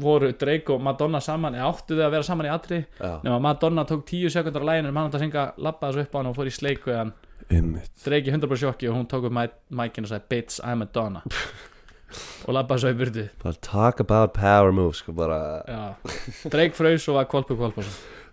voru 0.00 0.32
Drake 0.32 0.70
og 0.72 0.80
Madonna 0.80 1.20
saman 1.20 1.54
eða 1.54 1.68
áttu 1.68 1.94
þau 2.00 2.06
að 2.08 2.10
vera 2.16 2.22
saman 2.22 2.46
í 2.46 2.50
atri 2.54 2.86
já, 2.98 3.20
nema 3.22 3.38
Madonna 3.40 3.84
tók 3.84 4.06
10 4.08 4.30
sekundar 4.32 4.64
á 4.64 4.68
læginu 4.72 4.92
hann 4.92 5.10
átti 5.10 5.18
að 5.20 5.24
syngja, 5.28 5.44
lappaði 5.58 5.92
svo 5.92 6.00
upp 6.02 6.14
á 6.14 6.16
hann 6.18 6.26
og 6.32 6.36
fór 6.36 6.46
í 6.48 6.56
sleik 6.56 6.82
við 6.88 6.96
í 7.50 8.34
100% 8.34 8.62
sjokki 8.62 8.90
og 8.90 8.96
hún 8.98 9.10
tók 9.10 9.26
upp 9.28 9.34
mækinn 9.34 10.06
og 10.06 10.12
sagði 10.12 10.30
bitch 10.30 10.62
I'm 10.62 10.82
Madonna 10.84 11.24
og 12.46 12.54
lappaði 12.54 12.84
svo 12.84 12.94
í 12.94 13.26
bara 13.42 13.54
talk 13.64 14.00
about 14.02 14.34
power 14.34 14.72
moves 14.74 15.02
sko 15.02 15.14
Drake 16.50 16.74
fraus 16.78 17.08
og 17.08 17.20
var 17.20 17.30
kvolpu 17.30 17.58
kvolpu 17.58 17.86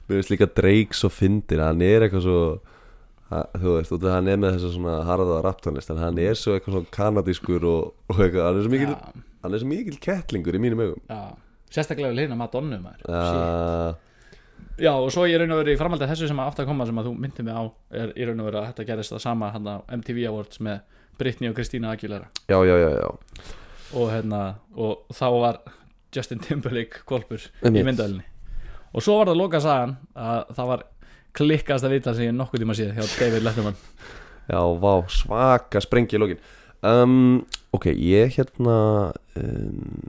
Mér 0.07 0.21
finnst 0.21 0.31
líka 0.31 0.47
Drake 0.55 0.95
svo 0.95 1.09
fyndir 1.11 1.59
Hann 1.59 1.81
er 1.83 2.05
eitthvað 2.05 2.23
svo 2.23 2.41
að, 3.27 3.57
Þú 3.59 3.73
veist, 3.73 3.91
út 3.91 4.05
af 4.07 4.13
hann 4.15 4.29
er 4.31 4.37
með 4.39 4.55
þessa 4.55 4.69
svona 4.71 4.93
harða 5.03 5.41
raptonist 5.43 5.91
En 5.91 5.99
hann 5.99 6.21
er 6.23 6.37
svo 6.39 6.55
eitthvað 6.55 6.77
svona 6.77 6.93
kanadískur 6.95 7.67
Og, 7.67 7.89
og 8.07 8.21
eitthvað, 8.23 8.45
hann 8.47 8.61
er 8.61 8.63
svo 8.63 8.71
mikil 8.71 8.93
já, 8.93 9.25
Hann 9.43 9.53
er 9.55 9.63
svo 9.63 9.69
mikil 9.69 9.99
kettlingur 10.01 10.57
í 10.57 10.61
mínum 10.61 10.81
augum. 10.83 11.03
Já. 11.07 11.19
sérstaklega 11.71 12.09
við 12.11 12.23
hlýna 12.23 12.37
Madonna 12.39 12.79
maður. 12.81 13.03
Shit. 13.03 14.06
Já, 14.77 14.91
og 14.93 15.09
svo 15.13 15.25
ég 15.25 15.39
raun 15.41 15.55
og 15.55 15.63
veru 15.63 15.73
í 15.73 15.79
framhaldið 15.79 16.11
þessu 16.11 16.27
sem 16.29 16.39
að 16.41 16.51
átt 16.51 16.59
að 16.61 16.69
koma 16.69 16.85
sem 16.85 16.99
að 17.01 17.09
þú 17.09 17.13
myndi 17.17 17.45
mig 17.47 17.55
á 17.57 17.63
er 17.97 18.11
í 18.13 18.27
raun 18.27 18.43
og 18.43 18.49
veru 18.49 18.59
að 18.61 18.67
þetta 18.69 18.87
gerist 18.91 19.13
það 19.15 19.23
sama 19.23 19.49
hann 19.55 19.69
á 19.73 19.75
MTV 19.97 20.27
Awards 20.29 20.61
með 20.61 20.83
Britney 21.17 21.49
og 21.49 21.55
Christina 21.57 21.95
Aguilera. 21.95 22.27
Já, 22.45 22.59
já, 22.61 22.75
já, 22.77 22.89
já. 22.93 23.47
Og 23.97 24.11
hérna, 24.13 24.41
og 24.77 25.07
þá 25.17 25.27
var 25.33 25.59
Justin 26.13 26.43
Timberlake 26.43 27.01
kolpur 27.09 27.41
í 27.41 27.71
myndölinni 27.73 28.25
og 28.93 29.03
svo 29.03 29.17
var 29.19 29.31
það 29.31 29.39
loka 29.41 29.61
sagan 29.61 29.95
að 30.17 30.53
það 30.57 30.69
var 30.71 30.83
klikkast 31.37 31.85
að 31.87 31.95
vita 31.97 32.13
sem 32.17 32.29
ég 32.29 32.37
nokkuð 32.37 32.63
tíma 32.63 32.75
síð 32.77 32.93
hjá 32.97 33.03
David 33.17 33.45
Letterman. 33.45 33.81
Já, 34.53 34.61
vá, 34.79 34.93
svaka 35.11 35.81
sprengi 35.83 36.15
í 36.15 36.21
lókin 36.21 36.39
um, 36.87 37.41
Ok, 37.75 37.89
ég 37.91 38.37
hérna 38.37 38.77
um, 39.35 40.05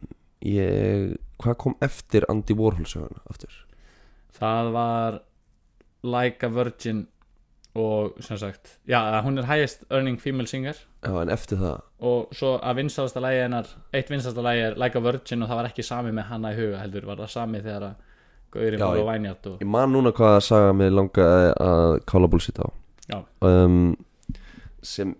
Ég 0.46 1.16
Hvað 1.42 1.56
kom 1.58 1.74
eftir 1.82 2.26
Andy 2.30 2.54
Warhol 2.58 2.86
söguna 2.86 3.24
aftur? 3.30 3.50
Það 4.40 4.72
var 4.74 5.20
Like 6.02 6.46
a 6.46 6.50
Virgin 6.54 7.06
og 7.78 8.16
sem 8.24 8.38
sagt, 8.40 8.78
já, 8.88 8.98
hún 9.22 9.38
er 9.38 9.46
highest 9.46 9.84
earning 9.90 10.16
female 10.18 10.46
singer. 10.50 10.74
Já, 11.04 11.12
en 11.22 11.28
eftir 11.30 11.58
það. 11.60 11.80
Og 12.02 12.32
svo 12.34 12.56
að 12.58 12.78
vinsalasta 12.80 13.20
lægi 13.22 13.42
hennar 13.44 13.68
eitt 13.94 14.08
vinsalasta 14.10 14.42
lægi 14.42 14.62
er 14.70 14.76
Like 14.80 14.98
a 14.98 15.02
Virgin 15.04 15.42
og 15.44 15.50
það 15.50 15.60
var 15.60 15.68
ekki 15.70 15.84
sami 15.86 16.10
með 16.16 16.26
hana 16.32 16.52
í 16.54 16.58
huga 16.58 16.80
heldur 16.82 17.06
var 17.06 17.20
það 17.22 17.30
sami 17.34 17.60
þegar 17.62 17.86
að 17.90 17.94
Gauri 18.56 18.78
Já, 18.78 18.82
Móru 18.86 18.96
ég- 18.98 19.04
og 19.04 19.08
Vænjart 19.12 19.46
og 19.52 19.60
Ég 19.62 19.68
man 19.68 19.92
núna 19.92 20.12
hvað 20.16 20.34
að 20.38 20.44
saga 20.48 20.72
mig 20.72 20.90
langaði 20.92 21.52
að 21.68 21.98
kála 22.08 22.30
búlsýta 22.32 22.64
á. 22.66 22.68
Já. 23.12 23.18
um, 23.46 23.96
Sem 24.82 25.14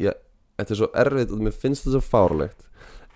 ég, 0.00 0.14
Þetta 0.60 0.74
er 0.74 0.78
svo 0.80 0.90
erfitt 0.94 1.32
og 1.34 1.40
mér 1.44 1.52
finnst 1.56 1.84
þetta 1.86 1.98
svo 1.98 2.04
fárlegt 2.06 2.66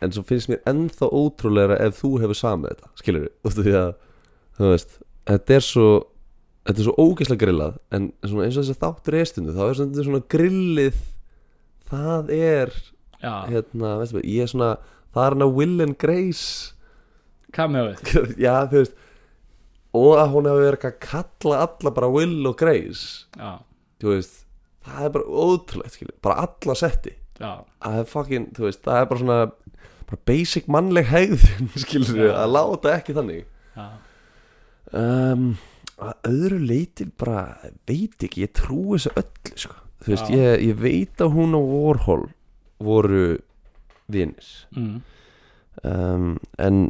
En 0.03 0.13
svo 0.13 0.25
finnst 0.27 0.49
mér 0.51 0.61
ennþá 0.69 1.09
ótrúlegra 1.13 1.79
ef 1.81 2.03
þú 2.03 2.19
hefur 2.25 2.35
samið 2.41 2.75
þetta 2.75 2.93
Skilur 3.01 3.29
við, 3.45 3.95
Þú 4.59 4.71
veist, 4.71 4.99
þetta 5.31 5.57
er 5.59 5.65
svo 5.65 5.87
Þetta 6.65 6.81
er 6.81 6.87
svo 6.87 6.95
ógeðslega 7.05 7.41
grillað 7.45 7.75
En 7.93 8.05
svona 8.25 8.45
eins 8.47 8.57
og 8.57 8.65
þess 8.65 8.73
að 8.73 8.85
þáttur 8.87 9.17
er 9.21 9.27
stundu 9.29 9.53
Þá 9.57 9.63
er 9.67 9.75
svona, 9.79 10.05
svona 10.07 10.21
grillið 10.33 11.01
Það 11.91 12.31
er 12.39 12.73
Hérna, 13.25 13.91
veistu 14.01 14.23
ég 14.25 14.45
er 14.47 14.53
svona 14.53 14.71
Það 15.15 15.27
er 15.29 15.37
hana 15.37 15.47
Will 15.55 15.83
and 15.85 15.95
Grace. 16.01 16.73
Cameoið. 17.55 18.01
Já, 18.45 18.55
þú 18.73 18.81
veist 18.81 18.97
Og 19.95 20.17
að 20.19 20.33
hún 20.33 20.49
hefur 20.51 20.65
verið 20.67 20.87
að 20.89 20.97
kalla 21.05 21.59
alla 21.69 21.93
bara 21.95 22.09
Will 22.11 22.49
og 22.51 22.57
Grace. 22.59 23.29
Já, 23.39 23.53
Þú 24.03 24.15
veist 24.17 24.41
Það 24.89 25.05
er 25.07 25.13
bara 25.15 25.37
ótrúlegt, 25.45 25.95
skilur 25.99 26.17
Bara 26.25 26.49
alla 26.49 26.75
setti. 26.81 27.13
Það 27.39 28.01
er 28.01 28.09
fucking, 28.11 28.49
þú 28.57 28.67
veist, 28.67 28.83
það 28.85 28.99
er 29.05 29.07
bara 29.13 29.23
svona 29.23 29.39
Bara 30.09 30.21
basic 30.29 30.67
mannleg 30.73 31.07
hegðun 31.13 31.71
Skilur 31.85 32.25
Já. 32.25 32.33
að 32.43 32.51
láta 32.57 32.97
ekki 32.99 33.15
þannig. 33.17 33.45
Já, 33.77 33.87
um, 34.99 35.49
Að 36.05 36.29
öðru 36.31 36.59
leiti 36.67 37.07
bara 37.07 37.45
Veit 37.87 38.19
ekki, 38.27 38.45
ég 38.47 38.55
trúi 38.57 38.97
þessu 38.97 39.13
öllu 39.21 39.59
sko. 39.63 39.77
Þú 40.05 40.11
veist, 40.11 40.31
ég, 40.35 40.65
ég 40.69 40.81
veit 40.83 41.23
að 41.23 41.37
hún 41.37 41.55
og 41.57 41.69
Warhol 41.71 42.25
Voru 42.85 43.27
vinir 44.11 44.49
mm, 44.77 44.97
um, 45.89 46.35
en, 46.61 46.81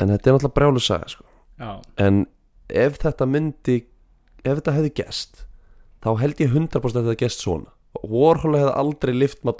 en 0.00 0.12
þetta 0.12 0.30
er 0.30 0.36
náttúrulega 0.36 0.56
brjálu 0.56 0.82
saga 0.82 1.10
sko. 1.12 1.26
en 2.00 2.24
ef 2.72 2.98
þetta 3.02 3.28
myndi 3.28 3.78
ef 4.42 4.58
þetta 4.58 4.76
hefði 4.78 4.92
gest 5.02 5.42
þá 6.02 6.10
held 6.22 6.40
ég 6.42 6.54
100% 6.56 6.98
að 6.98 7.10
þetta 7.10 7.24
gest 7.26 7.44
svona 7.44 7.72
Warhol 8.08 8.56
hefði 8.56 8.76
aldrei 8.80 9.12
lift 9.14 9.42
Nei, 9.44 9.50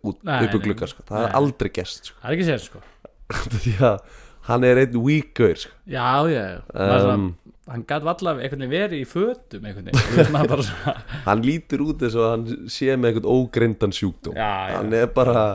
upp 0.00 0.24
nei, 0.24 0.46
glugga 0.64 0.88
sko. 0.88 1.04
það 1.10 1.26
hefði 1.26 1.40
aldrei 1.42 1.72
gest 1.76 2.08
sko. 2.10 2.20
það 2.22 2.30
er 2.30 2.38
ekki 2.38 2.48
sér 2.48 2.64
sko 2.64 2.84
því 3.60 3.74
að 3.84 4.16
hann 4.48 4.66
er 4.66 4.80
einn 4.84 4.96
weaker 5.02 5.56
sko. 5.58 5.72
já, 5.90 6.06
já, 6.30 6.44
um, 6.72 7.28
hann 7.66 7.84
gæti 7.86 8.10
allavega 8.12 8.46
einhvern 8.46 8.66
veginn 8.66 8.74
verið 8.74 8.98
í 9.00 9.06
fötum 9.10 9.66
hann 11.28 11.46
lítur 11.46 11.86
út 11.86 12.04
eins 12.06 12.18
og 12.18 12.28
hann 12.30 12.44
sé 12.70 12.92
með 12.96 13.14
einhvern 13.14 13.32
ógrindan 13.36 13.94
sjúkdóm 13.96 14.36
já, 14.38 14.52
hann 14.76 14.94
er 14.94 15.08
bara 15.14 15.46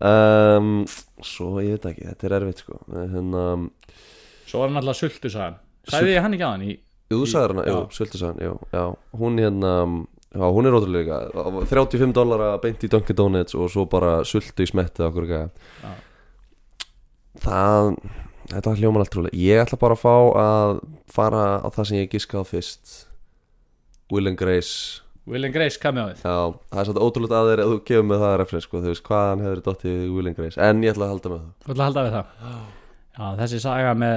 um, 0.00 0.82
svo 1.24 1.56
ég 1.64 1.78
veit 1.78 1.88
ekki, 1.92 2.10
þetta 2.12 2.28
er 2.28 2.36
erfitt 2.40 2.64
sko. 2.66 2.82
hérna, 2.92 3.46
svo 4.48 4.60
var 4.62 4.70
hann 4.70 4.82
alltaf 4.82 5.00
sultu 5.00 5.32
sagan 5.32 5.58
sagði 5.88 6.14
ég 6.18 6.22
hann 6.24 6.36
ekki 6.36 6.44
á 6.46 6.52
hann 6.52 6.68
í, 6.68 6.76
Jú, 7.08 7.22
þú 7.22 7.28
sagði 7.30 7.54
hana. 7.56 7.76
Söldu 7.96 8.18
sagði 8.20 8.48
hann, 8.50 8.58
já 8.74 8.82
Hún 9.16 9.38
hérna, 9.40 9.70
já, 10.28 10.44
hún 10.44 10.68
er 10.68 10.74
ótrúlega 10.76 11.20
35 11.32 12.12
dollara 12.12 12.50
beint 12.60 12.84
í 12.84 12.90
Dunkin 12.92 13.16
Donuts 13.16 13.56
og 13.56 13.70
svo 13.72 13.86
bara 13.88 14.18
í 14.20 14.66
smettið 14.68 15.06
okkur 15.08 15.24
eitthvað 15.24 15.48
Já. 15.80 15.94
Það, 17.44 17.90
þetta 18.52 18.76
hljóman 18.78 19.04
allt 19.04 19.12
trúlega. 19.14 19.38
Ég 19.38 19.60
ætla 19.62 19.78
bara 19.80 19.98
að 19.98 20.02
fá 20.04 20.14
að 20.44 20.80
fara 21.12 21.42
á 21.62 21.68
það 21.74 21.90
sem 21.90 22.00
ég 22.00 22.14
giska 22.14 22.40
á 22.40 22.44
fyrst. 22.48 22.94
Will 24.12 24.30
and 24.30 24.38
Grace. 24.40 25.02
Will 25.28 25.44
and 25.44 25.52
Grace 25.52 25.76
cameoið 25.76 26.22
Já, 26.24 26.36
það 26.72 26.80
er 26.80 26.86
svolítið 26.88 27.04
ótrúlega 27.04 27.40
að 27.42 27.50
þér 27.50 27.60
að 27.60 27.72
þú 27.72 27.78
gefur 27.90 28.06
mig 28.08 28.22
það 28.22 28.34
referens, 28.40 28.64
sko, 28.64 28.80
þú 28.80 28.88
veist 28.94 29.04
hvaðan 29.04 29.42
hefur 29.44 29.60
dottið 29.66 29.98
Will 30.14 30.30
and 30.30 30.38
Grace, 30.38 30.56
en 30.64 30.80
ég 30.86 30.94
ætla 30.94 31.04
að 31.04 31.12
halda 31.12 31.32
með 31.32 31.42
það. 31.42 31.50
Þú 31.66 31.74
ætla 31.74 31.84
að 31.84 31.88
halda 31.90 32.04
við 32.06 32.14
það? 32.14 32.26
Já, 33.18 33.26
þessi 33.42 33.60
saga 33.66 33.92
með 33.98 34.16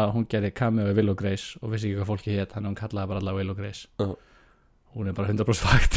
að 0.00 0.08
hún 0.16 0.26
gerði 0.30 0.50
cameo 0.58 0.88
við 0.88 0.98
Will 1.00 1.12
og 1.14 1.20
Grace 1.22 1.60
og 1.60 1.70
vissi 1.74 1.86
ekki 1.90 2.00
hvað 2.00 2.10
fólki 2.10 2.34
hétt 2.34 2.56
að 2.58 2.66
hún 2.66 2.78
kallaði 2.78 3.12
bara 3.12 3.22
alla 3.22 3.36
Will 3.38 3.54
og 3.54 3.58
Grace. 3.62 3.86
Já. 4.02 4.10
Hún 4.90 5.06
er 5.06 5.14
bara 5.14 5.30
100% 5.30 5.70
fakt. 5.70 5.94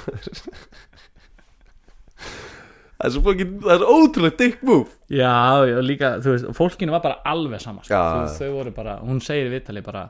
Maður 0.00 1.09
Það 3.00 3.06
er 3.08 3.12
svo 3.14 3.22
fokkin, 3.24 3.52
það 3.64 3.72
er 3.74 3.80
svo 3.80 3.94
ótrúlega 3.96 4.36
dick 4.42 4.62
move 4.68 4.90
Já, 5.08 5.32
og 5.64 5.84
líka, 5.88 6.10
þú 6.20 6.34
veist, 6.34 6.48
fólkinu 6.58 6.92
var 6.92 7.00
bara 7.06 7.16
alveg 7.32 7.60
sama 7.64 7.80
sko. 7.84 7.94
Já. 7.94 8.00
þú, 8.28 8.34
Þau 8.36 8.50
voru 8.58 8.72
bara, 8.76 8.98
hún 9.00 9.22
segir 9.24 9.48
viðtali 9.54 9.82
bara 9.86 10.02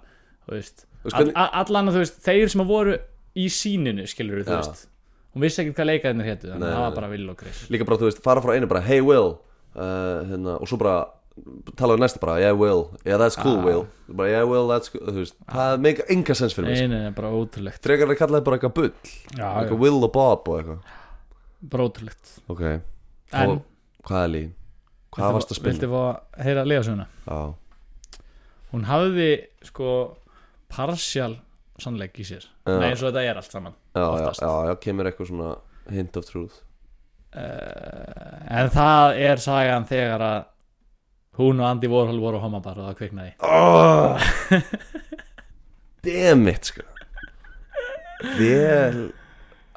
þú 0.49 0.57
veist, 0.57 0.87
veist, 1.05 1.15
all, 1.15 1.21
hvernig- 1.21 1.37
all, 1.39 1.51
allan 1.63 1.89
að 1.93 1.99
þú 1.99 2.03
veist 2.03 2.19
þeir 2.27 2.49
sem 2.51 2.65
voru 2.67 2.97
í 3.39 3.47
síninu, 3.55 4.09
skilur 4.11 4.43
þú 4.43 4.51
Já. 4.51 4.59
veist 4.59 4.89
hún 5.31 5.45
vissi 5.47 5.63
ekkert 5.63 5.79
hvað 5.79 5.91
leikaðinir 5.93 6.27
hétu 6.33 6.49
þannig 6.51 6.65
Nei, 6.65 6.67
að 6.67 6.75
það 6.75 6.81
nei. 6.81 6.89
var 6.89 6.99
bara 6.99 7.09
Will 7.15 7.31
og 7.31 7.37
Grace 7.39 7.71
líka 7.71 7.87
bara, 7.87 8.01
þú 8.03 8.09
veist, 8.11 8.23
fara 8.27 8.43
frá 8.43 8.57
einu 8.59 8.67
bara 8.67 8.83
hey 8.83 9.01
Will 9.07 9.29
uh, 9.79 10.27
hérna, 10.27 10.57
og 10.59 10.67
svo 10.67 10.81
bara 10.83 10.97
tala 11.79 11.95
við 11.95 12.03
næsta 12.03 12.19
bara, 12.21 12.35
yeah 12.43 12.51
Will 12.59 12.83
yeah 13.07 13.17
that's 13.23 13.39
cool 13.39 13.61
Ah. 13.63 13.65
Will, 13.71 13.85
bara 14.11 14.29
yeah 14.35 14.43
Will 14.51 14.67
that's 14.67 14.91
cool 14.91 15.07
þú 15.07 15.23
veist, 15.23 15.37
það 15.47 15.79
make 15.87 16.03
enga 16.11 16.35
sens 16.35 16.59
fyrir 16.59 16.67
mig 16.73 16.81
sko. 16.83 16.89
Nei, 16.91 16.97
nei, 16.97 17.05
nei, 17.07 17.15
bara 17.15 17.31
ótrúlegt 17.39 17.87
frekar 17.87 18.11
að 18.11 18.19
kalla 18.19 18.41
það 18.41 18.49
bara 18.51 18.59
eitthvað 18.59 18.75
bull 18.81 18.91
Já, 18.91 19.39
já, 19.39 19.53
eitthvað 19.63 19.85
Will 19.87 20.03
og 20.03 20.13
Bob 20.19 20.51
og 20.51 20.59
eitthvað 20.59 20.97
bara 21.63 21.85
ótrúlegt. 21.89 22.31
Ok, 22.49 22.61
En, 23.33 23.51
og 23.51 23.63
hvað 24.09 24.25
er 24.25 24.33
lín 24.35 24.49
hvað 25.15 25.33
varst 25.37 25.51
að 25.53 25.59
spinna 25.59 25.75
Viltu 25.77 25.89
fá 25.91 26.01
að 26.07 26.45
heyra 26.47 26.65
legasuguna? 26.67 27.07
já, 27.27 27.41
Hún 28.71 28.85
hafði, 28.87 29.29
sko, 29.67 29.89
partial 30.71 31.33
sannleik 31.83 32.15
í 32.23 32.25
sér. 32.29 32.45
Já. 32.69 32.77
Nei, 32.79 32.91
eins 32.93 33.01
og 33.03 33.09
þetta 33.11 33.23
er 33.27 33.39
allt 33.41 33.51
saman 33.51 33.73
já, 33.75 34.01
já, 34.01 34.07
Oftast. 34.13 34.41
já, 34.45 34.53
já, 34.71 34.75
kemur 34.85 35.09
eitthvað 35.11 35.31
svona 35.33 35.49
hint 35.91 36.17
of 36.21 36.27
truth. 36.29 36.61
Uh, 37.35 38.47
En 38.51 38.71
það 38.71 39.19
er 39.27 39.37
sagan 39.43 39.85
þegar 39.87 40.23
að 40.27 40.39
hún 41.41 41.61
og 41.63 41.67
Andy 41.71 41.89
Warhol 41.91 42.19
voru 42.23 42.39
á 42.39 42.45
homabar 42.45 42.79
og 42.79 42.89
það 42.91 42.97
kviknaði. 42.99 43.35
Oh, 43.43 44.19
damn 46.05 46.49
it 46.51 46.65
sko. 46.71 46.83
Vel 48.39 49.11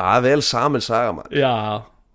að 0.04 0.28
vel 0.28 0.41
samin 0.45 0.84
saga 0.84 1.14
maður. 1.18 1.39
Já, 1.39 1.54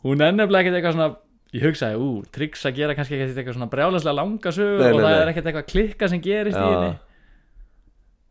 hún 0.05 0.21
er 0.25 0.33
nefnilega 0.37 0.67
ekkert 0.67 0.79
eitthvað 0.81 0.99
svona 0.99 1.17
Ég 1.57 1.63
hugsaði, 1.65 1.97
ú, 1.97 2.09
tryggs 2.29 2.61
að 2.69 2.75
gera 2.77 2.93
kannski 2.93 3.17
ekkert 3.17 3.39
eitthvað 3.41 3.55
svona 3.57 3.71
brjálæslega 3.73 4.13
langa 4.19 4.51
Nei, 4.53 4.91
og 4.93 4.99
það 5.01 5.15
er 5.23 5.31
ekkert 5.31 5.47
eitthvað 5.49 5.69
klikka 5.71 6.09
sem 6.13 6.21
gerist 6.21 6.59
í 6.59 6.61
Já. 6.61 6.67
henni. 6.75 6.91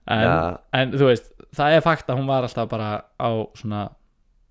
En, 0.07 0.57
en 0.77 0.91
þú 0.95 1.07
veist, 1.09 1.31
það 1.57 1.77
er 1.79 1.81
fakt 1.83 2.11
að 2.13 2.19
hún 2.21 2.29
var 2.29 2.45
alltaf 2.45 2.69
bara 2.71 2.89
á 3.19 3.29
svona 3.57 3.87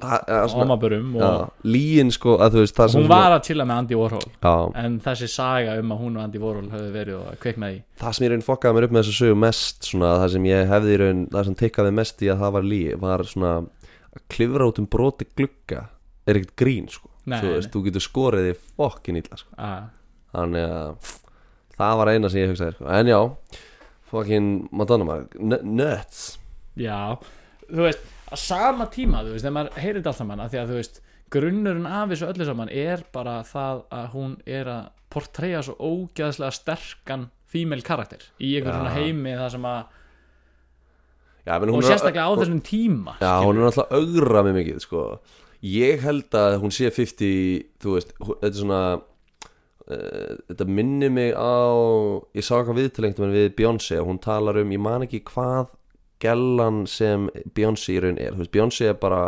Það- 0.03 0.49
svona- 0.51 0.77
já, 0.77 1.49
líin 1.65 2.11
sko 2.13 2.35
að 2.37 2.51
þú 2.53 2.61
veist 2.67 2.77
það 2.77 2.91
sem 2.93 3.01
hún 3.01 3.09
var 3.09 3.33
að 3.39 3.45
chilla 3.47 3.65
með 3.65 3.79
Andy 3.79 3.95
Warhol. 3.97 4.27
Já, 4.43 4.73
en 4.83 4.99
þessi 5.01 5.29
saga 5.33 5.79
um 5.81 5.93
að 5.95 6.01
hún 6.03 6.17
og 6.19 6.25
Andy 6.27 6.39
Warhol 6.43 6.69
höfðu 6.69 6.91
verið 6.93 7.15
og 7.23 7.39
kviknaði 7.41 7.79
í. 7.79 7.83
Það 8.03 8.13
sem 8.19 8.27
ég 8.27 8.31
raun 8.35 8.45
fokkaði 8.45 8.75
mér 8.77 8.85
upp 8.85 8.91
með 8.99 9.07
þessu 9.07 9.17
sögu 9.23 9.39
mest 9.47 9.89
svona 9.89 10.11
það 10.21 10.29
sem 10.35 10.45
ég 10.51 10.69
hefði 10.69 10.93
í 10.93 11.01
raun 11.01 11.23
það 11.33 11.45
sem 11.49 11.55
tikkaði 11.63 11.95
mest 11.95 12.21
í 12.21 12.27
að 12.35 12.43
það 12.45 12.53
var 12.59 12.63
lí 12.63 12.83
var 13.07 13.19
svona 13.25 13.55
að 14.19 14.25
klifra 14.33 14.67
út 14.71 14.81
um 14.83 14.89
broti 14.91 15.29
glugga 15.37 15.87
er 16.27 16.41
ekkert 16.41 16.57
grín 16.59 16.91
sko. 16.91 17.11
Nei, 17.27 17.39
þú 17.43 17.53
veist, 17.57 17.73
þú 17.75 17.83
getur 17.89 18.05
skorið 18.05 18.49
þig 18.51 18.67
fokkin 18.79 19.19
illa 19.19 19.39
sko. 19.41 19.55
Að, 19.59 19.87
þannig 20.35 20.67
að 20.77 21.15
það 21.77 21.97
var 22.01 22.11
eina 22.13 22.31
sem 22.33 22.43
ég 22.43 22.53
hugsaði 22.53 22.77
sko. 22.77 22.91
en 22.97 23.11
já, 23.11 23.21
fokkin 24.11 24.51
Madonna 24.71 25.09
maður, 25.09 25.59
nuts. 25.67 26.27
Já, 26.79 27.01
þú 27.67 27.89
veist 27.89 28.05
að 28.27 28.43
sama 28.43 28.87
tíma, 28.91 29.23
þú 29.27 29.35
veist, 29.35 29.45
þegar 29.45 29.57
maður 29.59 29.81
heyrir 29.83 30.01
þetta 30.01 30.13
allt 30.13 30.21
saman 30.23 30.43
að 30.43 30.53
því 30.55 30.61
að 30.63 30.71
þú 30.71 30.79
veist, 30.81 31.01
grunnurinn 31.37 31.89
af 31.91 32.11
þessu 32.13 32.29
öllu 32.31 32.47
saman 32.47 32.71
er 32.71 33.03
bara 33.15 33.37
það 33.47 33.83
að 33.99 34.09
hún 34.15 34.37
er 34.47 34.71
að 34.71 34.89
portreyja 35.17 35.63
svo 35.67 35.77
ógæðslega 35.79 36.55
sterkan 36.55 37.29
female 37.47 37.85
karakter 37.87 38.25
í 38.43 38.57
einhver 38.59 38.75
Já. 38.75 38.79
svona 38.81 38.95
heimi 38.97 39.35
það 39.39 39.53
sem 39.55 39.69
að 39.71 40.03
Já, 41.47 41.57
og 41.63 41.85
sérstaklega 41.87 42.27
á 42.27 42.33
þessum 42.41 42.63
tíma 42.67 43.17
Já, 43.23 43.33
hún 43.47 43.61
er 43.61 43.69
náttúrulega 43.69 44.01
augra 44.01 44.43
með 44.43 44.57
mikið 44.61 44.81
sko. 44.83 45.03
Ég 45.67 46.03
held 46.03 46.35
að 46.37 46.57
hún 46.63 46.75
sé 46.75 46.91
50 46.91 47.63
Þú 47.83 47.95
veist, 47.95 48.11
þetta 48.19 48.51
er 48.51 48.59
svona 48.59 48.81
uh, 48.99 50.33
Þetta 50.51 50.67
minnir 50.69 51.15
mig 51.15 51.33
á 51.39 51.55
Ég 52.37 52.45
sá 52.47 52.59
eitthvað 52.59 52.83
viðtalengtum 52.83 53.35
við 53.35 53.49
Beyoncé 53.59 54.01
og 54.03 54.11
hún 54.11 54.23
talar 54.23 54.59
um, 54.61 54.75
ég 54.75 54.83
man 54.83 55.07
ekki 55.07 55.23
hvað 55.31 55.71
gellan 56.23 56.85
sem 56.91 57.29
Beyoncé 57.55 57.97
í 57.97 58.01
raun 58.01 58.19
er. 58.21 58.35
Þú 58.35 58.43
veist, 58.43 58.55
Beyoncé 58.55 58.91
er 58.91 59.01
bara 59.01 59.23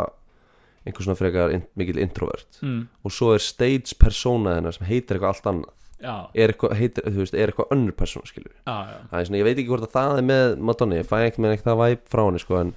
einhver 0.87 1.05
svona 1.05 1.19
frekar 1.19 1.53
in, 1.53 1.65
mikil 1.77 1.99
introvert. 2.01 2.59
Mm, 2.65 2.87
og 3.05 3.13
svo 3.13 3.33
er 3.35 3.43
stage 3.43 3.97
persóna 4.01 4.55
hennar 4.57 4.75
sem 4.75 4.87
heitir 4.89 5.17
eitthvað 5.17 5.35
allt 5.35 5.49
annað 5.51 5.75
er 5.99 6.53
eitthvað, 6.53 6.73
heitir, 6.79 7.03
þú 7.11 7.19
veist, 7.23 7.35
er 7.35 7.51
eitthvað 7.51 7.73
önnur 7.75 7.95
persóna 7.99 8.29
skilur 8.29 8.53
já, 8.53 8.75
já. 8.87 8.97
Það 9.11 9.19
er 9.19 9.25
svona, 9.29 9.39
ég 9.41 9.47
veit 9.49 9.57
ekki 9.57 9.69
hvort 9.73 9.85
að 9.87 9.93
það 9.97 10.17
er 10.21 10.25
með 10.29 10.45
Madonna, 10.69 10.99
ég 11.01 11.09
fæ 11.09 11.17
ekki 11.25 11.43
með 11.43 11.55
ekki 11.57 11.65
það 11.67 11.79
væp 11.83 12.03
frá 12.13 12.21
henni 12.25 12.41
sko, 12.43 12.59
en, 12.63 12.73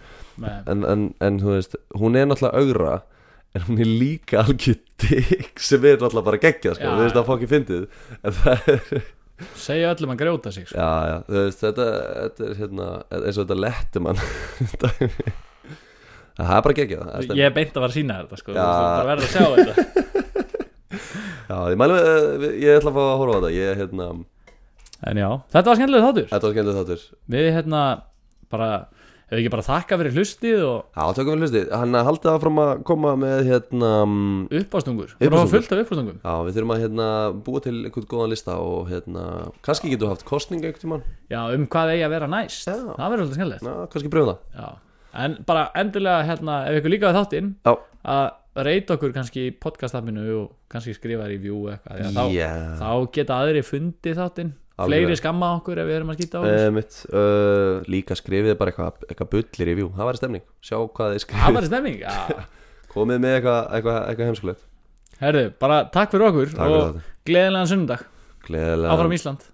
en, 0.75 0.85
en, 0.95 1.05
en 1.29 1.41
þú 1.43 1.55
veist, 1.57 1.77
hún 2.03 2.19
er 2.19 2.27
náttúrulega 2.31 2.63
augra 2.63 2.95
en 3.53 3.67
hún 3.69 3.83
er 3.85 3.91
líka 3.91 4.43
algjör 4.43 4.79
digg 5.05 5.61
sem 5.61 5.85
er 5.85 5.99
náttúrulega 6.01 6.29
bara 6.31 6.43
geggja 6.43 6.75
sko, 6.79 6.87
Já, 6.89 6.95
þú 6.97 7.03
veist, 7.07 7.19
það 7.19 7.29
fokki 7.31 7.51
fyndið 7.53 7.83
en 8.23 8.39
það 8.41 8.71
er, 8.75 8.81
segja 9.59 9.93
öllum 9.95 10.15
að 10.15 10.21
grjóta 10.25 10.53
sig 10.55 10.67
sko. 10.69 10.79
já, 10.79 10.91
já, 11.13 11.17
þú 11.29 11.39
veist, 11.39 11.63
þetta, 11.67 11.87
þetta 12.19 12.49
er 12.49 12.61
hérna, 12.63 12.91
eins 13.21 13.37
og 13.39 13.43
þetta 13.45 13.61
lettum 13.67 14.11
hann 14.11 14.23
það 16.33 16.55
er 16.57 16.65
bara 16.67 16.77
geggja 16.81 16.99
það 17.07 17.37
ég 17.39 17.55
beint 17.55 17.75
að 17.77 17.83
fara 17.85 17.91
að 17.93 17.97
sína 17.99 18.19
þetta 18.23 18.41
sko. 18.41 18.55
Bara 18.57 19.07
verður 19.13 19.27
að 19.27 19.33
sjá 19.37 19.45
þetta 19.53 19.75
Já, 21.49 21.59
ég 21.73 21.79
mælu, 21.81 21.99
uh, 21.99 22.49
ég 22.63 22.79
ætla 22.79 22.93
að 22.93 22.97
fá 22.97 23.03
að 23.03 23.19
horfa 23.21 23.35
á 23.35 23.39
þetta. 23.39 23.53
Ég, 23.57 23.83
hérna, 23.83 24.09
en 25.11 25.23
já, 25.23 25.29
þetta 25.55 25.69
var 25.69 25.79
skemmtilega 25.81 26.09
þáttur. 26.09 26.27
Þetta 26.33 26.49
var 26.49 26.57
skemmtilegt 26.57 26.83
þáttur. 26.83 27.07
Við 27.35 27.49
hérna 27.57 27.85
bara 28.53 28.73
hefur 29.33 29.41
ekki 29.41 29.53
bara 29.55 29.65
þakka 29.65 29.97
fyrir 29.97 30.17
hlustið 30.19 30.63
og 30.67 30.79
Já, 30.93 31.05
tökum 31.17 31.33
við 31.33 31.47
hlusti, 31.47 31.63
hann 31.73 31.97
haldið 32.05 32.31
áfram 32.35 32.61
að 32.61 32.73
koma 32.89 33.15
með, 33.17 33.39
hérna 33.49 33.91
mm, 34.05 34.43
uppástungur. 34.61 35.15
Þú 35.17 35.29
erum 35.29 35.39
að 35.39 35.55
fullt 35.55 35.73
af 35.73 35.83
uppástungur. 35.87 36.19
Já, 36.21 36.35
við 36.45 36.59
þurfum 36.59 36.75
að, 36.75 36.83
hérna, 36.85 37.07
búa 37.47 37.63
til 37.65 37.75
einhvern 37.81 38.09
góðan 38.11 38.33
lista 38.35 38.59
Og, 38.61 38.91
hérna, 38.93 39.25
kannski 39.65 39.93
getum 39.93 40.11
við 40.11 40.13
haft 40.13 40.27
kostning 40.29 40.61
einhvern 40.61 40.85
tímann. 40.85 41.07
Já, 41.33 41.41
um 41.57 41.65
hvað 41.73 41.95
eigi 41.95 42.05
að 42.07 42.15
vera 42.19 42.29
næst. 42.35 42.69
Já. 42.69 42.77
það 42.77 43.15
verður 43.15 43.25
svolítið 43.25 43.41
skemmtilegt. 43.41 43.65
Já, 43.71 43.91
kannski 43.95 44.13
brjóða 44.13 44.37
já. 44.53 44.69
en 45.25 45.39
bara 45.49 45.65
endilega 45.81 46.29
hérna 46.29 46.59
ef 46.69 46.79
ykkur 46.81 46.95
líkaði 46.97 47.19
þáttinn 47.21 47.51
Já, 47.65 47.75
að 48.13 48.25
reyta 48.61 48.97
okkur 48.99 49.15
kannski 49.15 49.47
í 49.49 49.53
podcast-appinu 49.57 50.25
og 50.37 50.51
kannski 50.73 50.95
skrifa 50.97 51.29
review 51.31 51.71
eitthvað 51.73 52.03
að 52.05 52.19
þá, 52.19 52.83
þá 52.83 52.91
geta 53.15 53.39
aðri 53.41 53.63
fundið 53.65 54.19
þáttinn. 54.21 54.53
Fleiri 54.83 55.17
skamma 55.19 55.53
okkur 55.59 55.79
ef 55.83 55.87
við 55.89 55.99
erum 55.99 56.11
að 56.11 56.19
skýta 56.19 56.41
á 56.41 56.43
okkur 56.43 56.59
uh, 56.59 56.73
mitt, 56.75 56.97
uh, 57.13 57.91
Líka 57.93 58.17
skrifið 58.19 58.57
bara 58.59 58.73
eitthvað 58.73 59.05
eitthva 59.07 59.27
bullir 59.35 59.71
í 59.71 59.75
vjú 59.79 59.91
Það 59.95 60.09
væri 60.09 60.21
stemning, 60.21 60.45
sjá 60.65 60.77
hvað 60.81 61.13
þið 61.13 61.23
skrifið. 61.27 61.69
Var 61.77 61.89
já. 62.01 62.47
Komið 62.93 63.23
með 63.23 63.37
eitthvað 63.37 63.61
eitthva, 63.79 63.97
eitthva 64.09 64.29
heimskulegt. 64.31 64.67
Herðu, 65.23 65.45
bara 65.63 65.79
takk 65.93 66.13
fyrir 66.13 66.29
okkur 66.29 66.55
Takk 66.57 66.77
og 66.81 67.01
gleðilegan 67.29 67.71
sunnudag. 67.71 68.05
Gleðilega 68.49 68.97
áfram 68.97 69.17
Ísland. 69.17 69.49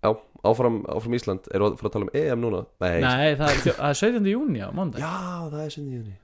Já, 0.00 0.10
áfram, 0.50 0.82
áfram 0.94 1.18
Ísland. 1.18 1.50
Erum 1.52 1.76
við 1.76 1.90
að 1.90 1.96
tala 1.98 2.08
um 2.08 2.14
EM 2.22 2.44
núna? 2.46 2.64
Nei, 2.86 2.92
nei, 3.04 3.30
það 3.38 3.48
er, 3.50 3.64
það 3.68 3.88
er 3.90 4.02
17. 4.02 4.30
júni 4.32 4.64
á 4.64 4.68
mánudag. 4.70 5.04
Já, 5.04 5.14
það 5.50 5.64
er 5.66 5.74
sinni 5.74 5.92
í 5.92 5.98
júni 5.98 6.20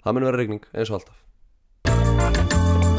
Það 0.00 0.16
mun 0.16 0.28
vera 0.30 0.38
regning, 0.40 0.62
eins 0.72 0.92
og 0.92 1.00
alltaf 1.00 2.89